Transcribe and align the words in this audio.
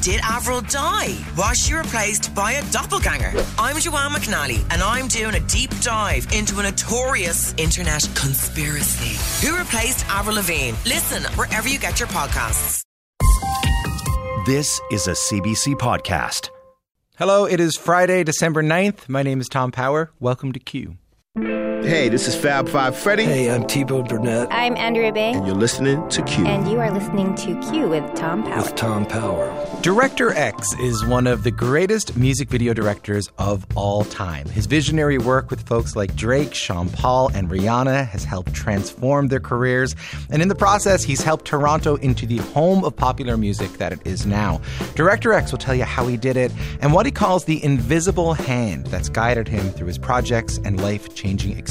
Did 0.00 0.20
Avril 0.22 0.60
die? 0.60 1.16
Was 1.36 1.58
she 1.58 1.74
replaced 1.74 2.32
by 2.32 2.52
a 2.52 2.70
doppelganger? 2.70 3.32
I'm 3.58 3.76
Joanne 3.80 4.12
McNally, 4.12 4.60
and 4.70 4.80
I'm 4.80 5.08
doing 5.08 5.34
a 5.34 5.40
deep 5.40 5.70
dive 5.80 6.32
into 6.32 6.60
a 6.60 6.62
notorious 6.62 7.52
internet 7.56 8.08
conspiracy. 8.14 9.44
Who 9.44 9.56
replaced 9.58 10.06
Avril 10.08 10.36
Lavigne? 10.36 10.76
Listen 10.86 11.24
wherever 11.34 11.68
you 11.68 11.80
get 11.80 11.98
your 11.98 12.08
podcasts. 12.10 12.82
This 14.46 14.80
is 14.92 15.08
a 15.08 15.12
CBC 15.12 15.74
podcast. 15.74 16.50
Hello, 17.16 17.44
it 17.44 17.58
is 17.58 17.76
Friday, 17.76 18.22
December 18.22 18.62
9th. 18.62 19.08
My 19.08 19.24
name 19.24 19.40
is 19.40 19.48
Tom 19.48 19.72
Power. 19.72 20.12
Welcome 20.20 20.52
to 20.52 20.60
Q. 20.60 20.96
Hey, 21.82 22.08
this 22.08 22.26
is 22.26 22.34
Fab 22.34 22.68
Five 22.68 22.96
Freddy. 22.96 23.24
Hey, 23.24 23.50
I'm 23.50 23.62
Thibaut 23.62 24.08
Burnett. 24.08 24.48
I'm 24.50 24.76
Andrea 24.76 25.12
Bay. 25.12 25.32
And 25.32 25.46
you're 25.46 25.54
listening 25.54 26.06
to 26.08 26.22
Q. 26.22 26.44
And 26.44 26.68
you 26.68 26.80
are 26.80 26.90
listening 26.90 27.34
to 27.36 27.70
Q 27.70 27.88
with 27.88 28.14
Tom 28.14 28.42
Power. 28.42 28.56
With 28.56 28.74
Tom 28.74 29.06
Power. 29.06 29.80
Director 29.80 30.32
X 30.32 30.74
is 30.80 31.04
one 31.06 31.26
of 31.26 31.44
the 31.44 31.52
greatest 31.52 32.16
music 32.16 32.50
video 32.50 32.74
directors 32.74 33.30
of 33.38 33.64
all 33.76 34.04
time. 34.04 34.48
His 34.48 34.66
visionary 34.66 35.18
work 35.18 35.50
with 35.50 35.62
folks 35.68 35.94
like 35.94 36.14
Drake, 36.16 36.52
Sean 36.52 36.90
Paul, 36.90 37.30
and 37.32 37.48
Rihanna 37.48 38.08
has 38.08 38.24
helped 38.24 38.52
transform 38.52 39.28
their 39.28 39.40
careers. 39.40 39.94
And 40.30 40.42
in 40.42 40.48
the 40.48 40.56
process, 40.56 41.04
he's 41.04 41.22
helped 41.22 41.44
Toronto 41.44 41.94
into 41.96 42.26
the 42.26 42.38
home 42.38 42.84
of 42.84 42.96
popular 42.96 43.36
music 43.36 43.70
that 43.74 43.92
it 43.92 44.04
is 44.04 44.26
now. 44.26 44.60
Director 44.96 45.32
X 45.32 45.52
will 45.52 45.58
tell 45.58 45.76
you 45.76 45.84
how 45.84 46.06
he 46.08 46.16
did 46.16 46.36
it 46.36 46.50
and 46.80 46.92
what 46.92 47.06
he 47.06 47.12
calls 47.12 47.44
the 47.44 47.62
invisible 47.64 48.34
hand 48.34 48.86
that's 48.88 49.08
guided 49.08 49.46
him 49.46 49.70
through 49.70 49.86
his 49.86 49.98
projects 49.98 50.58
and 50.64 50.82
life 50.82 51.14
changing 51.14 51.52
experiences. 51.52 51.67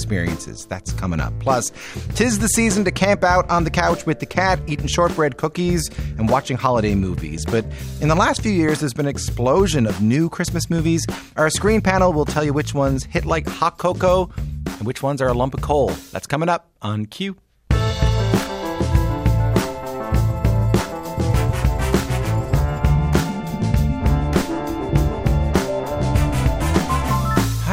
That's 0.65 0.93
coming 0.93 1.19
up. 1.19 1.33
Plus, 1.39 1.71
tis 2.15 2.39
the 2.39 2.47
season 2.47 2.85
to 2.85 2.91
camp 2.91 3.23
out 3.23 3.49
on 3.49 3.63
the 3.63 3.71
couch 3.71 4.05
with 4.05 4.19
the 4.19 4.25
cat, 4.25 4.59
eating 4.67 4.87
shortbread 4.87 5.37
cookies, 5.37 5.89
and 6.17 6.29
watching 6.29 6.57
holiday 6.57 6.95
movies. 6.95 7.45
But 7.45 7.65
in 8.01 8.07
the 8.07 8.15
last 8.15 8.41
few 8.41 8.51
years, 8.51 8.79
there's 8.79 8.93
been 8.93 9.05
an 9.05 9.11
explosion 9.11 9.85
of 9.85 10.01
new 10.01 10.29
Christmas 10.29 10.69
movies. 10.69 11.05
Our 11.35 11.49
screen 11.49 11.81
panel 11.81 12.13
will 12.13 12.25
tell 12.25 12.43
you 12.43 12.53
which 12.53 12.73
ones 12.73 13.03
hit 13.03 13.25
like 13.25 13.47
hot 13.47 13.77
cocoa 13.77 14.29
and 14.65 14.85
which 14.85 15.01
ones 15.01 15.21
are 15.21 15.27
a 15.27 15.33
lump 15.33 15.53
of 15.53 15.61
coal. 15.61 15.89
That's 16.11 16.27
coming 16.27 16.49
up 16.49 16.69
on 16.81 17.05
Q. 17.05 17.35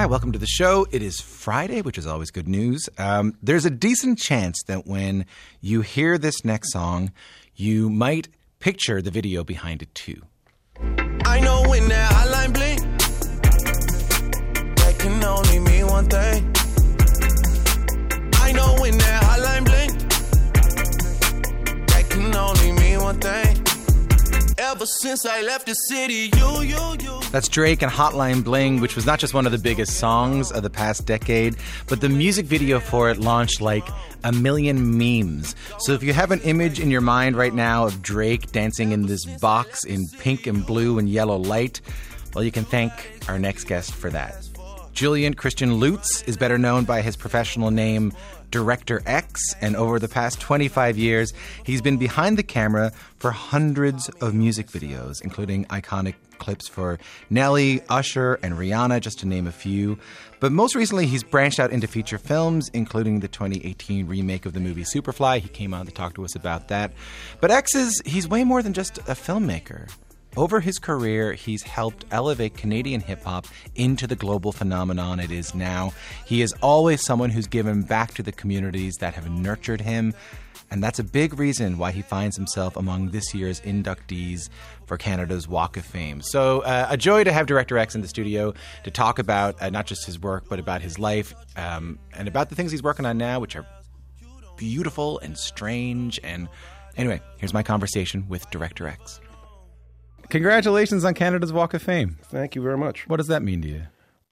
Hi, 0.05 0.09
welcome 0.09 0.33
to 0.33 0.39
the 0.39 0.47
show. 0.47 0.87
It 0.91 1.01
is 1.01 1.19
Friday, 1.19 1.81
which 1.81 1.97
is 1.97 2.07
always 2.07 2.31
good 2.31 2.47
news. 2.47 2.91
Um, 2.99 3.39
there's 3.43 3.65
a 3.65 3.71
decent 3.71 4.19
chance 4.19 4.63
that 4.67 4.87
when 4.87 5.25
you 5.63 5.81
hear 5.81 6.19
this 6.19 6.45
next 6.45 6.75
song, 6.75 7.11
you 7.55 7.89
might 7.89 8.29
picture 8.61 9.01
the 9.01 9.11
video 9.11 9.45
behind 9.45 9.81
it 9.81 9.95
too. 9.95 10.21
I 11.25 11.41
know 11.41 11.63
when 11.71 11.89
that 11.89 12.13
hotline 12.13 12.53
bling, 12.53 12.81
that 14.75 14.99
can 14.99 15.25
only 15.25 15.59
mean 15.61 15.87
one 15.87 16.05
thing. 16.05 16.53
I 18.43 18.53
know 18.53 18.77
when 18.79 18.99
that 18.99 19.23
hotline 19.23 19.65
bling, 19.65 19.97
that 21.87 22.11
can 22.11 22.37
only 22.37 22.73
mean 22.73 23.01
one 23.01 23.19
thing. 23.21 23.44
Ever 24.75 24.87
since 24.87 25.25
I 25.25 25.41
left 25.43 25.67
the 25.67 25.75
city, 25.75 26.33
you, 26.37 26.63
you, 26.63 26.97
you. 27.01 27.21
That's 27.31 27.47
Drake 27.47 27.81
and 27.83 27.93
Hotline 27.93 28.43
Bling, 28.43 28.81
which 28.81 28.97
was 28.97 29.07
not 29.07 29.21
just 29.21 29.33
one 29.33 29.47
of 29.47 29.53
the 29.53 29.59
biggest 29.59 30.01
songs 30.01 30.51
of 30.51 30.65
the 30.65 30.69
past 30.69 31.07
decade, 31.07 31.55
but 31.87 32.01
the 32.01 32.09
music 32.09 32.47
video 32.47 32.81
for 32.81 33.09
it 33.09 33.19
launched 33.19 33.61
like 33.61 33.85
a 34.25 34.33
million 34.33 34.99
memes. 34.99 35.55
So 35.79 35.93
if 35.93 36.03
you 36.03 36.13
have 36.13 36.33
an 36.33 36.41
image 36.41 36.81
in 36.81 36.91
your 36.91 37.03
mind 37.03 37.37
right 37.37 37.55
now 37.55 37.87
of 37.87 38.03
Drake 38.03 38.51
dancing 38.51 38.91
in 38.91 39.07
this 39.07 39.25
box 39.25 39.85
in 39.85 40.09
pink 40.19 40.49
and 40.49 40.67
blue 40.67 40.99
and 40.99 41.09
yellow 41.09 41.37
light, 41.37 41.81
well, 42.35 42.43
you 42.43 42.51
can 42.51 42.65
thank 42.65 42.91
our 43.29 43.39
next 43.39 43.69
guest 43.69 43.95
for 43.95 44.11
that. 44.11 44.35
Julian 44.93 45.35
Christian 45.35 45.75
Lutz 45.75 46.23
is 46.23 46.37
better 46.37 46.59
known 46.59 46.85
by 46.85 47.01
his 47.01 47.17
professional 47.17 47.71
name 47.71 48.13
Director 48.55 49.03
X, 49.05 49.53
and 49.61 49.75
over 49.75 49.99
the 49.99 50.07
past 50.07 50.41
25 50.41 50.97
years, 50.97 51.33
he's 51.65 51.83
been 51.83 51.97
behind 51.97 52.39
the 52.39 52.45
camera 52.45 52.93
for 53.19 53.33
hundreds 53.33 54.09
of 54.21 54.33
music 54.33 54.69
videos, 54.69 55.21
including 55.23 55.65
iconic 55.65 56.15
clips 56.39 56.69
for 56.69 57.01
Nelly, 57.31 57.83
Usher, 57.89 58.39
and 58.45 58.55
Rihanna, 58.55 59.01
just 59.01 59.19
to 59.19 59.27
name 59.27 59.49
a 59.49 59.53
few. 59.53 59.99
But 60.39 60.53
most 60.53 60.77
recently, 60.77 61.07
he's 61.07 61.25
branched 61.25 61.59
out 61.59 61.73
into 61.73 61.89
feature 61.89 62.17
films, 62.17 62.71
including 62.73 63.19
the 63.19 63.29
2018 63.29 64.07
remake 64.07 64.47
of 64.47 64.53
the 64.53 64.61
movie 64.61 64.85
Superfly. 64.85 65.41
He 65.41 65.49
came 65.49 65.75
on 65.75 65.87
to 65.87 65.93
talk 65.93 66.15
to 66.15 66.25
us 66.25 66.37
about 66.37 66.69
that. 66.69 66.93
But 67.41 67.51
X 67.51 67.75
is, 67.75 68.01
he's 68.07 68.29
way 68.29 68.45
more 68.45 68.63
than 68.63 68.73
just 68.73 68.99
a 68.99 69.17
filmmaker. 69.17 69.91
Over 70.37 70.59
his 70.59 70.79
career, 70.79 71.33
he's 71.33 71.63
helped 71.63 72.05
elevate 72.11 72.57
Canadian 72.57 73.01
hip 73.01 73.23
hop 73.23 73.47
into 73.77 74.09
the 74.09 74.17
global 74.17 74.51
phenomenon 74.51 75.21
it 75.21 75.31
is 75.31 75.55
now. 75.55 75.93
He 76.27 76.43
is 76.43 76.53
always 76.61 77.05
someone 77.05 77.31
who's 77.31 77.47
given 77.47 77.83
back 77.83 78.15
to 78.15 78.23
the 78.23 78.33
communities 78.33 78.97
that 78.97 79.15
have 79.15 79.31
nurtured 79.31 79.81
him. 79.81 80.13
And 80.73 80.83
that's 80.83 80.99
a 80.99 81.05
big 81.05 81.39
reason 81.39 81.79
why 81.79 81.93
he 81.93 82.03
finds 82.03 82.37
himself 82.37 82.77
among 82.77 83.11
this 83.11 83.33
year's 83.33 83.61
inductees 83.61 84.49
for 84.87 84.97
Canada's 84.97 85.47
Walk 85.47 85.77
of 85.77 85.85
Fame. 85.85 86.21
So, 86.21 86.63
uh, 86.63 86.89
a 86.91 86.97
joy 86.97 87.23
to 87.23 87.33
have 87.33 87.47
Director 87.47 87.79
X 87.79 87.95
in 87.95 88.01
the 88.01 88.09
studio 88.09 88.55
to 88.83 88.91
talk 88.91 89.21
about 89.21 89.63
uh, 89.63 89.71
not 89.71 89.87
just 89.87 90.05
his 90.05 90.19
work, 90.19 90.47
but 90.49 90.59
about 90.59 90.83
his 90.83 90.99
life 90.99 91.33
um, 91.57 92.01
and 92.13 92.27
about 92.27 92.49
the 92.49 92.57
things 92.57 92.73
he's 92.73 92.83
working 92.83 93.07
on 93.07 93.19
now, 93.19 93.39
which 93.39 93.55
are 93.55 93.67
beautiful 94.57 95.21
and 95.21 95.39
strange. 95.39 96.19
And 96.25 96.49
anyway, 96.97 97.21
here's 97.39 97.55
my 97.55 97.63
conversation 97.63 98.27
with 98.29 98.51
Director 98.51 98.89
X. 98.89 99.21
Congratulations 100.29 101.05
on 101.05 101.15
Canada's 101.15 101.53
Walk 101.53 101.75
of 101.75 101.83
Fame. 101.83 102.19
Thank 102.25 102.55
you 102.55 102.63
very 102.63 102.79
much. 102.79 103.09
What 103.09 103.17
does 103.19 103.29
that 103.29 103.43
mean 103.43 103.63
to 103.63 103.69
you? 103.69 103.83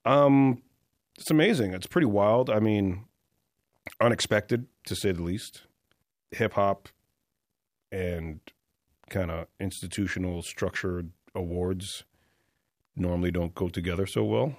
Um, 0.05 0.61
it's 1.17 1.31
amazing. 1.31 1.73
It's 1.73 1.87
pretty 1.87 2.07
wild. 2.07 2.49
I 2.49 2.59
mean, 2.59 3.05
unexpected 4.01 4.67
to 4.85 4.95
say 4.95 5.11
the 5.11 5.23
least. 5.23 5.63
Hip 6.31 6.53
hop 6.53 6.89
and 7.91 8.39
kind 9.09 9.29
of 9.29 9.47
institutional 9.59 10.41
structured 10.41 11.11
awards 11.35 12.03
normally 12.95 13.31
don't 13.31 13.53
go 13.55 13.69
together 13.69 14.05
so 14.05 14.23
well. 14.23 14.55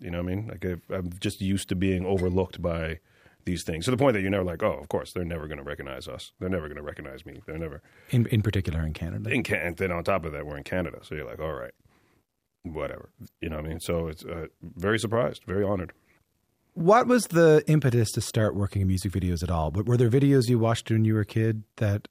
You 0.00 0.10
know 0.10 0.22
what 0.22 0.32
I 0.32 0.34
mean? 0.34 0.48
Like 0.48 0.64
I'm 0.90 1.10
just 1.20 1.40
used 1.40 1.68
to 1.70 1.74
being 1.74 2.06
overlooked 2.06 2.62
by 2.62 3.00
these 3.44 3.64
things 3.64 3.84
to 3.86 3.90
the 3.90 3.96
point 3.96 4.14
that 4.14 4.20
you're 4.20 4.30
never 4.30 4.44
like, 4.44 4.62
oh, 4.62 4.72
of 4.74 4.88
course, 4.88 5.12
they're 5.12 5.24
never 5.24 5.46
going 5.46 5.58
to 5.58 5.64
recognize 5.64 6.08
us. 6.08 6.32
They're 6.38 6.48
never 6.48 6.66
going 6.68 6.76
to 6.76 6.82
recognize 6.82 7.24
me. 7.24 7.40
They're 7.46 7.58
never. 7.58 7.82
In 8.10 8.26
in 8.26 8.42
particular 8.42 8.84
in 8.84 8.92
Canada. 8.92 9.30
In 9.30 9.42
Can- 9.42 9.60
and 9.60 9.76
then 9.76 9.92
on 9.92 10.04
top 10.04 10.24
of 10.24 10.32
that, 10.32 10.46
we're 10.46 10.56
in 10.56 10.64
Canada, 10.64 10.98
so 11.02 11.14
you're 11.14 11.26
like, 11.26 11.40
all 11.40 11.54
right, 11.54 11.72
whatever. 12.62 13.10
You 13.40 13.50
know 13.50 13.56
what 13.56 13.66
I 13.66 13.68
mean? 13.68 13.80
So 13.80 14.08
it's 14.08 14.24
uh, 14.24 14.46
very 14.62 14.98
surprised, 14.98 15.42
very 15.46 15.64
honored. 15.64 15.92
What 16.74 17.06
was 17.06 17.26
the 17.26 17.64
impetus 17.66 18.12
to 18.12 18.20
start 18.20 18.54
working 18.54 18.80
in 18.82 18.88
music 18.88 19.12
videos 19.12 19.42
at 19.42 19.50
all? 19.50 19.70
But 19.70 19.86
Were 19.86 19.96
there 19.96 20.08
videos 20.10 20.48
you 20.48 20.58
watched 20.58 20.90
when 20.90 21.04
you 21.04 21.14
were 21.14 21.20
a 21.20 21.26
kid 21.26 21.64
that 21.76 22.06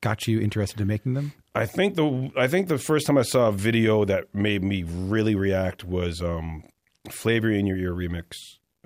got 0.00 0.26
you 0.26 0.40
interested 0.40 0.80
in 0.80 0.88
making 0.88 1.14
them? 1.14 1.32
I 1.54 1.66
think 1.66 1.94
the 1.94 2.30
I 2.36 2.48
think 2.48 2.68
the 2.68 2.78
first 2.78 3.06
time 3.06 3.18
I 3.18 3.22
saw 3.22 3.48
a 3.48 3.52
video 3.52 4.04
that 4.04 4.34
made 4.34 4.62
me 4.62 4.84
really 4.84 5.34
react 5.34 5.84
was 5.84 6.20
um, 6.20 6.64
"Flavor 7.10 7.50
in 7.50 7.66
Your 7.66 7.76
Ear" 7.76 7.94
remix. 7.94 8.34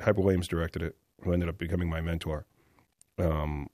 Hype 0.01 0.17
Williams 0.17 0.49
directed 0.49 0.83
it 0.83 0.97
who 1.23 1.33
ended 1.33 1.49
up 1.49 1.59
becoming 1.59 1.89
my 1.89 2.01
mentor. 2.01 2.47
Um, 3.19 3.69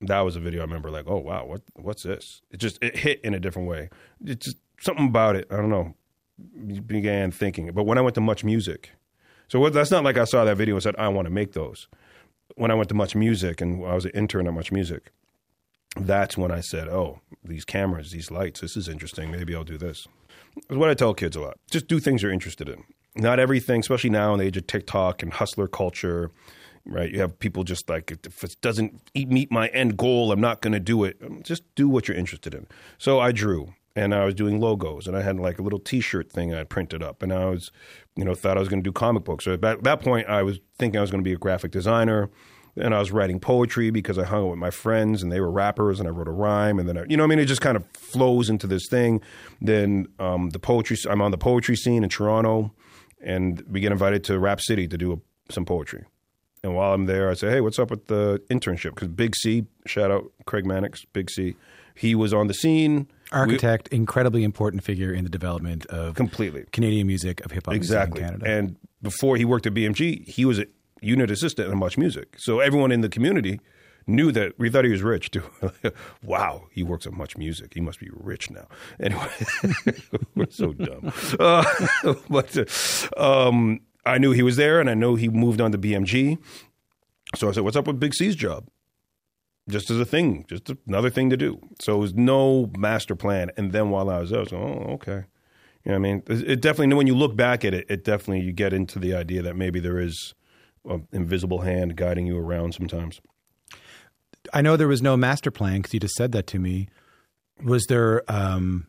that 0.00 0.20
was 0.20 0.36
a 0.36 0.40
video 0.40 0.60
I 0.60 0.64
remember 0.64 0.90
like, 0.90 1.06
oh 1.08 1.18
wow, 1.18 1.44
what 1.44 1.62
what's 1.74 2.02
this? 2.02 2.42
It 2.50 2.58
just 2.58 2.78
it 2.82 2.96
hit 2.96 3.20
in 3.22 3.34
a 3.34 3.40
different 3.40 3.68
way. 3.68 3.90
It 4.24 4.40
just 4.40 4.56
something 4.80 5.08
about 5.08 5.36
it. 5.36 5.46
I 5.50 5.56
don't 5.56 5.70
know. 5.70 5.94
Began 6.86 7.32
thinking, 7.32 7.72
but 7.72 7.84
when 7.84 7.98
I 7.98 8.00
went 8.00 8.14
to 8.14 8.20
Much 8.20 8.44
Music, 8.44 8.92
so 9.48 9.68
that's 9.70 9.90
not 9.90 10.04
like 10.04 10.16
I 10.16 10.24
saw 10.24 10.44
that 10.44 10.56
video 10.56 10.76
and 10.76 10.82
said 10.82 10.94
I 10.96 11.08
want 11.08 11.26
to 11.26 11.32
make 11.32 11.52
those. 11.52 11.88
When 12.54 12.70
I 12.70 12.74
went 12.74 12.88
to 12.90 12.94
Much 12.94 13.16
Music 13.16 13.60
and 13.60 13.84
I 13.84 13.94
was 13.94 14.04
an 14.04 14.12
intern 14.12 14.46
at 14.46 14.54
Much 14.54 14.70
Music, 14.70 15.10
that's 15.96 16.38
when 16.38 16.50
I 16.52 16.60
said, 16.60 16.88
oh, 16.88 17.20
these 17.42 17.64
cameras, 17.64 18.12
these 18.12 18.30
lights, 18.30 18.60
this 18.60 18.76
is 18.76 18.88
interesting. 18.88 19.30
Maybe 19.30 19.54
I'll 19.54 19.64
do 19.64 19.78
this. 19.78 20.06
It's 20.56 20.76
what 20.76 20.90
I 20.90 20.94
tell 20.94 21.12
kids 21.12 21.36
a 21.36 21.40
lot. 21.40 21.58
Just 21.70 21.88
do 21.88 21.98
things 21.98 22.22
you're 22.22 22.32
interested 22.32 22.68
in. 22.68 22.84
Not 23.16 23.40
everything, 23.40 23.80
especially 23.80 24.10
now 24.10 24.32
in 24.32 24.38
the 24.38 24.46
age 24.46 24.56
of 24.56 24.66
TikTok 24.66 25.22
and 25.22 25.32
hustler 25.32 25.66
culture 25.66 26.30
right? 26.88 27.10
You 27.10 27.20
have 27.20 27.38
people 27.38 27.64
just 27.64 27.88
like, 27.88 28.10
if 28.10 28.42
it 28.42 28.56
doesn't 28.60 29.10
meet 29.14 29.52
my 29.52 29.68
end 29.68 29.96
goal, 29.96 30.32
I'm 30.32 30.40
not 30.40 30.60
going 30.62 30.72
to 30.72 30.80
do 30.80 31.04
it. 31.04 31.44
Just 31.44 31.62
do 31.74 31.88
what 31.88 32.08
you're 32.08 32.16
interested 32.16 32.54
in. 32.54 32.66
So 32.96 33.20
I 33.20 33.30
drew 33.32 33.74
and 33.94 34.14
I 34.14 34.24
was 34.24 34.34
doing 34.34 34.60
logos 34.60 35.06
and 35.06 35.16
I 35.16 35.22
had 35.22 35.38
like 35.38 35.58
a 35.58 35.62
little 35.62 35.78
T-shirt 35.78 36.30
thing 36.32 36.54
I 36.54 36.64
printed 36.64 37.02
up, 37.02 37.22
and 37.22 37.32
I 37.32 37.46
was, 37.46 37.70
you 38.16 38.24
know, 38.24 38.34
thought 38.34 38.56
I 38.56 38.60
was 38.60 38.68
going 38.68 38.82
to 38.82 38.88
do 38.88 38.92
comic 38.92 39.24
books. 39.24 39.44
So 39.44 39.52
at 39.52 39.60
that 39.60 40.00
point, 40.00 40.28
I 40.28 40.42
was 40.42 40.60
thinking 40.78 40.98
I 40.98 41.02
was 41.02 41.10
going 41.10 41.22
to 41.22 41.28
be 41.28 41.34
a 41.34 41.38
graphic 41.38 41.70
designer. 41.72 42.30
and 42.80 42.94
I 42.94 42.98
was 42.98 43.10
writing 43.10 43.40
poetry 43.40 43.90
because 43.90 44.18
I 44.18 44.24
hung 44.24 44.44
out 44.44 44.50
with 44.50 44.58
my 44.58 44.70
friends 44.70 45.22
and 45.22 45.32
they 45.32 45.40
were 45.40 45.50
rappers 45.50 45.98
and 45.98 46.08
I 46.08 46.12
wrote 46.12 46.28
a 46.28 46.32
rhyme 46.32 46.78
and 46.78 46.88
then 46.88 46.96
I, 46.98 47.04
you 47.08 47.16
know 47.16 47.24
I 47.24 47.26
mean 47.26 47.38
it 47.38 47.46
just 47.46 47.60
kind 47.60 47.76
of 47.76 47.86
flows 47.92 48.48
into 48.48 48.66
this 48.66 48.86
thing. 48.88 49.20
Then 49.60 50.06
um, 50.18 50.50
the 50.50 50.58
poetry 50.58 50.96
I'm 51.08 51.20
on 51.20 51.30
the 51.30 51.38
poetry 51.38 51.76
scene 51.76 52.02
in 52.02 52.08
Toronto 52.08 52.72
and 53.20 53.62
we 53.68 53.80
get 53.80 53.92
invited 53.92 54.24
to 54.24 54.38
Rap 54.38 54.60
City 54.60 54.86
to 54.88 54.96
do 54.96 55.12
a, 55.12 55.52
some 55.52 55.64
poetry. 55.64 56.04
And 56.62 56.74
while 56.74 56.92
I'm 56.92 57.06
there, 57.06 57.30
I 57.30 57.34
say, 57.34 57.50
"Hey, 57.50 57.60
what's 57.60 57.78
up 57.78 57.90
with 57.90 58.06
the 58.06 58.42
internship?" 58.50 58.94
Because 58.94 59.08
Big 59.08 59.34
C, 59.36 59.64
shout 59.86 60.10
out 60.10 60.30
Craig 60.46 60.66
Mannix, 60.66 61.04
Big 61.12 61.30
C, 61.30 61.54
he 61.94 62.14
was 62.14 62.32
on 62.34 62.46
the 62.48 62.54
scene. 62.54 63.06
We- 63.32 63.38
Architect, 63.38 63.88
incredibly 63.88 64.42
important 64.42 64.82
figure 64.84 65.12
in 65.12 65.22
the 65.24 65.30
development 65.30 65.84
of 65.86 66.14
completely. 66.14 66.64
Canadian 66.72 67.06
music 67.06 67.44
of 67.44 67.50
hip 67.52 67.66
hop 67.66 67.74
Exactly. 67.74 68.20
in 68.22 68.26
Canada. 68.26 68.46
And 68.48 68.76
before 69.02 69.36
he 69.36 69.44
worked 69.44 69.66
at 69.66 69.74
BMG, 69.74 70.26
he 70.26 70.44
was 70.46 70.58
a 70.58 70.66
unit 71.02 71.30
assistant 71.30 71.70
in 71.70 71.78
Much 71.78 71.98
Music. 71.98 72.34
So 72.38 72.60
everyone 72.60 72.90
in 72.90 73.02
the 73.02 73.08
community 73.08 73.60
knew 74.06 74.32
that 74.32 74.58
we 74.58 74.70
thought 74.70 74.86
he 74.86 74.90
was 74.90 75.02
rich 75.02 75.30
too. 75.30 75.42
wow, 76.24 76.64
he 76.72 76.82
works 76.82 77.06
at 77.06 77.12
Much 77.12 77.36
Music. 77.36 77.74
He 77.74 77.80
must 77.82 78.00
be 78.00 78.08
rich 78.14 78.50
now. 78.50 78.66
Anyway, 78.98 79.28
we're 80.34 80.50
so 80.50 80.72
dumb. 80.72 81.12
Uh, 81.38 82.14
but 82.30 82.56
uh, 82.56 83.48
um, 83.48 83.78
I 84.04 84.18
knew 84.18 84.32
he 84.32 84.42
was 84.42 84.56
there, 84.56 84.80
and 84.80 84.88
I 84.88 84.94
know 84.94 85.14
he 85.14 85.28
moved 85.28 85.60
on 85.60 85.72
to 85.72 85.78
BMG. 85.78 86.38
So 87.36 87.48
I 87.48 87.52
said, 87.52 87.64
"What's 87.64 87.76
up 87.76 87.86
with 87.86 88.00
Big 88.00 88.14
C's 88.14 88.34
job?" 88.36 88.68
Just 89.68 89.90
as 89.90 90.00
a 90.00 90.04
thing, 90.06 90.46
just 90.48 90.70
another 90.86 91.10
thing 91.10 91.28
to 91.28 91.36
do. 91.36 91.60
So 91.80 91.96
it 91.96 91.98
was 91.98 92.14
no 92.14 92.70
master 92.78 93.14
plan. 93.14 93.50
And 93.56 93.72
then 93.72 93.90
while 93.90 94.08
I 94.08 94.18
was 94.18 94.30
there, 94.30 94.38
I 94.38 94.42
was 94.42 94.50
going, 94.50 94.64
"Oh, 94.64 94.92
okay." 94.94 95.24
You 95.84 95.92
know 95.92 95.96
I 95.96 95.98
mean? 95.98 96.22
It 96.26 96.50
it 96.50 96.60
definitely, 96.60 96.94
when 96.94 97.06
you 97.06 97.14
look 97.14 97.36
back 97.36 97.64
at 97.64 97.74
it, 97.74 97.86
it 97.88 98.04
definitely, 98.04 98.40
you 98.40 98.52
get 98.52 98.72
into 98.72 98.98
the 98.98 99.14
idea 99.14 99.42
that 99.42 99.56
maybe 99.56 99.78
there 99.80 99.98
is 99.98 100.34
an 100.86 101.06
invisible 101.12 101.60
hand 101.60 101.96
guiding 101.96 102.26
you 102.26 102.38
around 102.38 102.74
sometimes. 102.74 103.20
I 104.52 104.62
know 104.62 104.76
there 104.76 104.88
was 104.88 105.02
no 105.02 105.16
master 105.16 105.50
plan 105.50 105.78
because 105.78 105.92
you 105.94 106.00
just 106.00 106.14
said 106.14 106.32
that 106.32 106.46
to 106.48 106.58
me. 106.58 106.88
Was 107.62 107.86
there? 107.86 108.22
Um, 108.30 108.86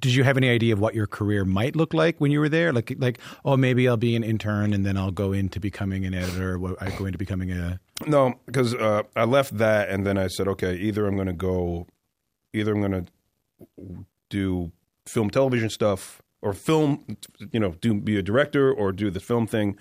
did 0.00 0.14
you 0.14 0.24
have 0.24 0.36
any 0.36 0.48
idea 0.48 0.72
of 0.72 0.80
what 0.80 0.94
your 0.94 1.06
career 1.06 1.44
might 1.44 1.76
look 1.76 1.92
like 1.94 2.20
when 2.20 2.30
you 2.30 2.40
were 2.40 2.48
there? 2.48 2.72
Like, 2.72 2.94
like, 2.98 3.18
oh, 3.44 3.56
maybe 3.56 3.86
I'll 3.88 3.96
be 3.96 4.16
an 4.16 4.24
intern 4.24 4.72
and 4.72 4.84
then 4.84 4.96
I'll 4.96 5.10
go 5.10 5.32
into 5.32 5.60
becoming 5.60 6.04
an 6.06 6.14
editor. 6.14 6.56
Or 6.56 6.76
I 6.82 6.90
go 6.90 7.04
into 7.04 7.18
becoming 7.18 7.52
a. 7.52 7.80
No, 8.06 8.34
because 8.46 8.74
uh, 8.74 9.02
I 9.14 9.24
left 9.24 9.58
that 9.58 9.90
and 9.90 10.06
then 10.06 10.16
I 10.16 10.28
said, 10.28 10.48
okay, 10.48 10.74
either 10.76 11.06
I'm 11.06 11.14
going 11.14 11.26
to 11.26 11.32
go, 11.32 11.86
either 12.54 12.72
I'm 12.72 12.80
going 12.80 13.04
to 13.04 14.04
do 14.30 14.72
film, 15.06 15.30
television 15.30 15.68
stuff, 15.68 16.22
or 16.42 16.54
film, 16.54 17.04
you 17.52 17.60
know, 17.60 17.74
do 17.80 17.94
be 17.94 18.18
a 18.18 18.22
director 18.22 18.72
or 18.72 18.92
do 18.92 19.10
the 19.10 19.20
film 19.20 19.46
thing, 19.46 19.76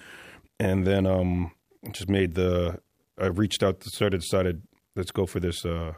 and 0.59 0.85
then 0.85 1.05
um, 1.05 1.51
just 1.91 2.09
made 2.09 2.35
the. 2.35 2.79
I 3.17 3.27
reached 3.27 3.63
out, 3.63 3.83
started, 3.83 4.21
decided, 4.21 4.61
let's 4.95 5.11
go 5.11 5.25
for 5.25 5.39
this 5.39 5.65
uh, 5.65 5.93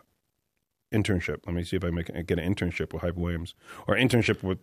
internship. 0.94 1.38
Let 1.46 1.56
me 1.56 1.64
see 1.64 1.78
if 1.78 1.84
I 1.84 1.90
make 1.90 2.08
get 2.28 2.40
an 2.40 2.54
internship 2.56 2.94
with 2.94 3.02
Hype 3.02 3.16
Williams 3.16 3.54
or 3.88 3.96
internship 3.96 4.44
with 4.44 4.60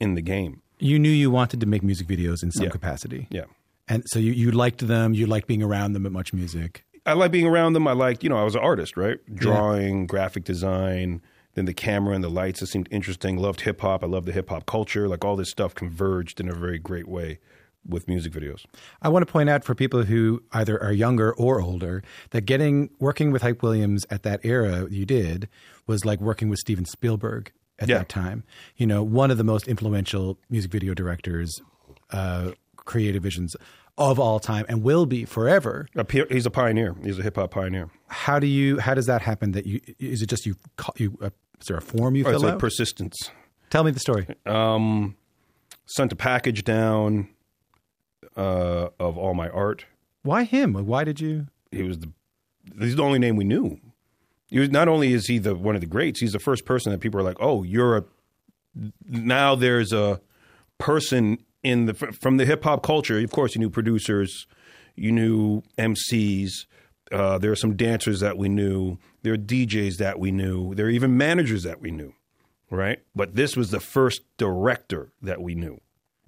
in 0.00 0.14
the 0.14 0.22
game. 0.22 0.62
You 0.78 0.98
knew 0.98 1.10
you 1.10 1.30
wanted 1.30 1.60
to 1.60 1.66
make 1.66 1.82
music 1.82 2.06
videos 2.06 2.42
in 2.42 2.50
some 2.52 2.64
Yeah. 2.64 2.70
capacity, 2.70 3.26
Yeah. 3.30 3.44
and 3.88 4.02
so 4.06 4.18
you, 4.18 4.32
you 4.32 4.50
liked 4.50 4.86
them. 4.86 5.14
You 5.14 5.26
liked 5.26 5.46
being 5.48 5.62
around 5.62 5.92
them 5.94 6.06
at 6.06 6.12
Much 6.12 6.32
Music. 6.32 6.84
I 7.06 7.14
like 7.14 7.30
being 7.32 7.46
around 7.46 7.72
them. 7.72 7.86
I 7.88 7.92
like, 7.92 8.22
you 8.22 8.28
know, 8.28 8.36
I 8.36 8.44
was 8.44 8.54
an 8.54 8.60
artist, 8.60 8.96
right? 8.96 9.18
Drawing, 9.34 10.06
graphic 10.06 10.44
design, 10.44 11.22
then 11.54 11.64
the 11.64 11.72
camera 11.74 12.14
and 12.14 12.22
the 12.22 12.28
lights. 12.28 12.60
It 12.60 12.66
seemed 12.66 12.86
interesting. 12.90 13.38
Loved 13.38 13.62
hip 13.62 13.80
hop. 13.80 14.04
I 14.04 14.06
loved 14.06 14.26
the 14.26 14.32
hip 14.32 14.50
hop 14.50 14.66
culture. 14.66 15.08
Like 15.08 15.24
all 15.24 15.34
this 15.34 15.48
stuff 15.50 15.74
converged 15.74 16.38
in 16.38 16.48
a 16.48 16.54
very 16.54 16.78
great 16.78 17.08
way 17.08 17.38
with 17.88 18.06
music 18.06 18.32
videos. 18.32 18.64
I 19.02 19.08
want 19.08 19.26
to 19.26 19.32
point 19.32 19.48
out 19.48 19.64
for 19.64 19.74
people 19.74 20.04
who 20.04 20.42
either 20.52 20.80
are 20.82 20.92
younger 20.92 21.32
or 21.34 21.60
older 21.60 22.02
that 22.30 22.42
getting 22.42 22.90
working 22.98 23.32
with 23.32 23.42
Hype 23.42 23.62
Williams 23.62 24.04
at 24.10 24.22
that 24.24 24.40
era 24.44 24.86
you 24.90 25.06
did 25.06 25.48
was 25.86 26.04
like 26.04 26.20
working 26.20 26.48
with 26.48 26.58
Steven 26.58 26.84
Spielberg 26.84 27.50
at 27.78 27.88
Yeah. 27.88 27.98
that 27.98 28.08
time. 28.08 28.44
You 28.76 28.86
know, 28.86 29.02
one 29.02 29.30
of 29.30 29.38
the 29.38 29.44
most 29.44 29.66
influential 29.68 30.38
music 30.50 30.70
video 30.70 30.92
directors, 30.94 31.50
uh, 32.10 32.52
creative 32.76 33.22
visions 33.22 33.54
of 33.96 34.20
all 34.20 34.38
time, 34.38 34.64
and 34.68 34.82
will 34.82 35.06
be 35.06 35.24
forever. 35.24 35.88
He's 36.30 36.46
a 36.46 36.50
pioneer. 36.50 36.94
He's 37.02 37.18
a 37.18 37.22
hip 37.22 37.36
hop 37.36 37.50
pioneer. 37.50 37.90
How 38.06 38.38
do 38.38 38.46
you? 38.46 38.78
How 38.78 38.94
does 38.94 39.06
that 39.06 39.22
happen? 39.22 39.52
That 39.52 39.66
you 39.66 39.80
is 39.98 40.22
it 40.22 40.26
just 40.28 40.46
you? 40.46 40.54
you 40.96 41.18
uh, 41.20 41.30
is 41.60 41.66
there 41.66 41.76
a 41.76 41.82
form 41.82 42.14
you 42.14 42.22
Or 42.24 42.26
fill 42.30 42.34
it's 42.34 42.44
like 42.44 42.52
out? 42.54 42.58
persistence. 42.60 43.16
Tell 43.70 43.82
me 43.84 43.90
the 43.90 43.98
story. 44.00 44.26
Um, 44.46 45.16
sent 45.86 46.12
a 46.12 46.16
package 46.16 46.62
down 46.64 47.28
uh, 48.36 48.88
of 48.98 49.16
all 49.18 49.34
my 49.34 49.48
art. 49.48 49.84
Why 50.22 50.44
him? 50.44 50.74
Why 50.74 51.04
did 51.04 51.20
you? 51.20 51.46
He 51.70 51.82
was 51.82 51.98
the 51.98 52.12
he's 52.78 52.96
the 52.96 53.02
only 53.02 53.18
name 53.18 53.36
we 53.36 53.44
knew. 53.44 53.78
He 54.50 54.58
was 54.58 54.70
not 54.70 54.88
only 54.88 55.12
is 55.12 55.26
he 55.26 55.38
the 55.38 55.54
one 55.54 55.74
of 55.74 55.80
the 55.80 55.86
greats, 55.86 56.20
he's 56.20 56.32
the 56.32 56.38
first 56.38 56.64
person 56.64 56.92
that 56.92 57.00
people 57.00 57.20
are 57.20 57.24
like, 57.24 57.38
oh, 57.40 57.62
you're 57.62 57.98
a. 57.98 58.04
Now 59.06 59.54
there's 59.54 59.92
a 59.92 60.20
person 60.78 61.38
in 61.62 61.86
the 61.86 61.94
from 61.94 62.36
the 62.36 62.46
hip 62.46 62.64
hop 62.64 62.82
culture. 62.82 63.18
Of 63.18 63.30
course, 63.30 63.54
you 63.54 63.60
knew 63.60 63.70
producers, 63.70 64.46
you 64.96 65.12
knew 65.12 65.62
MCs. 65.76 66.50
Uh, 67.10 67.38
there 67.38 67.50
are 67.50 67.56
some 67.56 67.76
dancers 67.76 68.20
that 68.20 68.36
we 68.36 68.48
knew. 68.48 68.98
There 69.22 69.32
are 69.34 69.38
DJs 69.38 69.96
that 69.96 70.18
we 70.18 70.30
knew. 70.30 70.74
There 70.74 70.86
are 70.86 70.90
even 70.90 71.16
managers 71.16 71.62
that 71.64 71.80
we 71.80 71.90
knew, 71.90 72.14
right? 72.70 73.00
But 73.14 73.34
this 73.34 73.56
was 73.56 73.70
the 73.70 73.80
first 73.80 74.22
director 74.36 75.12
that 75.22 75.40
we 75.40 75.54
knew, 75.54 75.80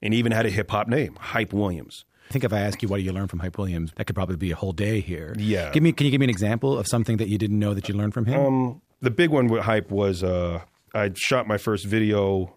and 0.02 0.14
even 0.14 0.32
had 0.32 0.46
a 0.46 0.50
hip 0.50 0.70
hop 0.70 0.88
name, 0.88 1.16
Hype 1.16 1.52
Williams. 1.52 2.04
I 2.28 2.32
think 2.32 2.44
if 2.44 2.52
I 2.52 2.60
ask 2.60 2.80
you 2.80 2.88
what 2.88 2.98
do 2.98 3.02
you 3.02 3.12
learn 3.12 3.26
from 3.26 3.40
Hype 3.40 3.58
Williams, 3.58 3.92
that 3.96 4.06
could 4.06 4.14
probably 4.14 4.36
be 4.36 4.52
a 4.52 4.56
whole 4.56 4.72
day 4.72 5.00
here. 5.00 5.34
Yeah. 5.36 5.70
Give 5.72 5.82
me. 5.82 5.92
Can 5.92 6.04
you 6.06 6.10
give 6.12 6.20
me 6.20 6.26
an 6.26 6.30
example 6.30 6.78
of 6.78 6.86
something 6.86 7.16
that 7.16 7.28
you 7.28 7.38
didn't 7.38 7.58
know 7.58 7.74
that 7.74 7.88
you 7.88 7.94
learned 7.94 8.14
from 8.14 8.26
him? 8.26 8.40
Um, 8.40 8.82
the 9.00 9.10
big 9.10 9.30
one 9.30 9.48
with 9.48 9.62
hype 9.62 9.90
was 9.90 10.22
uh, 10.22 10.60
I 10.94 11.10
shot 11.16 11.48
my 11.48 11.58
first 11.58 11.86
video. 11.86 12.54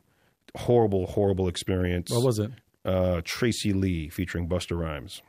Horrible, 0.56 1.08
horrible 1.08 1.48
experience. 1.48 2.12
what 2.12 2.24
was 2.24 2.38
it? 2.38 2.52
Uh, 2.86 3.22
Tracy 3.24 3.74
Lee 3.74 4.10
featuring 4.10 4.48
Busta 4.48 4.78
Rhymes, 4.80 5.24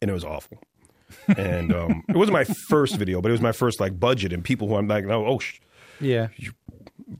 and 0.00 0.08
it 0.08 0.14
was 0.14 0.24
awful. 0.24 0.58
and 1.36 1.72
um, 1.74 2.04
it 2.08 2.14
wasn't 2.16 2.34
my 2.34 2.44
first 2.68 2.94
video, 2.96 3.20
but 3.20 3.30
it 3.30 3.32
was 3.32 3.40
my 3.40 3.50
first 3.52 3.80
like 3.80 3.98
budget 3.98 4.32
and 4.32 4.44
people 4.44 4.68
who 4.68 4.76
I'm 4.76 4.86
like, 4.86 5.04
oh, 5.06 5.26
oh 5.26 5.38
sh- 5.40 5.58
Yeah. 6.00 6.28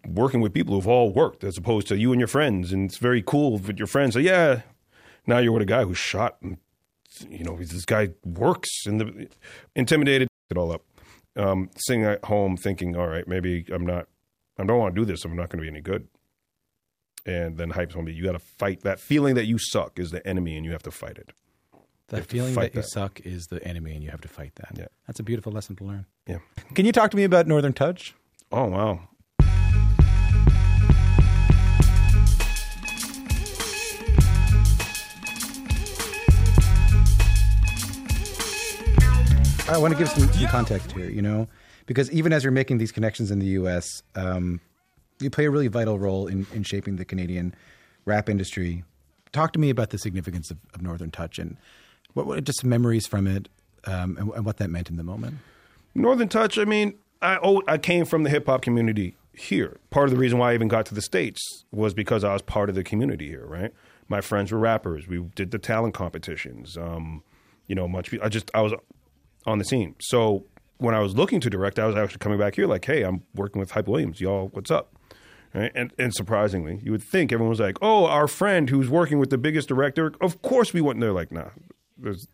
Working 0.07 0.41
with 0.41 0.53
people 0.53 0.75
who've 0.75 0.89
all 0.89 1.13
worked 1.13 1.45
as 1.45 1.57
opposed 1.57 1.89
to 1.89 1.97
you 1.97 2.13
and 2.13 2.21
your 2.21 2.29
friends, 2.29 2.73
and 2.73 2.89
it's 2.89 2.99
very 2.99 3.23
cool 3.23 3.59
with 3.59 3.79
your 3.79 3.87
friends. 3.87 4.15
So 4.15 4.21
yeah, 4.21 4.63
now 5.27 5.39
you're 5.39 5.53
with 5.53 5.63
a 5.63 5.67
guy 5.67 5.85
who's 5.85 5.99
shot, 5.99 6.37
and 6.43 6.59
you 7.29 7.45
know 7.45 7.57
this 7.57 7.85
guy 7.85 8.11
works, 8.25 8.87
and 8.87 9.01
the 9.01 9.29
intimidated 9.75 10.29
it 10.51 10.57
all 10.59 10.73
up. 10.73 10.83
Um, 11.37 11.71
sitting 11.77 12.05
at 12.05 12.25
home 12.25 12.57
thinking, 12.57 12.97
all 12.97 13.07
right, 13.07 13.29
maybe 13.29 13.65
I'm 13.71 13.87
not, 13.87 14.09
I 14.59 14.65
don't 14.65 14.79
want 14.79 14.95
to 14.95 15.01
do 15.01 15.05
this. 15.05 15.25
I'm 15.25 15.37
not 15.37 15.51
going 15.51 15.59
to 15.59 15.63
be 15.63 15.69
any 15.69 15.81
good. 15.81 16.09
And 17.25 17.59
then 17.59 17.71
hype 17.71 17.93
told 17.93 18.07
me, 18.07 18.13
you 18.13 18.25
got 18.25 18.33
to 18.33 18.41
fight 18.41 18.81
that 18.81 18.99
feeling 18.99 19.35
that 19.37 19.45
you 19.45 19.59
suck 19.59 19.99
is 19.99 20.11
the 20.11 20.27
enemy, 20.27 20.57
and 20.57 20.65
you 20.65 20.73
have 20.73 20.83
to 20.85 20.91
fight 20.91 21.19
it. 21.19 21.31
That 22.09 22.25
feeling 22.25 22.55
fight 22.55 22.73
that 22.73 22.79
you 22.79 22.83
that. 22.83 22.89
suck 22.89 23.21
is 23.21 23.49
the 23.49 23.63
enemy, 23.67 23.95
and 23.95 24.03
you 24.03 24.11
have 24.11 24.23
to 24.23 24.29
fight 24.29 24.55
that. 24.57 24.73
Yeah. 24.77 24.87
That's 25.07 25.21
a 25.21 25.23
beautiful 25.23 25.53
lesson 25.53 25.77
to 25.77 25.85
learn. 25.85 26.07
Yeah. 26.27 26.39
Can 26.75 26.87
you 26.87 26.93
talk 26.93 27.11
to 27.11 27.17
me 27.17 27.25
about 27.25 27.47
Northern 27.47 27.75
Touch? 27.75 28.15
Oh 28.51 28.65
wow. 28.65 29.09
I 39.69 39.77
want 39.77 39.93
to 39.93 39.99
give 39.99 40.09
some, 40.09 40.33
some 40.33 40.47
context 40.47 40.93
here, 40.93 41.11
you 41.11 41.21
know, 41.21 41.47
because 41.87 42.11
even 42.11 42.33
as 42.33 42.43
you're 42.43 42.51
making 42.53 42.79
these 42.79 42.91
connections 42.91 43.31
in 43.31 43.39
the 43.39 43.47
U.S., 43.47 44.03
um, 44.15 44.61
you 45.21 45.29
play 45.29 45.45
a 45.45 45.51
really 45.51 45.69
vital 45.69 45.99
role 45.99 46.27
in, 46.27 46.47
in 46.55 46.63
shaping 46.63 46.97
the 46.97 47.05
Canadian 47.05 47.55
rap 48.07 48.31
industry. 48.31 48.83
Talk 49.33 49.53
to 49.53 49.59
me 49.59 49.69
about 49.69 49.91
the 49.91 49.99
significance 49.99 50.51
of, 50.51 50.57
of 50.75 50.81
Northern 50.81 51.11
Touch 51.11 51.39
and 51.39 51.59
what, 52.15 52.27
what 52.27 52.43
just 52.45 52.65
memories 52.65 53.07
from 53.07 53.27
it 53.27 53.49
um, 53.85 54.17
and, 54.19 54.33
and 54.33 54.47
what 54.47 54.57
that 54.57 54.71
meant 54.71 54.89
in 54.89 54.97
the 54.97 55.05
moment. 55.05 55.37
Northern 55.95 56.29
Touch, 56.29 56.59
I 56.59 56.65
mean, 56.65 56.95
I 57.21 57.39
I 57.67 57.77
came 57.79 58.05
from 58.07 58.23
the 58.23 58.31
hip 58.31 58.47
hop 58.47 58.63
community 58.63 59.17
here. 59.35 59.79
Part 59.91 60.07
of 60.07 60.13
the 60.13 60.19
reason 60.19 60.39
why 60.39 60.53
I 60.53 60.55
even 60.55 60.69
got 60.69 60.87
to 60.87 60.95
the 60.95 61.03
States 61.03 61.65
was 61.73 61.93
because 61.93 62.25
I 62.25 62.33
was 62.33 62.43
part 62.43 62.69
of 62.69 62.75
the 62.75 62.85
community 62.85 63.29
here, 63.29 63.45
right? 63.45 63.73
My 64.09 64.21
friends 64.21 64.51
were 64.51 64.59
rappers. 64.59 65.07
We 65.07 65.19
did 65.35 65.51
the 65.51 65.59
talent 65.59 65.95
competitions. 65.95 66.79
Um, 66.79 67.23
you 67.67 67.75
know, 67.75 67.87
much 67.87 68.15
I 68.23 68.29
just 68.29 68.51
I 68.55 68.63
was 68.63 68.73
on 69.47 69.59
the 69.59 69.65
scene. 69.65 69.95
So 70.01 70.47
when 70.79 70.95
I 70.95 71.01
was 71.01 71.17
looking 71.17 71.41
to 71.41 71.51
direct, 71.51 71.79
I 71.79 71.87
was 71.87 71.97
actually 71.97 72.19
coming 72.19 72.39
back 72.39 72.55
here 72.55 72.67
like, 72.67 72.85
hey, 72.85 73.03
I'm 73.03 73.23
working 73.35 73.61
with 73.61 73.73
Hype 73.73 73.89
Williams. 73.89 74.21
Y'all, 74.21 74.49
what's 74.49 74.71
up? 74.71 74.95
Right? 75.55 75.73
And, 75.75 75.93
and 75.99 76.15
surprisingly, 76.15 76.81
you 76.83 76.93
would 76.93 77.03
think 77.03 77.33
everyone 77.33 77.51
was 77.51 77.61
like, 77.61 77.79
oh, 77.81 78.07
our 78.07 78.29
friend 78.29 78.69
who's 78.69 78.89
working 78.89 79.19
with 79.19 79.31
the 79.31 79.39
biggest 79.39 79.69
director. 79.69 80.13
Of 80.21 80.43
course 80.43 80.73
we 80.73 80.81
went. 80.81 81.01
They're 81.01 81.13
like, 81.13 81.33
nah, 81.33 81.51
there's 81.97 82.29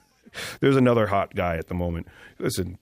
there's 0.60 0.76
another 0.76 1.06
hot 1.06 1.34
guy 1.34 1.56
at 1.56 1.68
the 1.68 1.74
moment. 1.74 2.08
Listen, 2.38 2.78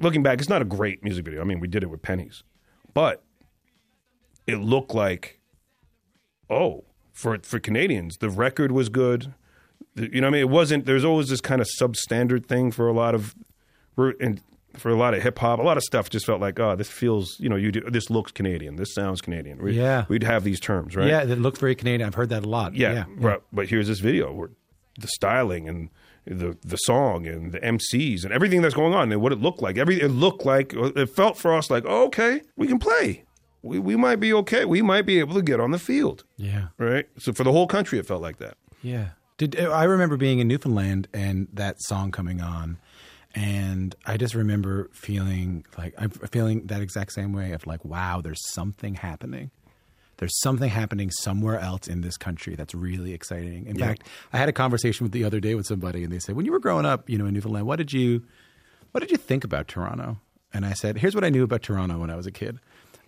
looking 0.00 0.22
back, 0.22 0.40
it's 0.40 0.48
not 0.48 0.62
a 0.62 0.66
great 0.66 1.04
music 1.04 1.24
video. 1.24 1.40
I 1.40 1.44
mean, 1.44 1.60
we 1.60 1.68
did 1.68 1.82
it 1.82 1.90
with 1.90 2.02
pennies, 2.02 2.42
but 2.94 3.22
it 4.46 4.56
looked 4.56 4.94
like, 4.94 5.40
oh, 6.48 6.84
for 7.12 7.38
for 7.42 7.58
Canadians, 7.60 8.18
the 8.18 8.30
record 8.30 8.72
was 8.72 8.88
good. 8.88 9.34
You 9.96 10.20
know, 10.20 10.26
what 10.28 10.28
I 10.28 10.30
mean, 10.30 10.40
it 10.40 10.48
wasn't. 10.50 10.86
There's 10.86 11.04
always 11.04 11.28
this 11.28 11.40
kind 11.40 11.60
of 11.60 11.68
substandard 11.80 12.46
thing 12.46 12.70
for 12.70 12.88
a 12.88 12.92
lot 12.92 13.14
of, 13.14 13.34
and 13.96 14.40
for 14.76 14.90
a 14.90 14.94
lot 14.96 15.14
of 15.14 15.22
hip 15.22 15.38
hop, 15.38 15.58
a 15.58 15.62
lot 15.62 15.76
of 15.76 15.82
stuff 15.82 16.08
just 16.10 16.24
felt 16.26 16.40
like, 16.40 16.60
oh, 16.60 16.76
this 16.76 16.88
feels, 16.88 17.36
you 17.40 17.48
know, 17.48 17.56
you 17.56 17.72
do, 17.72 17.80
this 17.90 18.08
looks 18.08 18.30
Canadian, 18.30 18.76
this 18.76 18.94
sounds 18.94 19.20
Canadian. 19.20 19.62
We, 19.62 19.72
Yeah. 19.72 20.04
we'd 20.08 20.22
have 20.22 20.44
these 20.44 20.60
terms, 20.60 20.94
right? 20.94 21.08
Yeah, 21.08 21.22
it 21.22 21.38
looked 21.40 21.58
very 21.58 21.74
Canadian. 21.74 22.06
I've 22.06 22.14
heard 22.14 22.28
that 22.28 22.44
a 22.44 22.48
lot. 22.48 22.74
yeah, 22.74 22.92
yeah. 22.92 23.04
Right. 23.16 23.40
But 23.52 23.68
here's 23.68 23.88
this 23.88 23.98
video 23.98 24.32
where 24.32 24.50
the 24.98 25.08
styling 25.08 25.68
and 25.68 25.90
the 26.26 26.56
the 26.62 26.76
song 26.76 27.26
and 27.26 27.52
the 27.52 27.58
MCs 27.60 28.24
and 28.24 28.32
everything 28.32 28.60
that's 28.62 28.74
going 28.74 28.94
on 28.94 29.10
and 29.10 29.20
what 29.20 29.32
it 29.32 29.40
looked 29.40 29.62
like. 29.62 29.78
Every 29.78 30.00
it 30.00 30.08
looked 30.08 30.44
like 30.44 30.74
uh, 30.76 30.92
it 30.94 31.06
felt 31.06 31.36
for 31.36 31.54
us 31.54 31.70
like, 31.70 31.84
oh, 31.86 32.04
okay, 32.06 32.42
we 32.56 32.66
can 32.66 32.78
play. 32.78 33.24
We 33.62 33.78
we 33.78 33.96
might 33.96 34.16
be 34.16 34.32
okay. 34.34 34.64
We 34.64 34.82
might 34.82 35.02
be 35.06 35.18
able 35.18 35.34
to 35.34 35.42
get 35.42 35.60
on 35.60 35.70
the 35.70 35.78
field, 35.78 36.24
yeah. 36.36 36.68
right? 36.78 37.08
So 37.18 37.32
for 37.32 37.42
the 37.44 37.52
whole 37.52 37.66
country, 37.66 37.98
it 37.98 38.06
felt 38.06 38.22
like 38.22 38.38
that. 38.38 38.56
Yeah. 38.82 39.10
Did 39.40 39.58
uh, 39.58 39.70
I 39.70 39.84
remember 39.84 40.18
being 40.18 40.38
in 40.38 40.48
Newfoundland 40.48 41.08
and 41.14 41.48
that 41.54 41.80
song 41.80 42.10
coming 42.10 42.42
on, 42.42 42.76
and 43.34 43.94
I 44.04 44.18
just 44.18 44.34
remember 44.34 44.90
feeling 44.92 45.64
like 45.78 45.94
I'm 45.96 46.10
feeling 46.10 46.66
that 46.66 46.82
exact 46.82 47.12
same 47.12 47.32
way 47.32 47.52
of 47.52 47.66
like, 47.66 47.82
wow, 47.82 48.20
there's 48.20 48.46
something 48.52 48.96
happening. 48.96 49.50
There's 50.18 50.38
something 50.42 50.68
happening 50.68 51.10
somewhere 51.10 51.58
else 51.58 51.88
in 51.88 52.02
this 52.02 52.18
country 52.18 52.54
that's 52.54 52.74
really 52.74 53.14
exciting. 53.14 53.64
In 53.64 53.78
fact, 53.78 54.02
I 54.34 54.36
had 54.36 54.50
a 54.50 54.52
conversation 54.52 55.04
with 55.04 55.12
the 55.12 55.24
other 55.24 55.40
day 55.40 55.54
with 55.54 55.64
somebody, 55.64 56.04
and 56.04 56.12
they 56.12 56.18
said, 56.18 56.36
when 56.36 56.44
you 56.44 56.52
were 56.52 56.58
growing 56.58 56.84
up, 56.84 57.08
you 57.08 57.16
know, 57.16 57.24
in 57.24 57.32
Newfoundland, 57.32 57.66
what 57.66 57.76
did 57.76 57.94
you, 57.94 58.22
what 58.90 59.00
did 59.00 59.10
you 59.10 59.16
think 59.16 59.42
about 59.42 59.68
Toronto? 59.68 60.18
And 60.52 60.66
I 60.66 60.74
said, 60.74 60.98
here's 60.98 61.14
what 61.14 61.24
I 61.24 61.30
knew 61.30 61.44
about 61.44 61.62
Toronto 61.62 61.96
when 61.98 62.10
I 62.10 62.16
was 62.16 62.26
a 62.26 62.30
kid. 62.30 62.58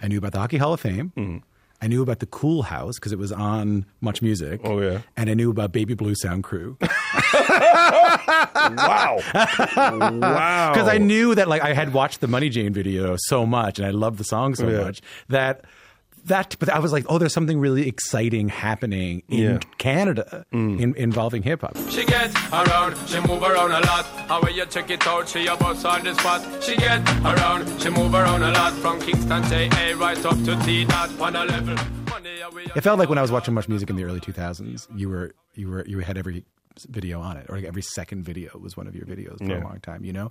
I 0.01 0.09
knew 0.09 0.17
about 0.17 0.33
the 0.33 0.39
Hockey 0.39 0.57
Hall 0.57 0.73
of 0.73 0.81
Fame. 0.81 1.12
Mm. 1.15 1.43
I 1.83 1.89
knew 1.89 2.01
about 2.01 2.21
the 2.21 2.27
Cool 2.27 2.62
House 2.62 2.95
because 2.95 3.12
it 3.12 3.19
was 3.19 3.33
on 3.33 3.85
Much 4.01 4.23
Music. 4.23 4.61
Oh, 4.62 4.81
yeah. 4.81 5.01
And 5.17 5.29
I 5.29 5.35
knew 5.35 5.51
about 5.51 5.73
Baby 5.73 5.95
Blue 5.95 6.15
Sound 6.15 6.45
Crew 6.45 6.79
Wow, 7.35 9.21
wow. 9.35 10.73
because 10.73 10.89
I 10.89 10.99
knew 10.99 11.35
that 11.35 11.49
like 11.49 11.62
I 11.62 11.73
had 11.75 11.93
watched 11.93 12.21
the 12.21 12.29
Money 12.29 12.49
Jane 12.49 12.73
video 12.73 13.17
so 13.19 13.45
much 13.47 13.79
and 13.79 13.87
I 13.87 13.91
loved 13.91 14.19
the 14.19 14.25
song 14.25 14.55
so 14.55 14.69
Yeah. 14.69 14.83
much 14.85 15.01
that 15.29 15.65
that 16.26 16.57
but 16.59 16.69
I 16.69 16.79
was 16.79 16.93
like, 16.93 17.05
oh, 17.09 17.19
there's 17.19 17.33
something 17.33 17.59
really 17.59 17.88
exciting 17.88 18.49
happening 18.49 19.23
in 19.29 19.38
Yeah. 19.38 19.59
Canada 19.79 20.45
mm. 20.52 20.81
in, 20.81 20.95
involving 20.97 21.43
hip 21.43 21.62
hop. 21.62 21.76
She 21.91 22.05
get 22.05 22.35
around, 22.52 22.97
she 23.09 23.21
move 23.21 23.43
around 23.43 23.73
a 23.73 23.81
lot. 23.81 24.05
How 24.29 24.41
will 24.41 24.50
you 24.50 24.67
check 24.67 24.91
it 24.91 25.07
out? 25.07 25.29
She 25.29 25.47
a 25.47 25.57
boss 25.57 25.85
on 25.85 26.05
the 26.05 26.14
spot. 26.14 26.62
She 26.62 26.76
get 26.76 27.00
around, 27.25 27.81
she 27.81 27.91
move 27.91 28.14
around 28.14 28.43
a 28.43 28.50
lot. 28.52 28.73
From 28.75 29.00
Kingston 29.00 29.43
JA 29.45 29.95
right 29.99 30.25
up 30.25 30.37
to 30.45 30.57
T 30.64 30.85
dot 30.85 31.11
on 31.21 31.37
a 31.37 31.45
level. 31.45 31.76
It 32.75 32.81
felt 32.83 32.99
like 32.99 33.09
when 33.09 33.19
I 33.19 33.23
was 33.23 33.33
watching 33.33 33.55
Much 33.55 33.69
Music 33.69 33.91
in 33.91 33.97
the 33.97 34.05
early 34.05 34.21
2000s, 34.21 34.87
you 34.97 35.09
were 35.09 35.35
you 35.55 35.69
were 35.69 35.85
you 35.87 35.99
had 36.00 36.17
every 36.17 36.45
video 36.88 37.21
on 37.21 37.37
it, 37.37 37.47
or 37.50 37.57
like 37.57 37.64
every 37.67 37.83
second 37.83 38.23
video 38.25 38.57
was 38.59 38.76
one 38.76 38.87
of 38.87 38.95
your 38.95 39.05
videos 39.05 39.38
for 39.38 39.45
Yeah. 39.45 39.62
a 39.62 39.64
long 39.64 39.81
time. 39.83 40.05
You 40.05 40.12
know, 40.12 40.31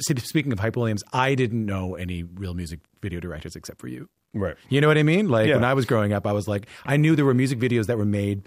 speaking 0.00 0.52
of 0.52 0.58
Hype 0.58 0.76
Williams, 0.76 1.02
I 1.12 1.34
didn't 1.34 1.64
know 1.64 1.94
any 1.94 2.24
real 2.24 2.54
music 2.54 2.80
video 3.00 3.20
directors 3.20 3.56
except 3.56 3.80
for 3.80 3.88
you. 3.88 4.08
Right. 4.34 4.56
You 4.68 4.80
know 4.80 4.88
what 4.88 4.98
I 4.98 5.02
mean? 5.02 5.28
Like 5.28 5.48
Yeah. 5.48 5.56
when 5.56 5.64
I 5.64 5.74
was 5.74 5.84
growing 5.86 6.12
up, 6.12 6.26
I 6.26 6.32
was 6.32 6.48
like, 6.48 6.66
I 6.86 6.96
knew 6.96 7.14
there 7.16 7.24
were 7.24 7.34
music 7.34 7.58
videos 7.58 7.86
that 7.86 7.98
were 7.98 8.04
made. 8.04 8.42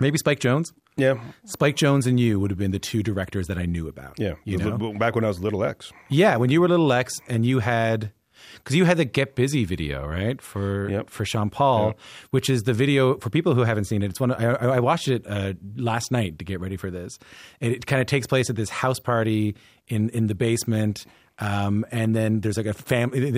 Maybe 0.00 0.16
Spike 0.18 0.38
Jonze. 0.40 0.72
Yeah, 0.96 1.14
Spike 1.46 1.76
Jonze 1.76 2.06
and 2.06 2.20
you 2.20 2.38
would 2.38 2.50
have 2.50 2.58
been 2.58 2.70
the 2.70 2.78
two 2.78 3.02
directors 3.02 3.46
that 3.46 3.56
I 3.58 3.64
knew 3.66 3.88
about. 3.88 4.18
yeah. 4.18 4.34
You 4.44 4.58
know? 4.58 4.92
back 4.98 5.14
when 5.14 5.24
I 5.24 5.28
was 5.28 5.40
little 5.40 5.64
X. 5.64 5.90
Yeah, 6.10 6.36
when 6.36 6.50
you 6.50 6.60
were 6.60 6.68
Little 6.68 6.92
X 6.92 7.14
and 7.28 7.46
you 7.46 7.60
had 7.60 8.12
because 8.56 8.76
you 8.76 8.84
had 8.84 8.96
the 8.98 9.04
Get 9.04 9.34
Busy 9.34 9.64
video, 9.64 10.06
right? 10.06 10.40
For 10.42 10.88
Yep. 10.90 11.10
for 11.10 11.24
Sean 11.24 11.48
Paul, 11.48 11.94
which 12.30 12.50
is 12.50 12.64
the 12.64 12.72
video 12.74 13.16
for 13.18 13.30
people 13.30 13.54
who 13.54 13.62
haven't 13.62 13.84
seen 13.84 14.02
it. 14.02 14.10
It's 14.10 14.20
one 14.20 14.32
I, 14.32 14.76
I 14.76 14.80
watched 14.80 15.08
it 15.08 15.24
uh, 15.26 15.54
last 15.76 16.10
night 16.12 16.38
to 16.40 16.44
get 16.44 16.60
ready 16.60 16.76
for 16.76 16.90
this. 16.90 17.18
And 17.60 17.72
it 17.72 17.86
kind 17.86 18.00
of 18.00 18.06
takes 18.06 18.26
place 18.26 18.50
at 18.50 18.56
this 18.56 18.68
house 18.68 18.98
party 19.00 19.56
in 19.88 20.10
in 20.10 20.26
the 20.26 20.34
basement, 20.34 21.06
um, 21.38 21.86
and 21.90 22.14
then 22.14 22.40
there's 22.40 22.56
like 22.58 22.66
a 22.66 22.74
family. 22.74 23.30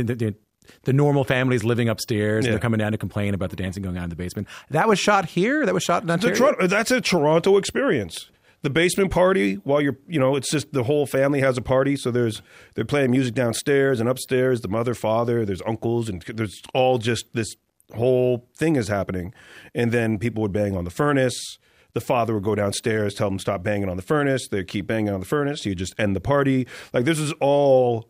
The, 0.85 0.93
normal 0.93 1.25
families 1.25 1.65
living 1.65 1.89
upstairs. 1.89 2.39
And 2.39 2.47
Yeah. 2.47 2.51
they're 2.53 2.61
coming 2.61 2.79
down 2.79 2.93
to 2.93 2.99
complain 2.99 3.35
about 3.35 3.51
the 3.51 3.57
dancing 3.57 3.83
going 3.83 3.97
on 3.99 4.05
in 4.05 4.11
the 4.11 4.17
basement. 4.17 4.49
That 4.71 4.89
was 4.89 4.99
shot 4.99 5.27
here. 5.27 5.65
That 5.67 5.75
was 5.75 5.83
shot 5.83 6.03
in 6.03 6.11
Ontario. 6.11 6.37
Toronto, 6.37 6.67
that's 6.67 6.91
a 6.91 7.01
Toronto 7.01 7.57
experience. 7.57 8.31
The 8.63 8.71
basement 8.71 9.11
party, 9.11 9.55
while 9.57 9.81
you're, 9.83 9.99
you 10.09 10.19
know, 10.19 10.37
it's 10.37 10.51
just 10.51 10.73
the 10.73 10.85
whole 10.85 11.05
family 11.07 11.41
has 11.41 11.59
a 11.59 11.63
party. 11.63 11.97
So 11.97 12.11
there's 12.11 12.41
they're 12.75 12.85
playing 12.87 13.11
music 13.11 13.35
downstairs 13.35 14.01
and 14.01 14.09
upstairs. 14.09 14.63
The 14.63 14.69
mother, 14.69 14.95
father, 14.95 15.45
there's 15.45 15.61
uncles, 15.67 16.09
and 16.09 16.23
there's 16.23 16.63
all 16.73 16.97
just 16.99 17.27
this 17.35 17.57
whole 17.95 18.49
thing 18.57 18.77
is 18.77 18.89
happening. 18.89 19.35
And 19.75 19.93
then 19.93 20.19
people 20.19 20.41
would 20.43 20.53
bang 20.53 20.75
on 20.77 20.85
the 20.85 20.91
furnace. 20.91 21.59
The 21.93 22.01
father 22.01 22.35
would 22.35 22.43
go 22.43 22.55
downstairs, 22.55 23.15
tell 23.15 23.29
them 23.29 23.39
stop 23.39 23.63
banging 23.63 23.89
on 23.89 23.97
the 23.97 24.03
furnace. 24.03 24.49
They 24.49 24.65
keep 24.65 24.87
banging 24.87 25.13
on 25.13 25.21
the 25.21 25.27
furnace. 25.27 25.65
You 25.67 25.75
just 25.75 25.95
end 25.99 26.17
the 26.17 26.21
party. 26.21 26.67
Like 26.95 27.05
this 27.05 27.19
is 27.19 27.33
all 27.41 28.09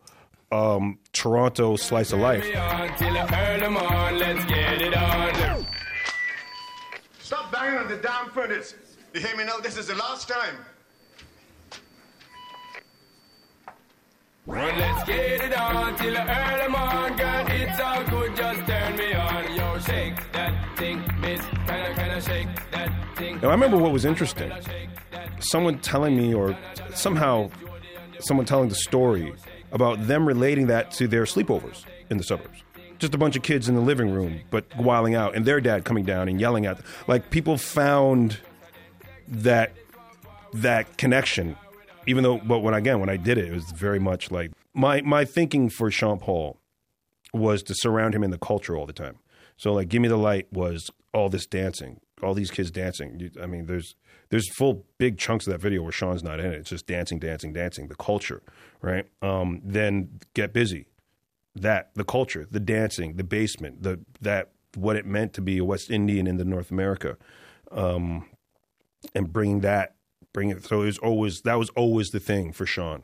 um, 0.51 0.99
Toronto 1.13 1.75
slice 1.75 2.11
of 2.13 2.19
life. 2.19 2.43
Till 2.43 2.57
I 2.59 3.51
earn 3.53 3.63
'em 3.63 3.77
on, 3.77 4.19
let's 4.19 4.45
get 4.45 4.81
it 4.81 4.95
on. 4.95 5.65
Stop 7.19 7.51
banging 7.51 7.79
on 7.79 7.87
the 7.87 7.97
damn 7.97 8.29
furnace. 8.29 8.75
You 9.13 9.21
hear 9.21 9.35
me 9.35 9.43
now? 9.45 9.57
This 9.57 9.77
is 9.77 9.87
the 9.87 9.95
last 9.95 10.27
time. 10.27 10.55
Well, 14.45 14.77
let's 14.77 15.03
get 15.05 15.41
it 15.41 15.57
on 15.57 15.95
till 15.95 16.15
I 16.15 16.21
earn 16.21 16.59
'em 16.61 16.75
on, 16.75 17.17
girl. 17.17 17.45
It's 17.49 17.79
all 17.79 18.03
good, 18.03 18.35
just 18.35 18.59
turn 18.67 18.95
me 18.95 19.13
on. 19.13 19.55
Yo, 19.55 19.79
shake 19.79 20.31
that 20.33 20.77
thing, 20.77 21.03
miss. 21.19 21.41
Can 21.41 21.69
I, 21.69 21.93
can 21.93 22.11
I 22.11 22.19
shake 22.19 22.47
that 22.71 22.91
thing? 23.15 23.39
Now, 23.41 23.47
I 23.47 23.51
remember 23.51 23.77
what 23.77 23.91
was 23.91 24.05
interesting. 24.05 24.51
Someone 25.39 25.79
telling 25.79 26.15
me, 26.15 26.33
or 26.35 26.55
somehow 26.93 27.49
someone 28.19 28.45
telling 28.45 28.69
the 28.69 28.75
story 28.75 29.33
about 29.75 30.07
them 30.07 30.25
relating 30.25 30.67
that 30.67 30.89
to 30.89 31.07
their 31.07 31.25
sleepovers 31.25 31.83
in 32.09 32.17
the 32.17 32.23
suburbs. 32.23 32.63
Just 32.97 33.13
a 33.13 33.17
bunch 33.17 33.35
of 33.35 33.43
kids 33.43 33.67
in 33.67 33.75
the 33.75 33.81
living 33.81 34.09
room, 34.09 34.39
but 34.49 34.65
wilding 34.77 35.15
out, 35.15 35.35
and 35.35 35.45
their 35.45 35.59
dad 35.59 35.83
coming 35.83 36.05
down 36.05 36.29
and 36.29 36.39
yelling 36.39 36.65
at 36.65 36.77
them. 36.77 36.85
Like 37.07 37.29
people 37.29 37.57
found 37.57 38.39
that 39.27 39.73
that 40.53 40.97
connection, 40.97 41.57
even 42.07 42.23
though, 42.23 42.37
but 42.37 42.59
when 42.59 42.73
again 42.73 43.01
when 43.01 43.09
I 43.09 43.17
did 43.17 43.37
it, 43.37 43.49
it 43.49 43.53
was 43.53 43.69
very 43.71 43.99
much 43.99 44.31
like 44.31 44.51
my 44.73 45.01
my 45.01 45.25
thinking 45.25 45.69
for 45.69 45.91
Sean 45.91 46.19
Paul 46.19 46.57
was 47.33 47.61
to 47.63 47.75
surround 47.75 48.15
him 48.15 48.23
in 48.23 48.31
the 48.31 48.37
culture 48.37 48.77
all 48.77 48.85
the 48.85 48.93
time. 48.93 49.17
So 49.57 49.73
like, 49.73 49.89
give 49.89 50.01
me 50.01 50.07
the 50.07 50.17
light 50.17 50.47
was 50.53 50.89
all 51.13 51.27
this 51.27 51.45
dancing, 51.45 51.99
all 52.23 52.33
these 52.33 52.51
kids 52.51 52.71
dancing. 52.71 53.31
I 53.41 53.45
mean, 53.45 53.65
there's 53.65 53.95
there's 54.29 54.49
full 54.49 54.85
big 54.97 55.17
chunks 55.17 55.47
of 55.47 55.53
that 55.53 55.61
video 55.61 55.81
where 55.81 55.91
Sean's 55.91 56.23
not 56.23 56.39
in 56.39 56.47
it. 56.47 56.55
It's 56.55 56.69
just 56.69 56.87
dancing, 56.87 57.19
dancing, 57.19 57.53
dancing. 57.53 57.87
The 57.87 57.95
culture, 57.95 58.41
right? 58.81 59.05
Um, 59.21 59.61
then 59.63 60.19
get 60.33 60.53
busy. 60.53 60.87
That 61.55 61.91
the 61.95 62.03
culture, 62.03 62.47
the 62.49 62.59
dancing, 62.59 63.15
the 63.15 63.23
basement, 63.23 63.83
the 63.83 63.99
that 64.21 64.51
what 64.75 64.95
it 64.95 65.05
meant 65.05 65.33
to 65.33 65.41
be 65.41 65.57
a 65.57 65.65
West 65.65 65.89
Indian 65.89 66.27
in 66.27 66.37
the 66.37 66.45
North 66.45 66.71
America, 66.71 67.17
um, 67.71 68.27
and 69.13 69.31
bringing 69.31 69.61
that, 69.61 69.95
bring 70.33 70.49
it. 70.49 70.65
So 70.65 70.81
it 70.81 70.85
was 70.85 70.97
always 70.97 71.41
that 71.41 71.57
was 71.57 71.69
always 71.71 72.09
the 72.09 72.19
thing 72.19 72.51
for 72.51 72.65
Sean 72.65 73.03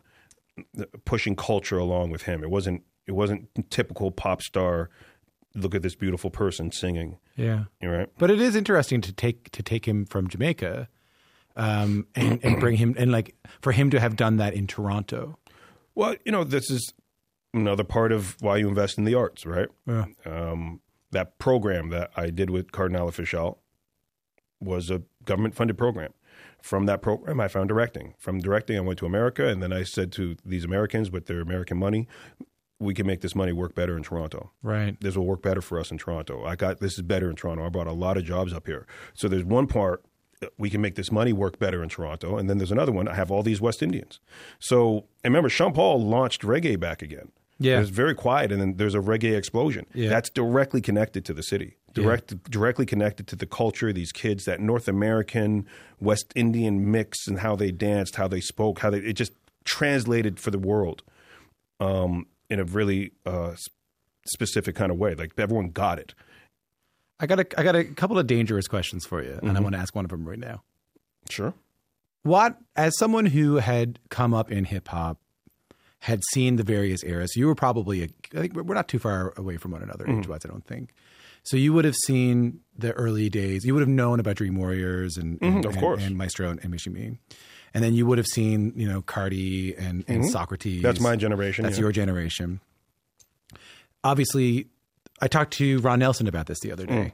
pushing 1.05 1.35
culture 1.35 1.77
along 1.77 2.11
with 2.11 2.23
him. 2.23 2.43
It 2.43 2.49
wasn't 2.49 2.83
it 3.07 3.13
wasn't 3.13 3.49
typical 3.69 4.11
pop 4.11 4.41
star. 4.41 4.89
Look 5.53 5.75
at 5.75 5.81
this 5.81 5.95
beautiful 5.95 6.29
person 6.29 6.71
singing. 6.71 7.17
Yeah. 7.35 7.65
You're 7.81 7.97
right. 7.97 8.09
But 8.17 8.31
it 8.31 8.39
is 8.39 8.55
interesting 8.55 9.01
to 9.01 9.11
take 9.11 9.51
to 9.51 9.61
take 9.61 9.87
him 9.87 10.05
from 10.05 10.27
Jamaica, 10.29 10.87
um, 11.55 12.07
and 12.15 12.39
and 12.43 12.59
bring 12.59 12.77
him 12.77 12.95
and 12.97 13.11
like 13.11 13.35
for 13.61 13.71
him 13.71 13.89
to 13.91 13.99
have 13.99 14.15
done 14.15 14.37
that 14.37 14.53
in 14.53 14.67
Toronto. 14.67 15.37
Well, 15.93 16.15
you 16.25 16.31
know, 16.31 16.43
this 16.43 16.71
is 16.71 16.93
another 17.53 17.83
part 17.83 18.11
of 18.11 18.41
why 18.41 18.57
you 18.57 18.69
invest 18.69 18.97
in 18.97 19.03
the 19.03 19.15
arts, 19.15 19.45
right? 19.45 19.67
Yeah. 19.85 20.05
Um, 20.25 20.81
that 21.11 21.37
program 21.37 21.89
that 21.89 22.11
I 22.15 22.29
did 22.29 22.49
with 22.49 22.71
Kardinal 22.71 23.09
Offishall 23.09 23.57
was 24.61 24.89
a 24.89 25.01
government 25.25 25.55
funded 25.55 25.77
program. 25.77 26.13
From 26.61 26.85
that 26.85 27.01
program, 27.01 27.39
I 27.39 27.47
found 27.47 27.69
directing. 27.69 28.13
From 28.19 28.39
directing, 28.39 28.77
I 28.77 28.81
went 28.81 28.99
to 28.99 29.05
America, 29.05 29.47
and 29.47 29.61
then 29.61 29.73
I 29.73 29.83
said 29.83 30.11
to 30.13 30.37
these 30.45 30.63
Americans 30.63 31.09
with 31.11 31.25
their 31.25 31.41
American 31.41 31.77
money, 31.77 32.07
we 32.81 32.93
can 32.93 33.05
make 33.05 33.21
this 33.21 33.35
money 33.35 33.51
work 33.51 33.75
better 33.75 33.95
in 33.95 34.03
Toronto. 34.03 34.51
Right. 34.63 34.97
This 34.99 35.15
will 35.15 35.25
work 35.25 35.41
better 35.41 35.61
for 35.61 35.79
us 35.79 35.91
in 35.91 35.97
Toronto. 35.97 36.43
I 36.43 36.55
got 36.55 36.79
this 36.79 36.93
is 36.93 37.01
better 37.03 37.29
in 37.29 37.35
Toronto. 37.35 37.65
I 37.65 37.69
brought 37.69 37.87
a 37.87 37.93
lot 37.93 38.17
of 38.17 38.25
jobs 38.25 38.53
up 38.53 38.67
here. 38.67 38.87
So 39.13 39.27
there's 39.27 39.43
one 39.43 39.67
part 39.67 40.03
uh, 40.41 40.47
we 40.57 40.69
can 40.69 40.81
make 40.81 40.95
this 40.95 41.11
money 41.11 41.31
work 41.31 41.59
better 41.59 41.83
in 41.83 41.89
Toronto, 41.89 42.37
and 42.37 42.49
then 42.49 42.57
there's 42.57 42.71
another 42.71 42.91
one. 42.91 43.07
I 43.07 43.13
have 43.13 43.31
all 43.31 43.43
these 43.43 43.61
West 43.61 43.83
Indians. 43.83 44.19
So 44.59 45.05
and 45.23 45.33
remember, 45.33 45.49
Sean 45.49 45.73
Paul 45.73 46.03
launched 46.03 46.41
reggae 46.41 46.79
back 46.79 47.01
again. 47.01 47.31
Yeah. 47.59 47.77
it 47.77 47.81
was 47.81 47.89
very 47.91 48.15
quiet, 48.15 48.51
and 48.51 48.59
then 48.59 48.77
there's 48.77 48.95
a 48.95 48.99
reggae 48.99 49.37
explosion. 49.37 49.85
Yeah. 49.93 50.09
That's 50.09 50.31
directly 50.31 50.81
connected 50.81 51.23
to 51.25 51.33
the 51.33 51.43
city. 51.43 51.77
Direct, 51.93 52.49
directly 52.49 52.87
connected 52.87 53.27
to 53.27 53.35
the 53.35 53.45
culture. 53.45 53.93
These 53.93 54.11
kids, 54.11 54.45
that 54.45 54.59
North 54.59 54.87
American 54.87 55.67
West 55.99 56.33
Indian 56.35 56.89
mix, 56.89 57.27
and 57.27 57.39
how 57.39 57.55
they 57.55 57.69
danced, 57.69 58.15
how 58.15 58.27
they 58.27 58.41
spoke, 58.41 58.79
how 58.79 58.89
they 58.89 58.99
it 58.99 59.13
just 59.13 59.33
translated 59.63 60.39
for 60.39 60.49
the 60.49 60.57
world 60.57 61.03
um, 61.81 62.27
in 62.51 62.59
a 62.59 62.63
really 62.63 63.11
uh, 63.25 63.55
specific 64.27 64.75
kind 64.75 64.91
of 64.91 64.97
way. 64.99 65.15
Like 65.15 65.31
everyone 65.37 65.69
got 65.71 65.97
it. 65.97 66.13
I 67.19 67.25
got 67.25 67.39
a 67.39 67.59
I 67.59 67.63
got 67.63 67.75
a 67.75 67.83
couple 67.83 68.19
of 68.19 68.27
dangerous 68.27 68.67
questions 68.67 69.05
for 69.05 69.23
you, 69.23 69.39
and 69.41 69.57
I 69.57 69.61
want 69.61 69.73
to 69.73 69.79
ask 69.81 69.95
one 69.95 70.05
of 70.05 70.11
them 70.11 70.27
right 70.27 70.39
now. 70.39 70.61
Sure. 71.29 71.53
what 72.23 72.57
as 72.75 72.97
someone 72.97 73.25
who 73.27 73.55
had 73.57 73.99
come 74.09 74.33
up 74.33 74.51
in 74.51 74.65
hip 74.65 74.87
hop, 74.87 75.19
had 75.99 76.19
seen 76.31 76.55
the 76.55 76.63
various 76.63 77.03
eras. 77.03 77.35
You 77.35 77.45
were 77.47 77.53
probably 77.55 78.03
a, 78.03 78.07
I 78.35 78.41
think 78.41 78.55
we're 78.55 78.73
not 78.73 78.87
too 78.87 78.97
far 78.99 79.33
away 79.37 79.57
from 79.57 79.71
one 79.71 79.83
another 79.83 80.07
age 80.09 80.27
wise. 80.27 80.41
I 80.45 80.49
don't 80.49 80.65
think. 80.65 80.93
So 81.43 81.57
you 81.57 81.73
would 81.73 81.85
have 81.85 81.95
seen 82.05 82.59
the 82.77 82.91
early 82.93 83.29
days. 83.29 83.65
You 83.65 83.73
would 83.75 83.81
have 83.81 83.89
known 83.89 84.19
about 84.19 84.35
Dream 84.35 84.55
Warriors 84.55 85.17
and, 85.17 85.39
and 85.41 85.63
Mhm, 85.63 85.65
of 85.65 85.71
and- 85.73 85.79
course. 85.79 86.03
and 86.03 86.17
Maestro 86.17 86.49
and, 86.49 86.59
and 86.61 86.69
Michie 86.71 86.89
Mee. 86.91 87.17
And 87.73 87.83
then 87.83 87.93
you 87.93 88.05
would 88.05 88.17
have 88.17 88.27
seen, 88.27 88.73
you 88.75 88.87
know, 88.87 89.01
Cardi 89.01 89.73
and, 89.75 90.03
and 90.07 90.23
Mhm. 90.23 90.31
Saukrates. 90.31 90.81
That's 90.81 90.99
my 90.99 91.15
generation, 91.15 91.63
That's 91.63 91.77
yeah. 91.77 91.81
your 91.83 91.91
generation. 91.93 92.59
Obviously, 94.03 94.67
I 95.21 95.27
talked 95.27 95.53
to 95.53 95.79
Ron 95.79 95.99
Nelson 95.99 96.27
about 96.27 96.47
this 96.47 96.59
the 96.61 96.71
other 96.71 96.85
day 96.85 96.93
Mm. 96.93 97.11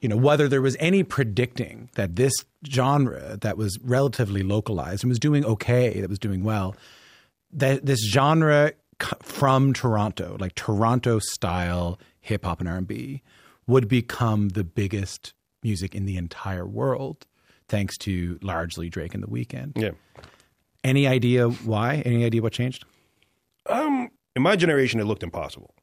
you 0.00 0.08
know, 0.08 0.16
whether 0.18 0.48
there 0.48 0.60
was 0.60 0.76
any 0.80 1.02
predicting 1.02 1.88
that 1.94 2.16
this 2.16 2.32
genre 2.68 3.38
that 3.40 3.56
was 3.56 3.78
relatively 3.82 4.42
localized 4.42 5.02
and 5.02 5.08
was 5.08 5.18
doing 5.18 5.44
okay, 5.46 5.98
that 6.02 6.10
was 6.10 6.18
doing 6.18 6.44
well, 6.44 6.76
that 7.50 7.86
this 7.86 8.00
genre 8.10 8.72
from 9.22 9.72
Toronto, 9.72 10.36
like 10.38 10.54
Toronto 10.54 11.18
style 11.20 11.98
hip 12.20 12.44
hop 12.44 12.60
and 12.60 12.68
R&B, 12.68 13.22
would 13.66 13.88
become 13.88 14.50
the 14.50 14.62
biggest 14.64 15.32
music 15.62 15.94
in 15.94 16.04
the 16.04 16.18
entire 16.18 16.66
world, 16.66 17.26
thanks 17.68 17.96
to 17.98 18.38
largely 18.42 18.88
Drake 18.88 19.14
and 19.14 19.22
The 19.22 19.28
Weeknd. 19.28 19.72
Yeah. 19.76 19.90
Any 20.82 21.06
idea 21.06 21.48
why? 21.48 22.02
Any 22.04 22.24
idea 22.24 22.42
what 22.42 22.52
changed? 22.52 22.84
Um, 23.66 24.10
in 24.36 24.42
my 24.42 24.56
generation, 24.56 25.00
it 25.00 25.04
looked 25.04 25.22
impossible, 25.22 25.74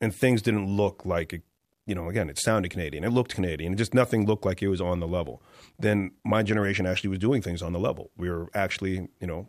and 0.00 0.14
things 0.14 0.42
didn't 0.42 0.68
look 0.68 1.06
like, 1.06 1.32
it, 1.32 1.42
you 1.86 1.94
know, 1.94 2.08
again, 2.08 2.28
it 2.28 2.38
sounded 2.38 2.70
Canadian, 2.70 3.04
it 3.04 3.10
looked 3.10 3.34
Canadian, 3.34 3.72
it 3.72 3.76
just 3.76 3.94
nothing 3.94 4.26
looked 4.26 4.44
like 4.44 4.62
it 4.62 4.68
was 4.68 4.80
on 4.80 5.00
the 5.00 5.08
level. 5.08 5.42
Then 5.78 6.10
my 6.24 6.42
generation 6.42 6.86
actually 6.86 7.10
was 7.10 7.18
doing 7.18 7.40
things 7.40 7.62
on 7.62 7.72
the 7.72 7.78
level. 7.78 8.10
We 8.16 8.28
were 8.28 8.50
actually, 8.54 9.08
you 9.20 9.26
know, 9.26 9.48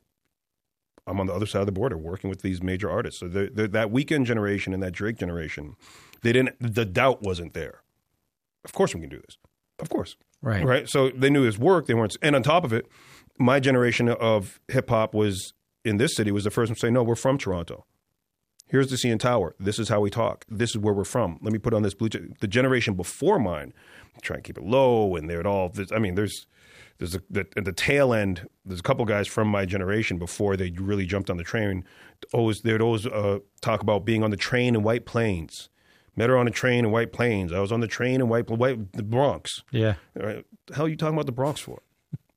I'm 1.06 1.20
on 1.20 1.28
the 1.28 1.34
other 1.34 1.46
side 1.46 1.60
of 1.60 1.66
the 1.66 1.74
border 1.74 1.98
working 1.98 2.30
with 2.30 2.42
these 2.42 2.64
major 2.64 2.90
artists. 2.90 3.20
So 3.20 3.28
the, 3.28 3.52
the, 3.54 3.68
that 3.68 3.92
Weeknd 3.92 4.26
generation 4.26 4.74
and 4.74 4.82
that 4.82 4.94
Drake 4.94 5.18
generation, 5.18 5.76
they 6.22 6.32
didn't. 6.32 6.56
The 6.60 6.86
doubt 6.86 7.22
wasn't 7.22 7.54
there. 7.54 7.82
Of 8.64 8.72
course, 8.72 8.96
we 8.96 9.02
can 9.02 9.10
do 9.10 9.20
this. 9.20 9.38
Of 9.84 9.90
course, 9.90 10.16
Right. 10.42 10.66
right. 10.66 10.90
So 10.90 11.10
they 11.10 11.30
knew 11.30 11.44
his 11.44 11.60
work. 11.60 11.88
They 11.88 11.94
weren't, 11.94 12.16
and 12.22 12.36
on 12.36 12.42
top 12.44 12.64
of 12.64 12.72
it, 12.74 12.88
my 13.38 13.60
generation 13.60 14.08
of 14.10 14.60
hip 14.70 14.90
hop 14.90 15.14
was 15.14 15.54
in 15.84 15.98
this 15.98 16.16
city 16.16 16.32
was 16.32 16.46
the 16.46 16.52
first 16.52 16.70
one 16.70 16.76
to 16.76 16.80
say, 16.80 16.90
"No, 16.90 17.04
we're 17.04 17.16
from 17.16 17.38
Toronto. 17.38 17.86
Here's 18.68 18.90
the 18.90 18.96
CN 18.98 19.20
Tower. 19.20 19.56
This 19.60 19.78
is 19.78 19.90
how 19.90 20.00
we 20.00 20.10
talk. 20.10 20.46
This 20.50 20.72
is 20.72 20.78
where 20.78 20.94
we're 20.94 21.04
from. 21.04 21.38
Let 21.42 21.52
me 21.54 21.60
put 21.60 21.74
on 21.74 21.84
this 21.84 21.94
blue." 21.94 22.10
j-" 22.10 22.22
The 22.40 22.48
generation 22.48 22.94
before 22.96 23.40
mine, 23.40 23.74
try 24.22 24.36
and 24.38 24.44
keep 24.44 24.58
it 24.58 24.64
low, 24.64 25.16
and 25.16 25.30
they're 25.30 25.46
all. 25.46 25.72
I 25.94 26.00
mean, 26.00 26.16
there's 26.16 26.48
there's 27.00 27.16
a, 27.16 27.22
the, 27.30 27.46
at 27.58 27.66
the 27.66 27.74
tail 27.74 28.14
end. 28.14 28.48
There's 28.66 28.80
a 28.80 28.84
couple 28.84 29.04
guys 29.06 29.28
from 29.28 29.48
my 29.50 29.66
generation 29.66 30.18
before 30.18 30.56
they 30.56 30.72
really 30.72 31.06
jumped 31.06 31.30
on 31.30 31.38
the 31.38 31.44
train. 31.44 31.84
Always 32.32 32.62
they'd 32.62 32.82
always 32.82 33.06
uh, 33.06 33.40
talk 33.62 33.82
about 33.82 34.06
being 34.06 34.24
on 34.24 34.32
the 34.32 34.38
train 34.38 34.76
in 34.76 34.84
White 34.84 35.06
Plains. 35.06 35.70
Met 36.16 36.30
her 36.30 36.38
on 36.38 36.48
a 36.48 36.52
train 36.52 36.86
in 36.86 36.92
White 36.92 37.12
Plains. 37.12 37.52
I 37.52 37.60
was 37.60 37.72
on 37.72 37.80
the 37.80 37.88
train 37.88 38.22
in 38.22 38.30
White, 38.30 38.50
White 38.50 38.94
the 38.94 39.04
Bronx. 39.04 39.64
Yeah. 39.72 39.96
Right? 40.16 40.46
The 40.68 40.76
hell 40.76 40.86
are 40.86 40.90
you 40.90 40.96
talking 40.96 41.16
about 41.16 41.26
the 41.26 41.32
Bronx 41.32 41.60
for? 41.60 41.82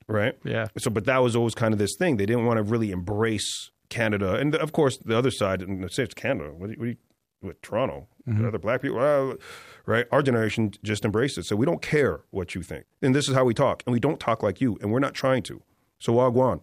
Right? 0.08 0.34
Yeah. 0.44 0.68
So, 0.78 0.90
but 0.90 1.04
that 1.06 1.18
was 1.18 1.34
always 1.36 1.54
kind 1.54 1.74
of 1.74 1.78
this 1.78 1.94
thing. 1.98 2.16
They 2.16 2.26
didn't 2.26 2.46
want 2.46 2.56
to 2.58 2.62
really 2.62 2.90
embrace 2.90 3.70
Canada, 3.88 4.34
and 4.36 4.54
of 4.54 4.72
course, 4.72 4.96
the 5.04 5.16
other 5.16 5.30
side. 5.30 5.62
And 5.62 5.90
say 5.92 6.04
it's 6.04 6.14
Canada. 6.14 6.52
What 6.56 6.68
do 6.68 6.72
you, 6.72 6.78
what 6.78 6.84
do 6.86 6.90
you, 6.90 6.96
what, 7.40 7.62
Toronto? 7.62 8.08
Mhm. 8.28 8.46
Other 8.48 8.58
black 8.58 8.82
people, 8.82 8.98
uh, 8.98 9.36
right? 9.84 10.06
Our 10.10 10.22
generation 10.22 10.72
just 10.82 11.04
embraced 11.04 11.38
it. 11.38 11.44
So 11.44 11.54
we 11.54 11.66
don't 11.66 11.82
care 11.82 12.20
what 12.30 12.54
you 12.56 12.62
think, 12.62 12.86
and 13.02 13.14
this 13.14 13.28
is 13.28 13.34
how 13.34 13.44
we 13.44 13.54
talk, 13.54 13.82
and 13.86 13.92
we 13.92 14.00
don't 14.00 14.18
talk 14.18 14.42
like 14.42 14.60
you, 14.60 14.76
and 14.80 14.90
we're 14.90 14.98
not 15.00 15.14
trying 15.14 15.42
to. 15.44 15.62
So 16.00 16.12
wagwan, 16.14 16.62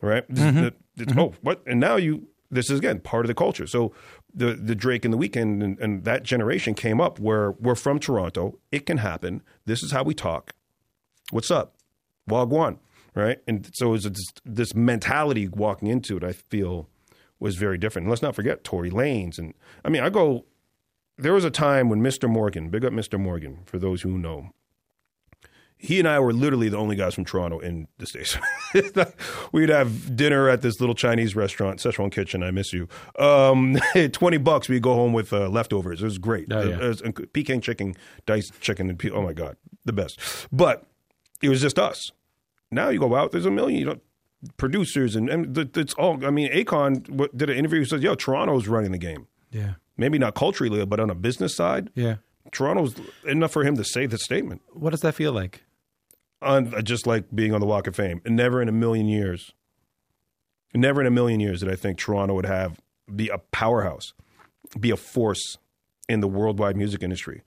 right? 0.00 0.26
Mhm. 0.30 0.54
the- 0.96 1.02
it's- 1.02 1.16
Oh, 1.18 1.34
what? 1.42 1.62
And 1.66 1.80
now 1.80 1.96
you. 1.96 2.28
This 2.54 2.70
is 2.70 2.78
again 2.78 3.00
part 3.00 3.24
of 3.24 3.28
the 3.28 3.34
culture. 3.34 3.66
So 3.66 3.92
the 4.32 4.54
the 4.54 4.74
Drake 4.74 5.04
and 5.04 5.12
the 5.12 5.18
Weeknd 5.18 5.62
and, 5.62 5.78
and 5.78 6.04
that 6.04 6.22
generation 6.22 6.74
came 6.74 7.00
up 7.00 7.18
where 7.18 7.52
we're 7.52 7.74
from 7.74 7.98
Toronto. 7.98 8.58
It 8.70 8.86
can 8.86 8.98
happen. 8.98 9.42
This 9.66 9.82
is 9.82 9.92
how 9.92 10.02
we 10.02 10.14
talk. 10.14 10.52
What's 11.30 11.50
up? 11.50 11.74
Wagwan, 12.28 12.78
right? 13.14 13.38
And 13.46 13.68
so 13.74 13.88
it 13.88 13.90
was 13.90 14.04
this, 14.04 14.32
this 14.44 14.74
mentality 14.74 15.48
walking 15.48 15.88
into 15.88 16.16
it. 16.16 16.24
I 16.24 16.32
feel 16.32 16.88
was 17.38 17.56
very 17.56 17.76
different. 17.76 18.04
And 18.04 18.10
let's 18.10 18.22
not 18.22 18.34
forget 18.34 18.64
Tory 18.64 18.90
Lanez, 18.90 19.38
and 19.38 19.54
I 19.84 19.88
mean, 19.90 20.02
I 20.02 20.10
go. 20.10 20.46
There 21.16 21.32
was 21.32 21.44
a 21.44 21.50
time 21.50 21.88
when 21.88 22.00
Mr. 22.00 22.28
Morgan, 22.28 22.70
big 22.70 22.84
up 22.84 22.92
Mr. 22.92 23.20
Morgan, 23.20 23.60
for 23.66 23.78
those 23.78 24.02
who 24.02 24.18
know, 24.18 24.50
he 25.84 25.98
and 25.98 26.08
I 26.08 26.18
were 26.20 26.32
literally 26.32 26.68
the 26.68 26.76
only 26.78 26.96
guys 26.96 27.14
from 27.14 27.24
Toronto 27.24 27.58
in 27.58 27.88
the 27.98 28.06
States. 28.06 28.36
We'd 29.52 29.68
have 29.68 30.16
dinner 30.16 30.48
at 30.48 30.62
this 30.62 30.80
little 30.80 30.94
Chinese 30.94 31.36
restaurant, 31.36 31.78
Szechuan 31.80 32.10
Kitchen. 32.10 32.42
I 32.42 32.50
miss 32.50 32.72
you. 32.72 32.88
Um, 33.18 33.78
20 34.12 34.36
bucks, 34.38 34.68
we'd 34.68 34.82
go 34.82 34.94
home 34.94 35.12
with 35.12 35.32
uh, 35.32 35.48
leftovers. 35.48 36.00
It 36.02 36.04
was 36.04 36.18
great. 36.18 36.52
Oh, 36.52 36.62
yeah. 36.62 36.76
It 36.76 36.88
was- 36.88 37.00
and 37.00 37.32
Peking 37.32 37.60
chicken, 37.60 37.94
diced 38.26 38.60
chicken, 38.60 38.88
and 38.88 38.98
pe- 38.98 39.10
oh 39.10 39.22
my 39.22 39.32
God, 39.32 39.56
the 39.84 39.92
best. 39.92 40.18
But 40.52 40.86
it 41.42 41.48
was 41.48 41.60
just 41.60 41.78
us. 41.78 42.10
Now 42.70 42.88
you 42.88 42.98
go 42.98 43.14
out, 43.14 43.30
there's 43.32 43.46
a 43.46 43.50
million 43.50 43.78
you 43.78 43.86
know, 43.86 43.98
producers, 44.56 45.14
and, 45.16 45.28
and 45.28 45.54
th- 45.54 45.76
it's 45.76 45.94
all, 45.94 46.24
I 46.24 46.30
mean, 46.30 46.50
Akon 46.52 47.28
did 47.36 47.50
an 47.50 47.56
interview, 47.56 47.80
He 47.80 47.84
says, 47.86 48.02
yo, 48.02 48.14
Toronto's 48.14 48.66
running 48.68 48.92
the 48.92 48.98
game. 48.98 49.26
Yeah. 49.50 49.74
Maybe 49.96 50.18
not 50.18 50.34
culturally, 50.34 50.84
but 50.86 50.98
on 50.98 51.10
a 51.10 51.14
business 51.14 51.54
side, 51.56 51.90
Yeah. 51.94 52.16
Toronto's 52.52 52.94
enough 53.26 53.52
for 53.52 53.64
him 53.64 53.76
to 53.76 53.84
say 53.84 54.06
the 54.06 54.18
statement 54.18 54.60
What 54.72 54.90
does 54.90 55.00
that 55.00 55.14
feel 55.14 55.32
like? 55.32 55.62
On 56.44 56.84
just 56.84 57.06
like 57.06 57.24
being 57.34 57.52
on 57.52 57.60
the 57.60 57.66
Walk 57.66 57.86
of 57.86 57.96
Fame. 57.96 58.20
Never 58.26 58.60
in 58.62 58.68
a 58.68 58.72
million 58.72 59.08
years, 59.08 59.52
never 60.74 61.00
in 61.00 61.06
a 61.06 61.10
million 61.10 61.40
years 61.40 61.60
did 61.60 61.70
I 61.70 61.76
think 61.76 61.98
Toronto 61.98 62.34
would 62.34 62.46
have 62.46 62.80
be 63.14 63.28
a 63.28 63.38
powerhouse, 63.38 64.14
be 64.78 64.90
a 64.90 64.96
force 64.96 65.58
in 66.08 66.20
the 66.20 66.28
worldwide 66.28 66.76
music 66.76 67.02
industry. 67.02 67.42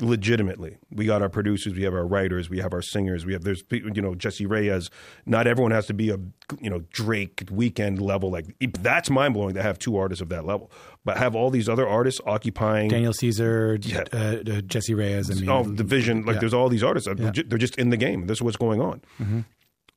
Legitimately, 0.00 0.76
we 0.90 1.06
got 1.06 1.22
our 1.22 1.28
producers, 1.28 1.74
we 1.74 1.82
have 1.82 1.92
our 1.94 2.06
writers, 2.06 2.48
we 2.48 2.58
have 2.60 2.72
our 2.72 2.82
singers, 2.82 3.26
we 3.26 3.32
have 3.32 3.42
there's 3.42 3.62
you 3.70 4.00
know 4.00 4.14
Jessie 4.14 4.46
Reyez. 4.46 4.90
Not 5.26 5.46
everyone 5.46 5.72
has 5.72 5.86
to 5.86 5.94
be 5.94 6.10
a 6.10 6.18
you 6.60 6.70
know 6.70 6.80
Drake 6.90 7.46
Weeknd 7.46 8.00
level. 8.00 8.30
Like 8.30 8.46
that's 8.80 9.10
mind 9.10 9.34
blowing 9.34 9.54
to 9.54 9.62
have 9.62 9.78
two 9.78 9.96
artists 9.96 10.22
of 10.22 10.28
that 10.28 10.44
level, 10.46 10.70
but 11.04 11.16
have 11.18 11.34
all 11.34 11.50
these 11.50 11.68
other 11.68 11.88
artists 11.88 12.20
occupying 12.24 12.88
Daniel 12.90 13.12
Caesar, 13.12 13.78
Yeah. 13.82 14.04
uh, 14.12 14.16
uh, 14.16 14.60
Jessie 14.62 14.94
Reyez. 14.94 15.30
I 15.30 15.34
mean, 15.40 15.48
oh, 15.50 15.64
dvsn. 15.64 16.24
Like 16.26 16.34
yeah. 16.34 16.40
there's 16.40 16.54
all 16.54 16.68
these 16.68 16.84
artists. 16.84 17.08
They're 17.12 17.32
Yeah. 17.34 17.42
They're 17.46 17.58
just 17.58 17.76
in 17.76 17.90
the 17.90 17.96
game. 17.96 18.26
This 18.28 18.38
is 18.38 18.42
what's 18.42 18.56
going 18.56 18.80
on. 18.80 19.00
Mhm. 19.20 19.44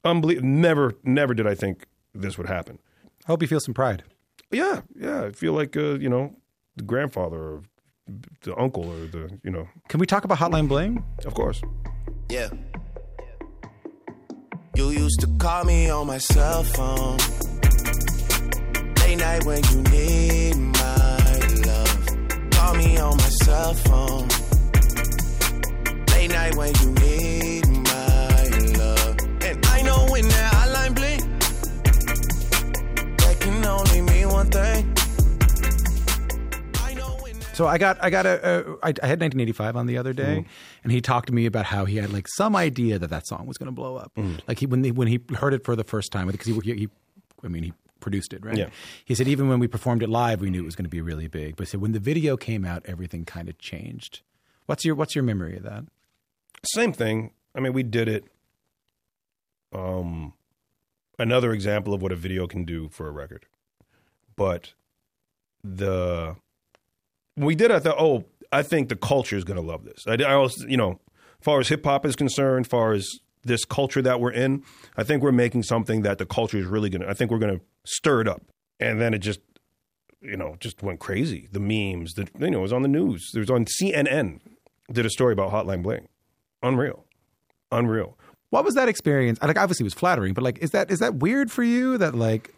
Unbelievable. 0.04 0.48
Never, 0.48 0.96
never 1.04 1.34
did 1.36 1.46
I 1.46 1.54
think 1.54 1.86
this 2.16 2.38
would 2.38 2.48
happen. 2.48 2.80
I 3.24 3.28
hope 3.28 3.42
you 3.44 3.48
feel 3.48 3.60
some 3.60 3.76
pride. 3.76 4.04
Yeah, 4.52 4.82
yeah. 4.96 5.26
I 5.26 5.32
feel 5.32 5.54
like 5.54 5.78
uh, 5.78 6.00
you 6.00 6.10
know 6.10 6.36
the 6.76 6.84
grandfather 6.84 7.38
or 7.38 7.64
the 8.44 8.56
uncle 8.58 8.84
or 8.90 9.06
the 9.08 9.40
you 9.44 9.52
know. 9.52 9.68
Can 9.88 10.00
we 10.00 10.06
talk 10.06 10.24
about 10.24 10.38
Hotline 10.38 10.68
Bling? 10.68 11.04
Of 11.26 11.34
course. 11.34 11.62
Yeah. 12.30 12.50
You 14.76 14.90
used 14.90 15.20
to 15.20 15.28
call 15.38 15.66
me 15.66 15.90
on 15.90 16.08
my 16.08 16.18
cell 16.18 16.64
phone. 16.64 17.18
Late 19.00 19.18
night 19.18 19.44
when 19.46 19.62
you 19.66 19.82
need 19.92 20.56
my 20.56 21.40
love. 21.66 22.08
Call 22.52 22.76
me 22.76 22.98
on 22.98 23.18
my 23.18 23.30
cell 23.44 23.74
phone. 23.74 24.28
Late 26.14 26.32
night 26.32 26.56
when 26.56 26.74
you 26.82 26.92
need 27.04 27.68
my 27.68 28.48
love. 28.78 29.18
And 29.42 29.66
I 29.66 29.82
know 29.82 30.08
when 30.10 30.28
that 30.30 30.54
hotline 30.54 30.96
bling, 30.96 31.22
that 33.18 33.38
can 33.42 33.66
only 33.66 34.02
mean 34.02 34.30
one 34.30 34.50
thing. 34.50 34.91
So 37.54 37.68
I 37.68 37.78
got 37.78 38.02
I 38.04 38.10
got 38.10 38.26
a, 38.26 38.72
a 38.72 38.76
I, 38.82 38.94
I 39.04 39.08
had 39.08 39.20
Nineteen85 39.20 39.76
on 39.76 39.86
the 39.86 39.98
other 39.98 40.14
day, 40.14 40.38
Mm-hmm. 40.40 40.50
and 40.84 40.92
he 40.92 41.02
talked 41.02 41.28
to 41.28 41.34
me 41.34 41.46
about 41.46 41.66
how 41.66 41.86
he 41.86 41.98
had 41.98 42.12
like 42.12 42.28
some 42.28 42.56
idea 42.56 42.98
that 42.98 43.10
that 43.10 43.28
song 43.28 43.46
was 43.46 43.58
going 43.58 43.68
to 43.68 43.72
blow 43.74 43.98
up. 43.98 44.12
Mm. 44.18 44.40
Like 44.48 44.60
he 44.60 44.66
when 44.66 44.84
he, 44.84 44.92
when 44.92 45.08
he 45.08 45.20
heard 45.38 45.54
it 45.54 45.64
for 45.66 45.76
the 45.76 45.84
first 45.84 46.12
time 46.12 46.28
because 46.28 46.48
he, 46.48 46.54
he 46.64 46.74
he 46.74 46.90
I 47.44 47.50
mean 47.50 47.64
he 47.64 47.74
produced 48.00 48.34
it 48.34 48.44
right. 48.44 48.58
Yeah. 48.58 48.70
He 49.06 49.14
said 49.14 49.28
even 49.28 49.48
when 49.50 49.60
we 49.60 49.68
performed 49.68 50.02
it 50.02 50.10
live, 50.10 50.42
we 50.42 50.50
knew 50.50 50.62
it 50.62 50.66
was 50.66 50.76
going 50.76 50.86
to 50.86 50.90
be 50.90 51.02
really 51.02 51.28
big. 51.28 51.56
But 51.58 51.68
he 51.68 51.72
said 51.72 51.82
when 51.82 51.92
the 51.92 52.00
video 52.00 52.36
came 52.38 52.66
out, 52.66 52.84
everything 52.86 53.26
kind 53.26 53.48
of 53.50 53.58
changed. 53.60 54.22
What's 54.66 54.86
your 54.86 54.96
what's 54.96 55.14
your 55.14 55.24
memory 55.24 55.58
of 55.58 55.64
that? 55.64 55.84
Same 56.74 56.94
thing. 56.94 57.32
I 57.54 57.60
mean, 57.60 57.74
we 57.74 57.84
did 57.84 58.08
it. 58.08 58.26
Um, 59.74 60.34
another 61.20 61.52
example 61.54 61.94
of 61.94 62.02
what 62.02 62.12
a 62.12 62.16
video 62.16 62.48
can 62.48 62.66
do 62.66 62.90
for 62.90 63.08
a 63.08 63.12
record, 63.12 63.46
but 64.36 64.74
the 65.64 66.36
we 67.38 67.56
did. 67.56 67.72
it, 67.72 67.76
I 67.76 67.80
thought, 67.80 67.98
oh, 68.00 68.26
I 68.52 68.64
think 68.64 68.90
the 68.90 68.96
culture 68.96 69.38
is 69.38 69.44
going 69.44 69.60
to 69.60 69.66
love 69.66 69.86
this. 69.86 70.06
I, 70.08 70.14
I 70.14 70.34
also, 70.34 70.68
you 70.68 70.78
know, 70.78 71.00
far 71.42 71.60
as 71.60 71.70
hip 71.70 71.86
hop 71.86 72.06
is 72.06 72.16
concerned, 72.16 72.68
far 72.68 72.94
as 72.94 73.10
this 73.44 73.66
culture 73.66 74.02
that 74.02 74.20
we're 74.20 74.32
in, 74.32 74.64
I 74.98 75.04
think 75.04 75.24
we're 75.24 75.32
making 75.32 75.64
something 75.64 76.04
that 76.04 76.18
the 76.18 76.26
culture 76.26 76.58
is 76.58 76.66
really 76.66 76.90
going 76.90 77.02
to. 77.02 77.10
I 77.10 77.14
think 77.14 77.32
we're 77.32 77.40
going 77.40 77.58
to 77.58 77.64
stir 77.86 78.22
it 78.22 78.28
up, 78.28 78.44
and 78.80 79.02
then 79.02 79.14
it 79.14 79.20
just 79.20 79.40
you 80.22 80.38
know, 80.38 80.56
just 80.60 80.84
went 80.84 81.00
crazy. 81.00 81.50
The 81.52 81.60
memes, 81.60 82.14
the 82.14 82.28
you 82.40 82.52
know, 82.52 82.60
it 82.60 82.62
was 82.62 82.74
on 82.74 82.84
the 82.84 82.88
news. 82.88 83.32
There 83.34 83.42
was 83.42 83.50
on 83.50 83.66
CNN. 83.66 84.40
Did 84.92 85.06
a 85.06 85.10
story 85.10 85.34
about 85.34 85.52
Hotline 85.52 85.84
Bling. 85.84 86.08
Unreal, 86.62 87.06
unreal. 87.72 88.18
What 88.50 88.66
was 88.66 88.76
that 88.76 88.90
experience? 88.90 89.42
Like, 89.42 89.58
obviously, 89.58 89.84
it 89.84 89.86
was 89.86 89.94
flattering, 89.94 90.34
but 90.34 90.44
like, 90.44 90.60
is 90.60 90.72
that 90.72 90.92
is 90.92 91.00
that 91.00 91.16
weird 91.16 91.52
for 91.52 91.64
you? 91.64 91.98
That 91.98 92.14
like, 92.14 92.54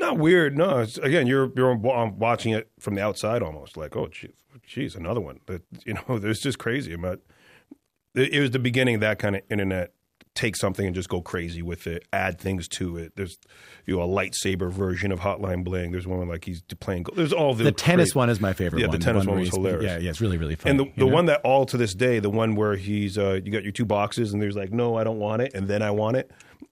Not 0.00 0.18
weird. 0.18 0.56
No, 0.56 0.78
it's, 0.80 0.98
again, 0.98 1.26
you're 1.26 1.52
you're 1.54 1.74
wa- 1.76 2.10
watching 2.10 2.52
it 2.52 2.70
from 2.80 2.94
the 2.96 3.02
outside 3.02 3.42
almost 3.42 3.76
like, 3.76 3.94
oh, 3.96 4.08
geez, 4.08 4.32
geez 4.66 4.94
another 4.96 5.20
one. 5.20 5.40
That 5.46 5.62
you 5.84 5.94
know, 5.94 6.02
it's 6.08 6.42
just 6.42 6.58
crazy. 6.58 6.96
But 6.96 7.20
it, 8.14 8.32
it 8.34 8.40
was 8.40 8.50
the 8.50 8.58
beginning 8.58 8.96
of 8.96 9.00
that 9.02 9.18
kind 9.18 9.36
of 9.36 9.42
internet. 9.50 9.92
Take 10.36 10.54
something 10.56 10.86
and 10.86 10.94
just 10.94 11.08
go 11.08 11.20
crazy 11.20 11.60
with 11.60 11.88
it. 11.88 12.06
Add 12.12 12.38
things 12.40 12.68
to 12.68 12.96
it. 12.96 13.14
There's 13.16 13.36
you 13.84 13.96
know 13.96 14.02
a 14.02 14.06
lightsaber 14.06 14.70
version 14.72 15.10
of 15.10 15.18
Hotline 15.20 15.64
Bling. 15.64 15.90
There's 15.90 16.06
one 16.06 16.26
like 16.28 16.44
he's 16.44 16.62
playing. 16.78 17.02
go- 17.02 17.14
There's 17.16 17.32
all 17.32 17.52
the, 17.52 17.64
the 17.64 17.72
tennis 17.72 18.10
crazy- 18.12 18.18
one 18.20 18.30
is 18.30 18.40
my 18.40 18.52
favorite. 18.52 18.78
Yeah, 18.80 18.86
one. 18.86 18.98
the 18.98 19.04
tennis 19.04 19.26
where 19.26 19.32
one 19.34 19.40
was 19.40 19.50
hilarious. 19.50 19.82
Yeah, 19.84 19.98
yeah, 19.98 20.08
it's 20.10 20.20
really 20.20 20.36
really 20.38 20.54
fun. 20.54 20.70
And 20.70 20.80
the, 20.80 20.92
the 20.98 21.06
one 21.06 21.26
that 21.26 21.40
all 21.42 21.66
to 21.66 21.76
this 21.76 21.94
day, 21.94 22.20
the 22.20 22.30
one 22.30 22.54
where 22.54 22.76
he's 22.76 23.18
uh, 23.18 23.40
you 23.44 23.50
got 23.50 23.64
your 23.64 23.72
two 23.72 23.84
boxes 23.84 24.32
and 24.32 24.40
there's 24.40 24.56
like, 24.56 24.72
no, 24.72 24.96
I 24.96 25.02
don't 25.04 25.18
want 25.18 25.42
it, 25.42 25.52
and 25.52 25.66
then 25.66 25.82
I 25.82 25.90
want 25.90 26.16
it. 26.16 26.30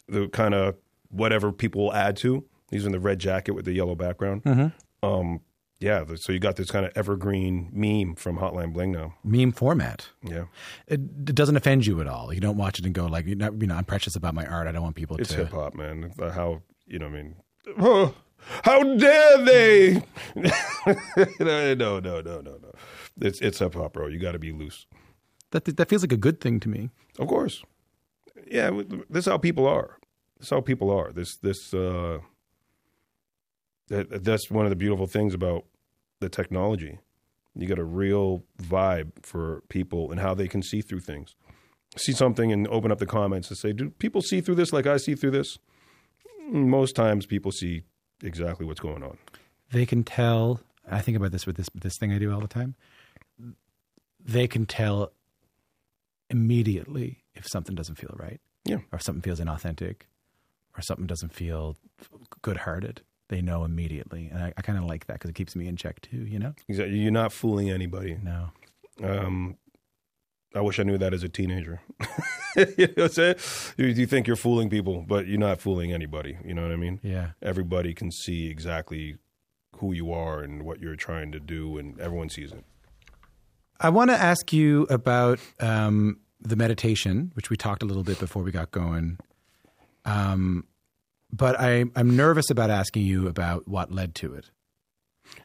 The 0.08 0.28
kind 0.28 0.54
of 0.54 0.76
whatever 1.10 1.50
people 1.52 1.82
will 1.84 1.94
add 1.94 2.16
to. 2.18 2.44
He's 2.70 2.84
in 2.86 2.92
the 2.92 3.00
red 3.00 3.18
jacket 3.18 3.52
with 3.52 3.64
the 3.64 3.72
yellow 3.72 3.94
background. 3.94 4.42
Mm-hmm. 4.44 5.06
Um, 5.06 5.40
yeah, 5.80 6.04
so 6.16 6.32
you 6.32 6.40
got 6.40 6.56
this 6.56 6.70
kind 6.72 6.84
of 6.84 6.92
evergreen 6.96 7.70
meme 7.72 8.16
from 8.16 8.38
Hotline 8.38 8.72
Bling 8.72 8.90
now. 8.92 9.14
meme 9.22 9.52
format. 9.52 10.08
Yeah, 10.24 10.46
It, 10.88 11.00
it 11.00 11.34
doesn't 11.36 11.56
offend 11.56 11.86
you 11.86 12.00
at 12.00 12.08
all. 12.08 12.32
You 12.32 12.40
don't 12.40 12.56
watch 12.56 12.80
it 12.80 12.84
and 12.84 12.92
go 12.94 13.06
like, 13.06 13.26
you 13.26 13.36
know, 13.36 13.74
I'm 13.74 13.84
precious 13.84 14.16
about 14.16 14.34
my 14.34 14.44
art. 14.44 14.66
I 14.66 14.72
don't 14.72 14.82
want 14.82 14.96
people 14.96 15.16
it's 15.18 15.30
to. 15.30 15.36
hip 15.36 15.52
hop, 15.52 15.74
man. 15.74 16.12
Uh, 16.18 16.30
How 16.30 16.62
you 16.86 16.98
know? 16.98 17.06
what 17.08 17.18
I 17.18 17.22
mean, 17.22 17.36
oh, 17.78 18.14
how 18.62 18.82
dare 18.96 19.44
they? 19.44 20.02
no, 21.40 21.74
no, 21.74 22.00
no, 22.00 22.20
no, 22.20 22.40
no. 22.40 22.72
It's 23.20 23.40
it's 23.40 23.58
hip 23.60 23.74
hop, 23.74 23.92
bro. 23.92 24.08
You 24.08 24.18
got 24.18 24.32
to 24.32 24.38
be 24.38 24.52
loose. 24.52 24.86
That 25.52 25.64
that 25.64 25.88
feels 25.88 26.02
like 26.02 26.12
a 26.12 26.16
good 26.16 26.40
thing 26.40 26.58
to 26.60 26.68
me. 26.68 26.90
Of 27.18 27.28
course. 27.28 27.62
Yeah, 28.50 28.70
this 29.10 29.26
is 29.26 29.30
how 29.30 29.38
people 29.38 29.66
are. 29.66 29.98
This 30.38 30.46
is 30.46 30.50
how 30.50 30.60
people 30.60 30.90
are. 30.90 31.12
This 31.12 31.36
this 31.36 31.72
uh 31.74 32.18
that's 33.88 34.50
one 34.50 34.66
of 34.66 34.70
the 34.70 34.76
beautiful 34.76 35.06
things 35.06 35.34
about 35.34 35.64
the 36.20 36.28
technology. 36.28 36.98
You 37.54 37.66
get 37.66 37.78
a 37.78 37.84
real 37.84 38.44
vibe 38.62 39.12
for 39.22 39.62
people 39.68 40.10
and 40.10 40.20
how 40.20 40.34
they 40.34 40.46
can 40.46 40.62
see 40.62 40.80
through 40.80 41.00
things. 41.00 41.34
See 41.96 42.12
something 42.12 42.52
and 42.52 42.68
open 42.68 42.92
up 42.92 42.98
the 42.98 43.06
comments 43.06 43.48
and 43.48 43.58
say, 43.58 43.72
"Do 43.72 43.90
people 43.90 44.22
see 44.22 44.40
through 44.40 44.56
this 44.56 44.72
like 44.72 44.86
I 44.86 44.98
see 44.98 45.14
through 45.14 45.32
this?" 45.32 45.58
Most 46.50 46.94
times 46.94 47.26
people 47.26 47.50
see 47.50 47.82
exactly 48.22 48.64
what's 48.66 48.80
going 48.80 49.02
on. 49.02 49.18
They 49.72 49.86
can 49.86 50.04
tell. 50.04 50.60
I 50.90 51.00
think 51.00 51.16
about 51.16 51.32
this 51.32 51.46
with 51.46 51.56
this 51.56 51.68
this 51.74 51.98
thing 51.98 52.12
I 52.12 52.18
do 52.18 52.32
all 52.32 52.40
the 52.40 52.46
time. 52.46 52.76
They 54.20 54.46
can 54.46 54.66
tell 54.66 55.12
immediately 56.30 57.24
if 57.34 57.46
something 57.46 57.74
doesn't 57.74 57.96
feel 57.96 58.14
right. 58.18 58.40
Yeah. 58.64 58.78
Or 58.92 58.96
if 58.96 59.02
something 59.02 59.22
feels 59.22 59.40
inauthentic, 59.40 60.02
or 60.76 60.82
something 60.82 61.06
doesn't 61.06 61.32
feel 61.32 61.76
good-hearted. 62.42 63.00
They 63.28 63.42
know 63.42 63.64
immediately, 63.64 64.28
and 64.32 64.42
I, 64.42 64.54
I 64.56 64.62
kind 64.62 64.78
of 64.78 64.84
like 64.84 65.06
that 65.06 65.14
because 65.14 65.30
it 65.30 65.34
keeps 65.34 65.54
me 65.54 65.68
in 65.68 65.76
check 65.76 66.00
too. 66.00 66.24
You 66.24 66.38
know? 66.38 66.54
Exactly. 66.66 66.98
You're 66.98 67.12
not 67.12 67.32
fooling 67.32 67.70
anybody. 67.70 68.18
No. 68.22 68.50
Um, 69.02 69.56
I 70.54 70.60
wish 70.60 70.80
I 70.80 70.82
knew 70.82 70.98
that 70.98 71.12
as 71.12 71.22
a 71.22 71.28
teenager. 71.28 71.80
you 72.56 72.86
know 72.86 72.92
what 72.94 72.98
I'm 73.04 73.08
saying? 73.10 73.34
You, 73.76 73.86
you 73.86 74.06
think 74.06 74.26
you're 74.26 74.36
fooling 74.36 74.70
people, 74.70 75.04
but 75.06 75.26
you're 75.26 75.38
not 75.38 75.60
fooling 75.60 75.92
anybody. 75.92 76.38
You 76.44 76.54
know 76.54 76.62
what 76.62 76.72
I 76.72 76.76
mean? 76.76 77.00
Yeah. 77.02 77.30
Everybody 77.42 77.92
can 77.92 78.10
see 78.10 78.48
exactly 78.48 79.18
who 79.76 79.92
you 79.92 80.10
are 80.10 80.40
and 80.40 80.62
what 80.62 80.80
you're 80.80 80.96
trying 80.96 81.32
to 81.32 81.40
do, 81.40 81.78
and 81.78 82.00
everyone 82.00 82.30
sees 82.30 82.52
it. 82.52 82.64
I 83.80 83.90
want 83.90 84.10
to 84.10 84.16
ask 84.16 84.52
you 84.52 84.82
about 84.90 85.38
um, 85.60 86.18
the 86.40 86.56
meditation, 86.56 87.30
which 87.34 87.50
we 87.50 87.56
talked 87.56 87.82
a 87.82 87.86
little 87.86 88.02
bit 88.02 88.18
before 88.18 88.42
we 88.42 88.50
got 88.50 88.70
going. 88.70 89.18
Um, 90.04 90.66
but 91.32 91.58
I, 91.60 91.84
I'm 91.96 92.16
nervous 92.16 92.50
about 92.50 92.70
asking 92.70 93.02
you 93.02 93.28
about 93.28 93.66
what 93.68 93.90
led 93.92 94.14
to 94.16 94.34
it. 94.34 94.50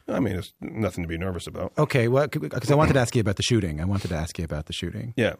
I 0.07 0.19
mean, 0.19 0.35
it's 0.35 0.53
nothing 0.61 1.03
to 1.03 1.07
be 1.07 1.17
nervous 1.17 1.45
about. 1.45 1.73
Okay, 1.77 2.07
well, 2.07 2.27
because 2.27 2.71
I 2.71 2.75
wanted 2.75 2.93
to 2.93 2.99
ask 2.99 3.15
you 3.15 3.21
about 3.21 3.35
the 3.35 3.43
shooting. 3.43 3.81
I 3.81 3.85
wanted 3.85 4.07
to 4.09 4.15
ask 4.15 4.37
you 4.39 4.45
about 4.45 4.67
the 4.67 4.73
shooting. 4.73 5.13
Yeah. 5.17 5.33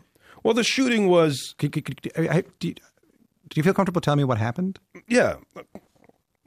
Well, 0.44 0.54
the 0.54 0.64
shooting 0.66 1.08
was. 1.08 1.56
Could, 1.58 1.72
could, 1.72 1.86
could, 1.86 2.12
I, 2.18 2.38
I- 2.38 2.44
do, 2.60 2.68
you, 2.70 2.74
do 2.74 3.56
you 3.56 3.64
feel 3.64 3.74
comfortable 3.74 4.02
telling 4.02 4.18
me 4.18 4.24
what 4.26 4.38
happened? 4.38 4.80
Yeah. 5.08 5.36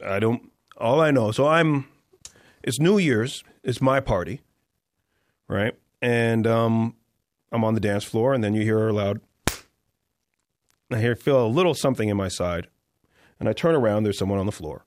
I 0.04 0.18
don't. 0.18 0.50
All 0.76 1.00
I 1.00 1.10
know. 1.10 1.30
So 1.30 1.46
I'm. 1.46 1.88
It's 2.62 2.78
New 2.78 2.98
Year's. 2.98 3.42
It's 3.62 3.80
my 3.80 4.00
party, 4.00 4.42
right? 5.48 5.74
And 6.02 6.46
um, 6.46 6.96
I'm 7.50 7.64
on 7.64 7.72
the 7.74 7.80
dance 7.80 8.04
floor, 8.04 8.34
and 8.34 8.44
then 8.44 8.52
you 8.52 8.62
hear 8.62 8.88
a 8.88 8.92
loud. 8.92 9.20
I 10.90 10.98
hear 10.98 11.16
feel 11.16 11.44
a 11.44 11.48
little 11.48 11.74
something 11.74 12.08
in 12.08 12.16
my 12.16 12.28
side, 12.28 12.68
and 13.38 13.48
I 13.48 13.52
turn 13.52 13.74
around. 13.74 14.04
There's 14.04 14.18
someone 14.18 14.38
on 14.38 14.46
the 14.46 14.52
floor, 14.52 14.86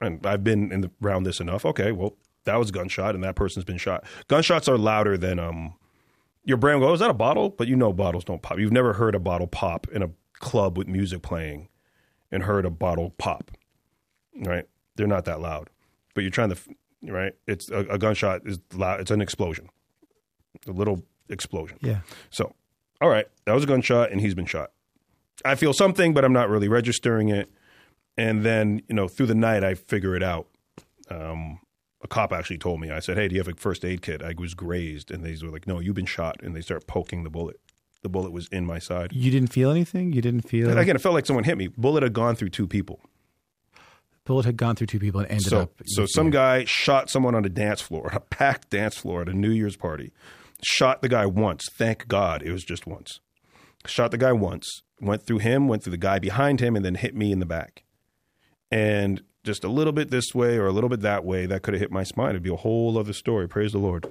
and 0.00 0.24
I've 0.26 0.44
been 0.44 0.72
in 0.72 0.80
the, 0.82 0.90
around 1.02 1.24
this 1.24 1.40
enough. 1.40 1.64
Okay, 1.64 1.92
well 1.92 2.16
that 2.44 2.56
was 2.56 2.70
gunshot, 2.70 3.14
and 3.14 3.24
that 3.24 3.36
person's 3.36 3.64
been 3.64 3.78
shot. 3.78 4.04
Gunshots 4.28 4.68
are 4.68 4.78
louder 4.78 5.16
than 5.16 5.38
um. 5.38 5.74
Your 6.46 6.58
brain 6.58 6.78
goes, 6.80 6.90
"Oh, 6.90 6.94
is 6.94 7.00
that 7.00 7.10
a 7.10 7.14
bottle?" 7.14 7.50
But 7.50 7.68
you 7.68 7.76
know 7.76 7.92
bottles 7.92 8.24
don't 8.24 8.42
pop. 8.42 8.58
You've 8.58 8.72
never 8.72 8.94
heard 8.94 9.14
a 9.14 9.20
bottle 9.20 9.46
pop 9.46 9.86
in 9.92 10.02
a 10.02 10.10
club 10.34 10.76
with 10.76 10.86
music 10.86 11.22
playing, 11.22 11.68
and 12.30 12.42
heard 12.42 12.66
a 12.66 12.70
bottle 12.70 13.10
pop 13.16 13.50
right? 14.42 14.66
They're 14.96 15.06
not 15.06 15.24
that 15.26 15.40
loud, 15.40 15.70
but 16.14 16.22
you're 16.22 16.30
trying 16.30 16.50
to, 16.50 16.58
right? 17.02 17.32
It's 17.46 17.68
a, 17.70 17.80
a 17.90 17.98
gunshot 17.98 18.42
is 18.44 18.58
loud. 18.74 19.00
It's 19.00 19.10
an 19.10 19.20
explosion, 19.20 19.68
a 20.66 20.72
little 20.72 21.02
explosion. 21.28 21.78
Yeah. 21.80 22.00
So, 22.30 22.54
all 23.00 23.08
right, 23.08 23.26
that 23.44 23.54
was 23.54 23.64
a 23.64 23.66
gunshot, 23.66 24.10
and 24.12 24.20
he's 24.20 24.34
been 24.34 24.46
shot. 24.46 24.70
I 25.44 25.54
feel 25.54 25.72
something, 25.72 26.14
but 26.14 26.24
I'm 26.24 26.32
not 26.32 26.48
really 26.48 26.68
registering 26.68 27.28
it. 27.28 27.50
And 28.16 28.44
then, 28.44 28.82
you 28.88 28.94
know, 28.94 29.08
through 29.08 29.26
the 29.26 29.34
night, 29.34 29.64
I 29.64 29.74
figure 29.74 30.14
it 30.14 30.22
out. 30.22 30.46
Um, 31.10 31.60
a 32.02 32.08
cop 32.08 32.32
actually 32.32 32.58
told 32.58 32.80
me. 32.80 32.90
I 32.90 33.00
said, 33.00 33.16
"Hey, 33.16 33.28
do 33.28 33.34
you 33.34 33.40
have 33.40 33.48
a 33.48 33.56
first 33.56 33.84
aid 33.84 34.02
kit?" 34.02 34.22
I 34.22 34.34
was 34.36 34.54
grazed, 34.54 35.10
and 35.10 35.24
they 35.24 35.36
were 35.42 35.50
like, 35.50 35.66
"No, 35.66 35.80
you've 35.80 35.94
been 35.94 36.06
shot." 36.06 36.36
And 36.42 36.54
they 36.54 36.60
start 36.60 36.86
poking 36.86 37.24
the 37.24 37.30
bullet. 37.30 37.58
The 38.02 38.10
bullet 38.10 38.32
was 38.32 38.46
in 38.48 38.66
my 38.66 38.78
side. 38.78 39.12
You 39.14 39.30
didn't 39.30 39.50
feel 39.52 39.70
anything? 39.70 40.12
You 40.12 40.20
didn't 40.20 40.42
feel. 40.42 40.68
And 40.68 40.78
again, 40.78 40.94
it 40.94 41.00
felt 41.00 41.14
like 41.14 41.24
someone 41.24 41.44
hit 41.44 41.56
me. 41.56 41.68
Bullet 41.68 42.02
had 42.02 42.12
gone 42.12 42.36
through 42.36 42.50
two 42.50 42.66
people. 42.66 43.00
bullet 44.26 44.44
had 44.44 44.58
gone 44.58 44.76
through 44.76 44.86
two 44.86 44.98
people 44.98 45.20
and 45.20 45.30
ended 45.30 45.48
so, 45.48 45.60
up. 45.60 45.70
So 45.86 46.04
some 46.06 46.30
guy 46.30 46.64
shot 46.64 47.08
someone 47.08 47.34
on 47.34 47.46
a 47.46 47.48
dance 47.48 47.80
floor, 47.80 48.10
a 48.12 48.20
packed 48.20 48.70
dance 48.70 48.96
floor 48.96 49.22
at 49.22 49.28
a 49.28 49.32
New 49.32 49.50
Year's 49.50 49.76
party. 49.76 50.12
Shot 50.62 51.00
the 51.00 51.08
guy 51.08 51.26
once. 51.26 51.66
Thank 51.72 52.06
God 52.06 52.42
it 52.42 52.52
was 52.52 52.62
just 52.62 52.86
once. 52.86 53.20
Shot 53.86 54.10
the 54.10 54.18
guy 54.18 54.32
once. 54.32 54.82
Went 55.04 55.22
through 55.22 55.38
him, 55.38 55.68
went 55.68 55.82
through 55.82 55.90
the 55.90 55.98
guy 55.98 56.18
behind 56.18 56.60
him, 56.60 56.74
and 56.74 56.84
then 56.84 56.94
hit 56.94 57.14
me 57.14 57.30
in 57.30 57.38
the 57.38 57.46
back. 57.46 57.84
And 58.70 59.22
just 59.44 59.62
a 59.62 59.68
little 59.68 59.92
bit 59.92 60.10
this 60.10 60.34
way 60.34 60.56
or 60.56 60.66
a 60.66 60.72
little 60.72 60.88
bit 60.88 61.02
that 61.02 61.24
way, 61.26 61.44
that 61.44 61.62
could 61.62 61.74
have 61.74 61.80
hit 61.80 61.92
my 61.92 62.04
spine. 62.04 62.30
It'd 62.30 62.42
be 62.42 62.50
a 62.50 62.56
whole 62.56 62.96
other 62.96 63.12
story. 63.12 63.46
Praise 63.46 63.72
the 63.72 63.78
Lord. 63.78 64.10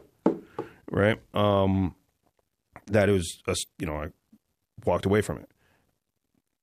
Right? 0.91 1.19
Um, 1.33 1.95
that 2.85 3.09
it 3.09 3.13
was, 3.13 3.41
a, 3.47 3.55
you 3.79 3.87
know, 3.87 3.95
I 3.95 4.07
walked 4.85 5.07
away 5.07 5.21
from 5.21 5.39
it. 5.39 5.49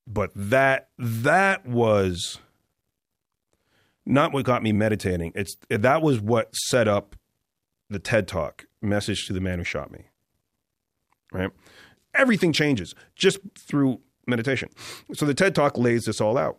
But 0.07 0.31
that 0.37 0.91
that 0.99 1.67
was 1.67 2.39
not 4.07 4.33
what 4.33 4.45
got 4.45 4.63
me 4.63 4.73
meditating. 4.73 5.33
It's 5.35 5.57
that 5.69 6.03
was 6.03 6.21
what 6.21 6.55
set 6.55 6.87
up 6.87 7.17
the 7.89 7.99
TED 7.99 8.29
Talk 8.29 8.67
message 8.81 9.27
to 9.27 9.33
the 9.33 9.41
man 9.41 9.59
who 9.59 9.65
shot 9.65 9.91
me. 9.91 10.07
Right? 11.33 11.51
Everything 12.15 12.53
changes 12.53 12.95
just 13.15 13.39
through 13.59 14.01
meditation. 14.31 14.69
So 15.15 15.27
the 15.27 15.35
TED 15.35 15.55
Talk 15.55 15.77
lays 15.77 16.05
this 16.05 16.21
all 16.21 16.39
out. 16.39 16.59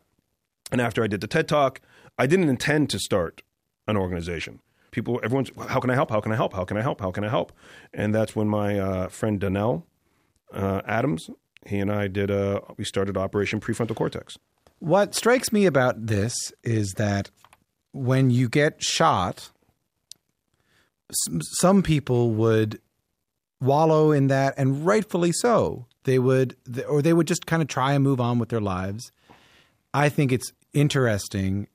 And 0.72 0.80
after 0.80 1.04
I 1.04 1.08
did 1.08 1.22
the 1.22 1.28
TED 1.28 1.48
Talk, 1.48 1.82
I 2.18 2.28
didn't 2.28 2.50
intend 2.50 2.90
to 2.92 3.00
start 3.00 3.42
an 3.88 3.98
organization. 3.98 4.60
People, 4.92 5.20
everyone's, 5.24 5.50
how 5.70 5.80
can 5.80 5.90
I 5.90 5.96
help? 5.96 6.12
How 6.12 6.20
can 6.20 6.32
I 6.32 6.36
help? 6.36 6.54
How 6.54 6.66
can 6.66 6.78
I 6.78 6.82
help? 6.82 7.02
How 7.02 7.12
can 7.12 7.24
I 7.24 7.30
help? 7.30 7.54
And 7.94 8.14
that's 8.14 8.36
when 8.36 8.48
my 8.48 8.78
uh, 8.78 9.08
friend 9.08 9.40
Donnell 9.40 9.88
uh, 10.54 10.82
Adams, 10.86 11.30
he 11.66 11.80
and 11.80 11.92
I 11.92 12.08
did 12.08 12.30
a, 12.30 12.62
we 12.78 12.84
started 12.84 13.18
Operation 13.18 13.60
Prefrontal 13.60 13.96
Cortex. 13.96 14.38
What 14.80 15.16
strikes 15.16 15.52
me 15.52 15.66
about 15.66 16.08
this 16.08 16.34
is 16.64 16.94
that 16.94 17.30
when 17.94 18.32
you 18.32 18.50
get 18.50 18.84
shot, 18.84 19.52
some 21.60 21.84
people 21.84 22.32
would 22.32 22.82
wallow 23.60 24.12
in 24.12 24.28
that, 24.28 24.56
and 24.58 24.86
rightfully 24.86 25.32
so. 25.32 25.86
They 26.04 26.20
would, 26.20 26.56
or 26.88 27.02
they 27.02 27.14
would 27.14 27.28
just 27.28 27.46
kind 27.46 27.62
of 27.62 27.68
try 27.68 27.94
and 27.94 28.04
move 28.04 28.20
on 28.20 28.40
with 28.40 28.50
their 28.50 28.62
lives. 28.62 29.12
I 29.94 30.10
think 30.10 30.32
it's 30.32 30.52
interesting. 30.74 31.68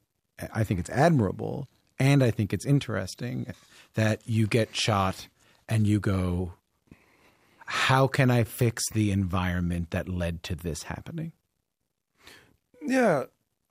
I 0.52 0.64
think 0.64 0.80
it's 0.80 0.90
admirable, 0.90 1.68
and 1.98 2.22
I 2.22 2.30
think 2.30 2.52
it's 2.52 2.66
interesting 2.66 3.52
that 3.94 4.20
you 4.26 4.46
get 4.46 4.74
shot 4.74 5.28
and 5.68 5.86
you 5.86 6.00
go, 6.00 6.52
"How 7.66 8.06
can 8.06 8.30
I 8.30 8.44
fix 8.44 8.90
the 8.90 9.10
environment 9.12 9.90
that 9.90 10.08
led 10.08 10.42
to 10.44 10.54
this 10.54 10.84
happening?" 10.84 11.32
Yeah. 12.82 13.24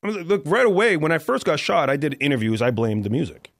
Look, 0.03 0.43
right 0.45 0.65
away, 0.65 0.97
when 0.97 1.11
I 1.11 1.17
first 1.17 1.45
got 1.45 1.59
shot, 1.59 1.89
I 1.89 1.97
did 1.97 2.15
interviews. 2.19 2.61
I 2.61 2.69
blamed 2.71 3.03
the 3.03 3.09
music. 3.09 3.51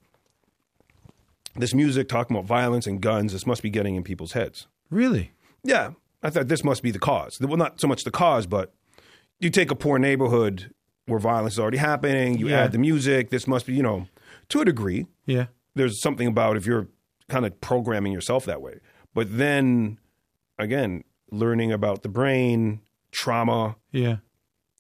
This 1.56 1.74
music 1.74 2.08
talking 2.08 2.36
about 2.36 2.48
violence 2.48 2.86
and 2.86 3.02
guns, 3.02 3.34
this 3.34 3.48
must 3.48 3.64
be 3.64 3.70
getting 3.70 3.96
in 3.96 4.04
people's 4.04 4.34
heads. 4.34 4.68
Really? 4.92 5.32
Yeah. 5.64 5.92
I 6.26 6.30
thought 6.30 6.48
this 6.48 6.64
must 6.64 6.82
be 6.84 6.92
the 6.92 7.00
cause. 7.00 7.38
Well, 7.40 7.58
not 7.58 7.80
so 7.80 7.88
much 7.88 8.04
the 8.04 8.12
cause, 8.12 8.46
but 8.48 8.74
you 9.40 9.50
take 9.50 9.72
a 9.72 9.76
poor 9.76 10.00
neighborhood 10.00 10.74
where 11.06 11.20
violence 11.20 11.54
is 11.56 11.60
already 11.60 11.78
happening, 11.78 12.38
you 12.40 12.50
Yeah. 12.50 12.64
add 12.64 12.72
the 12.72 12.80
music. 12.80 13.30
This 13.30 13.48
must 13.48 13.68
be, 13.68 13.74
you 13.74 13.84
know, 13.84 14.08
to 14.50 14.62
a 14.62 14.66
degree. 14.66 15.06
Yeah. 15.26 15.48
There's 15.76 16.02
something 16.02 16.28
about 16.28 16.58
if 16.58 16.66
you're 16.66 16.88
kind 17.30 17.46
of 17.46 17.60
programming 17.62 18.12
yourself 18.12 18.46
that 18.46 18.62
way. 18.62 18.80
But 19.14 19.38
then 19.38 20.00
again, 20.58 21.04
learning 21.32 21.72
about 21.72 22.02
the 22.02 22.10
brain, 22.10 22.82
trauma, 23.12 23.76
Yeah. 23.92 24.18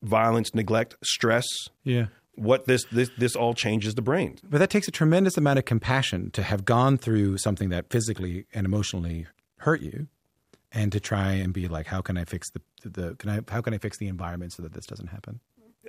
violence, 0.01 0.53
neglect, 0.55 0.95
stress, 1.03 1.45
Yeah. 1.83 2.07
what 2.33 2.65
this 2.65 2.85
this 2.91 3.09
this 3.17 3.35
all 3.35 3.53
changes 3.53 3.95
the 3.95 4.01
brain. 4.01 4.37
But 4.43 4.57
that 4.59 4.69
takes 4.69 4.87
a 4.87 4.91
tremendous 4.91 5.37
amount 5.37 5.59
of 5.59 5.65
compassion 5.65 6.31
to 6.31 6.43
have 6.43 6.65
gone 6.65 6.97
through 6.97 7.37
something 7.37 7.69
that 7.69 7.89
physically 7.89 8.45
and 8.53 8.65
emotionally 8.65 9.27
hurt 9.59 9.81
you, 9.81 10.07
and 10.75 10.91
to 10.91 10.99
try 10.99 11.31
and 11.31 11.53
be 11.53 11.67
like, 11.67 11.87
how 11.87 12.01
can 12.01 12.17
I 12.17 12.25
fix 12.25 12.51
the 12.51 12.61
the 12.83 13.15
can 13.15 13.29
I 13.29 13.39
how 13.51 13.61
can 13.61 13.73
I 13.73 13.79
fix 13.79 13.97
the 13.97 14.07
environment 14.07 14.53
so 14.53 14.61
that 14.61 14.73
this 14.73 14.85
doesn't 14.85 15.07
happen? 15.07 15.39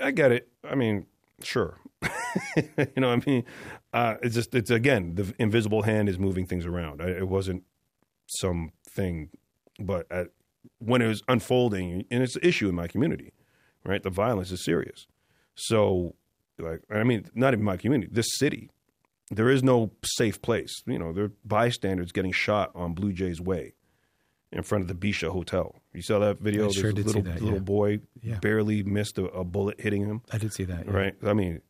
I 0.00 0.12
get 0.12 0.32
it. 0.32 0.48
I 0.64 0.74
mean, 0.76 1.06
sure. 1.42 1.78
you 2.56 2.86
know, 2.96 3.10
I 3.10 3.20
mean, 3.26 3.44
uh, 3.92 4.14
it's 4.22 4.34
just 4.34 4.54
it's 4.54 4.70
again 4.70 5.16
the 5.16 5.34
invisible 5.38 5.82
hand 5.82 6.08
is 6.08 6.18
moving 6.18 6.46
things 6.46 6.64
around. 6.64 7.02
I, 7.02 7.08
it 7.08 7.28
wasn't 7.28 7.64
some 8.26 8.72
thing, 8.88 9.30
but 9.78 10.06
at, 10.10 10.28
when 10.78 11.02
it 11.02 11.08
was 11.08 11.22
unfolding, 11.28 12.04
and 12.10 12.22
it's 12.22 12.36
an 12.36 12.42
issue 12.44 12.68
in 12.68 12.74
my 12.74 12.86
community, 12.86 13.32
right? 13.84 14.02
The 14.02 14.10
violence 14.10 14.50
is 14.50 14.64
serious. 14.64 15.06
So, 15.54 16.14
like, 16.58 16.82
I 16.90 17.02
mean, 17.02 17.26
not 17.34 17.54
even 17.54 17.64
my 17.64 17.76
community, 17.76 18.10
this 18.12 18.26
city, 18.36 18.70
there 19.30 19.48
is 19.48 19.62
no 19.62 19.92
safe 20.04 20.42
place. 20.42 20.82
You 20.86 20.98
know, 20.98 21.12
there 21.12 21.24
are 21.24 21.32
bystanders 21.44 22.12
getting 22.12 22.32
shot 22.32 22.70
on 22.74 22.94
Blue 22.94 23.12
Jays 23.12 23.40
Way 23.40 23.74
in 24.52 24.62
front 24.62 24.82
of 24.82 24.88
the 24.88 24.94
Bisha 24.94 25.28
Hotel. 25.30 25.74
You 25.92 26.02
saw 26.02 26.18
that 26.20 26.38
video? 26.40 26.68
I 26.68 26.72
sure 26.72 26.92
There's 26.92 27.06
a 27.06 27.10
see 27.10 27.16
little, 27.18 27.22
that, 27.32 27.40
little 27.42 27.58
yeah. 27.58 27.64
boy 27.64 28.00
Yeah. 28.22 28.38
barely 28.38 28.82
missed 28.82 29.18
a, 29.18 29.24
a 29.26 29.44
bullet 29.44 29.80
hitting 29.80 30.04
him. 30.06 30.22
I 30.32 30.38
did 30.38 30.52
see 30.52 30.64
that. 30.64 30.86
yeah. 30.86 30.92
Right. 30.92 31.14
I 31.24 31.32
mean, 31.32 31.60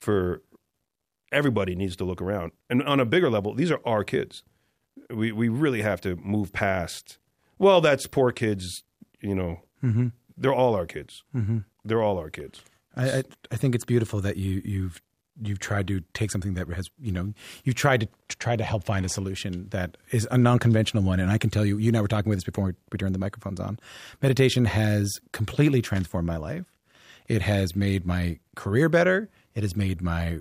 for 0.00 0.42
everybody 1.32 1.74
needs 1.74 1.96
to 1.96 2.04
look 2.04 2.20
around. 2.22 2.52
And 2.70 2.82
on 2.82 3.00
a 3.00 3.04
bigger 3.04 3.30
level, 3.30 3.54
these 3.54 3.70
are 3.70 3.80
our 3.84 4.04
kids. 4.04 4.42
We 5.10 5.32
we 5.32 5.48
really 5.48 5.82
have 5.82 6.00
to 6.02 6.16
move 6.16 6.52
past. 6.52 7.18
Well, 7.58 7.80
that's 7.80 8.06
poor 8.06 8.32
kids. 8.32 8.84
You 9.20 9.34
know, 9.34 9.60
Mhm. 9.82 10.12
they're 10.36 10.54
all 10.54 10.74
our 10.74 10.86
kids. 10.86 11.22
Mhm. 11.34 11.64
They're 11.84 12.02
all 12.02 12.18
our 12.18 12.30
kids. 12.30 12.62
I, 12.94 13.18
I 13.18 13.22
I 13.50 13.56
think 13.56 13.74
it's 13.74 13.84
beautiful 13.84 14.20
that 14.22 14.36
you 14.36 14.62
you've 14.64 15.00
you've 15.42 15.58
tried 15.58 15.86
to 15.88 16.02
take 16.14 16.30
something 16.30 16.54
that 16.54 16.68
has 16.68 16.88
you 17.00 17.12
know 17.12 17.32
you've 17.64 17.74
tried 17.74 18.00
to 18.00 18.08
try 18.38 18.56
to 18.56 18.64
help 18.64 18.84
find 18.84 19.04
a 19.04 19.08
solution 19.08 19.68
that 19.70 19.96
is 20.10 20.26
a 20.30 20.38
non-conventional 20.38 21.02
one. 21.02 21.20
And 21.20 21.30
I 21.30 21.38
can 21.38 21.50
tell 21.50 21.64
you 21.64 21.78
you 21.78 21.88
and 21.88 21.96
I 21.96 22.00
were 22.00 22.08
talking 22.08 22.28
with 22.30 22.38
this 22.38 22.44
before 22.44 22.74
we, 22.90 22.98
turned 22.98 23.14
the 23.14 23.18
microphones 23.18 23.60
on. 23.60 23.78
Meditation 24.22 24.64
has 24.64 25.20
completely 25.32 25.82
transformed 25.82 26.26
my 26.26 26.38
life. 26.38 26.64
It 27.28 27.42
has 27.42 27.76
made 27.76 28.06
my 28.06 28.38
career 28.54 28.88
better. 28.88 29.28
It 29.54 29.62
has 29.62 29.76
made 29.76 30.00
my 30.00 30.40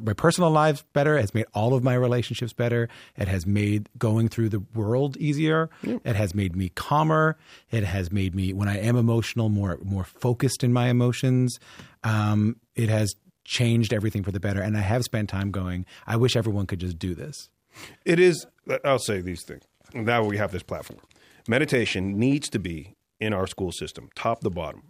my 0.00 0.12
personal 0.12 0.50
lives 0.50 0.84
better. 0.92 1.16
It 1.16 1.20
has 1.20 1.34
made 1.34 1.46
all 1.54 1.72
of 1.72 1.84
my 1.84 1.94
relationships 1.94 2.52
better. 2.52 2.88
It 3.16 3.28
has 3.28 3.46
made 3.46 3.88
going 3.96 4.28
through 4.28 4.48
the 4.48 4.60
world 4.74 5.16
easier. 5.18 5.70
It 5.82 6.16
has 6.16 6.34
made 6.34 6.56
me 6.56 6.70
calmer. 6.70 7.38
It 7.70 7.84
has 7.84 8.10
made 8.10 8.34
me 8.34 8.52
when 8.52 8.68
i 8.68 8.76
am 8.78 8.96
emotional 8.96 9.48
more 9.48 9.78
more 9.82 10.04
focused 10.04 10.64
in 10.64 10.72
my 10.72 10.88
emotions. 10.88 11.60
Um, 12.02 12.56
it 12.74 12.88
has 12.88 13.14
changed 13.48 13.92
everything 13.92 14.22
for 14.22 14.32
the 14.32 14.40
better 14.40 14.60
and 14.60 14.76
i 14.76 14.80
have 14.80 15.02
spent 15.02 15.28
time 15.28 15.50
going 15.50 15.84
i 16.06 16.16
wish 16.16 16.36
everyone 16.36 16.66
could 16.66 16.80
just 16.80 16.98
do 16.98 17.14
this 17.14 17.48
It 18.04 18.18
is. 18.18 18.46
I'll 18.84 18.98
say 18.98 19.20
these 19.20 19.44
things. 19.44 19.62
Now 19.94 20.24
we 20.24 20.36
have 20.36 20.52
this 20.52 20.62
platform. 20.62 21.00
Meditation 21.46 22.18
needs 22.18 22.48
to 22.50 22.58
be 22.58 22.94
in 23.20 23.32
our 23.32 23.46
school 23.46 23.72
system, 23.72 24.10
top 24.14 24.40
to 24.40 24.50
bottom, 24.50 24.82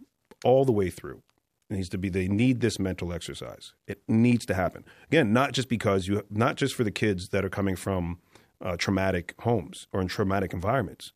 all 0.44 0.64
the 0.64 0.73
way 0.73 0.90
through. 0.90 1.23
It 1.71 1.75
needs 1.75 1.88
to 1.90 1.99
be. 1.99 2.09
They 2.09 2.29
need 2.29 2.61
this 2.61 2.79
mental 2.79 3.12
exercise. 3.12 3.75
It 3.87 4.01
needs 4.09 4.47
to 4.47 4.55
happen 4.55 4.85
again. 5.09 5.33
Not 5.33 5.53
just 5.53 5.68
because 5.68 6.09
you, 6.09 6.23
not 6.31 6.57
just 6.57 6.75
for 6.75 6.85
the 6.85 6.90
kids 6.90 7.29
that 7.29 7.44
are 7.44 7.51
coming 7.51 7.77
from 7.77 8.18
uh, 8.64 8.77
traumatic 8.77 9.35
homes 9.40 9.87
or 9.92 10.01
in 10.01 10.09
traumatic 10.09 10.53
environments, 10.53 11.12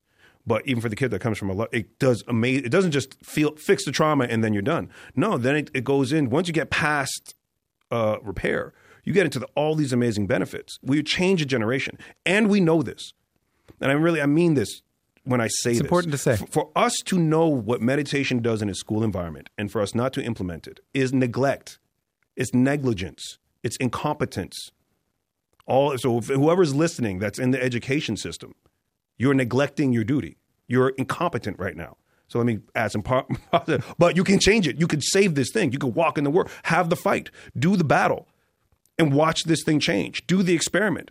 but 0.47 0.67
even 0.67 0.81
for 0.81 0.89
the 0.89 0.97
kid 0.97 1.11
that 1.13 1.21
comes 1.21 1.39
from 1.39 1.51
a. 1.51 1.53
lo- 1.53 1.69
It 1.73 1.99
does 1.99 2.25
amazing. 2.29 2.65
It 2.65 2.71
doesn't 2.71 2.91
just 2.93 3.23
feel 3.25 3.55
fix 3.57 3.85
the 3.85 3.93
trauma 3.93 4.25
and 4.25 4.43
then 4.43 4.53
you're 4.53 4.63
done. 4.63 4.91
No, 5.15 5.39
then 5.39 5.57
it, 5.57 5.71
it 5.75 5.85
goes 5.85 6.13
in. 6.13 6.31
Once 6.31 6.49
you 6.49 6.55
get 6.55 6.71
past 6.71 7.35
uh, 7.91 8.17
repair, 8.23 8.73
you 9.05 9.13
get 9.13 9.25
into 9.27 9.39
the, 9.39 9.47
all 9.55 9.75
these 9.75 9.93
amazing 9.93 10.27
benefits. 10.27 10.79
We 10.83 11.03
change 11.03 11.43
a 11.43 11.47
generation, 11.47 11.99
and 12.27 12.49
we 12.49 12.61
know 12.61 12.83
this. 12.83 13.13
And 13.81 13.91
I 13.91 13.95
really, 13.95 14.21
I 14.23 14.27
mean 14.27 14.55
this 14.55 14.83
when 15.25 15.41
I 15.41 15.47
say 15.49 15.71
It's 15.71 15.79
this. 15.79 15.81
important 15.81 16.13
to 16.13 16.19
say. 16.19 16.37
For, 16.37 16.47
for 16.47 16.71
us 16.77 16.95
to 17.07 17.19
know 17.19 17.47
what 17.49 17.81
meditation 17.81 18.41
does 18.43 18.63
in 18.63 18.69
a 18.69 18.75
school 18.75 19.03
environment, 19.05 19.51
and 19.59 19.71
for 19.71 19.81
us 19.81 19.95
not 19.95 20.13
to 20.15 20.23
implement 20.23 20.67
it, 20.67 20.81
is 20.95 21.13
neglect. 21.13 21.79
It's 22.37 22.53
negligence. 22.55 23.39
It's 23.63 23.77
incompetence. 23.77 24.57
All 25.67 25.97
so, 25.97 26.21
whoever's 26.21 26.75
listening 26.75 27.21
that's 27.21 27.39
in 27.39 27.53
the 27.53 27.63
education 27.63 28.17
system, 28.17 28.55
you're 29.19 29.35
neglecting 29.35 29.93
your 29.93 30.05
duty. 30.05 30.39
You're 30.69 30.91
incompetent 30.91 31.59
right 31.59 31.77
now. 31.77 31.97
So 32.29 32.39
let 32.39 32.47
me 32.47 32.61
add 32.75 32.91
some 32.93 33.03
part, 33.03 33.27
but 33.99 34.17
you 34.17 34.25
can 34.25 34.39
change 34.39 34.67
it. 34.67 34.81
You 34.81 34.87
can 34.87 35.03
save 35.03 35.35
this 35.35 35.51
thing. 35.53 35.71
You 35.71 35.79
can 35.79 35.93
walk 35.93 36.17
in 36.17 36.25
the 36.25 36.31
world, 36.31 36.51
have 36.65 36.89
the 36.89 36.97
fight, 36.97 37.31
do 37.59 37.77
the 37.77 37.85
battle, 37.85 38.27
and 38.99 39.13
watch 39.13 39.45
this 39.45 39.63
thing 39.65 39.81
change. 39.81 40.27
Do 40.27 40.43
the 40.43 40.55
experiment. 40.55 41.11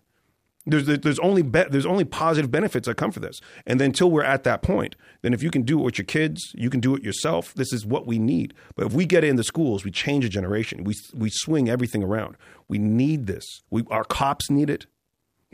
There's 0.66 0.86
there's 0.86 1.20
only 1.20 1.42
be, 1.42 1.64
there's 1.70 1.88
only 1.88 2.06
positive 2.06 2.52
benefits 2.52 2.88
that 2.88 2.96
come 2.96 3.12
for 3.12 3.20
this. 3.20 3.40
And 3.66 3.80
then 3.80 3.88
until 3.88 4.12
we're 4.12 4.24
at 4.24 4.44
that 4.44 4.62
point, 4.62 4.96
then 5.22 5.34
if 5.34 5.42
you 5.42 5.50
can 5.50 5.64
do 5.64 5.80
it 5.80 5.84
with 5.84 5.98
your 5.98 6.06
kids, 6.06 6.40
you 6.54 6.70
can 6.70 6.80
do 6.80 6.96
it 6.96 7.04
yourself. 7.04 7.54
This 7.56 7.74
is 7.74 7.86
what 7.86 8.06
we 8.06 8.20
need. 8.20 8.54
But 8.76 8.88
if 8.88 8.94
we 8.94 9.06
get 9.06 9.24
in 9.24 9.38
the 9.38 9.44
schools, 9.44 9.84
we 9.84 9.92
change 9.92 10.24
a 10.24 10.30
generation. 10.30 10.84
We 10.84 10.96
we 11.16 11.30
swing 11.32 11.68
everything 11.68 12.04
around. 12.04 12.38
We 12.68 12.78
need 12.78 13.26
this. 13.26 13.44
We 13.72 13.84
our 13.90 14.04
cops 14.04 14.50
need 14.50 14.70
it. 14.70 14.86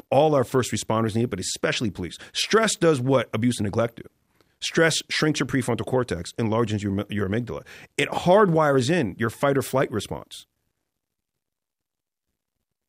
All 0.09 0.35
our 0.35 0.43
first 0.43 0.71
responders 0.71 1.15
need 1.15 1.23
it, 1.23 1.29
but 1.29 1.39
especially 1.39 1.89
police. 1.89 2.17
Stress 2.33 2.75
does 2.75 3.01
what 3.01 3.29
abuse 3.33 3.59
and 3.59 3.65
neglect 3.65 3.97
do. 3.97 4.03
Stress 4.59 4.97
shrinks 5.09 5.39
your 5.39 5.47
prefrontal 5.47 5.85
cortex, 5.85 6.31
enlarges 6.37 6.81
your 6.81 7.05
your 7.09 7.29
amygdala. 7.29 7.63
It 7.97 8.09
hardwires 8.09 8.89
in 8.89 9.15
your 9.17 9.29
fight 9.29 9.57
or 9.57 9.61
flight 9.61 9.91
response. 9.91 10.45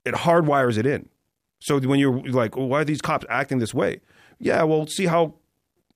It 0.04 0.14
hardwires 0.14 0.78
it 0.78 0.86
in. 0.86 1.08
So 1.60 1.78
when 1.80 1.98
you're 1.98 2.22
like, 2.30 2.56
well, 2.56 2.68
why 2.68 2.80
are 2.80 2.84
these 2.84 3.02
cops 3.02 3.26
acting 3.28 3.58
this 3.58 3.74
way? 3.74 4.00
Yeah, 4.38 4.62
well, 4.62 4.86
see 4.86 5.06
how 5.06 5.34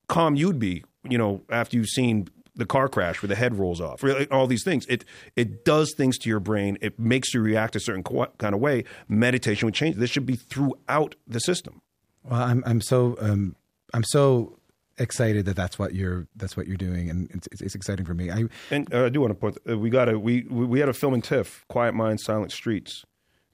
calm 0.08 0.34
you'd 0.34 0.58
be, 0.58 0.84
you 1.08 1.16
know, 1.16 1.42
after 1.48 1.76
you've 1.76 1.88
seen 1.88 2.28
the 2.54 2.66
car 2.66 2.88
crash 2.88 3.22
where 3.22 3.28
the 3.28 3.34
head 3.36 3.54
rolls 3.56 3.80
off, 3.80 4.04
all 4.30 4.46
these 4.46 4.64
things. 4.64 4.84
It 4.88 5.04
it 5.36 5.64
does 5.64 5.94
things 5.96 6.18
to 6.18 6.28
your 6.28 6.40
brain. 6.40 6.76
It 6.80 6.98
makes 6.98 7.32
you 7.34 7.40
react 7.40 7.76
a 7.76 7.80
certain 7.80 8.02
qu- 8.02 8.26
kind 8.38 8.54
of 8.54 8.60
way. 8.60 8.84
Meditation 9.08 9.66
would 9.66 9.74
change. 9.74 9.96
This 9.96 10.10
should 10.10 10.26
be 10.26 10.36
throughout 10.36 11.14
the 11.26 11.40
system. 11.40 11.80
well 12.24 12.40
i'm 12.42 12.62
i'm 12.66 12.80
so 12.80 13.16
um 13.20 13.56
i'm 13.94 14.04
so 14.04 14.58
excited 14.98 15.46
that 15.46 15.56
that's 15.56 15.78
what 15.78 15.94
you're 15.94 16.26
that's 16.36 16.56
what 16.56 16.66
you're 16.68 16.76
doing 16.76 17.08
and 17.10 17.30
it's, 17.30 17.48
it's, 17.50 17.62
it's 17.62 17.74
exciting 17.74 18.04
for 18.04 18.14
me 18.14 18.30
i 18.30 18.44
And 18.70 18.92
uh, 18.94 19.06
I 19.06 19.08
do 19.08 19.20
want 19.22 19.30
to 19.30 19.34
point. 19.34 19.58
Uh, 19.68 19.78
we 19.78 19.88
got 19.90 20.08
a 20.08 20.18
we 20.18 20.44
we 20.50 20.64
we 20.66 20.78
had 20.80 20.88
a 20.88 20.92
film 20.92 21.14
in 21.14 21.22
TIFF, 21.22 21.64
Quiet 21.68 21.94
Minds, 21.94 22.22
Silent 22.24 22.52
Streets, 22.52 23.04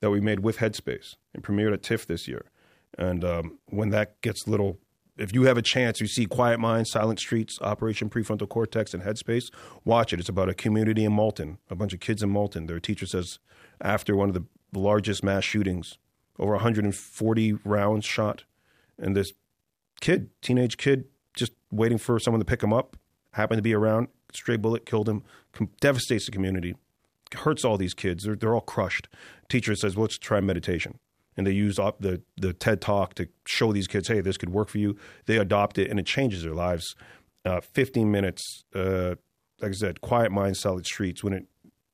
that 0.00 0.10
we 0.10 0.20
made 0.20 0.40
with 0.40 0.56
Headspace 0.58 1.14
and 1.32 1.42
premiered 1.44 1.72
at 1.72 1.82
TIFF 1.82 2.06
this 2.06 2.26
year. 2.28 2.44
And 2.98 3.24
um, 3.24 3.58
when 3.66 3.90
that 3.90 4.20
gets 4.22 4.48
little, 4.48 4.78
if 5.18 5.34
you 5.34 5.44
have 5.44 5.58
a 5.58 5.62
chance, 5.62 6.00
you 6.00 6.06
see 6.06 6.26
Quiet 6.26 6.60
Minds, 6.60 6.90
Silent 6.90 7.18
Streets, 7.18 7.58
Operation 7.60 8.08
Prefrontal 8.08 8.48
Cortex, 8.48 8.94
and 8.94 9.02
Headspace. 9.02 9.52
Watch 9.84 10.12
it. 10.12 10.20
It's 10.20 10.28
about 10.28 10.48
a 10.48 10.54
community 10.54 11.04
in 11.04 11.12
Malton, 11.12 11.58
a 11.68 11.74
bunch 11.74 11.92
of 11.92 12.00
kids 12.00 12.22
in 12.22 12.30
Malton. 12.30 12.66
Their 12.66 12.80
teacher 12.80 13.06
says 13.06 13.38
after 13.80 14.16
one 14.16 14.28
of 14.28 14.34
the 14.34 14.44
largest 14.72 15.24
mass 15.24 15.44
shootings, 15.44 15.98
over 16.38 16.52
140 16.52 17.52
rounds 17.64 18.04
shot, 18.04 18.44
and 18.98 19.16
this 19.16 19.32
kid, 20.00 20.30
teenage 20.40 20.76
kid, 20.76 21.04
just 21.34 21.52
waiting 21.70 21.98
for 21.98 22.18
someone 22.18 22.40
to 22.40 22.44
pick 22.44 22.62
him 22.62 22.72
up, 22.72 22.96
happened 23.32 23.58
to 23.58 23.62
be 23.62 23.74
around, 23.74 24.08
stray 24.32 24.56
bullet 24.56 24.86
killed 24.86 25.08
him, 25.08 25.22
com- 25.52 25.70
devastates 25.80 26.26
the 26.26 26.32
community, 26.32 26.74
hurts 27.34 27.64
all 27.64 27.76
these 27.76 27.94
kids. 27.94 28.24
They're, 28.24 28.36
they're 28.36 28.54
all 28.54 28.60
crushed. 28.60 29.08
Teacher 29.48 29.74
says, 29.74 29.96
well, 29.96 30.02
let's 30.02 30.18
try 30.18 30.40
meditation. 30.40 30.98
And 31.38 31.46
they 31.46 31.52
use 31.52 31.76
the, 31.76 32.20
the 32.36 32.52
TED 32.52 32.80
Talk 32.80 33.14
to 33.14 33.28
show 33.46 33.72
these 33.72 33.86
kids, 33.86 34.08
hey, 34.08 34.20
this 34.20 34.36
could 34.36 34.50
work 34.50 34.68
for 34.68 34.78
you. 34.78 34.96
They 35.26 35.38
adopt 35.38 35.78
it, 35.78 35.88
and 35.88 35.98
it 35.98 36.04
changes 36.04 36.42
their 36.42 36.52
lives. 36.52 36.94
Uh, 37.44 37.60
15 37.60 38.10
minutes, 38.10 38.64
uh, 38.74 39.14
like 39.60 39.70
I 39.70 39.74
said, 39.74 40.00
quiet 40.00 40.32
mind, 40.32 40.56
solid 40.56 40.84
streets. 40.84 41.22
When 41.24 41.32
it 41.32 41.46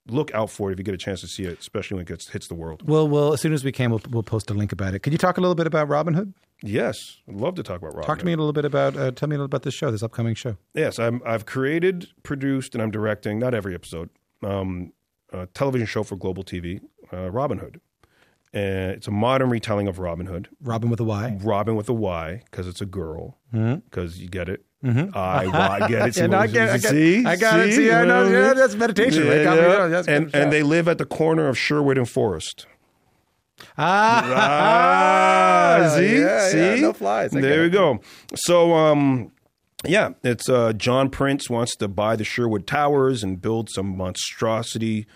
look 0.07 0.35
out 0.35 0.51
for 0.51 0.71
it 0.71 0.73
if 0.75 0.79
you 0.79 0.85
get 0.85 0.95
a 0.95 0.99
chance 0.99 1.21
to 1.21 1.27
see 1.29 1.45
it, 1.45 1.59
especially 1.61 1.97
when 1.97 2.03
it 2.03 2.09
gets 2.09 2.29
hits 2.31 2.47
the 2.49 2.55
world. 2.55 2.87
well 2.87 3.09
well 3.09 3.33
as 3.33 3.41
soon 3.41 3.55
as 3.55 3.65
we 3.65 3.73
can 3.73 3.89
we'll, 3.91 4.03
we'll 4.11 4.23
post 4.23 4.51
a 4.51 4.55
link 4.55 4.71
about 4.71 4.93
it 4.93 4.99
could 4.99 5.15
you 5.15 5.19
talk 5.19 5.39
a 5.39 5.41
little 5.41 5.55
bit 5.55 5.67
about 5.67 5.89
robin 5.89 6.13
hood 6.13 6.35
Yes, 6.63 7.19
I'd 7.29 7.35
love 7.35 7.57
to 7.57 7.63
talk 7.63 7.79
about 7.79 7.95
Robin. 7.95 8.05
talk 8.05 8.19
to 8.21 8.25
me 8.25 8.33
a 8.33 8.37
little 8.37 8.53
bit 8.53 8.65
about 8.65 8.97
uh, 8.97 9.11
tell 9.11 9.29
me 9.29 9.35
a 9.35 9.39
little 9.39 9.47
about 9.47 9.63
this 9.63 9.75
show 9.75 9.91
this 9.91 10.03
upcoming 10.03 10.35
show 10.35 10.57
Yes, 10.75 10.99
I'm, 10.99 11.21
I've 11.27 11.47
created, 11.47 12.09
produced, 12.23 12.75
and 12.75 12.83
I'm 12.83 12.91
directing, 12.91 13.39
not 13.39 13.55
every 13.55 13.75
episode, 13.75 14.09
um, 14.43 14.93
a 15.33 15.47
television 15.47 15.87
show 15.87 16.03
for 16.05 16.17
Global 16.17 16.43
TV, 16.45 16.81
uh, 17.13 17.31
Robin 17.31 17.59
And 18.55 18.93
it's 18.93 19.09
a 19.09 19.11
modern 19.11 19.51
retelling 19.51 19.89
of 19.89 19.99
Robin 19.99 20.27
Hood. 20.27 20.49
Robin 20.63 20.89
with 20.89 21.01
a 21.01 21.05
Y. 21.05 21.39
Robin 21.43 21.75
with 21.75 21.89
a 21.89 21.93
Y 21.93 22.43
because 22.51 22.69
it's 22.69 22.81
a 22.81 22.87
girl. 22.87 23.39
Because 23.53 24.21
you 24.21 24.29
get 24.29 24.49
it. 24.49 24.65
Mhm. 24.85 25.15
I, 25.17 25.47
I 25.85 25.89
get 25.89 26.09
it. 26.09 26.17
Yeah, 26.19 26.27
no, 26.29 26.39
I 26.39 26.47
get 26.47 26.69
I 26.71 26.79
get. 26.79 26.91
See, 26.91 27.25
I 27.25 27.35
got 27.37 27.59
it. 27.61 27.73
See, 27.75 27.91
I 27.91 28.05
know. 28.05 28.29
Yeah, 28.29 28.53
that's 28.55 28.75
meditation, 28.77 29.27
right? 29.27 29.43
Got 29.43 29.57
me 29.57 29.63
going. 29.63 29.91
That's 29.91 30.07
and 30.09 30.33
and 30.35 30.53
they 30.53 30.63
live 30.63 30.87
at 30.89 30.99
the 30.99 31.05
corner 31.07 31.49
of 31.49 31.59
Sherwood 31.59 31.99
and 31.99 32.09
Forest. 32.09 32.67
Ah, 33.79 35.85
Ah, 35.85 35.89
see, 35.97 36.21
yeah, 36.21 36.49
see, 36.49 36.59
yeah, 36.59 36.75
no 36.81 36.93
flies. 36.93 37.31
There 37.31 37.63
we 37.63 37.71
go. 37.71 38.01
So, 38.35 38.75
um, 38.75 39.33
yeah, 39.87 40.11
it's 40.23 40.49
uh, 40.49 40.73
John 40.75 41.11
Prince 41.11 41.51
wants 41.51 41.77
to 41.77 41.89
buy 41.89 42.17
the 42.17 42.25
Sherwood 42.25 42.67
Towers 42.67 43.23
and 43.23 43.41
build 43.41 43.71
some 43.71 43.97
monstrosity, 43.97 45.07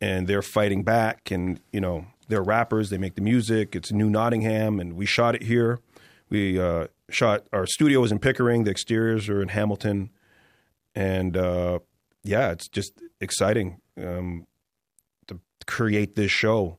and 0.00 0.26
they're 0.26 0.42
fighting 0.42 0.82
back. 0.82 1.30
And 1.30 1.60
you 1.72 1.80
know, 1.80 2.06
they're 2.28 2.42
rappers. 2.42 2.90
They 2.90 2.98
make 2.98 3.14
the 3.14 3.20
music. 3.20 3.76
It's 3.76 3.92
New 3.92 4.10
Nottingham, 4.10 4.80
and 4.80 4.94
we 4.94 5.06
shot 5.06 5.34
it 5.34 5.42
here. 5.42 5.80
We 6.28 6.58
uh, 6.58 6.88
shot 7.08 7.46
our 7.52 7.66
studio 7.66 8.02
is 8.04 8.12
in 8.12 8.18
Pickering. 8.18 8.64
The 8.64 8.70
exteriors 8.70 9.28
are 9.28 9.40
in 9.40 9.48
Hamilton, 9.48 10.10
and 10.94 11.36
uh, 11.36 11.78
yeah, 12.24 12.50
it's 12.50 12.68
just 12.68 12.92
exciting 13.20 13.80
um, 13.96 14.46
to 15.28 15.40
create 15.66 16.16
this 16.16 16.30
show. 16.30 16.78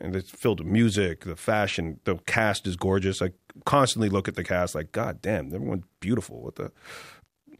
And 0.00 0.14
it's 0.14 0.30
filled 0.30 0.60
with 0.60 0.68
music, 0.68 1.24
the 1.24 1.34
fashion, 1.34 1.98
the 2.04 2.18
cast 2.18 2.68
is 2.68 2.76
gorgeous. 2.76 3.20
I 3.20 3.32
constantly 3.64 4.08
look 4.08 4.28
at 4.28 4.36
the 4.36 4.44
cast 4.44 4.76
like, 4.76 4.92
God 4.92 5.20
damn, 5.20 5.52
everyone's 5.52 5.86
beautiful. 5.98 6.40
What 6.40 6.54
the, 6.54 6.70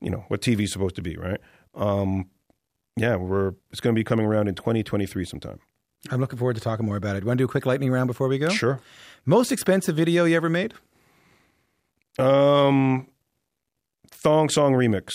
you 0.01 0.09
know, 0.09 0.24
what 0.29 0.40
TV's 0.40 0.72
supposed 0.72 0.94
to 0.96 1.03
be, 1.03 1.16
right? 1.16 1.40
Um, 1.74 2.31
yeah, 2.96 3.16
we're 3.16 3.55
it's 3.70 3.81
going 3.81 3.94
to 3.94 3.98
be 3.98 4.05
coming 4.05 4.24
around 4.24 4.46
in 4.46 4.55
2023 4.55 5.24
sometime. 5.24 5.59
I'm 6.11 6.21
looking 6.21 6.39
forward 6.39 6.55
to 6.55 6.61
talking 6.61 6.87
more 6.87 6.97
about 6.97 7.17
it. 7.17 7.25
Want 7.25 7.39
to 7.39 7.43
do 7.43 7.47
a 7.47 7.51
quick 7.51 7.67
lightning 7.67 7.91
round 7.91 8.07
before 8.07 8.29
we 8.29 8.39
go? 8.39 8.49
Sure. 8.49 8.81
Most 9.27 9.53
expensive 9.53 9.97
video 9.97 10.25
you 10.25 10.37
ever 10.37 10.49
made? 10.49 10.75
Um, 12.19 13.09
Thong 14.11 14.49
Song 14.49 14.73
Remix. 14.73 15.13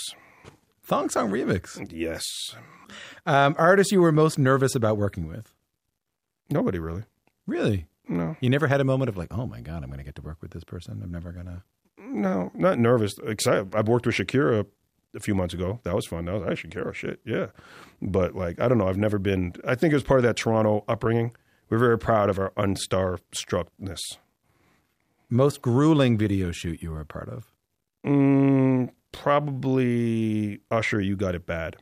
Thong 0.84 1.10
Song 1.10 1.32
Remix. 1.32 1.92
Yes. 1.92 2.24
Um, 3.26 3.56
artist 3.58 3.92
you 3.92 4.02
were 4.02 4.12
most 4.12 4.38
nervous 4.38 4.76
about 4.76 4.98
working 4.98 5.28
with? 5.28 5.52
Nobody 6.50 6.80
really. 6.80 7.04
Really? 7.48 7.88
No. 8.08 8.36
You 8.42 8.50
never 8.50 8.68
had 8.68 8.82
a 8.82 8.84
moment 8.84 9.10
of 9.10 9.18
like, 9.18 9.30
oh 9.32 9.46
my 9.46 9.62
god, 9.62 9.84
I'm 9.84 9.90
going 9.90 9.98
to 10.00 10.04
get 10.04 10.16
to 10.16 10.22
work 10.22 10.38
with 10.42 10.52
this 10.52 10.64
person. 10.64 11.00
I'm 11.02 11.12
never 11.12 11.32
gonna. 11.32 11.64
No, 11.98 12.52
not 12.54 12.78
nervous. 12.78 13.14
Excited. 13.26 13.74
I've 13.74 13.88
worked 13.88 14.06
with 14.06 14.16
Shakira 14.16 14.66
a 15.16 15.20
few 15.20 15.36
months 15.36 15.54
ago. 15.54 15.80
That 15.84 15.96
was 15.96 16.06
fun. 16.06 16.26
That 16.26 16.34
was 16.34 16.44
hey, 16.44 16.68
Shakira 16.68 16.94
shit. 16.94 17.20
Yeah. 17.26 17.48
But 18.02 18.36
like, 18.36 18.60
I 18.60 18.68
don't 18.68 18.78
know. 18.78 18.88
I've 18.88 18.98
never 18.98 19.20
been. 19.20 19.54
I 19.66 19.76
think 19.76 19.92
it 19.92 19.96
was 19.96 20.04
part 20.04 20.20
of 20.20 20.24
that 20.24 20.36
Toronto 20.36 20.84
upbringing. 20.88 21.36
We're 21.70 21.80
very 21.80 21.98
proud 21.98 22.30
of 22.30 22.38
our 22.40 22.52
unstar 22.52 23.20
struckness. 23.36 24.00
Most 25.30 25.62
grueling 25.62 26.18
video 26.18 26.52
shoot 26.52 26.82
you 26.82 26.92
were 26.92 27.02
a 27.02 27.06
part 27.06 27.30
of? 27.30 27.52
Mm, 28.06 28.90
probably 29.12 30.60
Usher. 30.70 31.02
You 31.02 31.16
got 31.16 31.36
it 31.36 31.46
bad. 31.46 31.78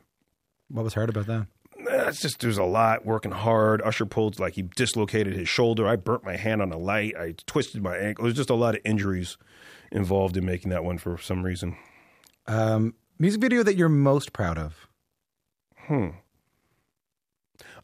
What 0.68 0.84
was 0.84 0.94
hard 0.94 1.10
about 1.10 1.26
that? 1.26 1.46
It's 1.84 2.20
just 2.20 2.40
there's 2.40 2.58
a 2.58 2.64
lot 2.64 3.04
working 3.04 3.32
hard. 3.32 3.82
Usher 3.82 4.06
pulled 4.06 4.38
like 4.38 4.54
he 4.54 4.62
dislocated 4.62 5.34
his 5.34 5.48
shoulder. 5.48 5.86
I 5.86 5.96
burnt 5.96 6.24
my 6.24 6.36
hand 6.36 6.62
on 6.62 6.72
a 6.72 6.78
light. 6.78 7.14
I 7.18 7.34
twisted 7.46 7.82
my 7.82 7.96
ankle. 7.96 8.24
There's 8.24 8.36
just 8.36 8.50
a 8.50 8.54
lot 8.54 8.76
of 8.76 8.80
injuries 8.84 9.36
involved 9.90 10.36
in 10.36 10.46
making 10.46 10.70
that 10.70 10.84
one 10.84 10.98
for 10.98 11.18
some 11.18 11.42
reason. 11.42 11.76
Um, 12.46 12.94
music 13.18 13.40
video 13.40 13.62
that 13.62 13.76
you're 13.76 13.88
most 13.88 14.32
proud 14.32 14.58
of? 14.58 14.88
Hmm. 15.86 16.08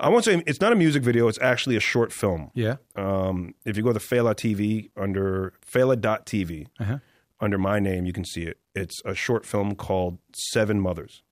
I 0.00 0.08
won't 0.08 0.24
say 0.24 0.42
it's 0.46 0.60
not 0.60 0.72
a 0.72 0.76
music 0.76 1.02
video. 1.02 1.26
It's 1.28 1.40
actually 1.40 1.76
a 1.76 1.80
short 1.80 2.12
film. 2.12 2.50
Yeah. 2.54 2.76
Um, 2.94 3.54
if 3.64 3.76
you 3.76 3.82
go 3.82 3.92
to 3.92 3.98
Fela 3.98 4.34
TV 4.34 4.90
under 4.96 5.54
Fela.tv, 5.68 6.66
Uh-huh. 6.78 6.98
under 7.40 7.58
my 7.58 7.80
name, 7.80 8.04
you 8.06 8.12
can 8.12 8.24
see 8.24 8.42
it. 8.44 8.58
It's 8.74 9.00
a 9.04 9.14
short 9.14 9.44
film 9.44 9.74
called 9.74 10.18
Seven 10.52 10.80
Mothers. 10.80 11.22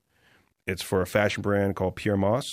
It's 0.65 0.81
for 0.83 1.01
a 1.01 1.07
fashion 1.07 1.41
brand 1.41 1.77
called 1.77 1.95
Pyer 1.95 2.17
Moss, 2.17 2.45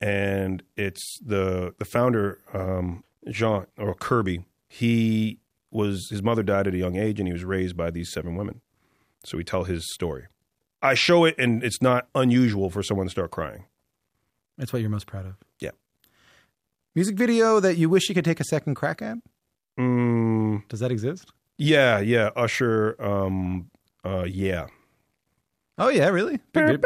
and 0.00 0.64
it's 0.76 1.18
the 1.24 1.72
the 1.78 1.84
founder 1.84 2.40
um, 2.52 3.04
Jean 3.30 3.66
or 3.78 3.94
Kerby. 3.94 4.44
He 4.68 5.38
was 5.70 6.08
his 6.10 6.20
mother 6.20 6.42
died 6.42 6.66
at 6.66 6.74
a 6.74 6.78
young 6.78 6.96
age, 6.96 7.20
and 7.20 7.28
he 7.28 7.32
was 7.32 7.44
raised 7.44 7.76
by 7.76 7.92
these 7.92 8.10
seven 8.10 8.34
women. 8.34 8.60
So 9.24 9.36
we 9.38 9.44
tell 9.44 9.64
his 9.64 9.92
story. 9.94 10.24
I 10.82 10.94
show 10.94 11.24
it, 11.24 11.36
and 11.38 11.62
it's 11.62 11.80
not 11.80 12.08
unusual 12.14 12.68
for 12.70 12.82
someone 12.82 13.06
to 13.06 13.10
start 13.10 13.30
crying. 13.30 13.64
That's 14.58 14.72
what 14.72 14.82
you're 14.82 14.90
most 14.90 15.06
proud 15.06 15.26
of. 15.26 15.34
Yeah. 15.60 15.70
Music 16.94 17.16
video 17.16 17.60
that 17.60 17.76
you 17.76 17.88
wish 17.88 18.08
you 18.08 18.14
could 18.14 18.24
take 18.24 18.40
a 18.40 18.44
second 18.44 18.74
crack 18.74 19.00
at? 19.00 19.16
Mm, 19.78 20.68
Does 20.68 20.80
that 20.80 20.90
exist? 20.92 21.32
yeah, 21.56 21.98
yeah. 22.00 22.30
Usher. 22.36 22.96
Um, 23.02 23.70
uh, 24.04 24.24
yeah. 24.28 24.66
Oh 25.78 25.88
yeah, 25.88 26.08
really? 26.08 26.38
Big- 26.52 26.84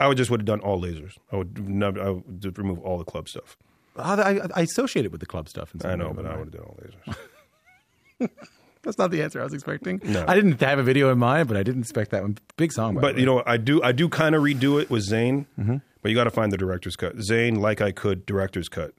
I 0.00 0.08
would 0.08 0.16
just 0.16 0.30
would 0.30 0.40
have 0.40 0.46
done 0.46 0.60
all 0.60 0.80
lasers. 0.82 1.16
I 1.30 1.36
would 1.36 1.68
never. 1.68 2.00
I 2.02 2.10
would 2.10 2.58
remove 2.58 2.80
all 2.80 2.98
the 2.98 3.04
club 3.04 3.28
stuff. 3.28 3.56
Oh, 3.96 4.02
I, 4.02 4.40
I 4.56 4.62
associate 4.62 5.04
it 5.04 5.12
with 5.12 5.20
the 5.20 5.26
club 5.26 5.48
stuff. 5.48 5.72
I 5.84 5.94
know, 5.94 6.08
way, 6.08 6.14
but 6.16 6.26
I 6.26 6.36
would 6.36 6.52
have 6.52 6.54
done 6.54 6.64
all 6.64 6.78
lasers. 6.82 8.28
That's 8.82 8.98
not 8.98 9.10
the 9.10 9.22
answer 9.22 9.40
I 9.40 9.44
was 9.44 9.54
expecting. 9.54 10.00
No. 10.04 10.24
I 10.26 10.34
didn't 10.34 10.60
have 10.60 10.78
a 10.78 10.82
video 10.82 11.10
in 11.12 11.18
mind, 11.18 11.48
but 11.48 11.56
I 11.56 11.62
didn't 11.62 11.82
expect 11.82 12.10
that 12.10 12.22
one. 12.22 12.36
Big 12.56 12.72
song, 12.72 12.94
by 12.94 13.00
But 13.00 13.18
you 13.18 13.26
know, 13.26 13.42
I 13.46 13.56
do. 13.56 13.82
I 13.82 13.92
do 13.92 14.08
kind 14.08 14.34
of 14.34 14.42
redo 14.42 14.80
it 14.82 14.90
with 14.90 15.08
Zayn. 15.08 15.46
Mm-hmm. 15.58 15.76
But 16.02 16.08
you 16.10 16.16
got 16.16 16.24
to 16.24 16.30
find 16.30 16.50
the 16.50 16.56
director's 16.56 16.96
cut. 16.96 17.16
Zayn, 17.18 17.58
like 17.58 17.80
I 17.80 17.92
could, 17.92 18.26
director's 18.26 18.68
cut. 18.68 18.92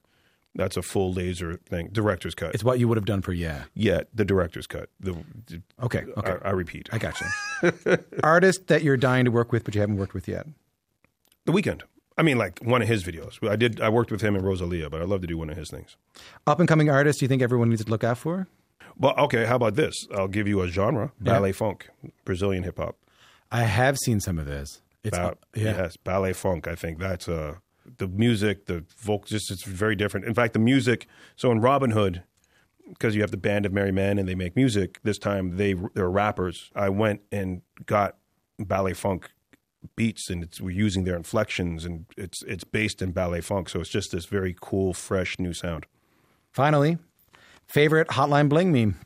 That's 0.55 0.77
a 0.77 0.81
full 0.81 1.11
laser 1.11 1.55
thing. 1.67 1.89
Director's 1.91 2.35
cut. 2.35 2.53
it's 2.53 2.63
what 2.63 2.79
you 2.79 2.87
would 2.87 2.95
have 2.95 3.05
done 3.05 3.21
for 3.21 3.33
yeah. 3.33 3.63
yeah, 3.73 4.01
the 4.13 4.23
director's 4.23 4.67
cut. 4.67 4.89
The, 4.99 5.13
the- 5.47 5.61
Okay, 5.81 6.05
okay. 6.15 6.37
I, 6.43 6.49
I 6.49 6.51
repeat. 6.51 6.87
I 6.93 6.99
got 6.99 7.15
you. 7.19 7.97
Artist 8.23 8.67
that 8.67 8.83
you're 8.83 8.95
dying 8.95 9.25
to 9.25 9.31
work 9.31 9.51
with, 9.51 9.63
but 9.65 9.73
you 9.75 9.81
haven't 9.81 9.97
worked 9.97 10.13
with 10.13 10.27
yet. 10.27 10.45
the 11.45 11.51
Weeknd. 11.51 11.81
I 12.17 12.21
mean, 12.21 12.37
like 12.37 12.59
one 12.59 12.81
of 12.83 12.87
his 12.87 13.03
videos. 13.03 13.45
I 13.45 13.55
did. 13.55 13.81
I 13.81 13.89
worked 13.89 14.11
with 14.11 14.21
him 14.21 14.35
and 14.35 14.45
Rosalia, 14.45 14.89
but 14.89 15.01
I'd 15.01 15.09
love 15.09 15.21
to 15.21 15.27
do 15.27 15.37
one 15.37 15.49
of 15.49 15.57
his 15.57 15.69
things. 15.71 15.97
Up 16.45 16.59
and 16.59 16.69
coming 16.69 16.89
artist, 16.89 17.21
you 17.23 17.27
think 17.27 17.41
everyone 17.41 17.69
needs 17.69 17.83
to 17.83 17.89
look 17.89 18.03
out 18.03 18.19
for? 18.19 18.47
Well, 18.97 19.13
okay. 19.17 19.45
How 19.45 19.55
about 19.55 19.75
this? 19.75 19.93
I'll 20.13 20.27
give 20.27 20.47
you 20.47 20.61
a 20.61 20.67
genre: 20.67 21.11
Yeah. 21.21 21.39
baile 21.39 21.53
funk, 21.53 21.89
Brazilian 22.25 22.63
hip 22.63 22.77
hop. 22.77 22.95
I 23.51 23.63
have 23.63 23.97
seen 23.97 24.19
some 24.19 24.39
of 24.39 24.45
this. 24.45 24.81
It's 25.03 25.17
Ba- 25.17 25.37
yeah. 25.55 25.75
Yes, 25.75 25.97
baile 25.97 26.33
funk. 26.33 26.67
I 26.67 26.75
think 26.75 26.99
that's 26.99 27.27
uh, 27.27 27.55
the 27.97 28.07
music, 28.07 28.65
the 28.65 28.85
vocal, 28.97 29.25
just 29.27 29.51
it's 29.51 29.63
very 29.63 29.95
different. 29.95 30.25
In 30.25 30.33
fact, 30.33 30.53
the 30.53 30.59
music. 30.59 31.07
So 31.35 31.51
in 31.51 31.59
Robyn 31.59 31.91
Hood, 31.91 32.23
because 32.89 33.15
you 33.15 33.21
have 33.21 33.31
the 33.31 33.37
band 33.37 33.65
of 33.65 33.73
merry 33.73 33.91
men 33.91 34.17
and 34.17 34.27
they 34.27 34.35
make 34.35 34.55
music. 34.55 34.99
This 35.03 35.17
time 35.17 35.57
they 35.57 35.75
they're 35.93 36.09
rappers. 36.09 36.71
I 36.75 36.89
went 36.89 37.21
and 37.31 37.61
got 37.85 38.17
baile 38.59 38.93
funk 38.95 39.29
beats, 39.95 40.29
and 40.29 40.43
it's, 40.43 40.61
we're 40.61 40.69
using 40.71 41.03
their 41.03 41.15
inflections, 41.15 41.85
and 41.85 42.05
it's 42.17 42.41
it's 42.43 42.63
based 42.63 43.01
in 43.01 43.11
baile 43.11 43.41
funk. 43.43 43.69
So 43.69 43.79
it's 43.81 43.89
just 43.89 44.11
this 44.11 44.25
very 44.25 44.55
cool, 44.59 44.93
fresh 44.93 45.39
new 45.39 45.53
sound. 45.53 45.85
Finally, 46.51 46.97
favorite 47.67 48.07
Hotline 48.09 48.49
Bling 48.49 48.71
meme. 48.71 48.99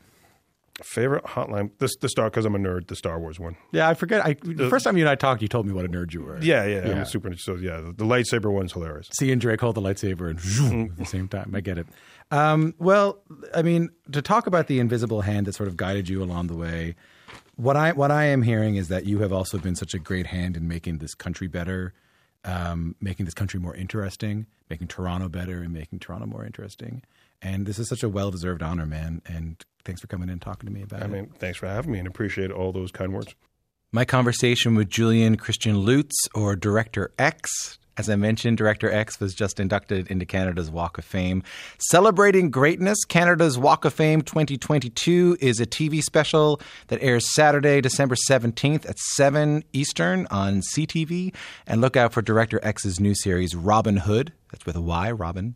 Favorite 0.84 1.24
hotline 1.24 1.72
the 1.80 1.91
the 2.02 2.08
star 2.08 2.30
because 2.30 2.46
I'm 2.46 2.54
a 2.54 2.60
nerd. 2.60 2.86
The 2.86 2.96
Star 2.96 3.20
Wars 3.20 3.39
one. 3.39 3.58
Yeah, 3.72 3.89
I 3.89 3.96
forget. 3.96 4.24
I, 4.24 4.36
the 4.43 4.70
first 4.70 4.86
time 4.86 4.96
you 4.96 5.04
and 5.04 5.10
I 5.10 5.15
talked, 5.15 5.41
you 5.41 5.48
told 5.48 5.65
me 5.65 5.74
what 5.74 5.86
a 5.86 5.88
nerd 5.88 6.13
you 6.13 6.22
were. 6.22 6.39
Yeah, 6.39 6.65
yeah, 6.65 7.00
I'm 7.00 7.06
super. 7.06 7.36
So 7.36 7.56
yeah, 7.56 7.78
the, 7.78 7.93
the 7.93 8.06
lightsaber 8.06 8.54
one's 8.54 8.74
hilarious. 8.74 9.10
See 9.12 9.32
and 9.32 9.41
Drake 9.41 9.60
hold 9.60 9.74
the 9.74 9.82
lightsaber 9.82 10.30
and 10.30 10.39
zoom 10.39 10.91
at 10.91 10.98
the 10.98 11.06
same 11.06 11.28
time. 11.28 11.52
I 11.56 11.62
get 11.62 11.80
it. 11.80 11.88
Um, 12.30 12.76
well, 12.78 13.24
I 13.56 13.63
mean, 13.63 13.89
to 14.12 14.22
talk 14.22 14.46
about 14.46 14.67
the 14.67 14.80
invisible 14.80 15.22
hand 15.22 15.48
that 15.48 15.56
sort 15.56 15.67
of 15.67 15.78
guided 15.78 16.10
you 16.10 16.22
along 16.22 16.46
the 16.46 16.56
way, 16.56 16.96
what 17.56 17.76
I 17.76 17.93
what 17.93 18.12
I 18.12 18.26
am 18.26 18.43
hearing 18.43 18.76
is 18.76 18.88
that 18.89 19.06
you 19.08 19.17
have 19.20 19.34
also 19.34 19.58
been 19.58 19.76
such 19.76 19.96
a 19.96 20.00
great 20.00 20.28
hand 20.28 20.56
in 20.56 20.67
making 20.67 21.00
this 21.00 21.15
country 21.15 21.48
better, 21.48 21.96
um, 22.46 22.96
making 23.02 23.26
this 23.26 23.34
country 23.34 23.60
more 23.60 23.76
interesting, 23.76 24.46
making 24.70 24.89
Toronto 24.89 25.28
better, 25.28 25.63
and 25.63 25.74
making 25.74 25.98
Toronto 25.98 26.28
more 26.28 26.46
interesting. 26.46 27.02
And 27.41 27.65
this 27.65 27.80
is 27.80 27.88
such 27.88 28.04
a 28.04 28.10
well 28.10 28.32
deserved 28.32 28.63
honor, 28.63 28.86
man. 28.86 29.21
And 29.26 29.63
thanks 29.84 30.02
for 30.02 30.08
coming 30.08 30.30
in 30.30 30.34
and 30.34 30.41
talking 30.41 30.67
to 30.67 30.73
me 30.73 30.82
about 30.82 31.02
I 31.02 31.06
it. 31.06 31.08
I 31.08 31.12
mean, 31.12 31.28
thanks 31.38 31.58
for 31.58 31.67
having 31.67 31.91
me 31.91 32.00
and 32.00 32.08
appreciate 32.08 32.52
all 32.52 32.71
those 32.71 32.91
kind 32.91 33.13
words. 33.13 33.36
My 33.91 34.04
conversation 34.04 34.76
with 34.76 34.89
Julian 34.89 35.38
Christian 35.38 35.86
Lutz, 35.86 36.15
or 36.34 36.56
Director 36.56 37.13
X. 37.17 37.78
As 37.97 38.12
I 38.12 38.15
mentioned, 38.15 38.58
Director 38.58 38.91
X 38.91 39.20
was 39.20 39.34
just 39.34 39.59
inducted 39.59 40.11
into 40.11 40.24
Canada's 40.26 40.70
Walk 40.70 40.99
of 40.99 41.05
Fame. 41.05 41.41
Celebrating 41.80 42.51
Greatness, 42.51 43.03
Canada's 43.05 43.57
Walk 43.57 43.86
of 43.86 43.93
Fame 43.93 44.22
2022 44.22 45.38
is 45.39 45.59
a 45.59 45.66
TV 45.66 46.01
special 46.01 46.61
that 46.88 47.01
airs 47.01 47.34
Saturday, 47.34 47.82
December 47.82 48.16
17th 48.30 48.88
at 48.88 48.99
7 48.99 49.64
Eastern 49.74 50.28
on 50.30 50.61
CTV. 50.76 51.34
And 51.66 51.82
look 51.82 51.95
out 51.95 52.14
for 52.14 52.22
Director 52.22 52.59
X's 52.61 52.99
new 52.99 53.16
series, 53.16 53.55
Robyn 53.55 53.97
Hood, 53.97 54.32
that's 54.51 54.66
with 54.66 54.76
a 54.76 54.82
Y, 54.82 55.09
Robyn, 55.11 55.55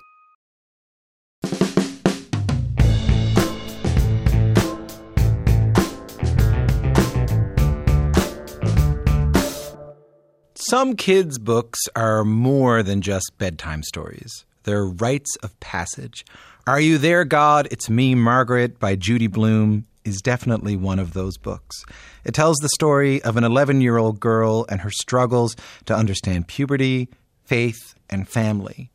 Some 10.71 10.95
kids' 10.95 11.37
books 11.37 11.81
are 11.97 12.23
more 12.23 12.81
than 12.81 13.01
just 13.01 13.37
bedtime 13.37 13.83
stories. 13.83 14.45
They're 14.63 14.85
rites 14.85 15.35
of 15.43 15.59
passage. 15.59 16.23
Are 16.65 16.79
You 16.79 16.97
There, 16.97 17.25
God? 17.25 17.67
It's 17.71 17.89
Me, 17.89 18.15
Margaret 18.15 18.79
by 18.79 18.95
Judy 18.95 19.27
Blume 19.27 19.85
is 20.05 20.21
definitely 20.21 20.77
one 20.77 20.97
of 20.97 21.11
those 21.11 21.37
books. 21.37 21.83
It 22.23 22.33
tells 22.33 22.55
the 22.55 22.69
story 22.69 23.21
of 23.23 23.35
an 23.35 23.43
11 23.43 23.81
year 23.81 23.97
old 23.97 24.21
girl 24.21 24.65
and 24.69 24.79
her 24.79 24.91
struggles 24.91 25.57
to 25.87 25.93
understand 25.93 26.47
puberty, 26.47 27.09
faith, 27.43 27.93
and 28.09 28.25
family. 28.25 28.91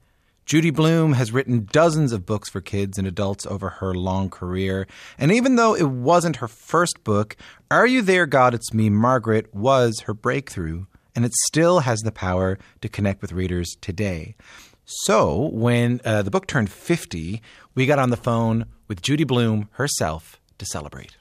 Judy 0.46 0.70
Blume 0.70 1.12
has 1.12 1.30
written 1.30 1.68
dozens 1.70 2.10
of 2.10 2.24
books 2.24 2.48
for 2.48 2.62
kids 2.62 2.96
and 2.96 3.06
adults 3.06 3.44
over 3.44 3.68
her 3.68 3.94
long 3.94 4.30
career, 4.30 4.86
and 5.18 5.30
even 5.30 5.56
though 5.56 5.74
it 5.74 5.90
wasn't 5.90 6.36
her 6.36 6.48
first 6.48 7.04
book, 7.04 7.36
Are 7.70 7.86
You 7.86 8.00
There, 8.00 8.24
God? 8.24 8.54
It's 8.54 8.72
Me, 8.72 8.88
Margaret 8.88 9.54
was 9.54 10.00
her 10.06 10.14
breakthrough 10.14 10.86
and 11.16 11.24
it 11.24 11.32
still 11.34 11.80
has 11.80 12.00
the 12.00 12.12
power 12.12 12.58
to 12.82 12.88
connect 12.88 13.22
with 13.22 13.32
readers 13.32 13.74
today. 13.80 14.36
So, 14.84 15.48
when 15.52 16.00
uh, 16.04 16.22
the 16.22 16.30
book 16.30 16.46
turned 16.46 16.70
50, 16.70 17.42
we 17.74 17.86
got 17.86 17.98
on 17.98 18.10
the 18.10 18.16
phone 18.16 18.66
with 18.86 19.02
Judy 19.02 19.24
Blume 19.24 19.68
herself 19.72 20.38
to 20.58 20.66
celebrate. 20.66 21.16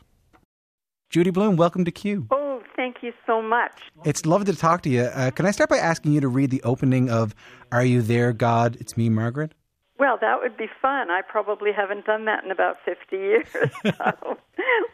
Judy 1.10 1.32
Blume, 1.32 1.56
welcome 1.56 1.86
to 1.86 1.92
Q. 1.92 2.28
Oh, 2.30 2.62
thank 2.76 2.98
you 3.02 3.14
so 3.26 3.42
much. 3.42 3.72
It's 4.04 4.26
lovely 4.26 4.52
to 4.54 4.60
talk 4.60 4.84
to 4.84 4.90
you. 4.90 5.04
Uh, 5.04 5.32
can 5.32 5.46
I 5.48 5.52
start 5.52 5.70
by 5.70 5.78
asking 5.78 6.12
you 6.12 6.22
to 6.22 6.28
read 6.28 6.52
the 6.52 6.62
opening 6.64 7.10
of 7.10 7.34
Are 7.72 7.84
You 7.84 8.02
There, 8.02 8.34
God? 8.34 8.78
It's 8.80 8.98
Me, 8.98 9.10
Margaret? 9.10 9.54
Well, 9.98 10.18
that 10.20 10.42
would 10.42 10.58
be 10.58 10.68
fun. 10.82 11.10
I 11.10 11.22
probably 11.28 11.72
haven't 11.72 12.06
done 12.06 12.26
that 12.26 12.44
in 12.44 12.52
about 12.52 12.76
50 12.86 13.16
years. 13.16 13.48
So 13.84 14.38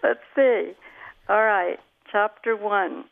let's 0.04 0.20
see. 0.36 0.74
All 1.28 1.44
right, 1.44 1.80
chapter 2.12 2.56
one. 2.56 3.06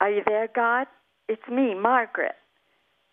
Are 0.00 0.10
you 0.10 0.22
there, 0.26 0.48
God? 0.54 0.86
It's 1.32 1.48
me, 1.48 1.72
Margaret. 1.72 2.34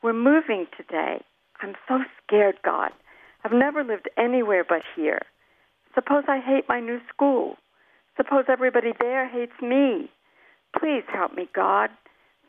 We're 0.03 0.11
moving 0.11 0.67
today. 0.75 1.23
I'm 1.61 1.75
so 1.87 1.99
scared, 2.21 2.57
God. 2.65 2.91
I've 3.45 3.53
never 3.53 3.81
lived 3.81 4.09
anywhere 4.17 4.65
but 4.67 4.81
here. 4.93 5.21
Suppose 5.95 6.25
I 6.27 6.41
hate 6.41 6.65
my 6.67 6.81
new 6.81 6.99
school. 7.07 7.55
Suppose 8.17 8.43
everybody 8.49 8.91
there 8.99 9.25
hates 9.29 9.53
me. 9.61 10.11
Please 10.77 11.03
help 11.07 11.33
me, 11.33 11.47
God. 11.55 11.91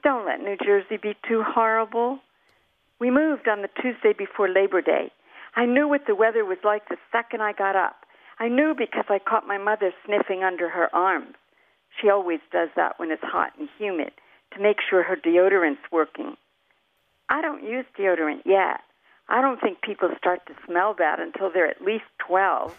Don't 0.03 0.27
let 0.27 0.41
New 0.41 0.57
Jersey 0.57 0.97
be 1.01 1.15
too 1.29 1.45
horrible. 1.47 2.19
We 2.99 3.13
moved 3.13 3.47
on 3.47 3.63
the 3.63 3.71
Tuesday 3.81 4.13
before 4.13 4.49
Labor 4.49 4.83
Day. 4.83 5.13
I 5.55 5.67
knew 5.67 5.87
what 5.87 6.09
the 6.09 6.17
weather 6.17 6.45
was 6.45 6.59
like 6.65 6.89
the 6.89 6.97
second 7.13 7.43
I 7.43 7.53
got 7.53 7.77
up. 7.77 7.95
I 8.41 8.49
knew 8.49 8.75
because 8.77 9.05
I 9.09 9.21
caught 9.21 9.47
my 9.47 9.59
mother 9.59 9.93
sniffing 10.05 10.43
under 10.43 10.69
her 10.69 10.93
arms. 10.93 11.37
She 12.03 12.11
always 12.11 12.41
does 12.51 12.71
that 12.75 12.99
when 12.99 13.13
it's 13.13 13.23
hot 13.23 13.53
and 13.57 13.69
humid 13.79 14.11
to 14.55 14.61
make 14.61 14.77
sure 14.89 15.03
her 15.03 15.17
deodorant's 15.17 15.81
working. 15.93 16.37
I 17.29 17.41
don't 17.43 17.63
use 17.63 17.85
deodorant 17.99 18.43
yet. 18.45 18.81
I 19.29 19.41
don't 19.41 19.61
think 19.61 19.81
people 19.83 20.11
start 20.19 20.41
to 20.47 20.55
smell 20.67 20.95
bad 20.95 21.21
until 21.21 21.51
they're 21.53 21.69
at 21.69 21.81
least 21.81 22.05
12. 22.27 22.77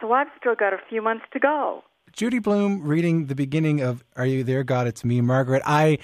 So 0.00 0.12
I've 0.12 0.26
still 0.40 0.56
got 0.56 0.72
a 0.72 0.78
few 0.88 1.00
months 1.00 1.24
to 1.32 1.38
go. 1.38 1.84
Judy 2.12 2.40
Blume 2.40 2.82
reading 2.82 3.26
the 3.26 3.34
beginning 3.34 3.80
of 3.80 4.02
Are 4.16 4.26
You 4.26 4.42
There, 4.42 4.64
God? 4.64 4.86
It's 4.86 5.04
Me, 5.04 5.20
Margaret. 5.20 5.62
I 5.64 5.98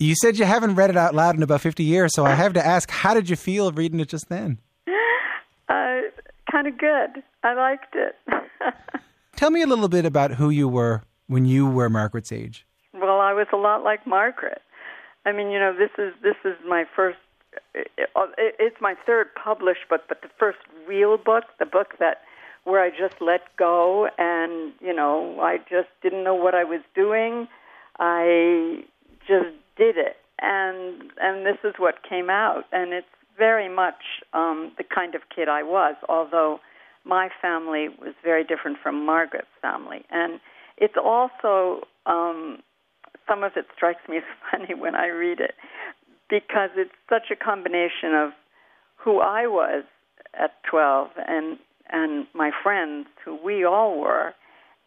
you 0.00 0.14
said 0.14 0.38
you 0.38 0.46
haven't 0.46 0.74
read 0.76 0.88
it 0.90 0.96
out 0.96 1.14
loud 1.14 1.36
in 1.36 1.42
about 1.42 1.60
50 1.60 1.84
years, 1.84 2.12
so 2.14 2.24
I 2.24 2.34
have 2.34 2.54
to 2.54 2.66
ask, 2.66 2.90
how 2.90 3.12
did 3.12 3.28
you 3.28 3.36
feel 3.36 3.70
reading 3.70 4.00
it 4.00 4.08
just 4.08 4.28
then? 4.28 4.58
Uh, 5.68 6.00
kind 6.50 6.66
of 6.66 6.76
good. 6.76 7.22
I 7.44 7.54
liked 7.54 7.94
it. 7.94 8.16
Tell 9.36 9.52
me 9.52 9.62
a 9.62 9.68
little 9.68 9.86
bit 9.88 10.04
about 10.04 10.32
who 10.32 10.50
you 10.50 10.66
were 10.66 11.02
when 11.28 11.44
you 11.44 11.64
were 11.64 11.88
Margaret's 11.88 12.32
age. 12.32 12.66
I 13.30 13.32
was 13.32 13.46
a 13.52 13.56
lot 13.56 13.84
like 13.84 14.08
Margaret. 14.08 14.60
I 15.24 15.30
mean, 15.30 15.52
you 15.52 15.60
know, 15.60 15.72
this 15.72 15.90
is 15.98 16.12
this 16.20 16.34
is 16.44 16.56
my 16.66 16.84
first. 16.96 17.18
It's 17.74 18.80
my 18.80 18.94
third 19.06 19.28
published 19.36 19.88
book, 19.88 20.02
but 20.08 20.20
the 20.22 20.30
first 20.36 20.58
real 20.88 21.16
book, 21.16 21.44
the 21.60 21.66
book 21.66 21.94
that 22.00 22.22
where 22.64 22.82
I 22.82 22.90
just 22.90 23.20
let 23.20 23.42
go, 23.56 24.08
and 24.18 24.72
you 24.80 24.92
know, 24.92 25.38
I 25.40 25.58
just 25.58 25.90
didn't 26.02 26.24
know 26.24 26.34
what 26.34 26.56
I 26.56 26.64
was 26.64 26.80
doing. 26.96 27.46
I 28.00 28.82
just 29.28 29.54
did 29.76 29.96
it, 29.96 30.16
and 30.40 31.12
and 31.22 31.46
this 31.46 31.58
is 31.62 31.74
what 31.78 32.02
came 32.02 32.30
out, 32.30 32.64
and 32.72 32.92
it's 32.92 33.06
very 33.38 33.68
much 33.68 34.02
um, 34.32 34.72
the 34.76 34.84
kind 34.84 35.14
of 35.14 35.22
kid 35.34 35.48
I 35.48 35.62
was. 35.62 35.94
Although 36.08 36.58
my 37.04 37.28
family 37.40 37.90
was 37.90 38.14
very 38.24 38.42
different 38.42 38.78
from 38.82 39.06
Margaret's 39.06 39.54
family, 39.62 40.04
and 40.10 40.40
it's 40.78 40.96
also 40.96 41.86
um, 42.06 42.58
some 43.30 43.44
of 43.44 43.52
it 43.56 43.66
strikes 43.76 44.00
me 44.08 44.16
as 44.18 44.22
funny 44.50 44.74
when 44.74 44.94
I 44.94 45.06
read 45.08 45.40
it 45.40 45.54
because 46.28 46.70
it's 46.76 46.90
such 47.08 47.30
a 47.30 47.36
combination 47.36 48.14
of 48.14 48.30
who 48.96 49.20
I 49.20 49.46
was 49.46 49.84
at 50.34 50.62
12 50.70 51.10
and 51.26 51.58
and 51.92 52.26
my 52.34 52.52
friends 52.62 53.08
who 53.24 53.36
we 53.44 53.64
all 53.64 53.98
were 53.98 54.32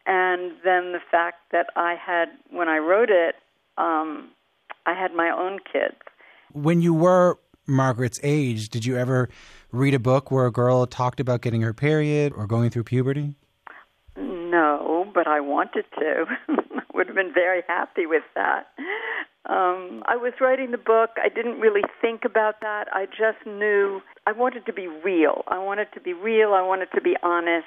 and 0.06 0.54
then 0.64 0.94
the 0.94 1.02
fact 1.12 1.38
that 1.52 1.68
I 1.76 1.96
had 1.96 2.30
when 2.50 2.70
I 2.70 2.78
wrote 2.78 3.10
it 3.10 3.36
um 3.78 4.30
I 4.86 4.94
had 4.94 5.14
my 5.14 5.30
own 5.30 5.60
kids. 5.60 5.96
When 6.52 6.82
you 6.82 6.94
were 6.94 7.39
Margaret's 7.66 8.20
age, 8.22 8.70
did 8.70 8.86
you 8.86 8.98
ever 8.98 9.30
read 9.72 9.94
a 9.94 10.00
book 10.00 10.30
where 10.30 10.46
a 10.46 10.52
girl 10.52 10.86
talked 10.86 11.20
about 11.20 11.41
getting 11.41 11.62
her 11.62 11.74
period 11.74 12.34
or 12.36 12.46
going 12.48 12.70
through 12.70 12.84
puberty? 12.84 13.36
No, 14.54 15.08
but 15.12 15.26
I 15.26 15.39
wanted 15.39 15.86
to. 15.97 16.26
would 16.93 17.08
have 17.08 17.16
been 17.16 17.34
very 17.34 17.64
happy 17.68 18.06
with 18.06 18.22
that. 18.36 18.68
Um, 19.49 20.04
I 20.06 20.16
was 20.16 20.34
writing 20.39 20.70
the 20.70 20.78
book. 20.78 21.10
I 21.18 21.28
didn't 21.28 21.60
really 21.60 21.82
think 21.99 22.22
about 22.24 22.62
that. 22.62 22.86
I 22.93 23.08
just 23.08 23.43
knew 23.47 24.01
I 24.28 24.32
wanted 24.32 24.68
to 24.68 24.74
be 24.74 24.88
real. 24.88 25.41
I 25.47 25.58
wanted 25.58 25.88
to 25.95 25.99
be 25.99 26.14
real. 26.14 26.54
I 26.54 26.62
wanted 26.62 26.89
to 26.93 27.01
be 27.01 27.16
honest. 27.24 27.66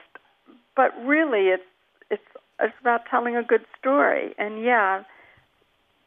But 0.77 0.93
really, 1.05 1.49
it's 1.49 1.65
it's 2.09 2.23
it's 2.61 2.75
about 2.81 3.01
telling 3.11 3.35
a 3.35 3.43
good 3.43 3.65
story. 3.81 4.33
And 4.39 4.63
yeah, 4.65 5.03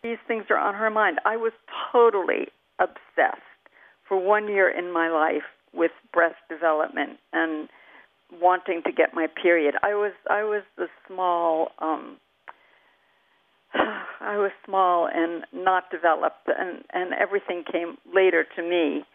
these 0.01 0.17
things 0.29 0.45
are 0.49 0.57
on 0.57 0.75
her 0.75 0.89
mind. 0.89 1.19
I 1.25 1.35
was 1.35 1.51
totally 1.91 2.47
obsessed 2.79 3.43
for 4.07 4.17
one 4.17 4.47
year 4.47 4.69
in 4.69 4.93
my 4.93 5.09
life 5.09 5.43
with 5.73 5.91
breast 6.13 6.39
development 6.49 7.19
and 7.33 7.67
wanting 8.41 8.81
to 8.85 8.91
get 8.91 9.13
my 9.13 9.27
period. 9.41 9.75
I 9.83 9.93
was 9.93 10.13
I 10.29 10.43
was 10.43 10.63
the 10.77 10.87
small 11.07 11.69
um 11.79 12.17
I 13.73 14.37
was 14.37 14.51
small 14.65 15.07
and 15.11 15.45
not 15.53 15.89
developed, 15.91 16.47
and 16.47 16.83
and 16.93 17.13
everything 17.13 17.63
came 17.69 17.97
later 18.13 18.45
to 18.55 18.61
me, 18.61 19.05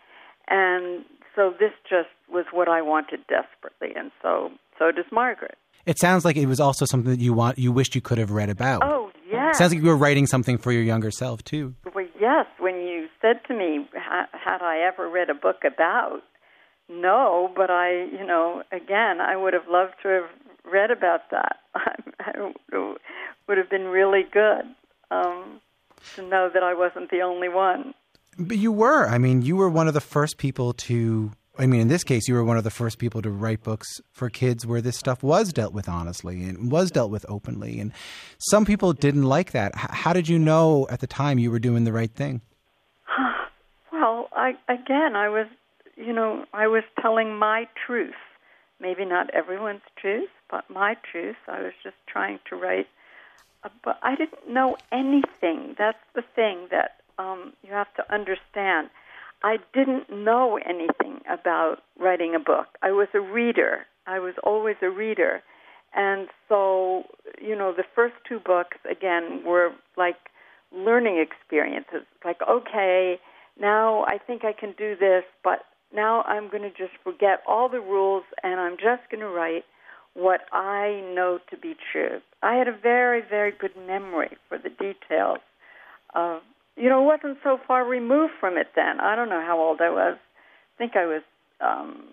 and 0.49 1.05
so 1.35 1.53
this 1.59 1.73
just 1.89 2.09
was 2.31 2.47
what 2.53 2.69
I 2.69 2.83
wanted 2.83 3.21
desperately, 3.29 3.95
and 3.97 4.11
so 4.23 4.51
so 4.79 4.91
does 4.91 5.07
Margaret. 5.13 5.59
It 5.87 5.99
sounds 5.99 6.25
like 6.25 6.37
it 6.37 6.47
was 6.47 6.61
also 6.61 6.87
something 6.87 7.11
that 7.11 7.21
you 7.21 7.35
want 7.35 7.59
you 7.59 7.73
wished 7.73 7.95
you 7.95 8.01
could 8.01 8.19
have 8.19 8.31
read 8.31 8.51
about. 8.51 8.83
Oh 8.85 9.11
yes, 9.31 9.59
sounds 9.59 9.73
like 9.73 9.83
you 9.83 9.89
were 9.89 9.97
writing 9.97 10.27
something 10.27 10.59
for 10.59 10.73
your 10.73 10.83
younger 10.83 11.11
self 11.11 11.43
too. 11.45 11.75
Well, 11.95 12.07
yes. 12.21 12.47
When 12.59 12.77
you 12.77 13.09
said 13.21 13.41
to 13.49 13.55
me, 13.55 13.87
had 13.95 14.63
I 14.63 14.81
ever 14.81 15.09
read 15.09 15.31
a 15.31 15.35
book 15.35 15.63
about? 15.67 16.23
No, 16.89 17.51
but 17.57 17.71
I, 17.71 18.05
you 18.05 18.27
know, 18.27 18.63
again, 18.71 19.21
I 19.21 19.37
would 19.37 19.55
have 19.55 19.69
loved 19.69 19.95
to 20.03 20.09
have 20.09 20.31
read 20.65 20.91
about 20.91 21.31
that. 21.31 21.61
I, 21.75 22.53
would 23.47 23.59
have 23.59 23.71
been 23.71 23.85
really 23.85 24.23
good 24.31 24.65
um, 25.11 25.61
to 26.17 26.23
know 26.23 26.51
that 26.53 26.63
I 26.63 26.75
wasn't 26.75 27.11
the 27.11 27.21
only 27.21 27.49
one. 27.49 27.95
But 28.39 28.59
you 28.59 28.73
were. 28.73 29.07
I 29.07 29.19
mean, 29.19 29.43
you 29.43 29.57
were 29.57 29.69
one 29.69 29.89
of 29.89 29.95
the 29.95 30.01
first 30.01 30.39
people 30.39 30.73
to. 30.73 31.33
I 31.57 31.67
mean, 31.67 31.81
in 31.81 31.87
this 31.87 32.03
case, 32.03 32.27
you 32.27 32.35
were 32.35 32.43
one 32.43 32.57
of 32.57 32.65
the 32.65 32.71
first 32.71 32.99
people 32.99 33.23
to 33.23 33.31
write 33.31 33.63
books 33.63 34.01
for 34.11 34.29
kids 34.29 34.67
where 34.67 34.81
this 34.81 34.97
stuff 34.97 35.23
was 35.23 35.53
dealt 35.53 35.73
with 35.73 35.89
honestly 35.89 36.43
and 36.43 36.69
was 36.69 36.91
dealt 36.91 37.13
with 37.13 37.25
openly. 37.29 37.79
And 37.79 37.93
some 38.39 38.65
people 38.65 38.93
didn't 38.93 39.23
like 39.23 39.53
that. 39.53 39.71
How 39.77 40.13
did 40.13 40.29
you 40.29 40.37
know 40.37 40.89
at 40.91 40.99
the 40.99 41.07
time 41.07 41.39
you 41.39 41.53
were 41.53 41.61
doing 41.61 41.85
the 41.85 41.93
right 41.93 42.13
thing? 42.13 42.41
Well, 43.93 44.29
I 44.37 44.51
again, 44.69 45.17
I 45.17 45.29
was, 45.31 45.47
you 45.97 46.13
know, 46.13 46.45
I 46.53 46.67
was 46.67 46.85
telling 47.01 47.37
my 47.37 47.69
truth. 47.87 48.15
Maybe 48.81 49.05
not 49.05 49.31
everyone's 49.31 49.83
truth, 49.97 50.29
but 50.51 50.69
my 50.69 50.97
truth. 51.11 51.37
I 51.49 51.63
was 51.63 51.73
just 51.83 51.97
trying 52.07 52.41
to 52.51 52.57
write 52.57 52.89
but 53.85 53.99
I 54.03 54.15
didn't 54.15 54.49
know 54.49 54.77
anything. 54.93 55.75
That's 55.79 55.99
the 56.15 56.23
thing 56.35 56.69
that 56.71 57.01
um, 57.19 57.53
you 57.63 57.73
have 57.73 57.93
to 57.95 58.13
understand. 58.13 58.91
I 59.43 59.59
didn't 59.73 60.11
know 60.11 60.59
anything 60.59 61.21
about 61.31 61.83
writing 61.99 62.35
a 62.35 62.39
book. 62.39 62.67
I 62.83 62.93
was 62.93 63.09
a 63.15 63.21
reader. 63.21 63.87
I 64.07 64.19
was 64.19 64.35
always 64.43 64.77
a 64.83 64.91
reader. 64.91 65.43
And 65.95 66.29
so, 66.49 67.05
you 67.41 67.57
know, 67.57 67.73
the 67.73 67.85
first 67.95 68.15
two 68.29 68.41
books, 68.41 68.79
again, 68.91 69.43
were 69.45 69.73
like 69.97 70.17
learning 70.73 71.19
experiences. 71.19 72.03
Like, 72.25 72.41
okay, 72.49 73.19
now 73.61 74.05
I 74.05 74.19
think 74.19 74.45
I 74.45 74.53
can 74.53 74.75
do 74.77 74.97
this, 74.97 75.25
but 75.43 75.61
now 75.95 76.23
I'm 76.23 76.51
going 76.51 76.63
to 76.63 76.71
just 76.71 76.93
forget 77.03 77.43
all 77.47 77.69
the 77.69 77.81
rules 77.81 78.25
and 78.43 78.61
I'm 78.61 78.77
just 78.77 79.09
going 79.11 79.21
to 79.21 79.29
write 79.29 79.65
what 80.15 80.41
I 80.53 81.03
know 81.15 81.39
to 81.51 81.57
be 81.57 81.75
true. 81.93 82.21
I 82.43 82.55
had 82.55 82.69
a 82.69 82.77
very, 82.77 83.23
very 83.29 83.53
good 83.53 83.77
memory 83.87 84.37
for 84.49 84.59
the 84.59 84.71
details. 84.71 85.39
Of, 86.15 86.43
you 86.77 86.89
know, 86.89 87.03
wasn't 87.03 87.39
so 87.43 87.59
far 87.67 87.85
removed 87.85 88.35
from 88.39 88.57
it 88.57 88.69
then. 88.77 89.01
I 89.01 89.17
don't 89.17 89.29
know 89.29 89.43
how 89.45 89.59
old 89.59 89.81
I 89.81 89.91
was. 89.91 90.17
I 90.17 90.79
think 90.79 90.97
I 90.97 91.07
was, 91.07 91.23
um, 91.61 92.05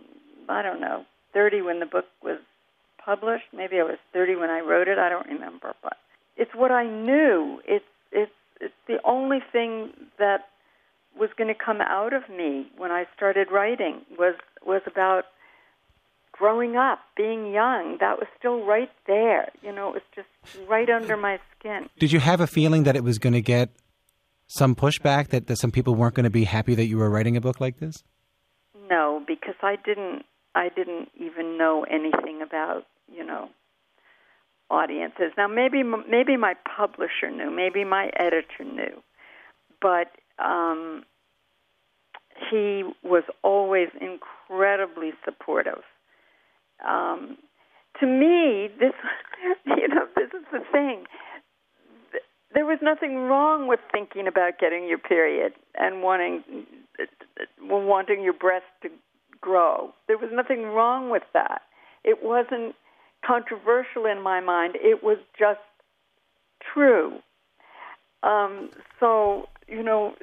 I 0.49 0.61
don't 0.61 0.81
know, 0.81 1.05
30 1.33 1.61
when 1.61 1.79
the 1.79 1.85
book 1.85 2.05
was 2.23 2.39
published. 3.03 3.45
Maybe 3.53 3.79
I 3.79 3.83
was 3.83 3.97
30 4.13 4.35
when 4.35 4.49
I 4.49 4.59
wrote 4.59 4.87
it. 4.87 4.97
I 4.97 5.09
don't 5.09 5.27
remember, 5.27 5.73
but 5.83 5.97
it's 6.37 6.51
what 6.55 6.71
I 6.71 6.87
knew. 6.87 7.59
It's 7.67 7.85
it's 8.11 8.31
it's 8.59 8.73
the 8.87 8.97
only 9.03 9.39
thing 9.51 9.91
that 10.19 10.47
was 11.17 11.29
going 11.37 11.47
to 11.47 11.59
come 11.59 11.81
out 11.81 12.13
of 12.13 12.29
me 12.29 12.67
when 12.77 12.91
I 12.91 13.05
started 13.15 13.51
writing 13.51 14.01
was 14.17 14.35
was 14.65 14.81
about 14.85 15.25
growing 16.31 16.75
up, 16.75 16.99
being 17.15 17.51
young. 17.53 17.97
That 17.99 18.17
was 18.17 18.27
still 18.37 18.65
right 18.65 18.89
there. 19.05 19.51
You 19.61 19.71
know, 19.71 19.89
it 19.89 19.93
was 19.93 20.03
just 20.15 20.27
right 20.67 20.89
under 20.89 21.15
my 21.17 21.39
skin. 21.57 21.89
Did 21.99 22.11
you 22.11 22.19
have 22.19 22.41
a 22.41 22.47
feeling 22.47 22.83
that 22.83 22.95
it 22.95 23.03
was 23.03 23.19
going 23.19 23.33
to 23.33 23.41
get 23.41 23.69
some 24.47 24.75
pushback 24.75 25.29
that, 25.29 25.47
that 25.47 25.57
some 25.57 25.71
people 25.71 25.95
weren't 25.95 26.15
going 26.15 26.23
to 26.23 26.29
be 26.31 26.45
happy 26.45 26.75
that 26.75 26.85
you 26.85 26.97
were 26.97 27.09
writing 27.09 27.37
a 27.37 27.41
book 27.41 27.61
like 27.61 27.79
this? 27.79 28.03
No, 28.89 29.23
because 29.27 29.55
I 29.61 29.77
didn't 29.85 30.25
I 30.55 30.69
didn't 30.69 31.09
even 31.15 31.57
know 31.57 31.85
anything 31.89 32.41
about, 32.41 32.85
you 33.07 33.25
know, 33.25 33.49
audiences. 34.69 35.31
Now 35.37 35.47
maybe 35.47 35.83
maybe 35.83 36.37
my 36.37 36.55
publisher 36.75 37.29
knew, 37.31 37.51
maybe 37.51 37.83
my 37.83 38.09
editor 38.15 38.63
knew. 38.63 39.01
But 39.81 40.07
um, 40.43 41.03
he 42.49 42.83
was 43.03 43.23
always 43.43 43.89
incredibly 43.99 45.11
supportive. 45.25 45.83
Um, 46.87 47.37
to 47.99 48.07
me, 48.07 48.69
this 48.79 48.93
you 49.65 49.87
know 49.87 50.07
this 50.15 50.29
is 50.33 50.45
the 50.51 50.61
thing. 50.71 51.05
There 52.53 52.65
was 52.65 52.79
nothing 52.81 53.15
wrong 53.15 53.67
with 53.67 53.79
thinking 53.91 54.27
about 54.27 54.59
getting 54.59 54.87
your 54.87 54.97
period 54.97 55.53
and 55.75 56.01
wanting 56.01 56.43
wanting 57.59 58.23
your 58.23 58.33
breast 58.33 58.65
to 58.83 58.89
grow. 59.39 59.93
There 60.07 60.17
was 60.17 60.29
nothing 60.33 60.63
wrong 60.63 61.09
with 61.09 61.23
that. 61.33 61.61
It 62.03 62.19
wasn't 62.21 62.75
controversial 63.25 64.05
in 64.05 64.21
my 64.21 64.39
mind. 64.41 64.75
It 64.75 65.03
was 65.03 65.17
just 65.37 65.59
true. 66.73 67.19
Um, 68.23 68.69
so 68.99 69.47
you 69.67 69.81
know, 69.81 70.15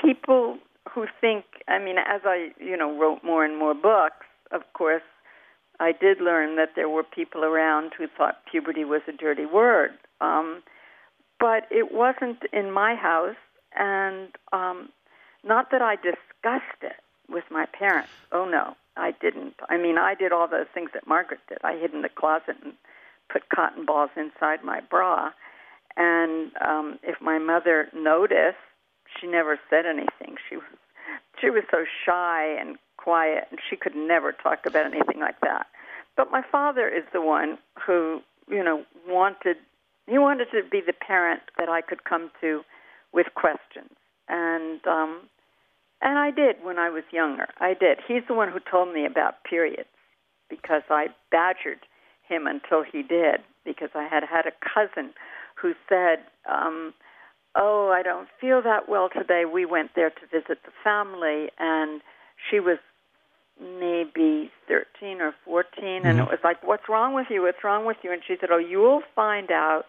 people 0.00 0.58
who 0.92 1.06
think, 1.20 1.44
I 1.68 1.78
mean, 1.78 1.96
as 1.98 2.22
I, 2.24 2.50
you 2.58 2.76
know, 2.76 2.96
wrote 2.96 3.22
more 3.22 3.44
and 3.44 3.58
more 3.58 3.74
books, 3.74 4.26
of 4.50 4.62
course, 4.72 5.02
I 5.78 5.92
did 5.92 6.20
learn 6.20 6.56
that 6.56 6.70
there 6.76 6.88
were 6.88 7.02
people 7.02 7.44
around 7.44 7.92
who 7.96 8.06
thought 8.06 8.44
puberty 8.50 8.84
was 8.84 9.02
a 9.08 9.12
dirty 9.12 9.46
word. 9.46 9.92
Um, 10.20 10.62
but 11.38 11.66
it 11.70 11.92
wasn't 11.92 12.42
in 12.52 12.70
my 12.70 12.94
house, 12.94 13.36
and 13.74 14.28
um, 14.52 14.90
not 15.42 15.70
that 15.70 15.80
I 15.80 15.96
discussed 15.96 16.82
it 16.82 16.96
with 17.30 17.44
my 17.50 17.66
parents. 17.66 18.10
Oh, 18.30 18.44
no, 18.44 18.76
I 18.96 19.12
didn't. 19.22 19.54
I 19.68 19.78
mean, 19.78 19.96
I 19.96 20.14
did 20.14 20.32
all 20.32 20.46
those 20.48 20.66
things 20.74 20.90
that 20.92 21.06
Margaret 21.06 21.40
did. 21.48 21.58
I 21.64 21.78
hid 21.78 21.94
in 21.94 22.02
the 22.02 22.10
closet 22.10 22.56
and 22.62 22.74
put 23.32 23.48
cotton 23.48 23.86
balls 23.86 24.10
inside 24.16 24.62
my 24.62 24.80
bra. 24.80 25.30
And 26.00 26.50
um, 26.66 26.98
if 27.02 27.20
my 27.20 27.38
mother 27.38 27.88
noticed, 27.94 28.56
she 29.20 29.26
never 29.26 29.60
said 29.68 29.84
anything. 29.84 30.36
She 30.48 30.56
was 30.56 30.64
she 31.40 31.50
was 31.50 31.62
so 31.70 31.84
shy 32.06 32.56
and 32.58 32.76
quiet, 32.96 33.48
and 33.50 33.60
she 33.68 33.76
could 33.76 33.94
never 33.94 34.32
talk 34.32 34.60
about 34.64 34.86
anything 34.86 35.20
like 35.20 35.40
that. 35.42 35.66
But 36.16 36.30
my 36.30 36.42
father 36.50 36.88
is 36.88 37.04
the 37.12 37.20
one 37.20 37.58
who, 37.86 38.20
you 38.48 38.64
know, 38.64 38.84
wanted 39.06 39.56
he 40.06 40.16
wanted 40.16 40.46
to 40.52 40.62
be 40.70 40.80
the 40.80 40.94
parent 40.94 41.42
that 41.58 41.68
I 41.68 41.82
could 41.82 42.04
come 42.04 42.30
to 42.40 42.62
with 43.12 43.26
questions, 43.34 43.92
and 44.26 44.80
um, 44.86 45.28
and 46.00 46.18
I 46.18 46.30
did 46.30 46.56
when 46.62 46.78
I 46.78 46.88
was 46.88 47.04
younger. 47.12 47.48
I 47.58 47.74
did. 47.74 47.98
He's 48.08 48.22
the 48.26 48.34
one 48.34 48.50
who 48.50 48.58
told 48.70 48.94
me 48.94 49.04
about 49.04 49.44
periods 49.44 49.88
because 50.48 50.82
I 50.88 51.08
badgered 51.30 51.80
him 52.26 52.46
until 52.46 52.84
he 52.90 53.02
did 53.02 53.40
because 53.66 53.90
I 53.94 54.04
had 54.04 54.22
had 54.24 54.46
a 54.46 54.52
cousin 54.64 55.12
who 55.60 55.74
said, 55.88 56.20
um, 56.50 56.94
"Oh, 57.54 57.90
I 57.90 58.02
don't 58.02 58.28
feel 58.40 58.62
that 58.62 58.88
well 58.88 59.08
today." 59.08 59.44
We 59.44 59.64
went 59.64 59.90
there 59.94 60.10
to 60.10 60.26
visit 60.30 60.58
the 60.64 60.72
family, 60.82 61.50
and 61.58 62.00
she 62.50 62.60
was 62.60 62.78
maybe 63.60 64.50
13 64.68 65.20
or 65.20 65.34
14 65.44 66.06
and 66.06 66.18
Mm-hmm. 66.18 66.20
it 66.20 66.24
was 66.24 66.38
like 66.42 66.62
what's 66.62 66.88
wrong 66.88 67.14
with 67.14 67.26
you? 67.28 67.42
What's 67.42 67.62
wrong 67.62 67.84
with 67.84 67.98
you? 68.02 68.10
And 68.10 68.22
she 68.26 68.36
said 68.40 68.48
oh 68.50 68.58
you'll 68.58 69.02
find 69.14 69.50
out 69.50 69.84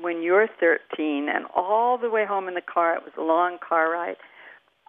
when 0.00 0.22
you're 0.22 0.48
13 0.58 1.28
and 1.28 1.44
all 1.54 1.98
the 1.98 2.10
way 2.10 2.24
home 2.26 2.48
in 2.48 2.54
the 2.54 2.62
car 2.62 2.96
it 2.96 3.02
was 3.04 3.12
a 3.18 3.22
long 3.22 3.58
car 3.66 3.90
ride 3.92 4.16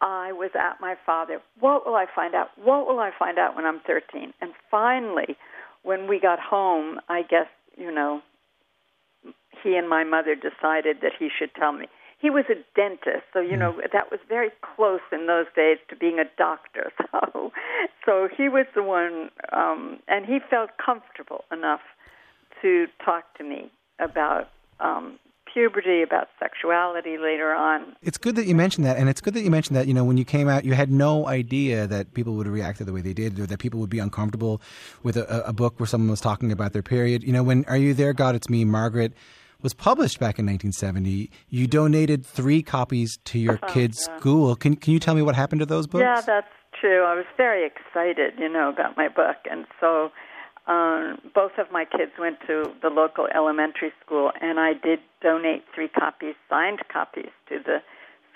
i 0.02 0.32
was 0.32 0.52
at 0.56 0.80
my 0.80 0.96
father 1.06 1.42
what 1.60 1.86
will 1.86 1.96
i 1.96 2.06
find 2.14 2.34
out? 2.34 2.50
What 2.62 2.88
will 2.88 3.00
i 3.00 3.12
find 3.18 3.38
out 3.38 3.56
when 3.56 3.66
i'm 3.66 3.82
13 3.86 4.34
and 4.42 4.52
finally 4.72 5.36
when 5.84 6.08
we 6.08 6.20
got 6.20 6.40
home 6.40 7.00
i 7.10 7.22
guess 7.22 7.48
you 7.78 7.92
know 7.94 8.22
he 9.62 9.76
and 9.76 9.90
my 9.90 10.04
mother 10.04 10.36
decided 10.36 10.98
that 11.02 11.12
he 11.18 11.30
should 11.30 11.54
tell 11.56 11.74
me 11.74 11.88
he 12.24 12.30
was 12.30 12.46
a 12.50 12.56
dentist, 12.74 13.26
so 13.34 13.42
you 13.42 13.58
know 13.58 13.76
that 13.92 14.10
was 14.10 14.22
very 14.30 14.50
close 14.62 15.02
in 15.12 15.28
those 15.28 15.46
days 15.58 15.78
to 15.90 15.96
being 15.96 16.18
a 16.20 16.26
doctor. 16.38 16.92
So, 17.12 17.52
so 18.06 18.28
he 18.36 18.50
was 18.50 18.66
the 18.76 18.84
one, 18.84 19.30
um, 19.52 20.00
and 20.08 20.26
he 20.26 20.40
felt 20.50 20.72
comfortable 20.84 21.44
enough 21.52 21.82
to 22.62 22.88
talk 23.04 23.38
to 23.38 23.44
me 23.44 23.72
about 24.00 24.50
um, 24.80 25.20
puberty, 25.52 26.02
about 26.02 26.28
sexuality 26.40 27.18
later 27.18 27.54
on. 27.54 27.96
It's 28.02 28.18
good 28.18 28.36
that 28.36 28.46
you 28.46 28.56
mentioned 28.56 28.86
that, 28.86 28.98
and 28.98 29.10
it's 29.10 29.22
good 29.22 29.34
that 29.36 29.42
you 29.42 29.52
mentioned 29.52 29.76
that. 29.78 29.88
You 29.88 29.94
know, 29.94 30.04
when 30.04 30.18
you 30.18 30.26
came 30.26 30.48
out, 30.48 30.64
you 30.66 30.74
had 30.74 30.92
no 30.92 31.28
idea 31.28 31.88
that 31.88 32.14
people 32.14 32.34
would 32.36 32.48
react 32.48 32.84
the 32.84 32.94
way 32.94 33.02
they 33.02 33.14
did, 33.14 33.40
or 33.40 33.46
that 33.46 33.60
people 33.60 33.80
would 33.80 33.90
be 33.90 34.00
uncomfortable 34.00 34.62
with 35.04 35.18
a, 35.18 35.48
a 35.48 35.54
book 35.54 35.80
where 35.80 35.88
someone 35.88 36.10
was 36.10 36.22
talking 36.22 36.52
about 36.52 36.74
their 36.74 36.84
period. 36.84 37.24
You 37.24 37.34
know, 37.34 37.44
when 37.44 37.66
"Are 37.66 37.78
You 37.78 37.94
There, 37.94 38.14
God? 38.14 38.36
It's 38.36 38.50
Me, 38.50 38.66
Margaret." 38.66 39.14
Was 39.64 39.74
published 39.74 40.20
back 40.20 40.38
in 40.38 40.46
1970. 40.46 41.32
You 41.50 41.68
donated 41.68 42.26
three 42.26 42.62
copies 42.62 43.18
to 43.26 43.40
your 43.40 43.60
Oh, 43.64 43.68
kids' 43.68 44.06
yeah. 44.08 44.20
school. 44.20 44.56
Can 44.56 44.76
can 44.76 44.94
you 44.94 45.00
tell 45.00 45.16
me 45.16 45.22
what 45.22 45.36
happened 45.36 45.60
to 45.62 45.66
those 45.66 45.88
books? 45.88 46.02
Yeah, 46.04 46.22
that's 46.22 46.48
true. 46.80 47.04
I 47.04 47.16
was 47.16 47.26
very 47.38 47.66
excited, 47.66 48.34
you 48.38 48.50
know, 48.50 48.70
about 48.70 48.98
my 48.98 49.08
book, 49.08 49.38
and 49.50 49.66
so 49.80 50.12
um, 50.68 51.20
both 51.34 51.54
of 51.58 51.72
my 51.72 51.86
kids 51.86 52.12
went 52.20 52.40
to 52.48 52.72
the 52.82 52.90
local 52.90 53.28
elementary 53.34 53.92
school, 54.06 54.32
and 54.42 54.60
I 54.60 54.74
did 54.74 55.00
donate 55.22 55.64
three 55.74 55.88
copies, 55.88 56.36
signed 56.50 56.80
copies, 56.92 57.32
to 57.50 57.60
the 57.60 57.78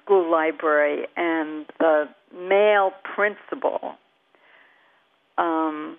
school 0.01 0.29
library, 0.31 1.07
and 1.17 1.65
the 1.79 2.07
male 2.33 2.91
principal, 3.03 3.95
um, 5.37 5.97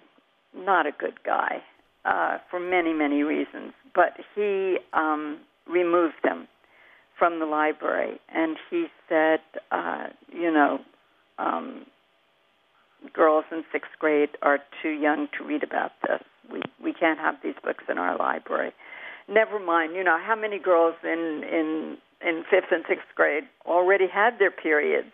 not 0.56 0.86
a 0.86 0.92
good 0.92 1.22
guy 1.24 1.62
uh, 2.08 2.38
for 2.50 2.58
many, 2.58 2.94
many 2.94 3.22
reasons, 3.22 3.72
but 3.94 4.14
he 4.34 4.78
um, 4.94 5.38
removed 5.66 6.14
them 6.24 6.48
from 7.18 7.38
the 7.38 7.44
library, 7.44 8.18
and 8.34 8.56
he 8.70 8.86
said, 9.08 9.40
uh, 9.70 10.04
you 10.32 10.50
know, 10.50 10.78
um, 11.38 11.84
girls 13.12 13.44
in 13.52 13.62
sixth 13.70 13.90
grade 13.98 14.30
are 14.40 14.58
too 14.82 14.90
young 14.90 15.28
to 15.36 15.44
read 15.44 15.62
about 15.62 15.92
this. 16.02 16.22
We 16.50 16.62
we 16.82 16.94
can't 16.94 17.18
have 17.18 17.34
these 17.42 17.56
books 17.62 17.84
in 17.90 17.98
our 17.98 18.16
library. 18.16 18.72
Never 19.28 19.58
mind, 19.58 19.94
you 19.94 20.02
know 20.02 20.18
how 20.18 20.34
many 20.34 20.58
girls 20.58 20.94
in 21.04 21.42
in 21.44 21.98
in 22.26 22.44
fifth 22.50 22.72
and 22.72 22.84
sixth 22.88 23.08
grade 23.14 23.44
already 23.66 24.06
had 24.08 24.38
their 24.38 24.50
periods 24.50 25.12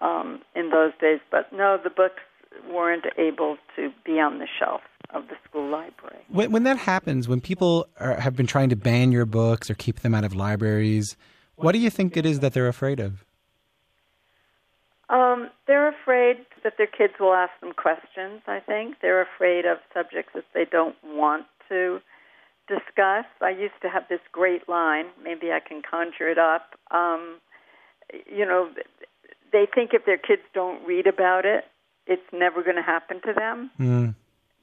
um, 0.00 0.40
in 0.54 0.70
those 0.70 0.92
days, 1.00 1.18
but 1.30 1.52
no, 1.52 1.78
the 1.82 1.90
books 1.90 2.22
weren't 2.70 3.06
able 3.18 3.56
to 3.74 3.90
be 4.04 4.12
on 4.12 4.38
the 4.38 4.46
shelf 4.58 4.80
of 5.16 5.28
the 5.28 5.36
school 5.48 5.68
library. 5.70 6.24
When, 6.28 6.52
when 6.52 6.62
that 6.64 6.78
happens, 6.78 7.28
when 7.28 7.40
people 7.40 7.86
are, 7.98 8.20
have 8.20 8.36
been 8.36 8.46
trying 8.46 8.68
to 8.70 8.76
ban 8.76 9.12
your 9.12 9.26
books 9.26 9.70
or 9.70 9.74
keep 9.74 10.00
them 10.00 10.14
out 10.14 10.24
of 10.24 10.34
libraries, 10.34 11.16
what 11.56 11.72
do 11.72 11.78
you 11.78 11.90
think 11.90 12.16
it 12.16 12.26
is 12.26 12.40
that 12.40 12.52
they're 12.52 12.68
afraid 12.68 13.00
of? 13.00 13.24
Um, 15.08 15.50
they're 15.66 15.88
afraid 15.88 16.38
that 16.64 16.74
their 16.78 16.88
kids 16.88 17.14
will 17.20 17.34
ask 17.34 17.52
them 17.60 17.72
questions. 17.72 18.42
I 18.46 18.60
think 18.60 18.96
they're 19.00 19.22
afraid 19.22 19.64
of 19.64 19.78
subjects 19.94 20.32
that 20.34 20.44
they 20.52 20.64
don't 20.64 20.96
want 21.04 21.46
to 21.68 22.00
discuss. 22.68 23.26
I 23.40 23.50
used 23.50 23.80
to 23.82 23.88
have 23.88 24.02
this 24.08 24.20
great 24.32 24.68
line. 24.68 25.06
Maybe 25.22 25.52
I 25.52 25.60
can 25.60 25.82
conjure 25.88 26.28
it 26.28 26.38
up. 26.38 26.74
Um, 26.90 27.38
you 28.26 28.44
know, 28.44 28.70
they 29.52 29.66
think 29.72 29.90
if 29.92 30.04
their 30.04 30.18
kids 30.18 30.42
don't 30.52 30.84
read 30.84 31.06
about 31.06 31.46
it, 31.46 31.64
it's 32.06 32.22
never 32.32 32.62
going 32.62 32.76
to 32.76 32.82
happen 32.82 33.20
to 33.22 33.32
them, 33.32 33.70
Mm. 33.80 34.14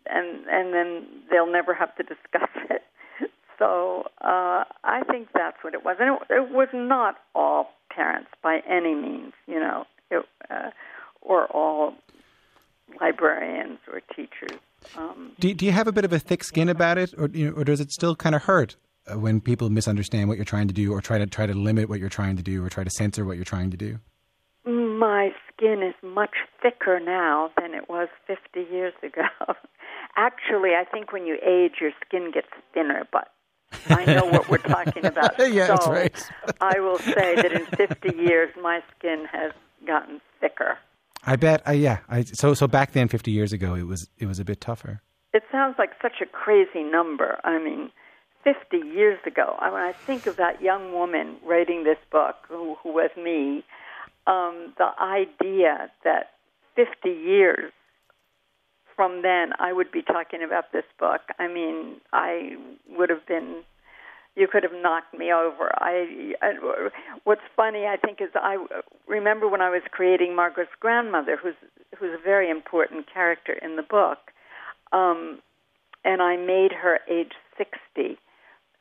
And 0.08 0.45
and 0.49 0.74
then 0.74 1.06
they'll 1.32 1.51
never 1.51 1.74
have 1.74 1.95
to 1.95 2.04
discuss 2.04 2.49
it. 2.70 2.82
So 3.60 4.04
uh, 4.22 4.64
I 4.84 5.04
think 5.10 5.30
that's 5.34 5.58
what 5.64 5.74
it 5.74 5.86
was, 5.86 5.97
and 5.99 6.16
it, 6.16 6.34
it 6.34 6.51
was 6.51 6.70
not 6.74 7.18
all 7.36 7.70
parents 7.89 8.30
by 8.41 8.62
any 8.68 8.95
means, 8.95 9.34
you 9.47 9.60
know, 9.60 9.86
it, 10.10 10.26
uh, 10.49 10.72
or 11.22 11.45
all 11.47 11.93
librarians 12.99 13.80
or 13.91 14.01
teachers. 14.16 14.60
Um, 14.97 15.32
Do, 15.39 15.54
do 15.54 15.66
you 15.66 15.72
have 15.72 15.88
a 15.88 15.91
bit 15.91 16.04
of 16.04 16.12
a 16.12 16.20
thick 16.20 16.43
skin 16.43 16.68
about 16.70 16.97
it, 16.97 17.14
or 17.18 17.30
you 17.30 17.49
know, 17.49 17.58
or 17.58 17.64
does 17.64 17.80
it 17.80 17.91
still 17.91 18.16
kind 18.16 18.36
of 18.36 18.43
hurt 18.43 18.76
uh, 19.08 19.18
when 19.18 19.39
people 19.39 19.70
misunderstand 19.70 20.28
what 20.30 20.38
you're 20.38 20.45
trying 20.45 20.68
to 20.68 20.74
do, 20.74 20.91
or 20.91 21.01
try 21.01 21.18
to 21.18 21.26
try 21.28 21.45
to 21.45 21.54
limit 21.54 21.89
what 21.89 21.99
you're 21.99 22.10
trying 22.10 22.36
to 22.38 22.43
do, 22.43 22.64
or 22.64 22.70
try 22.70 22.84
to 22.84 22.89
censor 22.89 23.24
what 23.24 23.36
you're 23.36 23.45
trying 23.45 23.72
to 23.72 23.78
do? 23.78 23.99
My 25.04 25.34
skin 25.51 25.84
is 25.84 25.95
much 26.01 26.34
thicker 26.62 26.97
now 26.97 27.51
than 27.60 27.74
it 27.74 27.89
was 27.89 28.08
50 28.26 28.62
years 28.72 28.93
ago. 29.04 29.28
Actually, 30.16 30.76
I 30.76 30.86
think 30.89 31.12
when 31.12 31.26
you 31.26 31.38
age, 31.45 31.74
your 31.82 31.91
skin 32.06 32.32
gets 32.34 32.47
thinner, 32.74 33.06
but 33.12 33.28
I 33.88 34.06
know 34.06 34.24
what 34.24 34.47
we're 34.47 34.60
talking 34.60 35.06
about. 35.06 35.38
Yeah, 35.39 35.68
so 35.68 35.74
that's 35.74 35.88
right. 35.88 36.32
I 36.62 36.80
will 36.80 36.99
say 36.99 37.36
that 37.36 37.51
in 37.51 37.66
50 37.66 38.16
years, 38.16 38.49
my 38.62 38.82
skin 38.97 39.26
has 39.30 39.51
gotten 39.86 40.22
thicker. 40.39 40.78
I 41.26 41.36
bet. 41.36 41.62
I 41.66 41.74
yeah. 41.74 41.97
I 42.08 42.24
so 42.24 42.54
so 42.54 42.66
back 42.66 42.93
then, 42.93 43.10
50 43.10 43.30
years 43.30 43.51
ago, 43.51 43.76
it 43.76 43.84
was 43.84 44.10
it 44.20 44.26
was 44.26 44.39
a 44.39 44.45
bit 44.45 44.62
tougher. 44.62 45.01
It 45.34 45.43
sounds 45.51 45.76
like 45.78 45.91
such 46.01 46.22
a 46.22 46.26
crazy 46.26 46.84
number. 46.84 47.41
I 47.43 47.60
mean, 47.60 47.91
50 48.45 48.78
years 48.78 49.20
ago, 49.26 49.58
I- 49.60 49.70
when 49.70 49.82
I 49.82 49.91
think 49.91 50.28
of 50.28 50.38
that 50.38 50.62
young 50.62 50.93
woman 50.93 51.36
writing 51.45 51.84
this 51.84 51.97
book, 52.10 52.36
who, 52.47 52.76
who 52.82 52.93
was 52.93 53.10
me, 53.18 53.66
um, 54.28 54.74
the 54.78 54.90
idea 55.02 55.92
that 56.04 56.32
50 56.76 57.10
years 57.10 57.72
from 58.96 59.22
then 59.22 59.52
I 59.60 59.74
would 59.74 59.92
be 59.92 60.02
talking 60.02 60.44
about 60.44 60.72
this 60.72 60.86
book, 61.00 61.22
I 61.40 61.48
mean, 61.48 61.96
I 62.12 62.56
would 62.90 63.10
have 63.10 63.26
been. 63.28 63.64
You 64.36 64.48
could 64.48 64.64
have 64.64 64.72
knocked 64.74 65.14
me 65.14 65.32
over. 65.32 65.70
I, 65.76 66.34
I 66.42 66.90
what's 67.24 67.42
funny, 67.56 67.86
I 67.86 67.98
think, 67.98 68.20
is 68.20 68.30
I 68.34 68.58
remember 69.08 69.48
when 69.48 69.62
I 69.62 69.70
was 69.70 69.84
creating 69.92 70.36
Margaret's 70.36 70.72
grandmother, 70.80 71.38
who's 71.38 71.54
who's 72.00 72.18
a 72.20 72.24
very 72.24 72.50
important 72.50 73.06
character 73.14 73.54
in 73.54 73.76
the 73.76 73.84
book 73.84 74.18
um, 74.94 75.40
and 76.06 76.22
I 76.22 76.38
made 76.38 76.72
her 76.72 77.00
age 77.10 77.34
60. 77.58 78.18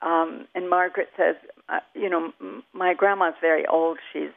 Um, 0.02 0.46
and 0.54 0.68
Margaret 0.68 1.08
says, 1.16 1.36
uh, 1.68 1.80
you 1.94 2.08
know, 2.08 2.32
m- 2.40 2.62
my 2.72 2.94
grandma's 2.94 3.34
very 3.40 3.66
old. 3.66 3.98
She's 4.12 4.30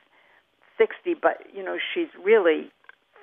60, 0.77 1.15
but, 1.21 1.43
you 1.53 1.63
know, 1.63 1.77
she's 1.93 2.09
really 2.23 2.71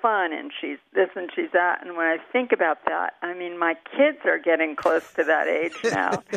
fun 0.03 0.33
and 0.33 0.51
she's 0.59 0.77
this 0.93 1.09
and 1.15 1.31
she's 1.35 1.49
that. 1.53 1.79
And 1.83 1.95
when 1.97 2.05
I 2.05 2.17
think 2.31 2.51
about 2.51 2.79
that, 2.85 3.13
I 3.23 3.33
mean, 3.33 3.57
my 3.57 3.75
kids 3.95 4.19
are 4.25 4.37
getting 4.37 4.75
close 4.75 5.11
to 5.13 5.23
that 5.23 5.47
age 5.47 5.75
now. 5.85 6.21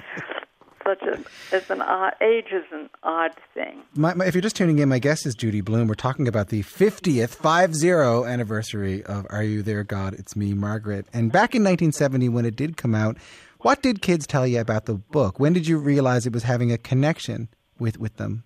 Such 0.85 1.03
a, 1.03 1.19
it's 1.51 1.69
an 1.69 1.83
odd, 1.83 2.15
age 2.21 2.53
is 2.53 2.63
an 2.71 2.89
odd 3.03 3.33
thing. 3.55 3.83
My, 3.97 4.15
my, 4.15 4.27
if 4.27 4.37
you're 4.37 4.43
just 4.43 4.55
tuning 4.55 4.79
in, 4.79 4.89
my 4.89 5.01
guest 5.01 5.27
is 5.27 5.35
Judy 5.35 5.61
Blume. 5.61 5.89
We're 5.89 5.95
talking 5.95 6.29
about 6.29 6.51
the 6.51 6.63
50th, 6.63 7.31
50 7.31 8.31
anniversary 8.31 9.03
of 9.03 9.27
Are 9.29 9.43
You 9.43 9.63
There, 9.63 9.83
God? 9.83 10.15
It's 10.15 10.37
Me, 10.37 10.55
Margaret. 10.55 11.07
And 11.13 11.33
back 11.33 11.57
in 11.57 11.65
1970, 11.65 12.29
when 12.29 12.45
it 12.45 12.55
did 12.55 12.77
come 12.77 12.95
out, 12.95 13.17
what 13.59 13.83
did 13.83 14.01
kids 14.01 14.29
tell 14.29 14.47
you 14.47 14.61
about 14.61 14.85
the 14.85 14.95
book? 14.95 15.41
When 15.41 15.53
did 15.53 15.67
you 15.67 15.79
realize 15.79 16.25
it 16.25 16.33
was 16.33 16.45
having 16.45 16.71
a 16.71 16.79
connection 16.79 17.49
with, 17.81 17.99
with 17.99 18.17
them? 18.17 18.45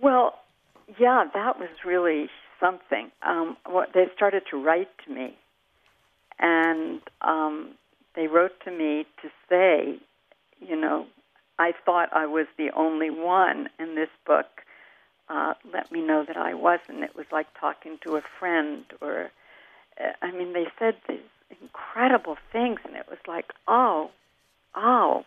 Well, 0.00 0.34
yeah, 1.02 1.24
that 1.34 1.58
was 1.58 1.68
really 1.84 2.28
something. 2.60 3.10
Um, 3.22 3.56
what 3.66 3.88
they 3.92 4.04
started 4.14 4.44
to 4.50 4.56
write 4.56 4.88
to 5.04 5.12
me, 5.12 5.36
and 6.38 7.00
um, 7.22 7.70
they 8.14 8.28
wrote 8.28 8.52
to 8.64 8.70
me 8.70 9.04
to 9.20 9.28
say, 9.48 9.98
you 10.60 10.76
know, 10.76 11.06
I 11.58 11.72
thought 11.84 12.10
I 12.12 12.26
was 12.26 12.46
the 12.56 12.70
only 12.76 13.10
one 13.10 13.68
in 13.80 13.96
this 13.96 14.10
book. 14.24 14.46
Uh, 15.28 15.54
let 15.72 15.90
me 15.90 16.00
know 16.00 16.24
that 16.24 16.36
I 16.36 16.54
wasn't. 16.54 17.02
It 17.02 17.16
was 17.16 17.26
like 17.32 17.48
talking 17.58 17.98
to 18.06 18.14
a 18.16 18.22
friend, 18.38 18.84
or 19.00 19.30
uh, 20.00 20.12
I 20.22 20.30
mean, 20.30 20.52
they 20.52 20.66
said 20.78 20.94
these 21.08 21.18
incredible 21.60 22.36
things, 22.52 22.78
and 22.84 22.94
it 22.94 23.06
was 23.10 23.18
like, 23.26 23.46
oh, 23.66 24.10
oh, 24.76 25.24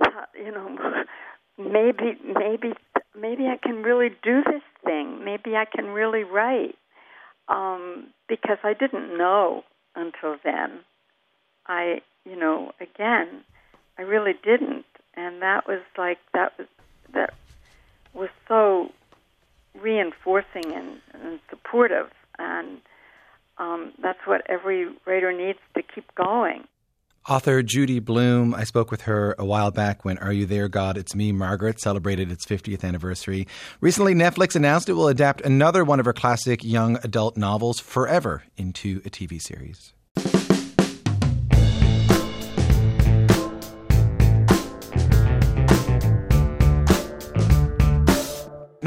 you 0.34 0.50
know, 0.50 1.04
maybe, 1.58 2.18
maybe, 2.24 2.72
maybe 3.20 3.46
I 3.46 3.56
can 3.56 3.82
really 3.82 4.10
do 4.22 4.42
this 4.44 4.62
thing. 4.84 5.24
Maybe 5.24 5.56
I 5.56 5.64
can 5.64 5.86
really 5.86 6.24
write, 6.24 6.76
um, 7.48 8.08
because 8.28 8.58
I 8.62 8.74
didn't 8.74 9.16
know 9.16 9.64
until 9.94 10.36
then. 10.42 10.80
I, 11.66 12.00
you 12.24 12.36
know, 12.36 12.72
again, 12.80 13.42
I 13.98 14.02
really 14.02 14.34
didn't, 14.42 14.86
and 15.14 15.42
that 15.42 15.66
was 15.66 15.80
like 15.96 16.18
that 16.32 16.52
was 16.58 16.68
that 17.12 17.34
was 18.14 18.28
so 18.46 18.92
reinforcing 19.78 20.72
and, 20.72 21.00
and 21.12 21.40
supportive, 21.50 22.10
and 22.38 22.78
um, 23.58 23.92
that's 24.00 24.20
what 24.24 24.42
every 24.48 24.88
writer 25.06 25.32
needs 25.32 25.58
to 25.74 25.82
keep 25.82 26.14
going. 26.14 26.64
Author 27.28 27.62
Judy 27.62 27.98
Blume, 27.98 28.54
I 28.54 28.64
spoke 28.64 28.90
with 28.90 29.02
her 29.02 29.34
a 29.38 29.44
while 29.44 29.70
back 29.70 30.02
when 30.02 30.16
Are 30.16 30.32
You 30.32 30.46
There, 30.46 30.66
God? 30.66 30.96
It's 30.96 31.14
Me, 31.14 31.30
Margaret 31.30 31.78
celebrated 31.78 32.32
its 32.32 32.46
50th 32.46 32.82
anniversary. 32.82 33.46
Recently, 33.82 34.14
Netflix 34.14 34.56
announced 34.56 34.88
it 34.88 34.94
will 34.94 35.08
adapt 35.08 35.42
another 35.42 35.84
one 35.84 36.00
of 36.00 36.06
her 36.06 36.14
classic 36.14 36.64
young 36.64 36.96
adult 37.04 37.36
novels, 37.36 37.80
Forever, 37.80 38.44
into 38.56 39.02
a 39.04 39.10
TV 39.10 39.42
series. 39.42 39.92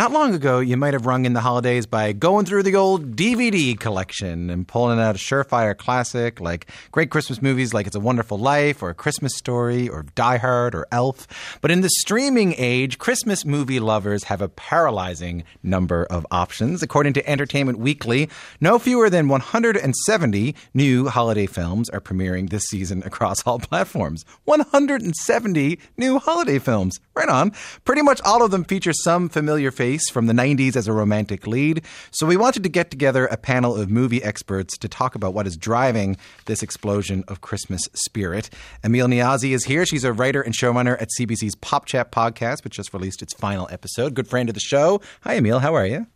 Not 0.02 0.14
long 0.14 0.34
ago, 0.34 0.60
you 0.62 0.78
might 0.78 0.95
have 0.95 1.06
rung 1.06 1.26
in 1.26 1.34
the 1.34 1.41
holidays 1.41 1.86
by 1.86 2.12
going 2.12 2.47
through 2.47 2.64
the 2.64 2.76
old 2.76 3.16
DVD 3.16 3.80
collection 3.80 4.49
and 4.49 4.68
pulling 4.68 4.99
out 4.99 5.14
a 5.14 5.20
surefire 5.20 5.78
classic 5.78 6.41
like 6.41 6.66
great 6.91 7.12
Christmas 7.12 7.39
movies 7.39 7.72
like 7.72 7.86
It's 7.86 7.95
a 7.95 7.99
Wonderful 7.99 8.39
Life 8.39 8.82
or 8.82 8.89
A 8.89 8.95
Christmas 8.95 9.38
Story 9.38 9.88
or 9.88 10.02
Die 10.16 10.38
Hard 10.38 10.74
or 10.74 10.88
Elf. 10.91 11.28
But 11.62 11.70
in 11.70 11.82
the 11.82 11.89
streaming 11.99 12.56
age, 12.58 12.97
Christmas 12.97 13.45
movie 13.45 13.80
lovers 13.80 14.24
have 14.24 14.41
a 14.41 14.49
paralyzing 14.49 15.43
number 15.62 16.06
of 16.06 16.26
options. 16.32 16.82
According 16.82 17.14
to 17.14 17.30
Entertainment 17.30 17.78
Weekly, 17.78 18.28
no 18.60 18.80
fewer 18.80 19.08
than 19.08 19.28
170 19.28 20.56
new 20.74 21.10
holiday 21.10 21.45
films 21.45 21.91
are 21.91 22.02
premiering 22.02 22.49
this 22.49 22.64
season 22.64 23.04
across 23.06 23.45
all 23.45 23.60
platforms. 23.60 24.26
170 24.45 25.78
new 25.95 26.18
holiday 26.18 26.58
films. 26.58 26.99
Right 27.14 27.30
on. 27.30 27.52
Pretty 27.86 28.02
much 28.02 28.20
all 28.26 28.41
of 28.41 28.49
them 28.49 28.64
feature 28.64 28.93
some 28.93 29.30
familiar 29.30 29.70
face 29.70 29.91
from 30.10 30.28
the 30.28 30.34
90s 30.34 30.76
as 30.76 30.88
a 30.88 30.94
romantic 30.94 31.48
lead. 31.48 31.84
So 32.12 32.26
we 32.26 32.38
wanted 32.38 32.64
to 32.64 32.70
get 32.70 32.92
together 32.92 33.26
a 33.26 33.38
panel 33.38 33.76
of 33.76 33.89
movie 33.89 34.24
experts 34.24 34.78
to 34.78 34.88
talk 34.88 35.16
about 35.16 35.34
what 35.34 35.48
is 35.48 35.58
driving 35.58 36.18
this 36.46 36.64
explosion 36.64 37.24
of 37.28 37.42
Christmas 37.42 37.82
spirit. 37.94 38.50
Amil 38.84 39.08
Niazi 39.08 39.52
is 39.52 39.66
here. 39.66 39.86
She's 39.86 40.04
a 40.04 40.14
writer 40.14 40.42
and 40.42 40.54
showrunner 40.54 41.02
at 41.02 41.10
CBC's 41.20 41.56
Pop 41.56 41.86
Chat 41.86 42.12
podcast, 42.12 42.64
which 42.64 42.76
just 42.76 42.94
released 42.94 43.22
its 43.22 43.34
final 43.34 43.68
episode. 43.72 44.14
Good 44.14 44.28
friend 44.28 44.50
of 44.50 44.56
the 44.56 44.62
show. 44.62 45.02
Hi, 45.22 45.39
Amil. 45.39 45.62
How 45.62 45.76
are 45.76 45.86
you? 45.86 46.08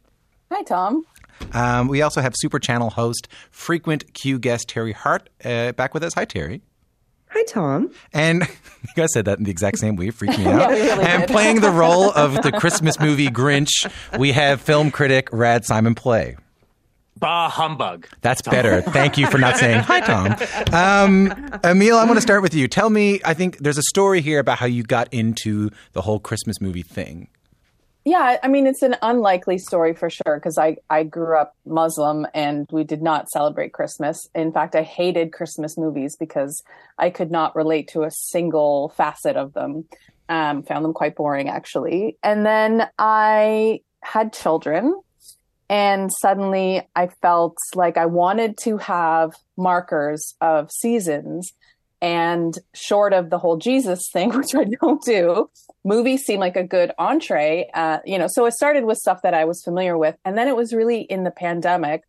Hi, 0.51 0.63
Tom. 0.63 1.05
Um, 1.53 1.87
we 1.87 2.01
also 2.01 2.21
have 2.21 2.33
Super 2.37 2.59
Channel 2.59 2.91
host, 2.91 3.27
frequent 3.51 4.13
Q 4.13 4.39
guest 4.39 4.69
Teri 4.69 4.93
Hart 4.93 5.29
uh, 5.43 5.73
back 5.73 5.93
with 5.93 6.03
us. 6.03 6.13
Hi, 6.13 6.25
Teri. 6.25 6.61
Hi, 7.35 7.43
Tom. 7.43 7.91
And 8.13 8.41
you 8.81 8.93
guys 8.95 9.11
said 9.13 9.25
that 9.25 9.37
in 9.39 9.43
the 9.43 9.51
exact 9.51 9.77
same 9.77 9.97
way. 9.97 10.07
It 10.07 10.13
freaked 10.13 10.37
me 10.39 10.45
out. 10.47 10.59
Yeah, 10.59 10.67
really 10.69 11.03
and 11.03 11.21
did. 11.23 11.29
playing 11.29 11.59
the 11.59 11.69
role 11.69 12.11
of 12.15 12.41
the 12.43 12.51
Christmas 12.53 12.97
movie 12.97 13.27
Grinch, 13.27 13.91
we 14.17 14.31
have 14.31 14.61
film 14.61 14.89
critic 14.89 15.27
Rad 15.33 15.63
Simonpillai. 15.63 16.37
Bah 17.17 17.49
humbug. 17.49 18.07
That's 18.21 18.41
better. 18.41 18.81
Thank 18.81 19.17
you 19.17 19.27
for 19.27 19.37
not 19.37 19.57
saying 19.57 19.79
hi, 19.79 20.01
Tom. 20.01 20.27
Um, 20.73 21.29
Amil, 21.61 21.97
I 21.97 22.03
want 22.05 22.15
to 22.15 22.21
start 22.21 22.41
with 22.41 22.53
you. 22.53 22.67
Tell 22.67 22.89
me, 22.89 23.21
I 23.23 23.33
think 23.33 23.57
there's 23.59 23.77
a 23.77 23.83
story 23.83 24.19
here 24.21 24.39
about 24.39 24.57
how 24.57 24.65
you 24.65 24.83
got 24.83 25.13
into 25.13 25.69
the 25.93 26.01
whole 26.01 26.19
Christmas 26.19 26.59
movie 26.59 26.83
thing. 26.83 27.29
Yeah, 28.05 28.37
I 28.43 28.47
mean, 28.47 28.67
it's 28.67 28.83
an 28.83 28.97
unlikely 29.01 29.57
story 29.57 29.95
for 29.95 30.11
sure 30.11 30.35
because 30.35 30.59
I, 30.59 30.77
I 30.91 31.01
grew 31.01 31.39
up 31.39 31.55
Muslim 31.65 32.27
and 32.35 32.67
we 32.71 32.83
did 32.83 33.01
not 33.01 33.31
celebrate 33.31 33.73
Christmas. 33.73 34.29
In 34.35 34.51
fact, 34.51 34.75
I 34.75 34.83
hated 34.83 35.33
Christmas 35.33 35.75
movies 35.75 36.15
because 36.15 36.63
I 36.99 37.09
could 37.09 37.31
not 37.31 37.55
relate 37.55 37.87
to 37.89 38.03
a 38.03 38.11
single 38.11 38.89
facet 38.89 39.35
of 39.35 39.53
them. 39.53 39.85
Um, 40.29 40.61
found 40.61 40.85
them 40.85 40.93
quite 40.93 41.15
boring, 41.15 41.49
actually. 41.49 42.17
And 42.21 42.45
then 42.45 42.87
I 42.99 43.81
had 44.01 44.33
children, 44.33 44.99
and 45.69 46.11
suddenly 46.11 46.81
I 46.95 47.07
felt 47.21 47.57
like 47.73 47.97
I 47.97 48.05
wanted 48.05 48.57
to 48.63 48.77
have 48.77 49.33
markers 49.57 50.35
of 50.41 50.71
seasons 50.71 51.53
And 52.01 52.57
short 52.73 53.13
of 53.13 53.29
the 53.29 53.37
whole 53.37 53.57
Jesus 53.57 54.09
thing, 54.11 54.29
which 54.37 54.53
I 54.55 54.65
don't 54.81 55.03
do, 55.03 55.49
movies 55.83 56.23
seem 56.23 56.39
like 56.39 56.55
a 56.55 56.63
good 56.63 56.91
entree. 56.97 57.69
Uh, 57.73 57.99
you 58.05 58.17
know, 58.17 58.27
so 58.27 58.45
it 58.45 58.53
started 58.53 58.85
with 58.85 58.97
stuff 58.97 59.21
that 59.23 59.33
I 59.33 59.45
was 59.45 59.63
familiar 59.63 59.97
with. 59.97 60.15
And 60.25 60.37
then 60.37 60.47
it 60.47 60.55
was 60.55 60.73
really 60.73 61.01
in 61.01 61.23
the 61.23 61.31
pandemic. 61.31 62.03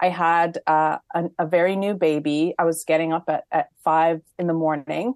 I 0.00 0.08
had 0.08 0.58
uh, 0.66 0.98
a, 1.14 1.24
a 1.38 1.46
very 1.46 1.76
new 1.76 1.94
baby. 1.94 2.54
I 2.58 2.64
was 2.64 2.84
getting 2.86 3.12
up 3.12 3.24
at, 3.28 3.44
at 3.52 3.68
five 3.84 4.22
in 4.38 4.46
the 4.46 4.54
morning 4.54 5.14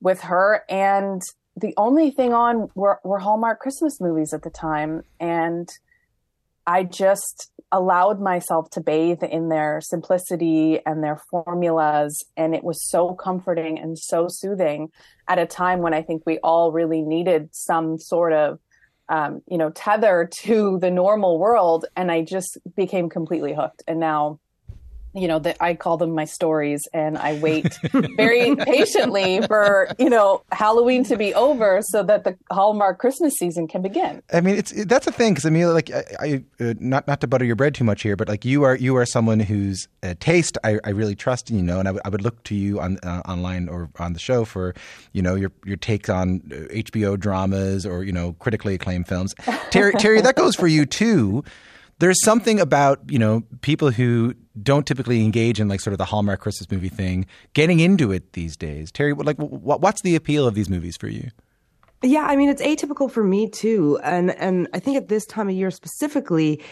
with 0.00 0.20
her. 0.22 0.64
And 0.68 1.22
the 1.56 1.74
only 1.76 2.10
thing 2.10 2.34
on 2.34 2.68
were, 2.74 3.00
were 3.04 3.20
Hallmark 3.20 3.60
Christmas 3.60 4.00
movies 4.00 4.32
at 4.32 4.42
the 4.42 4.50
time. 4.50 5.02
And 5.20 5.68
I 6.66 6.82
just 6.82 7.50
allowed 7.72 8.20
myself 8.20 8.70
to 8.70 8.80
bathe 8.80 9.22
in 9.22 9.48
their 9.48 9.80
simplicity 9.80 10.78
and 10.86 11.02
their 11.02 11.20
formulas. 11.30 12.24
And 12.36 12.54
it 12.54 12.64
was 12.64 12.88
so 12.88 13.14
comforting 13.14 13.78
and 13.78 13.98
so 13.98 14.26
soothing 14.28 14.88
at 15.28 15.38
a 15.38 15.46
time 15.46 15.80
when 15.80 15.94
I 15.94 16.02
think 16.02 16.22
we 16.24 16.38
all 16.38 16.72
really 16.72 17.02
needed 17.02 17.48
some 17.52 17.98
sort 17.98 18.32
of, 18.32 18.58
um, 19.08 19.42
you 19.48 19.58
know, 19.58 19.70
tether 19.70 20.28
to 20.42 20.78
the 20.80 20.90
normal 20.90 21.38
world. 21.38 21.86
And 21.96 22.10
I 22.10 22.22
just 22.22 22.58
became 22.76 23.08
completely 23.08 23.54
hooked. 23.54 23.82
And 23.86 24.00
now 24.00 24.40
you 25.14 25.28
know 25.28 25.38
that 25.38 25.56
I 25.60 25.74
call 25.74 25.96
them 25.96 26.14
my 26.14 26.24
stories, 26.24 26.88
and 26.92 27.16
I 27.16 27.34
wait 27.34 27.78
very 28.16 28.56
patiently 28.56 29.40
for 29.46 29.88
you 29.98 30.10
know 30.10 30.42
Halloween 30.52 31.04
to 31.04 31.16
be 31.16 31.32
over 31.34 31.80
so 31.82 32.02
that 32.02 32.24
the 32.24 32.36
Hallmark 32.50 32.98
Christmas 32.98 33.34
season 33.34 33.68
can 33.68 33.82
begin. 33.82 34.22
I 34.32 34.40
mean, 34.40 34.56
it's 34.56 34.72
that's 34.84 35.06
a 35.06 35.12
thing 35.12 35.34
because 35.34 35.46
I 35.46 35.50
mean, 35.50 35.72
like, 35.72 35.90
I, 35.92 36.04
I 36.20 36.44
uh, 36.60 36.74
not 36.80 37.06
not 37.06 37.20
to 37.20 37.26
butter 37.26 37.44
your 37.44 37.56
bread 37.56 37.74
too 37.74 37.84
much 37.84 38.02
here, 38.02 38.16
but 38.16 38.28
like 38.28 38.44
you 38.44 38.64
are 38.64 38.76
you 38.76 38.96
are 38.96 39.06
someone 39.06 39.40
whose 39.40 39.88
uh, 40.02 40.14
taste 40.18 40.58
I, 40.64 40.78
I 40.84 40.90
really 40.90 41.14
trust, 41.14 41.50
and 41.50 41.58
you 41.58 41.64
know, 41.64 41.78
and 41.78 41.88
I, 41.88 41.92
w- 41.92 42.02
I 42.04 42.08
would 42.08 42.22
look 42.22 42.42
to 42.44 42.54
you 42.54 42.80
on 42.80 42.98
uh, 43.02 43.22
online 43.26 43.68
or 43.68 43.90
on 43.98 44.12
the 44.12 44.18
show 44.18 44.44
for 44.44 44.74
you 45.12 45.22
know 45.22 45.34
your 45.36 45.52
your 45.64 45.76
takes 45.76 46.08
on 46.08 46.40
HBO 46.40 47.18
dramas 47.18 47.86
or 47.86 48.02
you 48.02 48.12
know 48.12 48.32
critically 48.40 48.74
acclaimed 48.74 49.06
films. 49.06 49.34
Teri, 49.70 49.92
Teri, 49.92 50.22
that 50.22 50.34
goes 50.34 50.56
for 50.56 50.66
you 50.66 50.86
too 50.86 51.44
there's 51.98 52.22
something 52.22 52.60
about 52.60 53.00
you 53.08 53.18
know 53.18 53.42
people 53.60 53.90
who 53.90 54.34
don't 54.62 54.86
typically 54.86 55.22
engage 55.24 55.60
in 55.60 55.68
like 55.68 55.80
sort 55.80 55.92
of 55.92 55.98
the 55.98 56.04
Hallmark 56.04 56.40
Christmas 56.40 56.70
movie 56.70 56.88
thing 56.88 57.26
getting 57.54 57.80
into 57.80 58.12
it 58.12 58.32
these 58.32 58.56
days. 58.56 58.90
Teri, 58.92 59.16
like 59.24 59.36
what's 59.36 60.02
the 60.02 60.14
appeal 60.14 60.46
of 60.46 60.54
these 60.54 60.68
movies 60.68 60.96
for 60.96 61.08
you? 61.08 61.30
Yeah, 62.02 62.26
I 62.26 62.36
mean 62.36 62.50
it's 62.50 62.60
atypical 62.60 63.10
for 63.10 63.24
me 63.24 63.48
too, 63.48 63.98
and 64.02 64.30
and 64.32 64.68
I 64.74 64.78
think 64.78 64.98
at 64.98 65.08
this 65.08 65.24
time 65.24 65.48
of 65.48 65.54
year 65.54 65.70
specifically, 65.70 66.62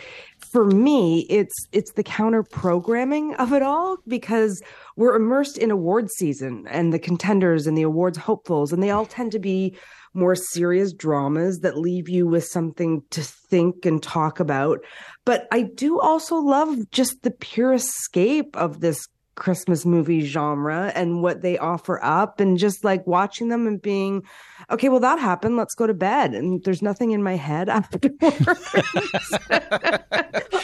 for 0.53 0.67
me 0.67 1.21
it's 1.31 1.55
it's 1.73 1.93
the 1.93 2.03
counter 2.03 2.43
programming 2.43 3.35
of 3.37 3.55
it 3.55 3.63
all 3.63 3.97
because 4.07 4.63
we're 4.97 5.17
immersed 5.17 5.57
in 5.57 5.71
award 5.71 6.11
season 6.19 6.67
and 6.69 6.93
the 6.93 6.99
contenders 6.99 7.67
and 7.67 7.79
the 7.79 7.83
awards 7.83 8.19
hopefuls, 8.19 8.75
and 8.75 8.83
they 8.83 8.91
all 8.91 9.07
tend 9.07 9.33
to 9.33 9.39
be 9.39 9.75
more 10.15 10.35
serious 10.35 10.93
dramas 10.93 11.61
that 11.61 11.79
leave 11.79 12.09
you 12.09 12.27
with 12.27 12.45
something 12.45 13.03
to 13.11 13.23
think 13.23 13.87
and 13.87 14.03
talk 14.03 14.41
about. 14.41 14.81
But 15.25 15.47
I 15.53 15.63
do 15.63 16.01
also 16.01 16.37
love 16.37 16.91
just 16.91 17.23
the 17.23 17.31
pure 17.31 17.73
escape 17.73 18.57
of 18.57 18.81
this 18.81 19.07
Christmas 19.35 19.87
movie 19.87 20.21
genre 20.21 20.93
and 20.95 21.23
what 21.23 21.41
they 21.41 21.57
offer 21.57 22.03
up 22.05 22.39
and 22.41 22.59
just 22.59 22.85
like 22.85 23.07
watching 23.07 23.49
them 23.49 23.67
and 23.67 23.81
being 23.81 24.23
okay 24.71 24.89
well 24.89 25.01
that 25.01 25.19
happened 25.19 25.57
let's 25.57 25.75
go 25.75 25.87
to 25.87 25.95
bed 25.95 26.35
and 26.35 26.63
there's 26.65 26.83
nothing 26.83 27.11
in 27.13 27.23
my 27.23 27.37
head 27.37 27.69
afterwards 27.69 28.19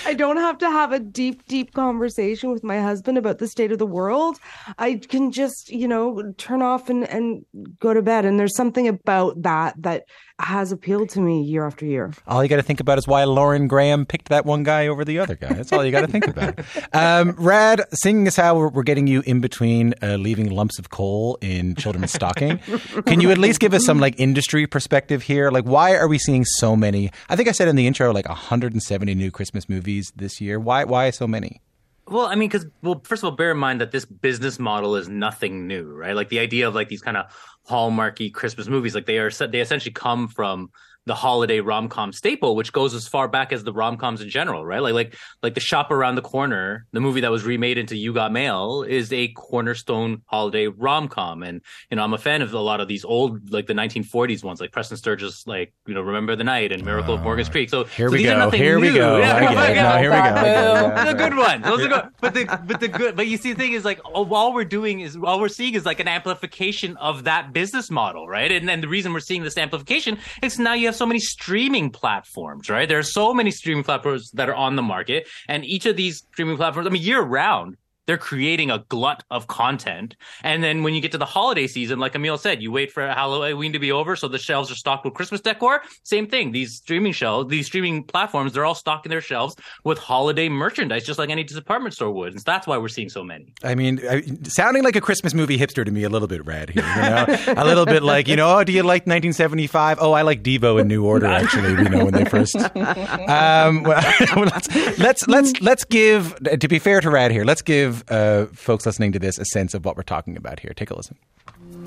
I 0.06 0.14
don't 0.16 0.38
have 0.38 0.58
to 0.58 0.70
have 0.70 0.92
a 0.92 0.98
deep 0.98 1.46
deep 1.46 1.72
conversation 1.74 2.50
with 2.50 2.64
my 2.64 2.80
husband 2.80 3.18
about 3.18 3.38
the 3.38 3.48
state 3.48 3.72
of 3.72 3.78
the 3.78 3.86
world 3.86 4.38
I 4.78 4.96
can 4.96 5.32
just 5.32 5.70
you 5.70 5.88
know 5.88 6.32
turn 6.38 6.62
off 6.62 6.88
and 6.88 7.08
and 7.08 7.44
go 7.80 7.94
to 7.94 8.02
bed 8.02 8.24
and 8.24 8.38
there's 8.38 8.56
something 8.56 8.88
about 8.88 9.42
that 9.42 9.74
that 9.82 10.04
has 10.40 10.70
appealed 10.70 11.08
to 11.10 11.20
me 11.20 11.42
year 11.42 11.66
after 11.66 11.84
year. 11.84 12.12
All 12.26 12.42
you 12.42 12.48
got 12.48 12.56
to 12.56 12.62
think 12.62 12.78
about 12.78 12.96
is 12.98 13.08
why 13.08 13.24
Lauren 13.24 13.66
Graham 13.66 14.06
picked 14.06 14.28
that 14.28 14.46
one 14.46 14.62
guy 14.62 14.86
over 14.86 15.04
the 15.04 15.18
other 15.18 15.34
guy. 15.34 15.52
That's 15.52 15.72
all 15.72 15.84
you 15.84 15.90
got 15.90 16.02
to 16.02 16.06
think 16.06 16.28
about. 16.28 16.60
Um, 16.92 17.34
Rad, 17.36 17.82
singing 17.92 18.26
is 18.26 18.36
how 18.36 18.56
we're, 18.56 18.68
we're 18.68 18.82
getting 18.84 19.08
you 19.08 19.22
in 19.26 19.40
between 19.40 19.94
uh, 20.00 20.14
leaving 20.14 20.50
lumps 20.50 20.78
of 20.78 20.90
coal 20.90 21.38
in 21.40 21.74
children's 21.74 22.12
stocking. 22.12 22.58
Can 23.06 23.20
you 23.20 23.30
at 23.32 23.38
least 23.38 23.58
give 23.58 23.74
us 23.74 23.84
some 23.88 23.98
mm. 23.98 24.02
like 24.02 24.20
industry 24.20 24.66
perspective 24.66 25.22
here? 25.22 25.50
Like, 25.50 25.64
why 25.64 25.96
are 25.96 26.06
we 26.06 26.18
seeing 26.18 26.44
so 26.44 26.76
many? 26.76 27.10
I 27.28 27.36
think 27.36 27.48
I 27.48 27.52
said 27.52 27.68
in 27.68 27.76
the 27.76 27.86
intro 27.86 28.12
like 28.12 28.28
170 28.28 29.14
new 29.14 29.30
Christmas 29.30 29.68
movies 29.68 30.12
this 30.14 30.40
year. 30.40 30.60
Why? 30.60 30.84
Why 30.84 31.10
so 31.10 31.26
many? 31.26 31.60
Well, 32.06 32.26
I 32.26 32.36
mean, 32.36 32.48
because 32.48 32.66
well, 32.82 33.00
first 33.04 33.22
of 33.22 33.30
all, 33.30 33.36
bear 33.36 33.50
in 33.50 33.58
mind 33.58 33.80
that 33.80 33.90
this 33.90 34.04
business 34.04 34.58
model 34.58 34.96
is 34.96 35.08
nothing 35.08 35.66
new, 35.66 35.92
right? 35.92 36.14
Like 36.14 36.28
the 36.28 36.38
idea 36.38 36.68
of 36.68 36.74
like 36.74 36.88
these 36.88 37.02
kind 37.02 37.16
of 37.16 37.26
hallmarky 37.68 38.32
Christmas 38.32 38.68
movies, 38.68 38.94
like 38.94 39.06
they 39.06 39.18
are 39.18 39.30
they 39.30 39.60
essentially 39.60 39.92
come 39.92 40.28
from 40.28 40.70
the 41.08 41.14
holiday 41.14 41.58
rom 41.60 41.88
com 41.88 42.12
staple, 42.12 42.54
which 42.54 42.72
goes 42.72 42.94
as 42.94 43.08
far 43.08 43.26
back 43.26 43.52
as 43.52 43.64
the 43.64 43.72
rom 43.72 43.96
coms 43.96 44.20
in 44.20 44.28
general, 44.28 44.64
right? 44.64 44.80
Like 44.80 44.94
like 44.94 45.16
like 45.42 45.54
the 45.54 45.60
Shop 45.60 45.90
Around 45.90 46.14
the 46.14 46.22
Corner, 46.22 46.86
the 46.92 47.00
movie 47.00 47.22
that 47.22 47.30
was 47.30 47.44
remade 47.44 47.78
into 47.78 47.96
You 47.96 48.12
Got 48.12 48.30
Mail, 48.30 48.82
is 48.82 49.12
a 49.12 49.28
cornerstone 49.28 50.22
holiday 50.26 50.66
rom 50.66 51.08
com, 51.08 51.42
and 51.42 51.60
you 51.90 51.96
know 51.96 52.04
I'm 52.04 52.14
a 52.14 52.18
fan 52.18 52.42
of 52.42 52.52
a 52.52 52.60
lot 52.60 52.80
of 52.80 52.88
these 52.88 53.04
old 53.04 53.50
like 53.50 53.66
the 53.66 53.72
1940s 53.72 54.44
ones, 54.44 54.60
like 54.60 54.70
Preston 54.70 54.96
Sturges, 54.96 55.44
like 55.46 55.72
you 55.86 55.94
know 55.94 56.02
Remember 56.02 56.36
the 56.36 56.44
Night 56.44 56.70
and 56.70 56.84
Miracle 56.84 57.14
of 57.14 57.22
Morgan's 57.22 57.48
uh, 57.48 57.52
Creek. 57.52 57.70
So 57.70 57.84
here 57.84 58.08
so 58.08 58.12
we 58.12 58.22
go. 58.22 58.50
Here 58.50 58.78
new. 58.78 58.86
we 58.86 58.94
go. 58.94 59.18
Yeah, 59.28 59.40
no, 59.40 59.98
here 59.98 60.10
we 60.10 60.16
go. 60.16 61.04
the 61.06 61.14
good 61.14 61.36
one. 61.36 61.62
Those 61.62 61.84
are 61.84 61.88
good. 61.88 62.08
But 62.20 62.34
the 62.34 62.60
but 62.66 62.80
the 62.80 62.88
good. 62.88 63.16
But 63.16 63.26
you 63.26 63.36
see, 63.36 63.52
the 63.52 63.58
thing 63.58 63.72
is 63.72 63.84
like 63.84 64.00
uh, 64.04 64.22
all 64.22 64.52
we're 64.52 64.64
doing 64.64 65.00
is 65.00 65.16
all 65.16 65.40
we're 65.40 65.48
seeing 65.48 65.74
is 65.74 65.84
like 65.86 66.00
an 66.00 66.08
amplification 66.08 66.96
of 66.98 67.24
that 67.24 67.52
business 67.52 67.90
model, 67.90 68.28
right? 68.28 68.50
And 68.52 68.68
then 68.68 68.80
the 68.80 68.88
reason 68.88 69.12
we're 69.12 69.20
seeing 69.20 69.42
this 69.42 69.56
amplification 69.56 70.18
is 70.42 70.58
now 70.58 70.74
you 70.74 70.86
have 70.86 70.96
so 70.98 71.06
many 71.06 71.20
streaming 71.20 71.90
platforms, 71.90 72.68
right? 72.68 72.88
There 72.88 72.98
are 72.98 73.02
so 73.02 73.32
many 73.32 73.50
streaming 73.50 73.84
platforms 73.84 74.30
that 74.32 74.48
are 74.48 74.54
on 74.54 74.76
the 74.76 74.82
market, 74.82 75.28
and 75.48 75.64
each 75.64 75.86
of 75.86 75.96
these 75.96 76.18
streaming 76.32 76.56
platforms, 76.56 76.86
I 76.86 76.90
mean, 76.90 77.02
year 77.02 77.22
round, 77.22 77.76
they're 78.08 78.16
creating 78.16 78.70
a 78.70 78.78
glut 78.88 79.22
of 79.30 79.46
content. 79.48 80.16
And 80.42 80.64
then 80.64 80.82
when 80.82 80.94
you 80.94 81.02
get 81.02 81.12
to 81.12 81.18
the 81.18 81.26
holiday 81.26 81.66
season, 81.66 81.98
like 81.98 82.14
Amil 82.14 82.38
said, 82.38 82.62
you 82.62 82.72
wait 82.72 82.90
for 82.90 83.06
Halloween 83.06 83.74
to 83.74 83.78
be 83.78 83.92
over 83.92 84.16
so 84.16 84.28
the 84.28 84.38
shelves 84.38 84.70
are 84.70 84.74
stocked 84.74 85.04
with 85.04 85.12
Christmas 85.12 85.42
decor. 85.42 85.82
Same 86.04 86.26
thing. 86.26 86.52
These 86.52 86.76
streaming 86.76 87.12
shelves, 87.12 87.50
these 87.50 87.66
streaming 87.66 88.02
platforms, 88.02 88.54
they're 88.54 88.64
all 88.64 88.74
stocking 88.74 89.10
their 89.10 89.20
shelves 89.20 89.56
with 89.84 89.98
holiday 89.98 90.48
merchandise, 90.48 91.04
just 91.04 91.18
like 91.18 91.28
any 91.28 91.44
department 91.44 91.94
store 91.94 92.10
would. 92.10 92.32
And 92.32 92.40
that's 92.40 92.66
why 92.66 92.78
we're 92.78 92.88
seeing 92.88 93.10
so 93.10 93.22
many. 93.22 93.52
I 93.62 93.74
mean, 93.74 94.00
I, 94.08 94.22
sounding 94.44 94.84
like 94.84 94.96
a 94.96 95.02
Christmas 95.02 95.34
movie 95.34 95.58
hipster 95.58 95.84
to 95.84 95.90
me 95.90 96.04
a 96.04 96.08
little 96.08 96.28
bit 96.28 96.46
rad 96.46 96.70
here. 96.70 96.82
You 96.82 97.02
know? 97.02 97.26
a 97.58 97.64
little 97.66 97.84
bit 97.84 98.02
like, 98.02 98.26
you 98.26 98.36
know, 98.36 98.56
oh, 98.56 98.64
do 98.64 98.72
you 98.72 98.84
like 98.84 99.02
1975? 99.02 99.98
Oh, 100.00 100.12
I 100.12 100.22
like 100.22 100.42
Devo 100.42 100.80
and 100.80 100.88
New 100.88 101.04
Order, 101.04 101.26
actually, 101.26 101.72
you 101.72 101.90
know, 101.90 102.06
when 102.06 102.14
they 102.14 102.24
first. 102.24 102.56
Um, 102.56 103.82
well, 103.82 104.02
let's, 104.36 104.98
let's, 104.98 105.28
let's, 105.28 105.60
let's 105.60 105.84
give, 105.84 106.34
to 106.58 106.68
be 106.68 106.78
fair 106.78 107.02
to 107.02 107.10
Rad 107.10 107.32
here, 107.32 107.44
let's 107.44 107.60
give 107.60 107.97
uh, 108.08 108.46
folks 108.46 108.86
listening 108.86 109.12
to 109.12 109.18
this 109.18 109.38
a 109.38 109.44
sense 109.44 109.74
of 109.74 109.84
what 109.84 109.96
we're 109.96 110.02
talking 110.02 110.36
about 110.36 110.60
here. 110.60 110.72
Take 110.74 110.90
a 110.90 110.96
listen. 110.96 111.16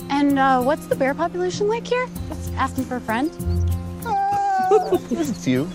And 0.10 0.40
uh, 0.40 0.62
what's 0.62 0.88
the 0.88 0.96
bear 0.96 1.14
population 1.14 1.68
like 1.68 1.88
here? 1.88 2.08
Just 2.30 2.54
asking 2.54 2.86
for 2.86 2.98
a 2.98 3.02
friend. 3.02 3.32
It's 5.12 5.46
you. 5.46 5.70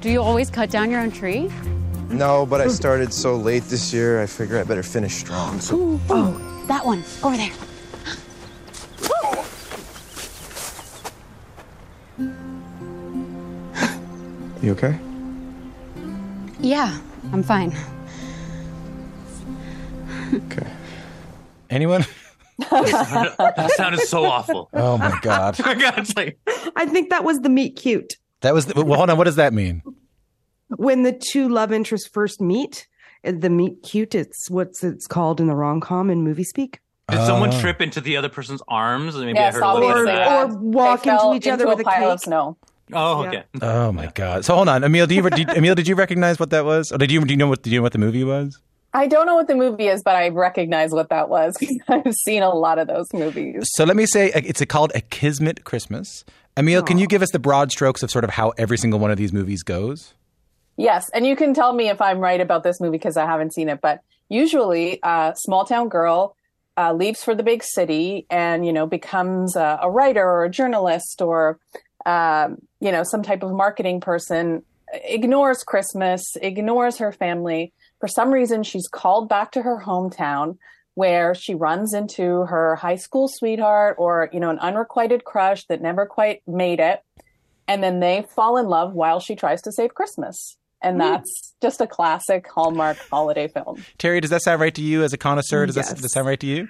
Do 0.00 0.10
you 0.10 0.22
always 0.22 0.48
cut 0.48 0.70
down 0.70 0.90
your 0.90 1.00
own 1.00 1.10
tree? 1.10 1.50
No, 2.08 2.46
but 2.46 2.62
I 2.62 2.68
started 2.68 3.12
so 3.12 3.36
late 3.36 3.64
this 3.64 3.92
year, 3.92 4.22
I 4.22 4.26
figure 4.26 4.58
I 4.58 4.64
better 4.64 4.82
finish 4.82 5.14
strong. 5.14 5.60
So. 5.60 5.76
Ooh, 5.76 6.00
oh, 6.08 6.64
that 6.66 6.86
one 6.86 7.04
over 7.22 7.36
there. 7.36 7.52
You 14.62 14.72
okay? 14.72 14.98
Yeah, 16.58 16.98
I'm 17.32 17.42
fine. 17.42 17.76
Okay. 20.34 20.66
Anyone? 21.70 22.04
that 22.58 23.72
sounded 23.76 24.00
so 24.00 24.24
awful. 24.24 24.68
Oh 24.74 24.98
my 24.98 25.18
god! 25.22 25.58
my 25.64 25.74
god! 25.74 25.98
It's 25.98 26.16
like 26.16 26.38
I 26.76 26.86
think 26.86 27.10
that 27.10 27.24
was 27.24 27.38
the 27.40 27.48
meet 27.48 27.76
cute. 27.76 28.14
That 28.40 28.54
was 28.54 28.66
the, 28.66 28.82
well. 28.84 28.96
Hold 28.98 29.10
on. 29.10 29.18
What 29.18 29.24
does 29.24 29.36
that 29.36 29.52
mean? 29.52 29.82
When 30.76 31.02
the 31.02 31.12
two 31.12 31.48
love 31.48 31.72
interests 31.72 32.08
first 32.08 32.40
meet, 32.40 32.88
uh, 33.24 33.32
the 33.38 33.50
meet 33.50 33.82
cute. 33.82 34.14
It's 34.14 34.50
what's 34.50 34.82
it's 34.82 35.06
called 35.06 35.40
in 35.40 35.46
the 35.46 35.54
rom 35.54 35.80
com 35.80 36.10
in 36.10 36.22
movie 36.22 36.44
speak. 36.44 36.80
Did 37.10 37.24
someone 37.24 37.54
Oh. 37.54 37.60
trip 37.60 37.80
into 37.80 38.00
the 38.02 38.16
other 38.18 38.28
person's 38.28 38.60
arms? 38.68 39.16
Maybe 39.16 39.32
Yes, 39.32 39.54
I 39.54 39.58
heard 39.58 39.62
a 39.64 39.74
little 39.74 39.88
bit 39.88 39.96
of 39.96 40.08
obviously, 40.08 40.14
that. 40.14 40.50
Or 40.50 40.58
walk 40.58 41.02
They 41.04 41.10
into 41.10 41.20
fell 41.22 41.34
each 41.34 41.46
other 41.48 41.64
into 41.64 41.76
with 41.76 41.86
a 41.86 41.88
a 41.88 41.92
pile 41.92 42.10
of 42.10 42.18
cake. 42.20 42.24
snow. 42.24 42.56
Oh, 42.92 43.22
Yeah. 43.22 43.28
okay. 43.28 43.42
Oh 43.62 43.92
my 43.92 44.10
god! 44.14 44.44
So 44.44 44.54
hold 44.54 44.68
on, 44.68 44.82
Amil. 44.82 45.06
Do 45.08 45.14
you, 45.14 45.22
did, 45.30 45.48
Amil? 45.48 45.74
Did 45.76 45.88
you 45.88 45.94
recognize 45.94 46.38
what 46.40 46.50
that 46.50 46.64
was? 46.64 46.90
Or 46.92 46.98
did 46.98 47.10
you 47.10 47.24
do 47.24 47.32
you 47.32 47.36
know 47.38 47.46
what 47.46 47.62
do 47.62 47.70
you 47.70 47.78
know 47.78 47.82
what 47.82 47.92
the 47.92 47.98
movie 47.98 48.24
was? 48.24 48.60
I 48.98 49.06
don't 49.06 49.26
know 49.26 49.36
what 49.36 49.46
the 49.46 49.54
movie 49.54 49.86
is, 49.86 50.02
but 50.02 50.16
I 50.16 50.28
recognize 50.30 50.90
what 50.90 51.08
that 51.10 51.28
was. 51.28 51.56
I've 51.88 52.12
seen 52.14 52.42
a 52.42 52.52
lot 52.52 52.80
of 52.80 52.88
those 52.88 53.06
movies. 53.14 53.62
So 53.74 53.84
let 53.84 53.94
me 53.94 54.06
say 54.06 54.32
uh, 54.32 54.40
it's 54.44 54.64
called 54.64 54.90
a 54.92 55.00
Kismet 55.00 55.62
Christmas. 55.62 56.24
Amil, 56.56 56.84
can 56.84 56.98
you 56.98 57.06
give 57.06 57.22
us 57.22 57.30
the 57.30 57.38
broad 57.38 57.70
strokes 57.70 58.02
of 58.02 58.10
sort 58.10 58.24
of 58.24 58.30
how 58.30 58.50
every 58.58 58.76
single 58.76 58.98
one 58.98 59.12
of 59.12 59.16
these 59.16 59.32
movies 59.32 59.62
goes? 59.62 60.14
Yes, 60.76 61.08
and 61.14 61.24
you 61.24 61.36
can 61.36 61.54
tell 61.54 61.72
me 61.72 61.88
if 61.88 62.02
I'm 62.02 62.18
right 62.18 62.40
about 62.40 62.64
this 62.64 62.80
movie 62.80 62.98
because 62.98 63.16
I 63.16 63.24
haven't 63.24 63.54
seen 63.54 63.68
it. 63.68 63.80
But 63.80 64.00
usually, 64.28 65.00
uh, 65.04 65.32
small 65.34 65.64
town 65.64 65.88
girl 65.88 66.34
uh, 66.76 66.92
leaves 66.92 67.22
for 67.22 67.36
the 67.36 67.44
big 67.44 67.62
city 67.62 68.26
and 68.30 68.66
you 68.66 68.72
know 68.72 68.86
becomes 68.86 69.54
a, 69.54 69.78
a 69.80 69.88
writer 69.88 70.28
or 70.28 70.42
a 70.44 70.50
journalist 70.50 71.22
or 71.22 71.60
um, 72.04 72.58
you 72.80 72.90
know 72.90 73.04
some 73.04 73.22
type 73.22 73.44
of 73.44 73.52
marketing 73.52 74.00
person 74.00 74.62
ignores 75.04 75.62
christmas 75.64 76.22
ignores 76.40 76.96
her 76.96 77.12
family 77.12 77.72
for 78.00 78.08
some 78.08 78.30
reason 78.30 78.62
she's 78.62 78.88
called 78.88 79.28
back 79.28 79.52
to 79.52 79.62
her 79.62 79.82
hometown 79.84 80.58
where 80.94 81.34
she 81.34 81.54
runs 81.54 81.94
into 81.94 82.42
her 82.42 82.76
high 82.76 82.96
school 82.96 83.28
sweetheart 83.28 83.96
or 83.98 84.28
you 84.32 84.40
know 84.40 84.50
an 84.50 84.58
unrequited 84.58 85.24
crush 85.24 85.64
that 85.66 85.80
never 85.80 86.06
quite 86.06 86.42
made 86.46 86.80
it 86.80 87.02
and 87.66 87.82
then 87.82 88.00
they 88.00 88.26
fall 88.34 88.56
in 88.56 88.66
love 88.66 88.92
while 88.94 89.20
she 89.20 89.34
tries 89.34 89.62
to 89.62 89.72
save 89.72 89.94
christmas 89.94 90.56
and 90.82 90.94
hmm. 90.94 91.00
that's 91.00 91.54
just 91.60 91.80
a 91.80 91.86
classic 91.86 92.46
hallmark 92.48 92.96
holiday 93.10 93.48
film 93.48 93.82
Teri, 93.98 94.20
does 94.20 94.30
that 94.30 94.42
sound 94.42 94.60
right 94.60 94.74
to 94.74 94.82
you 94.82 95.02
as 95.02 95.12
a 95.12 95.18
connoisseur? 95.18 95.66
Does, 95.66 95.74
that, 95.74 95.88
does 95.88 96.00
that 96.02 96.10
sound 96.10 96.26
right 96.26 96.40
to 96.40 96.46
you? 96.46 96.68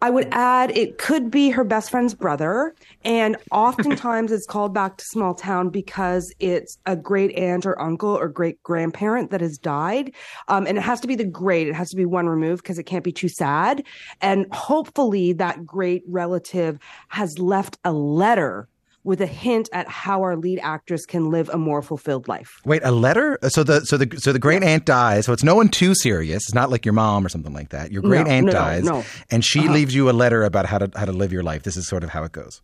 I 0.00 0.10
would 0.10 0.28
add 0.30 0.76
it 0.76 0.98
could 0.98 1.30
be 1.30 1.50
her 1.50 1.64
best 1.64 1.90
friend's 1.90 2.14
brother, 2.14 2.74
and 3.04 3.36
oftentimes 3.50 4.30
it's 4.30 4.46
called 4.46 4.72
back 4.72 4.96
to 4.96 5.04
small 5.04 5.34
town 5.34 5.70
because 5.70 6.32
it's 6.38 6.78
a 6.86 6.94
great 6.94 7.36
aunt 7.36 7.66
or 7.66 7.80
uncle 7.80 8.10
or 8.10 8.28
great 8.28 8.62
grandparent 8.62 9.30
that 9.30 9.40
has 9.40 9.58
died, 9.58 10.12
um, 10.46 10.66
and 10.66 10.78
it 10.78 10.82
has 10.82 11.00
to 11.00 11.08
be 11.08 11.16
the 11.16 11.24
great. 11.24 11.66
It 11.66 11.74
has 11.74 11.90
to 11.90 11.96
be 11.96 12.04
one 12.04 12.28
removed 12.28 12.62
because 12.62 12.78
it 12.78 12.84
can't 12.84 13.04
be 13.04 13.12
too 13.12 13.28
sad, 13.28 13.84
and 14.20 14.46
hopefully 14.52 15.32
that 15.34 15.66
great 15.66 16.04
relative 16.06 16.78
has 17.08 17.38
left 17.38 17.78
a 17.84 17.92
letter 17.92 18.68
with 19.04 19.20
a 19.20 19.26
hint 19.26 19.68
at 19.72 19.88
how 19.88 20.20
our 20.22 20.36
lead 20.36 20.58
actress 20.62 21.06
can 21.06 21.30
live 21.30 21.48
a 21.50 21.56
more 21.58 21.80
fulfilled 21.82 22.28
life. 22.28 22.60
Wait, 22.64 22.82
a 22.84 22.90
letter? 22.90 23.38
So 23.48 23.62
the 23.62 23.80
so 23.86 23.96
the 23.96 24.18
so 24.20 24.32
the 24.32 24.38
great 24.38 24.62
aunt 24.62 24.84
dies. 24.84 25.24
So 25.26 25.32
it's 25.32 25.44
no 25.44 25.54
one 25.54 25.68
too 25.68 25.94
serious. 25.94 26.42
It's 26.48 26.54
not 26.54 26.70
like 26.70 26.84
your 26.84 26.92
mom 26.94 27.24
or 27.24 27.28
something 27.28 27.52
like 27.54 27.70
that. 27.70 27.90
Your 27.92 28.02
great 28.02 28.26
No, 28.26 28.32
aunt 28.32 28.46
no, 28.46 28.52
no, 28.52 28.58
dies, 28.58 28.84
no. 28.84 29.04
and 29.30 29.44
she 29.44 29.60
Uh-huh. 29.60 29.72
leaves 29.72 29.94
you 29.94 30.10
a 30.10 30.12
letter 30.12 30.42
about 30.44 30.66
how 30.66 30.78
to 30.78 30.90
how 30.98 31.04
to 31.06 31.12
live 31.12 31.32
your 31.32 31.42
life. 31.42 31.62
This 31.62 31.76
is 31.76 31.86
sort 31.88 32.04
of 32.04 32.10
how 32.10 32.24
it 32.24 32.32
goes. 32.32 32.60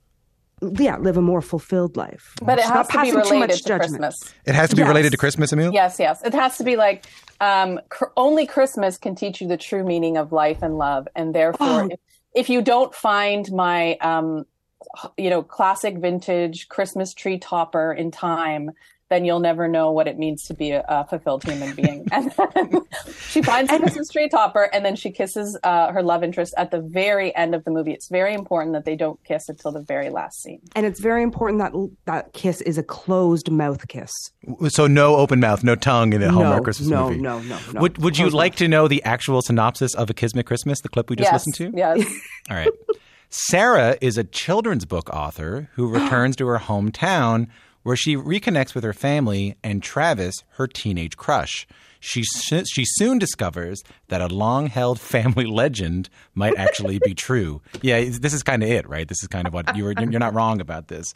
Yeah, 0.62 0.96
live 0.98 1.16
a 1.16 1.22
more 1.22 1.42
fulfilled 1.42 1.96
life. 1.96 2.34
but 2.42 2.58
it 2.58 2.62
has 2.64 2.70
not 2.70 2.86
to 2.90 2.92
be 2.92 2.98
passing 2.98 3.12
too 3.12 3.18
much 3.18 3.30
related 3.32 3.56
to 3.56 3.62
judgment. 3.68 4.02
christmas 4.02 4.34
It 4.46 4.54
has 4.54 4.70
to 4.70 4.76
be 4.76 4.80
Yes. 4.82 4.88
related 4.88 5.10
to 5.12 5.16
Christmas, 5.18 5.52
Amil. 5.52 5.72
Yes, 5.74 5.98
yes. 5.98 6.22
It 6.24 6.32
has 6.32 6.56
to 6.58 6.64
be 6.64 6.76
like 6.76 7.04
um, 7.40 7.80
cr- 7.90 8.04
only 8.16 8.46
Christmas 8.46 8.96
can 8.96 9.14
teach 9.14 9.40
you 9.40 9.48
the 9.48 9.56
true 9.56 9.84
meaning 9.84 10.16
of 10.16 10.32
life 10.32 10.62
and 10.62 10.78
love, 10.78 11.06
and 11.16 11.34
therefore, 11.34 11.82
Oh. 11.84 11.88
if, 11.90 11.98
if 12.34 12.48
you 12.48 12.62
don't 12.62 12.94
find 12.94 13.50
my, 13.52 13.96
um, 14.00 14.44
you 15.16 15.30
know, 15.30 15.42
classic 15.42 15.98
vintage 15.98 16.68
Christmas 16.68 17.14
tree 17.14 17.38
topper 17.38 17.92
in 17.92 18.10
time, 18.10 18.70
then 19.10 19.24
you'll 19.24 19.40
never 19.40 19.68
know 19.68 19.92
what 19.92 20.08
it 20.08 20.18
means 20.18 20.44
to 20.44 20.54
be 20.54 20.70
a, 20.70 20.84
a 20.88 21.06
fulfilled 21.06 21.44
human 21.44 21.74
being. 21.74 22.06
and 22.12 22.32
then 22.54 22.80
she 23.28 23.42
finds 23.42 23.70
the 23.70 23.78
Christmas 23.78 24.08
tree 24.08 24.28
topper, 24.28 24.64
and 24.72 24.84
then 24.84 24.96
she 24.96 25.10
kisses 25.10 25.58
uh, 25.62 25.92
her 25.92 26.02
love 26.02 26.24
interest 26.24 26.54
at 26.56 26.70
the 26.70 26.80
very 26.80 27.34
end 27.36 27.54
of 27.54 27.64
the 27.64 27.70
movie. 27.70 27.92
It's 27.92 28.08
very 28.08 28.34
important 28.34 28.72
that 28.72 28.84
they 28.84 28.96
don't 28.96 29.22
kiss 29.24 29.48
until 29.48 29.72
the 29.72 29.82
very 29.82 30.08
last 30.10 30.42
scene. 30.42 30.60
And 30.74 30.86
it's 30.86 31.00
very 31.00 31.22
important 31.22 31.60
that 31.60 31.72
that 32.06 32.32
kiss 32.32 32.60
is 32.62 32.78
a 32.78 32.82
closed 32.82 33.50
mouth 33.50 33.86
kiss. 33.88 34.10
So 34.68 34.86
no 34.86 35.16
open 35.16 35.38
mouth, 35.38 35.62
no 35.62 35.76
tongue 35.76 36.12
in 36.14 36.22
a 36.22 36.28
No, 36.28 36.32
Hallmark 36.32 36.64
Christmas 36.64 36.88
no, 36.88 37.08
movie. 37.08 37.20
no, 37.20 37.40
no, 37.40 37.58
no. 37.72 37.80
Would 37.82 37.98
Would 37.98 38.18
you 38.18 38.24
Closed 38.24 38.36
like 38.36 38.56
to 38.56 38.68
know 38.68 38.88
the 38.88 39.02
actual 39.04 39.42
synopsis 39.42 39.94
of 39.94 40.08
A 40.08 40.14
Kismet 40.14 40.46
Christmas, 40.46 40.80
the 40.80 40.88
clip 40.88 41.10
we 41.10 41.16
just 41.16 41.30
yes, 41.30 41.46
listened 41.46 41.72
to? 41.72 41.78
Yes. 41.78 42.04
All 42.50 42.56
right. 42.56 42.70
Sarah 43.36 43.96
is 44.00 44.16
a 44.16 44.22
children's 44.22 44.84
book 44.84 45.10
author 45.10 45.68
who 45.74 45.88
returns 45.92 46.36
to 46.36 46.46
her 46.46 46.58
hometown 46.58 47.48
where 47.82 47.96
she 47.96 48.16
reconnects 48.16 48.76
with 48.76 48.84
her 48.84 48.92
family 48.92 49.56
and 49.64 49.82
Travis, 49.82 50.36
her 50.50 50.68
teenage 50.68 51.16
crush. 51.16 51.66
She, 51.98 52.20
s- 52.20 52.68
she 52.68 52.84
soon 52.84 53.18
discovers 53.18 53.82
that 54.06 54.20
a 54.20 54.28
long 54.28 54.68
held 54.68 55.00
family 55.14 55.46
legend 55.46 56.08
might 56.34 56.56
actually 56.56 57.00
be 57.04 57.12
true. 57.12 57.60
Yeah, 57.82 58.04
this 58.04 58.32
is 58.32 58.44
kind 58.44 58.62
of 58.62 58.68
it, 58.70 58.88
right? 58.88 59.08
This 59.08 59.20
is 59.22 59.28
kind 59.28 59.48
of 59.48 59.52
what 59.52 59.76
you 59.76 59.82
were, 59.84 59.94
you're 59.98 60.20
not 60.20 60.32
wrong 60.32 60.60
about 60.60 60.86
this. 60.86 61.12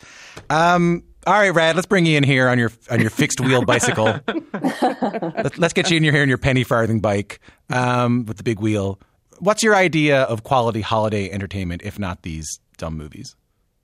Um, 0.50 1.04
all 1.24 1.34
right, 1.34 1.50
Rad, 1.50 1.76
let's 1.76 1.86
bring 1.86 2.04
you 2.04 2.16
in 2.16 2.24
here 2.24 2.48
on 2.48 2.58
your 2.58 2.72
on 2.90 3.00
your 3.00 3.10
fixed 3.10 3.40
wheel 3.40 3.64
bicycle. 3.64 4.18
let's, 4.62 5.58
let's 5.58 5.72
get 5.72 5.90
you 5.90 5.98
in 5.98 6.02
here 6.02 6.22
in 6.22 6.28
your 6.28 6.38
penny 6.38 6.64
farthing 6.64 7.00
bike 7.00 7.38
um, 7.70 8.24
with 8.24 8.38
the 8.38 8.42
big 8.42 8.58
wheel. 8.60 8.98
What's 9.40 9.62
your 9.62 9.74
idea 9.76 10.22
of 10.22 10.42
quality 10.42 10.80
holiday 10.80 11.30
entertainment, 11.30 11.82
if 11.84 11.98
not 11.98 12.22
these 12.22 12.60
dumb 12.76 12.96
movies? 12.96 13.36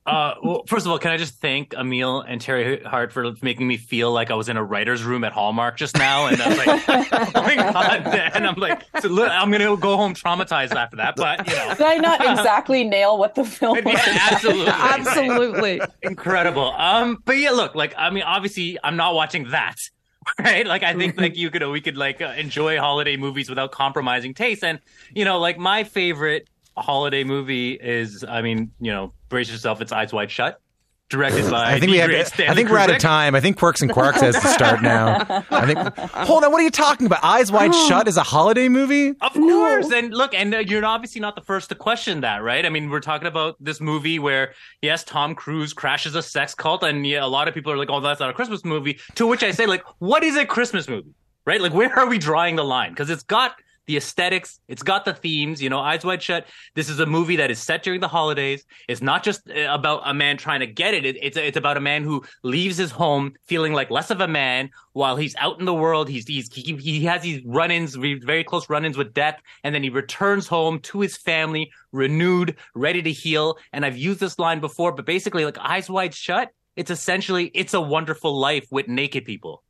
Uh, 0.06 0.34
well, 0.42 0.64
first 0.66 0.84
of 0.84 0.92
all, 0.92 0.98
can 0.98 1.12
I 1.12 1.16
just 1.16 1.40
thank 1.40 1.70
Amil 1.70 2.22
and 2.28 2.38
Teri 2.38 2.84
Hart 2.84 3.10
for 3.10 3.32
making 3.40 3.66
me 3.66 3.78
feel 3.78 4.12
like 4.12 4.30
I 4.30 4.34
was 4.34 4.50
in 4.50 4.58
a 4.58 4.62
writer's 4.62 5.02
room 5.02 5.24
at 5.24 5.32
Hallmark 5.32 5.78
just 5.78 5.96
now, 5.96 6.26
and 6.26 6.42
I 6.42 6.48
was 6.48 6.58
like, 6.58 6.68
"Oh 7.34 7.42
my 7.42 7.54
god!" 7.56 8.06
And 8.34 8.46
I'm 8.46 8.56
like, 8.56 8.82
so 9.00 9.08
look, 9.08 9.30
"I'm 9.30 9.50
gonna 9.50 9.74
go 9.78 9.96
home 9.96 10.12
traumatized 10.14 10.74
after 10.74 10.96
that." 10.96 11.16
But 11.16 11.48
you 11.48 11.54
know, 11.56 11.68
Did 11.74 11.86
I 11.86 11.96
not 11.96 12.20
exactly 12.20 12.84
nail 12.84 13.16
what 13.16 13.34
the 13.34 13.44
film 13.46 13.78
was? 13.82 13.96
absolutely, 14.06 14.66
Absolutely. 14.68 15.80
incredible. 16.02 16.72
Um, 16.72 17.22
but 17.24 17.38
yeah, 17.38 17.52
look, 17.52 17.74
like 17.74 17.94
I 17.96 18.10
mean, 18.10 18.24
obviously, 18.24 18.76
I'm 18.84 18.96
not 18.96 19.14
watching 19.14 19.48
that. 19.52 19.76
Right, 20.38 20.66
like 20.66 20.82
I 20.82 20.94
think 20.94 21.20
like 21.20 21.36
you 21.36 21.50
could 21.50 21.66
we 21.68 21.80
could 21.80 21.96
like 21.96 22.20
uh, 22.20 22.34
enjoy 22.36 22.78
holiday 22.78 23.16
movies 23.16 23.48
without 23.48 23.72
compromising 23.72 24.34
taste, 24.34 24.64
and 24.64 24.80
you 25.14 25.24
know, 25.24 25.38
like 25.38 25.58
my 25.58 25.84
favorite 25.84 26.48
holiday 26.76 27.24
movie 27.24 27.72
is, 27.72 28.24
I 28.24 28.42
mean, 28.42 28.72
you 28.80 28.90
know, 28.92 29.12
brace 29.28 29.50
yourself, 29.50 29.80
it's 29.80 29.92
Eyes 29.92 30.12
Wide 30.12 30.30
Shut, 30.30 30.60
directed 31.14 31.50
by 31.50 31.72
I 31.72 31.80
think 31.80 31.90
we 31.90 31.96
the 31.96 32.02
have. 32.02 32.10
great 32.10 32.20
I 32.20 32.24
Stanley 32.24 32.54
think 32.56 32.68
we're 32.70 32.78
out 32.78 32.90
of 32.90 32.98
time. 32.98 33.34
I 33.34 33.40
think 33.40 33.56
Quirks 33.58 33.80
and 33.82 33.90
Quarks 33.90 34.20
has 34.20 34.34
to 34.40 34.48
start 34.48 34.82
now. 34.82 35.18
I 35.50 35.66
think. 35.66 35.78
Hold 36.26 36.44
on. 36.44 36.52
What 36.52 36.60
are 36.60 36.64
you 36.64 36.70
talking 36.70 37.06
about? 37.06 37.24
Eyes 37.24 37.50
Wide 37.50 37.74
Shut 37.74 38.08
is 38.08 38.16
a 38.16 38.22
holiday 38.22 38.68
movie. 38.68 39.10
Of 39.20 39.32
course, 39.32 39.90
and 39.92 40.12
look, 40.12 40.34
and 40.34 40.54
uh, 40.54 40.58
you're 40.58 40.84
obviously 40.84 41.20
not 41.20 41.34
the 41.36 41.42
first 41.42 41.68
to 41.70 41.74
question 41.74 42.20
that, 42.22 42.42
right? 42.42 42.66
I 42.66 42.68
mean, 42.68 42.90
we're 42.90 43.00
talking 43.00 43.26
about 43.28 43.56
this 43.60 43.80
movie 43.80 44.18
where, 44.18 44.52
yes, 44.82 45.04
Tom 45.04 45.34
Cruise 45.34 45.72
crashes 45.72 46.14
a 46.14 46.22
sex 46.22 46.54
cult, 46.54 46.82
and 46.82 47.06
yeah, 47.06 47.24
a 47.24 47.26
lot 47.26 47.48
of 47.48 47.54
people 47.54 47.72
are 47.72 47.76
like, 47.76 47.90
"Oh, 47.90 48.00
that's 48.00 48.20
not 48.20 48.30
a 48.30 48.34
Christmas 48.34 48.64
movie." 48.64 48.98
To 49.14 49.26
which 49.26 49.42
I 49.42 49.50
say, 49.52 49.66
like, 49.66 49.84
what 49.98 50.22
is 50.24 50.36
a 50.36 50.44
Christmas 50.44 50.88
movie, 50.88 51.14
right? 51.46 51.60
Like, 51.60 51.72
where 51.74 51.96
are 51.98 52.06
we 52.06 52.18
drawing 52.18 52.56
the 52.56 52.64
line? 52.64 52.90
Because 52.90 53.10
it's 53.10 53.22
got 53.22 53.56
the 53.86 53.96
aesthetics, 53.96 54.60
it's 54.68 54.82
got 54.82 55.04
the 55.04 55.14
themes. 55.14 55.62
You 55.62 55.70
know, 55.70 55.78
Eyes 55.78 56.04
Wide 56.04 56.22
Shut. 56.22 56.46
This 56.74 56.88
is 56.88 57.00
a 57.00 57.06
movie 57.06 57.36
that 57.36 57.50
is 57.50 57.58
set 57.58 57.82
during 57.82 58.00
the 58.00 58.08
holidays. 58.08 58.64
It's 58.88 59.02
not 59.02 59.22
just 59.22 59.48
uh, 59.50 59.68
about 59.70 60.02
a 60.04 60.14
man 60.14 60.36
trying 60.36 60.60
to 60.60 60.66
get 60.66 60.94
it. 60.94 61.04
it 61.04 61.16
it's 61.20 61.36
it's 61.36 61.56
about 61.56 61.76
a 61.76 61.80
man 61.80 62.02
who 62.02 62.24
leaves 62.42 62.76
his 62.76 62.90
home 62.90 63.34
feeling 63.44 63.72
like 63.72 63.90
less 63.90 64.10
of 64.10 64.20
a 64.20 64.28
man 64.28 64.70
while 64.92 65.16
he's 65.16 65.36
out 65.36 65.58
in 65.58 65.64
the 65.64 65.74
world. 65.74 66.08
He's 66.08 66.26
he's 66.26 66.52
he, 66.52 66.76
he 66.76 67.04
has 67.04 67.22
these 67.22 67.42
run-ins, 67.44 67.94
very 67.94 68.44
close 68.44 68.68
run-ins 68.68 68.96
with 68.96 69.14
death, 69.14 69.40
and 69.62 69.74
then 69.74 69.82
he 69.82 69.90
returns 69.90 70.46
home 70.46 70.78
to 70.80 71.00
his 71.00 71.16
family 71.16 71.70
renewed, 71.92 72.56
ready 72.74 73.02
to 73.02 73.12
heal. 73.12 73.58
And 73.72 73.84
I've 73.84 73.96
used 73.96 74.20
this 74.20 74.38
line 74.38 74.60
before, 74.60 74.92
but 74.92 75.06
basically, 75.06 75.44
like 75.44 75.58
Eyes 75.58 75.90
Wide 75.90 76.14
Shut. 76.14 76.50
It's 76.76 76.90
essentially 76.90 77.52
it's 77.54 77.72
a 77.72 77.80
wonderful 77.80 78.36
life 78.36 78.66
with 78.72 78.88
naked 78.88 79.24
people. 79.24 79.62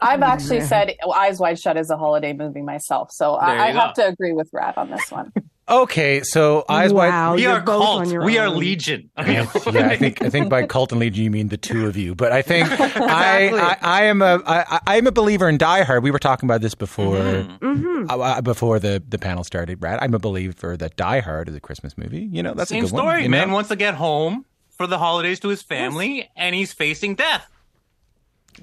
I've 0.00 0.22
actually 0.34 0.60
said 0.62 0.94
Eyes 1.14 1.38
Wide 1.38 1.58
Shut 1.58 1.76
is 1.76 1.90
a 1.90 1.96
holiday 1.96 2.32
movie 2.32 2.62
myself, 2.62 3.10
so 3.12 3.34
I, 3.34 3.68
I 3.68 3.72
have 3.72 3.94
to 3.94 4.06
agree 4.06 4.32
with 4.32 4.48
Rad 4.52 4.74
on 4.76 4.90
this 4.90 5.10
one. 5.10 5.32
Okay, 5.68 6.20
so 6.24 6.64
Eyes 6.68 6.92
Wow, 6.92 7.28
Wide. 7.30 7.36
We 7.36 7.42
you're 7.42 7.60
cult. 7.60 8.00
on 8.00 8.10
your 8.10 8.24
We 8.24 8.38
are 8.38 8.50
legion. 8.50 9.08
yeah, 9.18 9.46
I 9.62 9.96
think 9.96 10.20
I 10.20 10.28
think 10.28 10.48
by 10.48 10.66
cult 10.66 10.90
and 10.90 11.00
legion 11.00 11.22
you 11.22 11.30
mean 11.30 11.46
the 11.46 11.56
two 11.56 11.86
of 11.86 11.96
you, 11.96 12.16
but 12.16 12.32
I 12.32 12.42
think 12.42 12.66
I, 12.68 13.50
I 13.56 13.76
I 13.80 14.02
am 14.06 14.20
a 14.20 14.42
I, 14.44 14.80
I 14.84 14.96
am 14.96 15.06
a 15.06 15.12
believer 15.12 15.48
in 15.48 15.58
Die 15.58 15.82
Hard. 15.84 16.02
We 16.02 16.10
were 16.10 16.18
talking 16.18 16.48
about 16.48 16.60
this 16.60 16.74
before 16.74 17.18
Mm-hmm. 17.18 18.10
uh, 18.10 18.16
uh, 18.18 18.40
before 18.40 18.80
the 18.80 19.00
the 19.08 19.16
panel 19.18 19.44
started. 19.44 19.78
Brad, 19.78 20.00
I'm 20.02 20.12
a 20.12 20.18
believer 20.18 20.76
that 20.76 20.96
Die 20.96 21.20
Hard 21.20 21.48
is 21.48 21.54
a 21.54 21.60
Christmas 21.60 21.96
movie. 21.96 22.28
You 22.32 22.42
know, 22.42 22.54
that's 22.54 22.70
Same 22.70 22.78
a 22.80 22.88
good 22.88 22.88
story. 22.88 23.04
one. 23.06 23.22
you 23.22 23.28
know? 23.28 23.36
Man 23.38 23.52
wants 23.52 23.68
to 23.68 23.76
get 23.76 23.94
home 23.94 24.44
for 24.76 24.88
the 24.88 24.98
holidays 24.98 25.38
to 25.40 25.48
his 25.48 25.62
family, 25.62 26.28
and 26.34 26.52
he's 26.52 26.72
facing 26.72 27.14
death. 27.14 27.48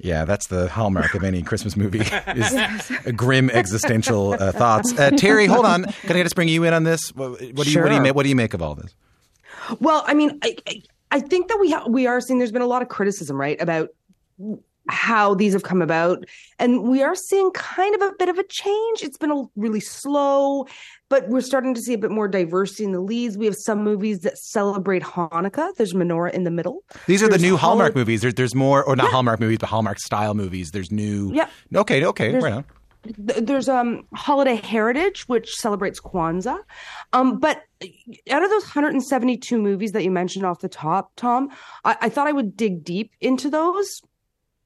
Yeah, 0.00 0.24
that's 0.24 0.46
the 0.48 0.68
hallmark 0.68 1.14
of 1.14 1.24
any 1.24 1.42
Christmas 1.42 1.76
movie 1.76 2.00
is 2.36 2.92
grim 3.16 3.50
existential 3.50 4.34
uh, 4.34 4.52
thoughts. 4.52 4.92
Uh, 4.92 5.10
Teri, 5.10 5.48
hold 5.48 5.66
on. 5.66 5.84
Can 6.02 6.16
I 6.16 6.22
just 6.22 6.34
bring 6.36 6.48
you 6.48 6.62
in 6.64 6.72
on 6.74 6.84
this? 6.84 7.08
What, 7.14 7.30
what 7.30 7.38
do 7.40 7.46
you 7.46 7.52
what 7.54 7.64
do 7.64 7.70
you 7.70 7.72
Sure. 7.72 8.00
make, 8.00 8.14
what 8.14 8.22
do 8.22 8.28
you 8.28 8.36
make 8.36 8.54
of 8.54 8.62
all 8.62 8.74
this? 8.74 8.94
Well, 9.80 10.04
I 10.06 10.14
mean, 10.14 10.38
I, 10.42 10.56
I- 10.68 10.82
I 11.10 11.20
think 11.20 11.48
that 11.48 11.56
we 11.58 11.70
ha- 11.72 11.86
we 11.88 12.06
are 12.06 12.20
seeing 12.20 12.38
there's 12.38 12.52
been 12.52 12.60
a 12.60 12.66
lot 12.66 12.82
of 12.82 12.88
criticism, 12.88 13.40
right, 13.40 13.58
about 13.62 13.88
how 14.88 15.34
these 15.34 15.52
have 15.52 15.62
come 15.62 15.82
about, 15.82 16.24
and 16.58 16.82
we 16.84 17.02
are 17.02 17.14
seeing 17.14 17.50
kind 17.52 17.94
of 17.94 18.02
a 18.02 18.12
bit 18.18 18.28
of 18.28 18.38
a 18.38 18.44
change. 18.48 19.02
It's 19.02 19.18
been 19.18 19.30
a 19.30 19.44
really 19.56 19.80
slow, 19.80 20.66
but 21.08 21.28
we're 21.28 21.40
starting 21.40 21.74
to 21.74 21.80
see 21.80 21.94
a 21.94 21.98
bit 21.98 22.10
more 22.10 22.28
diversity 22.28 22.84
in 22.84 22.92
the 22.92 23.00
leads. 23.00 23.36
We 23.36 23.46
have 23.46 23.56
some 23.56 23.82
movies 23.84 24.20
that 24.20 24.38
celebrate 24.38 25.02
Hanukkah. 25.02 25.74
There's 25.76 25.92
Menorah 25.94 26.32
in 26.32 26.44
the 26.44 26.50
middle. 26.50 26.84
These 27.06 27.22
are 27.22 27.28
the 27.28 27.38
new 27.38 27.56
Hallmark 27.56 27.92
holi- 27.92 28.00
movies. 28.00 28.22
There, 28.22 28.32
there's 28.32 28.54
more, 28.54 28.82
or 28.84 28.96
not 28.96 29.10
Hallmark 29.10 29.40
movies, 29.40 29.58
but 29.58 29.68
Hallmark 29.68 29.98
style 29.98 30.34
movies. 30.34 30.70
There's 30.70 30.90
new. 30.90 31.32
Yeah. 31.34 31.48
Okay. 31.74 32.04
Okay. 32.04 32.30
There's- 32.30 32.42
right 32.44 32.52
on. 32.54 32.64
There's 33.16 33.68
um 33.68 34.02
Holiday 34.12 34.56
Heritage, 34.56 35.28
which 35.28 35.54
celebrates 35.54 36.00
Kwanzaa. 36.00 36.58
Um, 37.12 37.38
but 37.38 37.62
out 38.28 38.42
of 38.42 38.50
those 38.50 38.64
172 38.64 39.56
movies 39.56 39.92
that 39.92 40.02
you 40.02 40.10
mentioned 40.10 40.44
off 40.44 40.58
the 40.60 40.68
top, 40.68 41.12
Tom, 41.16 41.48
I, 41.84 41.96
I 42.02 42.08
thought 42.08 42.26
I 42.26 42.32
would 42.32 42.56
dig 42.56 42.84
deep 42.84 43.12
into 43.20 43.50
those 43.50 44.02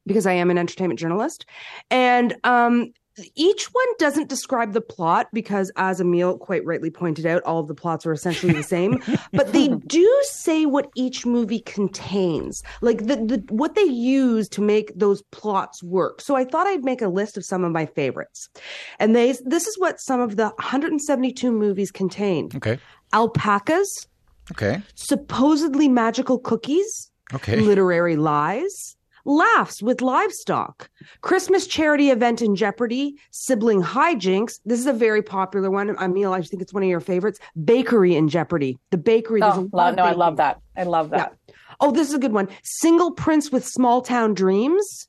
because 0.06 0.26
I 0.26 0.32
am 0.32 0.50
an 0.50 0.58
entertainment 0.58 0.98
journalist. 0.98 1.46
And 1.90 2.36
um, 2.44 2.92
each 3.34 3.66
one 3.72 3.86
doesn't 3.98 4.30
describe 4.30 4.72
the 4.72 4.80
plot 4.80 5.28
because, 5.32 5.70
as 5.76 6.00
Amil 6.00 6.38
quite 6.38 6.64
rightly 6.64 6.90
pointed 6.90 7.26
out, 7.26 7.42
all 7.42 7.60
of 7.60 7.68
the 7.68 7.74
plots 7.74 8.06
are 8.06 8.12
essentially 8.12 8.54
the 8.54 8.62
same. 8.62 8.96
but 9.32 9.52
they 9.52 9.68
do 9.68 10.22
say 10.24 10.64
what 10.64 10.88
each 10.94 11.26
movie 11.26 11.60
contains, 11.60 12.62
like 12.80 13.06
the, 13.06 13.16
the 13.16 13.44
what 13.50 13.74
they 13.74 13.84
use 13.84 14.48
to 14.50 14.62
make 14.62 14.92
those 14.96 15.22
plots 15.30 15.82
work. 15.82 16.20
So 16.22 16.36
I 16.36 16.44
thought 16.44 16.66
I'd 16.66 16.84
make 16.84 17.02
a 17.02 17.08
list 17.08 17.36
of 17.36 17.44
some 17.44 17.64
of 17.64 17.72
my 17.72 17.84
favorites, 17.84 18.48
and 18.98 19.14
they 19.14 19.34
this 19.44 19.66
is 19.66 19.78
what 19.78 20.00
some 20.00 20.20
of 20.20 20.36
the 20.36 20.44
172 20.44 21.52
movies 21.52 21.90
contain: 21.90 22.48
Okay. 22.54 22.78
alpacas, 23.12 24.06
Okay. 24.52 24.80
supposedly 24.94 25.86
magical 25.86 26.38
cookies, 26.38 27.10
Okay. 27.34 27.60
literary 27.60 28.16
lies, 28.16 28.96
laughs 29.24 29.82
with 29.82 30.00
livestock, 30.00 30.90
Christmas 31.20 31.66
charity 31.66 32.10
event 32.10 32.42
in 32.42 32.56
jeopardy, 32.56 33.16
sibling 33.30 33.82
hijinks. 33.82 34.60
This 34.64 34.80
is 34.80 34.86
a 34.86 34.92
very 34.92 35.22
popular 35.22 35.70
one. 35.70 35.94
Amil, 35.96 36.32
I 36.32 36.42
think 36.42 36.62
it's 36.62 36.72
one 36.72 36.82
of 36.82 36.88
your 36.88 37.00
favorites. 37.00 37.38
Bakery 37.64 38.16
in 38.16 38.28
jeopardy. 38.28 38.78
The 38.90 38.98
bakery. 38.98 39.42
Oh, 39.42 39.68
of 39.72 39.72
no, 39.72 40.04
I 40.04 40.12
love 40.12 40.36
that. 40.36 40.60
I 40.76 40.84
love 40.84 41.10
that. 41.10 41.36
Oh, 41.80 41.90
this 41.90 42.08
is 42.08 42.14
a 42.14 42.18
good 42.18 42.32
one. 42.32 42.48
Single 42.62 43.12
prince 43.12 43.50
with 43.50 43.66
small 43.66 44.02
town 44.02 44.34
dreams. 44.34 45.08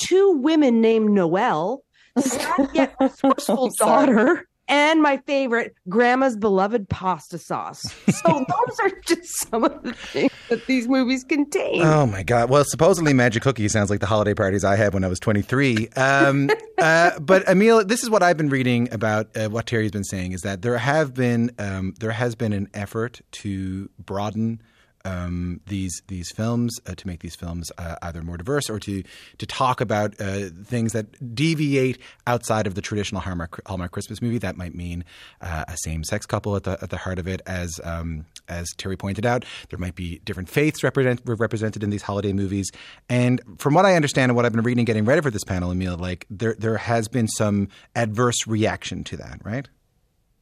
Two 0.00 0.32
women 0.32 0.80
named 0.80 1.10
Noel. 1.10 1.82
Sad 2.18 2.70
yet 2.74 2.94
resourceful 3.00 3.70
daughter. 3.78 4.48
And 4.70 5.02
my 5.02 5.16
favorite, 5.26 5.74
grandma's 5.88 6.36
beloved 6.36 6.88
pasta 6.88 7.38
sauce. 7.38 7.82
So 8.22 8.28
those 8.48 8.80
are 8.80 8.92
just 9.04 9.50
some 9.50 9.64
of 9.64 9.82
the 9.82 9.92
things 9.92 10.30
that 10.48 10.64
these 10.66 10.86
movies 10.86 11.24
contain. 11.24 11.82
Oh 11.82 12.06
my 12.06 12.22
god! 12.22 12.50
Well, 12.50 12.64
supposedly 12.64 13.12
Magic 13.12 13.42
Cookie 13.42 13.66
sounds 13.66 13.90
like 13.90 13.98
the 13.98 14.06
holiday 14.06 14.32
parties 14.32 14.62
I 14.62 14.76
had 14.76 14.94
when 14.94 15.02
I 15.02 15.08
was 15.08 15.18
23. 15.18 15.88
Um, 15.96 16.50
uh, 16.78 17.18
but 17.18 17.44
Amil, 17.46 17.86
this 17.86 18.04
is 18.04 18.10
what 18.10 18.22
I've 18.22 18.36
been 18.36 18.48
reading 18.48 18.88
about 18.92 19.36
uh, 19.36 19.48
what 19.48 19.66
Teri's 19.66 19.90
been 19.90 20.04
saying 20.04 20.32
is 20.32 20.42
that 20.42 20.62
there 20.62 20.78
have 20.78 21.14
been 21.14 21.50
um, 21.58 21.94
there 21.98 22.12
has 22.12 22.36
been 22.36 22.52
an 22.52 22.68
effort 22.72 23.20
to 23.32 23.90
broaden 23.98 24.62
um, 25.04 25.60
these 25.66 26.02
these 26.08 26.30
films 26.30 26.78
uh, 26.86 26.94
to 26.94 27.06
make 27.06 27.20
these 27.20 27.36
films 27.36 27.70
uh, 27.78 27.96
either 28.02 28.22
more 28.22 28.36
diverse 28.36 28.68
or 28.68 28.78
to 28.80 29.02
to 29.38 29.46
talk 29.46 29.80
about 29.80 30.20
uh, 30.20 30.48
things 30.64 30.92
that 30.92 31.34
deviate 31.34 31.98
outside 32.26 32.66
of 32.66 32.74
the 32.74 32.80
traditional 32.80 33.20
Hallmark, 33.20 33.60
Hallmark 33.66 33.92
Christmas 33.92 34.20
movie. 34.20 34.38
That 34.38 34.56
might 34.56 34.74
mean 34.74 35.04
uh, 35.40 35.64
a 35.68 35.76
same 35.78 36.04
sex 36.04 36.26
couple 36.26 36.56
at 36.56 36.64
the 36.64 36.78
at 36.82 36.90
the 36.90 36.96
heart 36.96 37.18
of 37.18 37.26
it, 37.26 37.40
as 37.46 37.80
um, 37.84 38.26
as 38.48 38.68
Teri 38.76 38.98
pointed 38.98 39.24
out. 39.24 39.44
There 39.70 39.78
might 39.78 39.94
be 39.94 40.20
different 40.24 40.48
faiths 40.48 40.82
represent, 40.82 41.20
represented 41.24 41.82
in 41.82 41.90
these 41.90 42.02
holiday 42.02 42.32
movies. 42.32 42.70
And 43.08 43.40
from 43.58 43.74
what 43.74 43.86
I 43.86 43.96
understand 43.96 44.30
and 44.30 44.36
what 44.36 44.44
I've 44.44 44.52
been 44.52 44.62
reading, 44.62 44.84
getting 44.84 45.04
ready 45.04 45.22
for 45.22 45.30
this 45.30 45.44
panel, 45.44 45.70
Amil, 45.70 45.98
like 45.98 46.26
there 46.30 46.54
there 46.58 46.76
has 46.76 47.08
been 47.08 47.28
some 47.28 47.68
adverse 47.94 48.46
reaction 48.46 49.04
to 49.04 49.16
that, 49.18 49.40
right? 49.44 49.68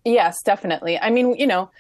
Yes, 0.05 0.37
definitely. 0.45 0.99
I 0.99 1.11
mean, 1.11 1.37
you 1.37 1.47
know, 1.47 1.71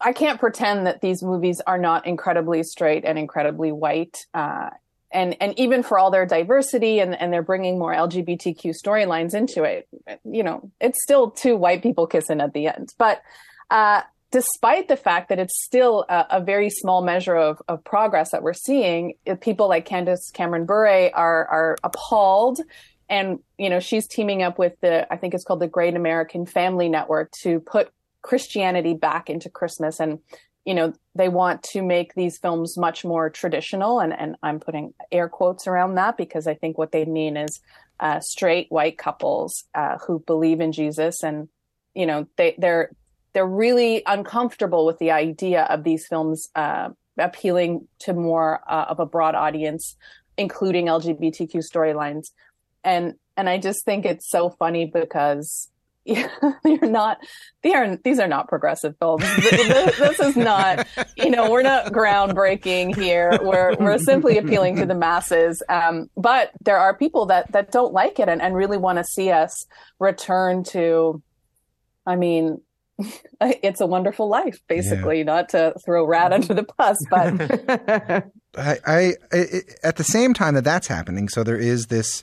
I 0.00 0.12
can't 0.12 0.40
pretend 0.40 0.86
that 0.86 1.00
these 1.00 1.22
movies 1.22 1.60
are 1.66 1.78
not 1.78 2.06
incredibly 2.06 2.62
straight 2.62 3.04
and 3.04 3.18
incredibly 3.18 3.72
white. 3.72 4.16
Uh, 4.32 4.70
and, 5.12 5.36
and 5.40 5.58
even 5.58 5.82
for 5.82 5.98
all 5.98 6.10
their 6.10 6.26
diversity 6.26 7.00
and, 7.00 7.20
and 7.20 7.32
they're 7.32 7.42
bringing 7.42 7.78
more 7.78 7.92
LGBTQ 7.92 8.74
storylines 8.82 9.34
into 9.34 9.64
it, 9.64 9.88
you 10.24 10.42
know, 10.42 10.70
it's 10.80 11.02
still 11.02 11.30
two 11.30 11.56
white 11.56 11.82
people 11.82 12.06
kissing 12.06 12.40
at 12.40 12.52
the 12.52 12.68
end. 12.68 12.94
But, 12.98 13.22
uh, 13.70 14.02
despite 14.32 14.86
the 14.86 14.96
fact 14.96 15.28
that 15.28 15.40
it's 15.40 15.64
still 15.64 16.06
a, 16.08 16.26
a 16.30 16.40
very 16.40 16.70
small 16.70 17.02
measure 17.02 17.34
of, 17.34 17.60
of 17.66 17.82
progress 17.82 18.30
that 18.30 18.44
we're 18.44 18.52
seeing, 18.52 19.14
people 19.40 19.68
like 19.68 19.84
Candace 19.84 20.30
Cameron 20.32 20.66
Bure 20.66 21.10
are, 21.14 21.46
are 21.48 21.76
appalled 21.82 22.60
and 23.10 23.40
you 23.58 23.68
know 23.68 23.80
she's 23.80 24.06
teaming 24.06 24.42
up 24.42 24.58
with 24.58 24.80
the 24.80 25.12
i 25.12 25.16
think 25.16 25.34
it's 25.34 25.44
called 25.44 25.60
the 25.60 25.66
great 25.66 25.94
american 25.94 26.46
family 26.46 26.88
network 26.88 27.30
to 27.32 27.60
put 27.60 27.90
christianity 28.22 28.94
back 28.94 29.30
into 29.30 29.48
christmas. 29.48 30.00
And 30.00 30.18
you 30.64 30.74
know 30.74 30.92
they 31.14 31.28
want 31.28 31.62
to 31.62 31.82
make 31.82 32.14
these 32.14 32.38
films 32.38 32.76
much 32.76 33.04
more 33.04 33.30
traditional. 33.30 34.00
And, 34.00 34.12
and 34.12 34.36
i'm 34.42 34.60
putting 34.60 34.94
air 35.10 35.28
quotes 35.28 35.66
around 35.66 35.94
that 35.94 36.16
because 36.16 36.46
i 36.46 36.54
think 36.54 36.78
what 36.78 36.92
they 36.92 37.04
mean 37.04 37.36
is 37.36 37.60
uh, 37.98 38.18
straight 38.20 38.66
white 38.70 38.96
couples 38.96 39.64
uh, 39.74 39.98
who 40.06 40.20
believe 40.20 40.60
in 40.60 40.72
jesus. 40.72 41.22
And 41.22 41.48
you 41.94 42.06
know 42.06 42.26
they 42.36 42.54
they're 42.58 42.90
they're 43.32 43.46
really 43.46 44.02
uncomfortable 44.06 44.84
with 44.86 44.98
the 44.98 45.12
idea 45.12 45.64
of 45.64 45.84
these 45.84 46.06
films 46.06 46.48
uh, 46.56 46.90
appealing 47.18 47.86
to 48.00 48.12
more 48.12 48.60
uh, 48.68 48.86
of 48.88 48.98
a 49.00 49.06
broad 49.06 49.34
audience 49.34 49.96
including 50.40 50.86
lgbtq 50.86 51.54
storylines. 51.56 52.30
And 52.82 53.14
and 53.36 53.48
I 53.48 53.58
just 53.58 53.84
think 53.84 54.04
it's 54.04 54.28
so 54.28 54.50
funny 54.50 54.86
because 54.86 55.68
you're 56.04 56.88
not 56.88 57.18
they 57.62 57.74
are 57.74 57.96
these 58.04 58.18
are 58.18 58.26
not 58.26 58.48
progressive 58.48 58.94
films. 58.98 59.22
this, 59.36 59.98
this 59.98 60.20
is 60.20 60.36
not 60.36 60.86
you 61.16 61.30
know 61.30 61.50
we're 61.50 61.62
not 61.62 61.86
groundbreaking 61.86 62.96
here. 62.96 63.38
We're 63.42 63.76
we're 63.78 63.98
simply 63.98 64.38
appealing 64.38 64.76
to 64.76 64.86
the 64.86 64.94
masses. 64.94 65.62
Um, 65.68 66.08
but 66.16 66.52
there 66.62 66.78
are 66.78 66.96
people 66.96 67.26
that 67.26 67.52
that 67.52 67.70
don't 67.70 67.92
like 67.92 68.18
it 68.18 68.28
and, 68.28 68.40
and 68.40 68.54
really 68.54 68.78
want 68.78 68.98
to 68.98 69.04
see 69.04 69.30
us 69.30 69.66
return 69.98 70.64
to. 70.64 71.22
I 72.06 72.16
mean, 72.16 72.62
it's 73.40 73.80
a 73.80 73.86
wonderful 73.86 74.28
life, 74.28 74.58
basically. 74.68 75.24
Not 75.24 75.50
to 75.50 75.74
throw 75.84 76.06
Rad 76.06 76.32
under 76.32 76.54
the 76.54 76.66
bus, 76.78 76.96
but 77.10 78.24
I, 78.56 78.78
I, 78.86 79.12
I 79.32 79.44
at 79.82 79.96
the 79.96 80.04
same 80.04 80.34
time 80.34 80.54
that 80.54 80.64
that's 80.64 80.86
happening, 80.86 81.28
so 81.28 81.44
there 81.44 81.58
is 81.58 81.86
this 81.86 82.22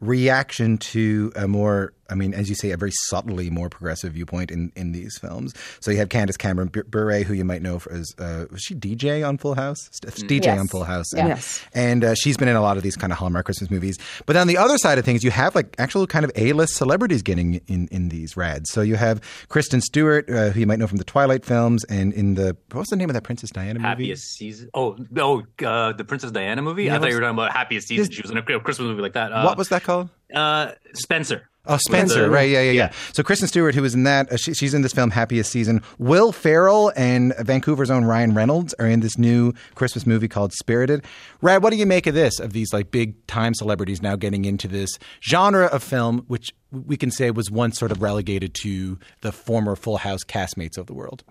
reaction 0.00 0.78
to 0.78 1.32
a 1.34 1.48
more, 1.48 1.92
I 2.10 2.14
mean, 2.14 2.34
as 2.34 2.48
you 2.48 2.54
say, 2.54 2.70
a 2.70 2.76
very 2.76 2.92
subtly 3.08 3.50
more 3.50 3.68
progressive 3.68 4.12
viewpoint 4.14 4.50
in, 4.50 4.72
in 4.76 4.92
these 4.92 5.18
films. 5.18 5.54
So 5.80 5.90
you 5.90 5.98
have 5.98 6.08
Candace 6.08 6.36
Cameron 6.36 6.68
Bure, 6.68 7.22
who 7.24 7.34
you 7.34 7.44
might 7.44 7.62
know 7.62 7.78
for, 7.78 7.92
as 7.92 8.12
uh, 8.18 8.46
was 8.50 8.62
she 8.62 8.74
DJ 8.74 9.26
on 9.26 9.38
Full 9.38 9.54
House? 9.54 9.88
DJ 10.04 10.44
Yes. 10.44 10.58
on 10.60 10.68
Full 10.68 10.84
House. 10.84 11.12
And, 11.12 11.28
Yes. 11.28 11.64
and 11.74 12.04
uh, 12.04 12.14
she's 12.14 12.36
been 12.36 12.48
in 12.48 12.56
a 12.56 12.60
lot 12.62 12.76
of 12.76 12.82
these 12.82 12.96
kind 12.96 13.12
of 13.12 13.18
Hallmark 13.18 13.44
Christmas 13.44 13.70
movies. 13.70 13.98
But 14.26 14.32
then 14.34 14.42
on 14.42 14.46
the 14.48 14.56
other 14.56 14.78
side 14.78 14.98
of 14.98 15.04
things, 15.04 15.22
you 15.22 15.30
have 15.30 15.54
like 15.54 15.74
actual 15.78 16.06
kind 16.06 16.24
of 16.24 16.32
A-list 16.36 16.74
celebrities 16.74 17.22
getting 17.22 17.60
in, 17.66 17.88
in 17.92 18.08
these 18.08 18.36
rads. 18.36 18.70
So 18.70 18.80
you 18.80 18.96
have 18.96 19.20
Kristen 19.48 19.80
Stewart, 19.80 20.28
uh, 20.30 20.50
who 20.50 20.60
you 20.60 20.66
might 20.66 20.78
know 20.78 20.86
from 20.86 20.98
the 20.98 21.04
Twilight 21.04 21.44
films, 21.44 21.84
and 21.84 22.12
in 22.14 22.34
the 22.34 22.56
what's 22.72 22.90
the 22.90 22.96
name 22.96 23.10
of 23.10 23.14
that 23.14 23.22
Princess 23.24 23.50
Diana 23.50 23.74
movie? 23.78 23.88
Happiest 23.88 24.34
season. 24.36 24.70
Oh, 24.74 24.96
oh, 25.18 25.42
uh, 25.64 25.92
the 25.92 26.04
Princess 26.04 26.30
Diana 26.30 26.62
movie. 26.62 26.84
Yeah, 26.84 26.96
I 26.96 26.98
thought 26.98 27.08
you 27.10 27.14
were 27.16 27.20
talking 27.20 27.34
about 27.34 27.52
Happiest 27.52 27.88
season. 27.88 28.10
She 28.10 28.22
was 28.22 28.30
in 28.30 28.36
a 28.38 28.42
Christmas 28.42 28.78
movie 28.86 29.02
like 29.02 29.12
that. 29.14 29.32
Uh, 29.32 29.42
what 29.44 29.58
was 29.58 29.68
that 29.68 29.82
called? 29.82 30.08
Uh, 30.34 30.72
Spencer. 30.94 31.48
Oh, 31.68 31.76
Spencer, 31.76 32.22
the- 32.22 32.30
right? 32.30 32.48
Yeah, 32.48 32.62
yeah, 32.62 32.72
yeah. 32.72 32.92
So 33.12 33.22
Kristen 33.22 33.46
Stewart, 33.46 33.74
who 33.74 33.82
was 33.82 33.94
in 33.94 34.04
that, 34.04 34.32
uh, 34.32 34.36
she, 34.36 34.54
she's 34.54 34.74
in 34.74 34.82
this 34.82 34.92
film 34.92 35.10
Happiest 35.10 35.52
Season. 35.52 35.82
Will 35.98 36.32
Ferrell 36.32 36.92
and 36.96 37.34
Vancouver's 37.38 37.90
own 37.90 38.04
Ryan 38.04 38.34
Reynolds 38.34 38.74
are 38.78 38.86
in 38.86 39.00
this 39.00 39.18
new 39.18 39.52
Christmas 39.74 40.06
movie 40.06 40.28
called 40.28 40.52
Spirited. 40.52 41.04
Rad, 41.42 41.62
what 41.62 41.70
do 41.70 41.76
you 41.76 41.86
make 41.86 42.06
of 42.06 42.14
this? 42.14 42.40
Of 42.40 42.52
these 42.52 42.72
like 42.72 42.90
big 42.90 43.26
time 43.26 43.54
celebrities 43.54 44.00
now 44.02 44.16
getting 44.16 44.44
into 44.44 44.66
this 44.66 44.98
genre 45.20 45.66
of 45.66 45.82
film, 45.82 46.24
which 46.28 46.52
we 46.72 46.96
can 46.96 47.10
say 47.10 47.30
was 47.30 47.50
once 47.50 47.78
sort 47.78 47.92
of 47.92 48.02
relegated 48.02 48.54
to 48.62 48.98
the 49.20 49.32
former 49.32 49.76
Full 49.76 49.98
House 49.98 50.24
castmates 50.24 50.78
of 50.78 50.86
the 50.86 50.94
world. 50.94 51.22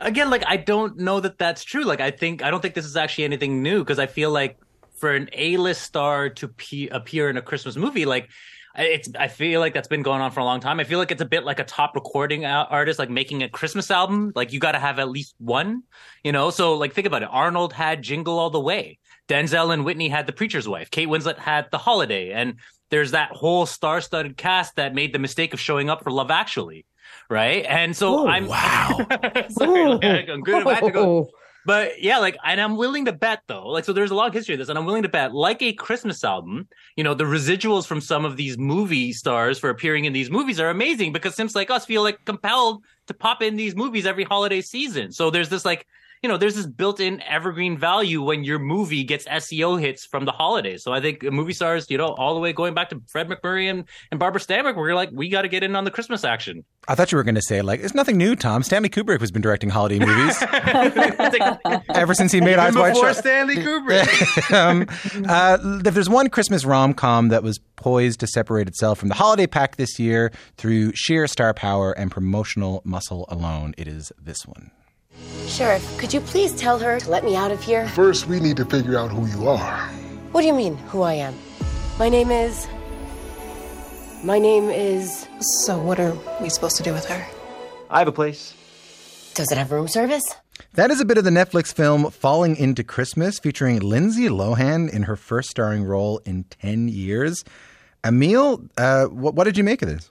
again 0.00 0.28
like 0.28 0.42
i 0.48 0.56
don't 0.56 0.98
know 0.98 1.20
that 1.20 1.38
that's 1.38 1.62
true 1.64 1.84
like 1.84 2.00
i 2.00 2.10
think 2.10 2.42
i 2.42 2.50
don't 2.50 2.60
think 2.60 2.74
this 2.74 2.84
is 2.84 2.96
actually 2.96 3.24
anything 3.24 3.62
new 3.62 3.78
because 3.78 3.98
i 4.00 4.06
feel 4.06 4.30
like 4.30 4.58
for 4.96 5.12
an 5.14 5.28
a-list 5.32 5.82
star 5.82 6.28
to 6.28 6.48
pe- 6.48 6.88
appear 6.88 7.30
in 7.30 7.36
a 7.36 7.42
christmas 7.42 7.76
movie 7.76 8.04
like 8.04 8.24
I- 8.24 8.28
it's 8.76 9.08
i 9.18 9.28
feel 9.28 9.60
like 9.60 9.72
that's 9.72 9.88
been 9.88 10.02
going 10.02 10.20
on 10.20 10.30
for 10.30 10.40
a 10.40 10.44
long 10.44 10.60
time. 10.60 10.80
I 10.80 10.84
feel 10.84 10.98
like 10.98 11.10
it's 11.10 11.22
a 11.22 11.26
bit 11.26 11.44
like 11.44 11.60
a 11.60 11.64
top 11.64 11.94
recording 11.94 12.44
artist 12.44 12.98
like 12.98 13.10
making 13.10 13.42
a 13.42 13.48
christmas 13.48 13.90
album. 13.90 14.32
Like 14.34 14.52
you 14.52 14.60
got 14.60 14.72
to 14.72 14.78
have 14.78 14.98
at 14.98 15.08
least 15.08 15.34
one 15.38 15.82
you 16.22 16.32
know? 16.32 16.50
So 16.50 16.76
like 16.76 16.92
think 16.92 17.06
about 17.06 17.22
it. 17.22 17.28
Arnold 17.30 17.72
had 17.72 18.02
jingle 18.02 18.38
all 18.38 18.50
the 18.50 18.60
way. 18.60 18.98
Denzel 19.28 19.72
and 19.72 19.84
whitney 19.84 20.08
had 20.08 20.26
the 20.26 20.32
preacher's 20.32 20.68
wife. 20.68 20.90
Kate 20.90 21.08
winslet 21.08 21.38
had 21.38 21.70
the 21.70 21.78
holiday. 21.78 22.32
And 22.32 22.56
there's 22.90 23.12
that 23.12 23.30
whole 23.30 23.66
star-studded 23.66 24.36
cast 24.36 24.76
that 24.76 24.94
made 24.94 25.12
the 25.12 25.18
mistake 25.18 25.54
of 25.54 25.60
showing 25.60 25.88
up 25.88 26.02
for 26.02 26.10
love 26.10 26.30
actually 26.30 26.84
right? 27.30 27.64
And 27.66 27.96
so 27.96 28.20
oh, 28.20 28.28
i'm 28.28 28.46
wow. 28.46 29.06
Sorry 29.48 29.86
like, 29.86 30.28
i'm 30.28 30.42
good 30.42 30.66
I 30.66 30.74
had 30.74 30.84
to 30.84 30.90
go 30.90 31.18
oh. 31.18 31.30
But 31.66 32.02
yeah, 32.02 32.18
like, 32.18 32.36
and 32.44 32.60
I'm 32.60 32.76
willing 32.76 33.06
to 33.06 33.12
bet 33.12 33.40
though, 33.46 33.68
like, 33.68 33.84
so 33.84 33.92
there's 33.92 34.10
a 34.10 34.14
long 34.14 34.32
history 34.32 34.54
of 34.54 34.58
this, 34.58 34.68
and 34.68 34.78
I'm 34.78 34.84
willing 34.84 35.02
to 35.02 35.08
bet, 35.08 35.34
like 35.34 35.62
a 35.62 35.72
Christmas 35.72 36.22
album, 36.24 36.68
you 36.96 37.04
know, 37.04 37.14
the 37.14 37.24
residuals 37.24 37.86
from 37.86 38.00
some 38.00 38.24
of 38.24 38.36
these 38.36 38.58
movie 38.58 39.12
stars 39.12 39.58
for 39.58 39.70
appearing 39.70 40.04
in 40.04 40.12
these 40.12 40.30
movies 40.30 40.60
are 40.60 40.70
amazing 40.70 41.12
because 41.12 41.34
Simps 41.34 41.54
like 41.54 41.70
us 41.70 41.84
feel 41.84 42.02
like 42.02 42.24
compelled 42.24 42.84
to 43.06 43.14
pop 43.14 43.42
in 43.42 43.56
these 43.56 43.74
movies 43.74 44.06
every 44.06 44.24
holiday 44.24 44.60
season. 44.60 45.12
So 45.12 45.30
there's 45.30 45.48
this 45.48 45.64
like, 45.64 45.86
you 46.24 46.28
know, 46.28 46.38
there's 46.38 46.54
this 46.54 46.64
built-in 46.64 47.20
evergreen 47.20 47.76
value 47.76 48.22
when 48.22 48.44
your 48.44 48.58
movie 48.58 49.04
gets 49.04 49.26
SEO 49.26 49.78
hits 49.78 50.06
from 50.06 50.24
the 50.24 50.32
holidays. 50.32 50.82
So 50.82 50.90
I 50.90 50.98
think 51.02 51.22
movie 51.22 51.52
stars, 51.52 51.90
you 51.90 51.98
know, 51.98 52.14
all 52.14 52.32
the 52.32 52.40
way 52.40 52.54
going 52.54 52.72
back 52.72 52.88
to 52.88 53.02
Fred 53.12 53.28
MacMurray 53.28 53.68
and, 53.68 53.84
and 54.10 54.18
Barbara 54.18 54.40
Stanwyck, 54.40 54.74
we're 54.74 54.94
like, 54.94 55.10
we 55.12 55.28
got 55.28 55.42
to 55.42 55.48
get 55.48 55.62
in 55.62 55.76
on 55.76 55.84
the 55.84 55.90
Christmas 55.90 56.24
action. 56.24 56.64
I 56.88 56.94
thought 56.94 57.12
you 57.12 57.16
were 57.16 57.24
going 57.24 57.34
to 57.34 57.42
say 57.42 57.60
like 57.60 57.80
it's 57.80 57.92
nothing 57.92 58.16
new, 58.16 58.34
Tom. 58.36 58.62
Stanley 58.62 58.88
Kubrick 58.88 59.20
has 59.20 59.30
been 59.30 59.42
directing 59.42 59.68
holiday 59.68 59.98
movies 59.98 60.42
ever 61.94 62.14
since 62.14 62.32
he 62.32 62.40
made 62.40 62.58
Eyes 62.58 62.74
Wide 62.74 62.94
Before 62.94 63.08
Shut. 63.08 63.18
Stanley 63.18 63.56
Kubrick. 63.56 64.50
um, 64.54 64.86
uh, 65.28 65.58
if 65.84 65.92
there's 65.92 66.08
one 66.08 66.30
Christmas 66.30 66.64
rom 66.64 66.94
com 66.94 67.28
that 67.28 67.42
was 67.42 67.58
poised 67.76 68.20
to 68.20 68.26
separate 68.26 68.66
itself 68.66 68.98
from 68.98 69.10
the 69.10 69.14
holiday 69.14 69.46
pack 69.46 69.76
this 69.76 69.98
year 69.98 70.32
through 70.56 70.92
sheer 70.94 71.26
star 71.26 71.52
power 71.52 71.92
and 71.92 72.10
promotional 72.10 72.80
muscle 72.82 73.26
alone, 73.28 73.74
it 73.76 73.86
is 73.86 74.10
this 74.18 74.46
one. 74.46 74.70
Sheriff, 75.46 75.98
could 75.98 76.12
you 76.12 76.20
please 76.20 76.54
tell 76.54 76.78
her 76.78 76.98
to 77.00 77.10
let 77.10 77.24
me 77.24 77.36
out 77.36 77.50
of 77.50 77.62
here? 77.62 77.88
First, 77.88 78.26
we 78.26 78.40
need 78.40 78.56
to 78.56 78.64
figure 78.64 78.98
out 78.98 79.10
who 79.10 79.26
you 79.26 79.48
are. 79.48 79.88
What 80.32 80.40
do 80.40 80.46
you 80.46 80.54
mean, 80.54 80.76
who 80.88 81.02
I 81.02 81.14
am? 81.14 81.34
My 81.98 82.08
name 82.08 82.30
is. 82.30 82.66
My 84.24 84.38
name 84.38 84.70
is. 84.70 85.28
So, 85.64 85.78
what 85.78 86.00
are 86.00 86.16
we 86.40 86.48
supposed 86.48 86.76
to 86.78 86.82
do 86.82 86.92
with 86.92 87.04
her? 87.06 87.26
I 87.90 87.98
have 87.98 88.08
a 88.08 88.12
place. 88.12 88.54
Does 89.34 89.52
it 89.52 89.58
have 89.58 89.70
room 89.70 89.86
service? 89.86 90.24
That 90.74 90.90
is 90.90 91.00
a 91.00 91.04
bit 91.04 91.18
of 91.18 91.24
the 91.24 91.30
Netflix 91.30 91.72
film 91.72 92.10
Falling 92.10 92.56
into 92.56 92.82
Christmas, 92.82 93.38
featuring 93.38 93.80
Lindsay 93.80 94.28
Lohan 94.28 94.90
in 94.90 95.04
her 95.04 95.16
first 95.16 95.50
starring 95.50 95.84
role 95.84 96.18
in 96.24 96.44
10 96.44 96.88
years. 96.88 97.44
Amil, 98.02 98.68
uh, 98.76 99.06
what, 99.06 99.34
what 99.34 99.44
did 99.44 99.56
you 99.56 99.64
make 99.64 99.82
of 99.82 99.88
this? 99.88 100.10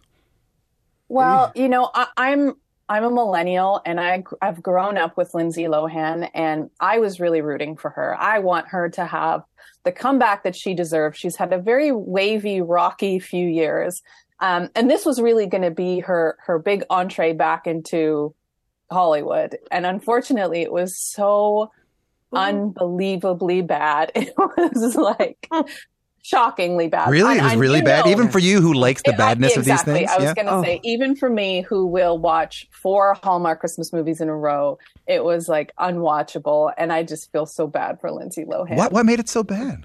Well, 1.09 1.51
you 1.55 1.69
know, 1.69 1.89
I, 1.93 2.07
I'm 2.17 2.55
I'm 2.89 3.03
a 3.05 3.09
millennial, 3.09 3.81
and 3.85 3.99
I 3.99 4.23
I've 4.41 4.61
grown 4.61 4.97
up 4.97 5.15
with 5.15 5.33
Lindsay 5.33 5.63
Lohan, 5.63 6.29
and 6.33 6.69
I 6.79 6.99
was 6.99 7.19
really 7.19 7.41
rooting 7.41 7.77
for 7.77 7.89
her. 7.91 8.15
I 8.19 8.39
want 8.39 8.67
her 8.67 8.89
to 8.89 9.05
have 9.05 9.43
the 9.83 9.91
comeback 9.91 10.43
that 10.43 10.55
she 10.55 10.73
deserves. 10.73 11.17
She's 11.17 11.35
had 11.35 11.53
a 11.53 11.57
very 11.57 11.91
wavy, 11.91 12.61
rocky 12.61 13.19
few 13.19 13.47
years, 13.47 14.01
um, 14.39 14.69
and 14.75 14.89
this 14.89 15.05
was 15.05 15.21
really 15.21 15.47
going 15.47 15.63
to 15.63 15.71
be 15.71 15.99
her 15.99 16.37
her 16.45 16.59
big 16.59 16.83
entree 16.89 17.33
back 17.33 17.67
into 17.67 18.35
Hollywood. 18.91 19.57
And 19.71 19.85
unfortunately, 19.85 20.61
it 20.61 20.71
was 20.71 20.97
so 20.97 21.71
unbelievably 22.33 23.61
bad. 23.61 24.11
It 24.15 24.33
was 24.37 24.95
like 24.95 25.49
shockingly 26.23 26.87
bad. 26.87 27.09
Really? 27.11 27.33
It 27.33 27.35
was 27.35 27.43
And- 27.43 27.51
and 27.51 27.61
really 27.61 27.81
bad? 27.81 28.05
know- 28.05 28.11
Even 28.11 28.29
for 28.29 28.39
you 28.39 28.61
who 28.61 28.73
likes 28.73 29.01
the 29.03 29.13
I- 29.13 29.17
badness 29.17 29.55
of 29.57 29.65
these 29.65 29.83
things? 29.83 30.09
I 30.09 30.15
was 30.15 30.23
Yeah. 30.25 30.33
going 30.33 30.47
to 30.47 30.53
Oh. 30.55 30.63
say, 30.63 30.79
even 30.83 31.15
for 31.15 31.29
me, 31.29 31.61
who 31.61 31.85
will 31.85 32.17
watch 32.17 32.67
four 32.71 33.15
Hallmark 33.21 33.59
Christmas 33.59 33.93
movies 33.93 34.19
in 34.21 34.29
a 34.29 34.35
row, 34.35 34.77
it 35.05 35.23
was 35.23 35.47
like 35.47 35.71
unwatchable, 35.77 36.71
and 36.77 36.91
I 36.91 37.03
just 37.03 37.31
feel 37.31 37.45
so 37.45 37.67
bad 37.67 37.99
for 38.01 38.09
Lindsay 38.11 38.45
Lohan. 38.45 38.75
What, 38.77 38.91
what 38.91 39.05
made 39.05 39.19
it 39.19 39.29
so 39.29 39.43
bad? 39.43 39.83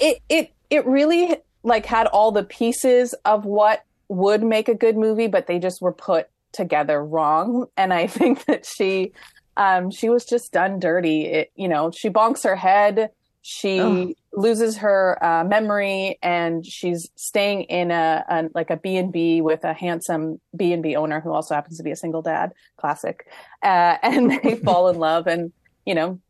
It 0.00 0.20
it 0.28 0.50
it 0.70 0.84
really 0.86 1.36
like 1.62 1.86
had 1.86 2.06
all 2.08 2.32
the 2.32 2.42
pieces 2.44 3.14
of 3.24 3.44
what 3.44 3.82
would 4.08 4.42
make 4.42 4.68
a 4.68 4.74
good 4.74 4.96
movie, 4.96 5.28
but 5.28 5.46
they 5.46 5.58
just 5.58 5.80
were 5.80 5.92
put 5.92 6.26
together 6.52 7.02
wrong, 7.04 7.66
and 7.76 7.92
I 7.92 8.06
think 8.18 8.44
that 8.46 8.66
she. 8.66 9.12
Um, 9.56 9.92
she 9.92 10.08
was 10.08 10.24
just 10.24 10.50
done 10.52 10.80
dirty. 10.80 11.26
It, 11.26 11.52
you 11.54 11.68
know, 11.68 11.92
she 11.92 12.10
bonks 12.10 12.42
her 12.42 12.56
head. 12.56 13.10
She 13.46 13.78
Ugh. 13.78 14.14
loses 14.32 14.78
her 14.78 15.18
uh, 15.22 15.44
memory, 15.44 16.18
and 16.22 16.64
she's 16.64 17.10
staying 17.14 17.64
in 17.64 17.90
a, 17.90 18.24
a 18.26 18.44
like 18.54 18.70
a 18.70 18.78
B 18.78 18.96
and 18.96 19.12
B 19.12 19.42
with 19.42 19.64
a 19.64 19.74
handsome 19.74 20.40
B 20.56 20.72
and 20.72 20.82
B 20.82 20.96
owner 20.96 21.20
who 21.20 21.30
also 21.30 21.54
happens 21.54 21.76
to 21.76 21.82
be 21.82 21.90
a 21.90 21.96
single 21.96 22.22
dad. 22.22 22.52
Classic. 22.78 23.26
Uh, 23.62 23.98
and 24.02 24.30
they 24.42 24.56
fall 24.56 24.88
in 24.88 24.98
love, 24.98 25.26
and 25.26 25.52
you 25.84 25.94
know, 25.94 26.20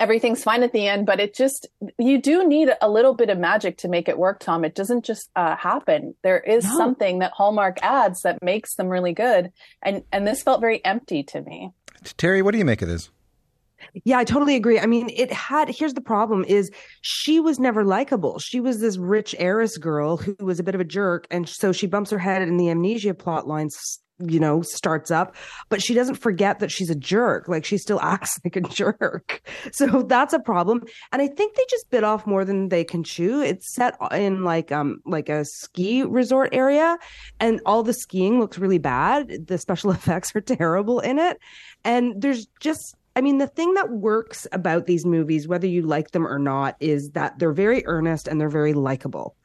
everything's 0.00 0.42
fine 0.42 0.62
at 0.62 0.72
the 0.72 0.88
end. 0.88 1.04
But 1.04 1.20
it 1.20 1.34
just 1.34 1.66
you 1.98 2.18
do 2.18 2.48
need 2.48 2.70
a 2.80 2.88
little 2.88 3.12
bit 3.12 3.28
of 3.28 3.36
magic 3.36 3.76
to 3.78 3.88
make 3.88 4.08
it 4.08 4.16
work, 4.16 4.40
Tom. 4.40 4.64
It 4.64 4.74
doesn't 4.74 5.04
just 5.04 5.28
uh, 5.36 5.54
happen. 5.56 6.14
There 6.22 6.40
is 6.40 6.64
No. 6.64 6.78
something 6.78 7.18
that 7.18 7.32
Hallmark 7.32 7.76
adds 7.82 8.22
that 8.22 8.42
makes 8.42 8.76
them 8.76 8.88
really 8.88 9.12
good, 9.12 9.52
and 9.82 10.02
and 10.10 10.26
this 10.26 10.42
felt 10.42 10.62
very 10.62 10.82
empty 10.82 11.24
to 11.24 11.42
me. 11.42 11.72
Teri, 12.04 12.42
what 12.42 12.52
do 12.52 12.58
you 12.58 12.64
make 12.64 12.80
of 12.80 12.88
this? 12.88 13.10
Yeah, 14.04 14.18
I 14.18 14.24
totally 14.24 14.56
agree. 14.56 14.78
I 14.80 14.86
mean, 14.86 15.10
it 15.14 15.30
had 15.32 15.68
here's 15.68 15.94
the 15.94 16.00
problem 16.00 16.44
is 16.48 16.70
she 17.02 17.40
was 17.40 17.58
never 17.58 17.84
likable. 17.84 18.38
She 18.38 18.58
was 18.60 18.80
this 18.80 18.96
rich 18.96 19.34
heiress 19.38 19.76
girl 19.76 20.16
who 20.16 20.34
was 20.40 20.58
a 20.58 20.62
bit 20.62 20.74
of 20.74 20.80
a 20.80 20.84
jerk 20.84 21.26
and 21.30 21.46
so 21.48 21.72
she 21.72 21.86
bumps 21.86 22.10
her 22.10 22.18
head 22.18 22.40
and 22.42 22.58
the 22.58 22.70
amnesia 22.70 23.12
plot 23.12 23.46
line 23.46 23.66
s- 23.66 23.98
you 24.18 24.40
know 24.40 24.62
starts 24.62 25.10
up, 25.10 25.34
but 25.68 25.82
she 25.82 25.92
doesn't 25.92 26.14
forget 26.14 26.58
that 26.60 26.70
she's 26.70 26.88
a 26.88 26.94
jerk. 26.94 27.48
Like 27.48 27.66
she 27.66 27.76
still 27.76 28.00
acts 28.00 28.38
like 28.44 28.56
a 28.56 28.62
jerk. 28.62 29.42
So 29.72 30.02
that's 30.02 30.32
a 30.32 30.40
problem. 30.40 30.84
And 31.12 31.20
I 31.20 31.26
think 31.28 31.54
they 31.54 31.64
just 31.68 31.90
bit 31.90 32.02
off 32.04 32.26
more 32.26 32.46
than 32.46 32.70
they 32.70 32.84
can 32.84 33.04
chew. 33.04 33.42
It's 33.42 33.74
set 33.74 33.94
in 34.12 34.42
like 34.42 34.72
um 34.72 35.02
like 35.04 35.28
a 35.28 35.44
ski 35.44 36.02
resort 36.02 36.50
area 36.54 36.96
and 37.40 37.60
all 37.66 37.82
the 37.82 37.92
skiing 37.92 38.40
looks 38.40 38.58
really 38.58 38.78
bad. 38.78 39.48
The 39.48 39.58
special 39.58 39.90
effects 39.98 40.34
are 40.34 40.40
terrible 40.40 41.00
in 41.00 41.18
it. 41.18 41.36
And 41.84 42.22
there's 42.22 42.46
just 42.60 42.94
I 43.14 43.20
mean, 43.20 43.38
the 43.38 43.46
thing 43.46 43.74
that 43.74 43.90
works 43.90 44.46
about 44.52 44.86
these 44.86 45.04
movies, 45.04 45.46
whether 45.46 45.66
you 45.66 45.82
like 45.82 46.12
them 46.12 46.26
or 46.26 46.38
not, 46.38 46.76
is 46.80 47.10
that 47.10 47.38
they're 47.38 47.52
very 47.52 47.84
earnest 47.86 48.26
and 48.26 48.40
they're 48.40 48.48
very 48.48 48.72
likable. 48.72 49.36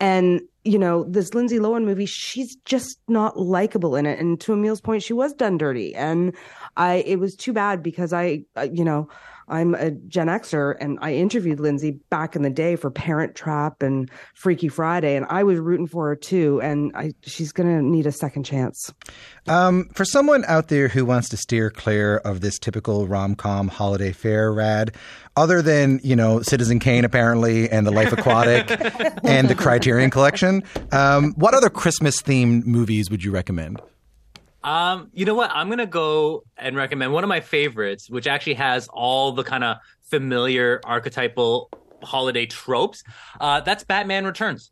And, 0.00 0.40
you 0.64 0.78
know, 0.78 1.04
this 1.04 1.32
Lindsay 1.32 1.60
Lohan 1.60 1.84
movie, 1.84 2.06
she's 2.06 2.56
just 2.64 2.98
not 3.06 3.38
likable 3.38 3.94
in 3.94 4.06
it. 4.06 4.18
And 4.18 4.40
to 4.40 4.52
Amil's 4.52 4.80
point, 4.80 5.04
she 5.04 5.12
was 5.12 5.32
done 5.32 5.58
dirty. 5.58 5.94
And 5.94 6.34
I, 6.76 7.04
it 7.06 7.20
was 7.20 7.36
too 7.36 7.52
bad 7.52 7.82
because 7.82 8.12
I, 8.12 8.42
you 8.72 8.84
know, 8.84 9.08
I'm 9.52 9.74
a 9.74 9.90
Gen 9.90 10.28
Xer 10.28 10.76
and 10.80 10.98
I 11.02 11.12
interviewed 11.12 11.60
Lindsay 11.60 11.92
back 12.08 12.34
in 12.34 12.42
the 12.42 12.50
day 12.50 12.74
for 12.74 12.90
Parent 12.90 13.34
Trap 13.34 13.82
and 13.82 14.10
Freaky 14.34 14.68
Friday. 14.68 15.14
And 15.14 15.26
I 15.28 15.44
was 15.44 15.58
rooting 15.58 15.86
for 15.86 16.08
her 16.08 16.16
too. 16.16 16.60
And 16.62 16.90
I, 16.96 17.12
she's 17.22 17.52
going 17.52 17.68
to 17.68 17.82
need 17.82 18.06
a 18.06 18.12
second 18.12 18.44
chance. 18.44 18.92
Um, 19.46 19.90
for 19.92 20.06
someone 20.06 20.44
out 20.48 20.68
there 20.68 20.88
who 20.88 21.04
wants 21.04 21.28
to 21.28 21.36
steer 21.36 21.70
clear 21.70 22.16
of 22.18 22.40
this 22.40 22.58
typical 22.58 23.06
rom 23.06 23.34
com 23.34 23.68
holiday 23.68 24.12
fare 24.12 24.50
Rad, 24.52 24.96
other 25.36 25.60
than 25.60 26.00
you 26.02 26.16
know 26.16 26.40
Citizen 26.40 26.78
Kane 26.78 27.04
apparently 27.04 27.68
and 27.68 27.86
The 27.86 27.90
Life 27.90 28.12
Aquatic 28.12 28.70
and 29.24 29.48
the 29.48 29.54
Criterion 29.54 30.10
Collection, 30.10 30.62
um, 30.92 31.34
what 31.36 31.54
other 31.54 31.68
Christmas 31.68 32.22
themed 32.22 32.64
movies 32.64 33.10
would 33.10 33.22
you 33.22 33.30
recommend? 33.30 33.80
Um, 34.64 35.10
you 35.12 35.24
know 35.24 35.34
what? 35.34 35.50
I'm 35.52 35.68
gonna 35.68 35.86
go 35.86 36.44
and 36.56 36.76
recommend 36.76 37.12
one 37.12 37.24
of 37.24 37.28
my 37.28 37.40
favorites, 37.40 38.08
which 38.08 38.26
actually 38.26 38.54
has 38.54 38.88
all 38.88 39.32
the 39.32 39.44
kind 39.44 39.64
of 39.64 39.78
familiar 40.02 40.80
archetypal 40.84 41.70
holiday 42.02 42.46
tropes. 42.46 43.02
Uh, 43.40 43.60
that's 43.60 43.84
Batman 43.84 44.24
Returns. 44.24 44.70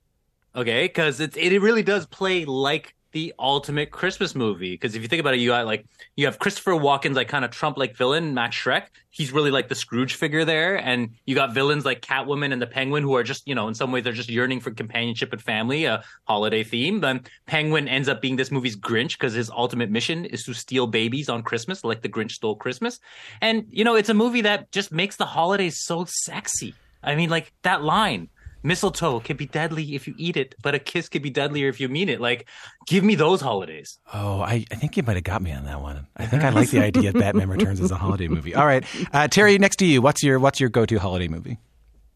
Okay, 0.54 0.86
because 0.86 1.20
it 1.20 1.36
it 1.36 1.60
really 1.60 1.82
does 1.82 2.06
play 2.06 2.44
like 2.44 2.94
the 3.12 3.34
ultimate 3.38 3.90
Christmas 3.90 4.34
movie. 4.34 4.72
Because 4.72 4.94
if 4.94 5.02
you 5.02 5.08
think 5.08 5.20
about 5.20 5.34
it, 5.34 5.40
you 5.40 5.48
got 5.48 5.66
like 5.66 5.86
you 6.16 6.26
have 6.26 6.38
Christopher 6.38 6.72
Walken's 6.72 7.16
like 7.16 7.28
kind 7.28 7.44
of 7.44 7.50
Trump 7.50 7.76
like 7.76 7.96
villain, 7.96 8.34
Max 8.34 8.56
Shreck. 8.56 8.84
He's 9.10 9.32
really 9.32 9.50
like 9.50 9.68
the 9.68 9.74
Scrooge 9.74 10.14
figure 10.14 10.44
there, 10.44 10.76
and 10.76 11.10
you 11.26 11.34
got 11.34 11.52
villains 11.52 11.84
like 11.84 12.00
Catwoman 12.00 12.52
and 12.52 12.62
the 12.62 12.66
Penguin, 12.66 13.02
who 13.02 13.14
are 13.16 13.22
just 13.22 13.46
you 13.46 13.54
know 13.54 13.68
in 13.68 13.74
some 13.74 13.92
ways 13.92 14.04
they're 14.04 14.12
just 14.12 14.28
yearning 14.28 14.60
for 14.60 14.70
companionship 14.70 15.32
and 15.32 15.42
family, 15.42 15.84
a 15.84 16.04
holiday 16.24 16.62
theme. 16.62 17.00
Then 17.00 17.22
Penguin 17.46 17.88
ends 17.88 18.08
up 18.08 18.20
being 18.20 18.36
this 18.36 18.50
movie's 18.50 18.76
Grinch 18.76 19.12
because 19.12 19.32
his 19.32 19.50
ultimate 19.50 19.90
mission 19.90 20.24
is 20.24 20.44
to 20.44 20.54
steal 20.54 20.86
babies 20.86 21.28
on 21.28 21.42
Christmas, 21.42 21.84
like 21.84 22.02
the 22.02 22.08
Grinch 22.08 22.32
stole 22.32 22.56
Christmas. 22.56 23.00
And 23.40 23.66
you 23.70 23.84
know 23.84 23.96
it's 23.96 24.08
a 24.08 24.14
movie 24.14 24.42
that 24.42 24.70
just 24.72 24.92
makes 24.92 25.16
the 25.16 25.26
holidays 25.26 25.78
so 25.80 26.06
sexy. 26.08 26.74
I 27.02 27.14
mean, 27.14 27.30
like 27.30 27.52
that 27.62 27.82
line 27.82 28.28
mistletoe 28.62 29.20
can 29.20 29.36
be 29.36 29.46
deadly 29.46 29.94
if 29.94 30.06
you 30.06 30.14
eat 30.16 30.36
it, 30.36 30.54
but 30.62 30.74
a 30.74 30.78
kiss 30.78 31.08
can 31.08 31.22
be 31.22 31.30
deadlier 31.30 31.68
if 31.68 31.80
you 31.80 31.88
mean 31.88 32.08
it. 32.08 32.20
Like, 32.20 32.46
give 32.86 33.04
me 33.04 33.14
those 33.14 33.40
holidays. 33.40 33.98
Oh, 34.12 34.40
I, 34.40 34.64
I 34.70 34.74
think 34.74 34.96
you 34.96 35.02
might 35.02 35.16
have 35.16 35.24
got 35.24 35.42
me 35.42 35.52
on 35.52 35.64
that 35.64 35.80
one. 35.80 36.06
I 36.16 36.26
think 36.26 36.42
I 36.42 36.50
like 36.50 36.70
the 36.70 36.80
idea 36.80 37.10
of 37.10 37.14
Batman 37.14 37.48
Returns 37.48 37.80
as 37.80 37.90
a 37.90 37.96
holiday 37.96 38.28
movie. 38.28 38.54
All 38.54 38.66
right, 38.66 38.84
uh, 39.12 39.28
Teri, 39.28 39.58
next 39.58 39.76
to 39.76 39.86
you, 39.86 40.02
what's 40.02 40.22
your 40.22 40.38
what's 40.38 40.60
your 40.60 40.68
go 40.68 40.86
to 40.86 40.96
holiday 40.96 41.28
movie? 41.28 41.58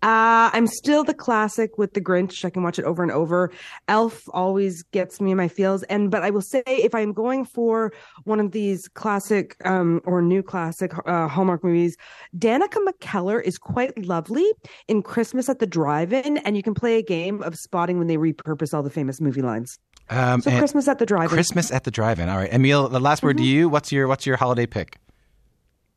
Uh, 0.04 0.50
I'm 0.52 0.66
still 0.66 1.02
the 1.02 1.14
classic 1.14 1.78
with 1.78 1.94
the 1.94 2.00
Grinch. 2.00 2.44
I 2.44 2.50
can 2.50 2.62
watch 2.62 2.78
it 2.78 2.84
over 2.84 3.02
and 3.02 3.10
over. 3.10 3.50
Elf 3.88 4.22
always 4.34 4.82
gets 4.82 5.18
me 5.18 5.30
in 5.30 5.38
my 5.38 5.48
feels. 5.48 5.82
And 5.84 6.10
but 6.10 6.22
I 6.22 6.28
will 6.28 6.42
say, 6.42 6.62
if 6.66 6.94
I'm 6.94 7.14
going 7.14 7.46
for 7.46 7.90
one 8.24 8.38
of 8.38 8.52
these 8.52 8.86
classic 8.88 9.56
um, 9.64 10.02
or 10.04 10.20
new 10.20 10.42
classic 10.42 10.92
uh, 11.06 11.26
Hallmark 11.26 11.64
movies, 11.64 11.96
Danica 12.36 12.84
McKellar 12.86 13.42
is 13.42 13.56
quite 13.56 14.04
lovely 14.04 14.46
in 14.88 15.02
Christmas 15.02 15.48
at 15.48 15.58
the 15.58 15.66
Drive-In, 15.66 16.36
and 16.36 16.54
you 16.54 16.62
can 16.62 16.74
play 16.74 16.98
a 16.98 17.02
game 17.02 17.42
of 17.42 17.56
spotting 17.56 17.96
when 17.98 18.06
they 18.06 18.18
repurpose 18.18 18.74
all 18.74 18.82
the 18.82 18.90
famous 18.90 19.22
movie 19.22 19.40
lines. 19.42 19.78
Um, 20.10 20.42
So 20.42 20.50
Christmas 20.58 20.86
at 20.86 20.98
the 20.98 21.06
Drive-In. 21.06 21.30
Christmas 21.30 21.72
at 21.72 21.84
the 21.84 21.90
Drive-In. 21.90 22.28
All 22.28 22.36
right, 22.36 22.50
Amil. 22.50 22.92
The 22.92 23.00
last 23.00 23.22
word 23.22 23.38
to 23.38 23.42
you. 23.42 23.70
What's 23.70 23.90
your 23.90 24.06
what's 24.06 24.26
your 24.26 24.36
holiday 24.36 24.66
pick? 24.66 24.98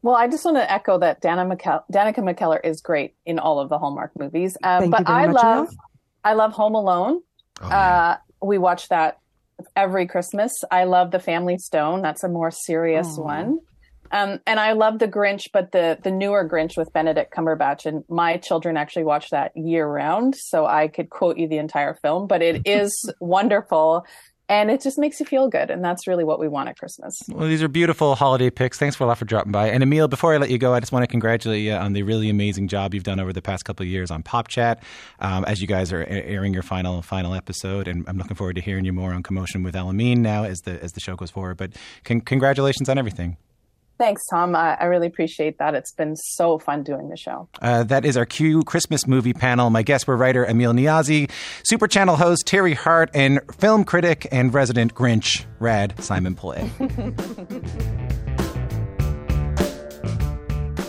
Well, 0.07 0.15
I 0.15 0.29
just 0.29 0.45
want 0.45 0.55
to 0.55 0.71
echo 0.71 0.99
that 0.99 1.19
Dana 1.19 1.43
McKell- 1.43 1.83
Danica 1.91 2.19
McKellar 2.19 2.61
is 2.63 2.79
great 2.79 3.15
in 3.25 3.39
all 3.39 3.59
of 3.59 3.67
the 3.67 3.77
Hallmark 3.77 4.17
movies. 4.17 4.55
Um, 4.63 4.83
Thank 4.83 4.91
but 4.91 4.99
you 5.01 5.05
very 5.07 5.17
I 5.17 5.27
much, 5.27 5.35
love, 5.35 5.67
Amil. 5.67 5.75
I 6.23 6.33
love 6.33 6.53
Home 6.53 6.75
Alone. 6.75 7.21
uh, 7.61 8.15
we 8.41 8.57
watch 8.57 8.87
that 8.87 9.17
every 9.75 10.07
Christmas. 10.07 10.53
I 10.71 10.85
love 10.85 11.11
The 11.11 11.19
Family 11.19 11.57
Stone. 11.57 12.03
That's 12.03 12.23
a 12.23 12.29
more 12.29 12.51
serious 12.51 13.17
Aw. 13.17 13.21
one. 13.21 13.59
Um, 14.09 14.39
and 14.47 14.61
I 14.61 14.71
love 14.71 14.99
the 14.99 15.09
Grinch, 15.09 15.47
but 15.51 15.73
the 15.73 15.99
the 16.01 16.11
newer 16.11 16.47
Grinch 16.47 16.77
with 16.77 16.93
Benedict 16.93 17.33
Cumberbatch, 17.35 17.85
and 17.85 18.05
my 18.07 18.37
children 18.37 18.77
actually 18.77 19.03
watch 19.03 19.31
that 19.31 19.51
year 19.57 19.85
round, 19.85 20.35
so 20.37 20.65
I 20.65 20.87
could 20.87 21.09
quote 21.09 21.37
you 21.37 21.49
the 21.49 21.57
entire 21.57 21.95
film. 21.95 22.27
But 22.27 22.41
it 22.41 22.61
is 22.65 23.11
wonderful, 23.19 24.05
and 24.49 24.71
it 24.71 24.81
just 24.81 24.97
makes 24.97 25.19
you 25.19 25.25
feel 25.25 25.49
good, 25.49 25.69
and 25.69 25.83
that's 25.83 26.07
really 26.07 26.23
what 26.23 26.39
we 26.39 26.47
want 26.47 26.69
at 26.69 26.77
Christmas. 26.77 27.19
Well, 27.29 27.47
these 27.47 27.61
are 27.61 27.67
beautiful 27.67 28.15
holiday 28.15 28.49
picks. 28.49 28.77
Thanks 28.77 28.95
for 28.95 29.03
a 29.03 29.07
lot 29.07 29.17
for 29.17 29.25
dropping 29.25 29.51
by. 29.51 29.69
And 29.69 29.83
Amil, 29.83 30.09
before 30.09 30.33
I 30.33 30.37
let 30.37 30.49
you 30.49 30.57
go, 30.57 30.73
I 30.73 30.79
just 30.79 30.91
want 30.91 31.03
to 31.03 31.07
congratulate 31.07 31.63
you 31.63 31.73
on 31.73 31.93
the 31.93 32.03
really 32.03 32.29
amazing 32.29 32.67
job 32.67 32.93
you've 32.93 33.03
done 33.03 33.19
over 33.19 33.33
the 33.33 33.41
past 33.41 33.65
couple 33.65 33.83
of 33.83 33.89
years 33.89 34.11
on 34.11 34.23
Pop 34.23 34.47
Chat, 34.47 34.81
um, 35.19 35.45
as 35.45 35.61
you 35.61 35.67
guys 35.67 35.91
are 35.91 36.05
airing 36.05 36.53
your 36.53 36.63
final 36.63 37.01
final 37.01 37.33
episode. 37.33 37.87
And 37.87 38.05
I'm 38.07 38.17
looking 38.17 38.35
forward 38.35 38.55
to 38.55 38.61
hearing 38.61 38.85
you 38.85 38.93
more 38.93 39.13
on 39.13 39.23
Commotion 39.23 39.63
with 39.63 39.75
Elamin 39.75 40.19
now 40.19 40.43
as 40.43 40.61
the 40.61 40.81
as 40.83 40.93
the 40.93 40.99
show 40.99 41.15
goes 41.15 41.31
forward. 41.31 41.57
But 41.57 41.73
con- 42.03 42.21
congratulations 42.21 42.89
on 42.89 42.97
everything. 42.97 43.37
Thanks, 43.97 44.25
Tom. 44.27 44.55
I, 44.55 44.75
I, 44.75 44.85
really 44.85 45.07
appreciate 45.07 45.57
that. 45.57 45.73
It's 45.73 45.91
been 45.91 46.15
so 46.15 46.59
fun 46.59 46.83
doing 46.83 47.09
the 47.09 47.17
show. 47.17 47.49
Uh, 47.61 47.83
that 47.83 48.05
is 48.05 48.15
our 48.15 48.25
Q 48.25 48.63
Christmas 48.63 49.07
movie 49.07 49.33
panel. 49.33 49.69
My 49.69 49.81
guests 49.81 50.05
were 50.07 50.15
writer 50.15 50.45
Amil 50.45 50.73
Niazi, 50.73 51.29
Super 51.63 51.87
Channel 51.87 52.15
host 52.15 52.45
Teri 52.45 52.75
Hart, 52.75 53.09
and 53.13 53.39
film 53.59 53.83
critic 53.83 54.27
and 54.31 54.53
resident 54.53 54.93
Grinch 54.93 55.45
Rad 55.59 55.95
Simon 56.03 56.35
Pillay. 56.35 58.03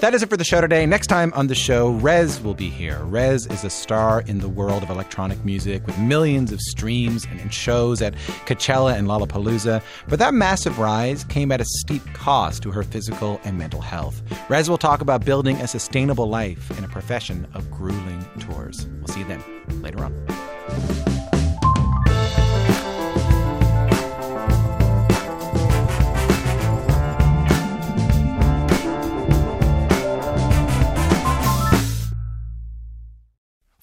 That 0.00 0.14
is 0.14 0.22
it 0.22 0.30
for 0.30 0.36
the 0.36 0.44
show 0.44 0.60
today. 0.60 0.86
Next 0.86 1.08
time 1.08 1.32
on 1.34 1.48
the 1.48 1.56
show, 1.56 1.92
Rezz 1.98 2.40
will 2.40 2.54
be 2.54 2.70
here. 2.70 3.00
Rezz 3.00 3.50
is 3.52 3.64
a 3.64 3.70
star 3.70 4.20
in 4.28 4.38
the 4.38 4.48
world 4.48 4.84
of 4.84 4.90
electronic 4.90 5.44
music 5.44 5.84
with 5.86 5.98
millions 5.98 6.52
of 6.52 6.60
streams 6.60 7.26
and 7.40 7.52
shows 7.52 8.00
at 8.00 8.14
Coachella 8.46 8.96
and 8.96 9.08
Lollapalooza. 9.08 9.82
But 10.06 10.20
that 10.20 10.34
massive 10.34 10.78
rise 10.78 11.24
came 11.24 11.50
at 11.50 11.60
a 11.60 11.64
steep 11.64 12.04
cost 12.12 12.62
to 12.62 12.70
her 12.70 12.84
physical 12.84 13.40
and 13.42 13.58
mental 13.58 13.80
health. 13.80 14.22
Rezz 14.46 14.68
will 14.68 14.78
talk 14.78 15.00
about 15.00 15.24
building 15.24 15.56
a 15.56 15.66
sustainable 15.66 16.28
life 16.28 16.70
in 16.78 16.84
a 16.84 16.88
profession 16.88 17.48
of 17.54 17.68
grueling 17.72 18.24
tours. 18.38 18.86
We'll 18.98 19.08
see 19.08 19.20
you 19.20 19.26
then 19.26 19.42
later 19.82 20.04
on. 20.04 21.17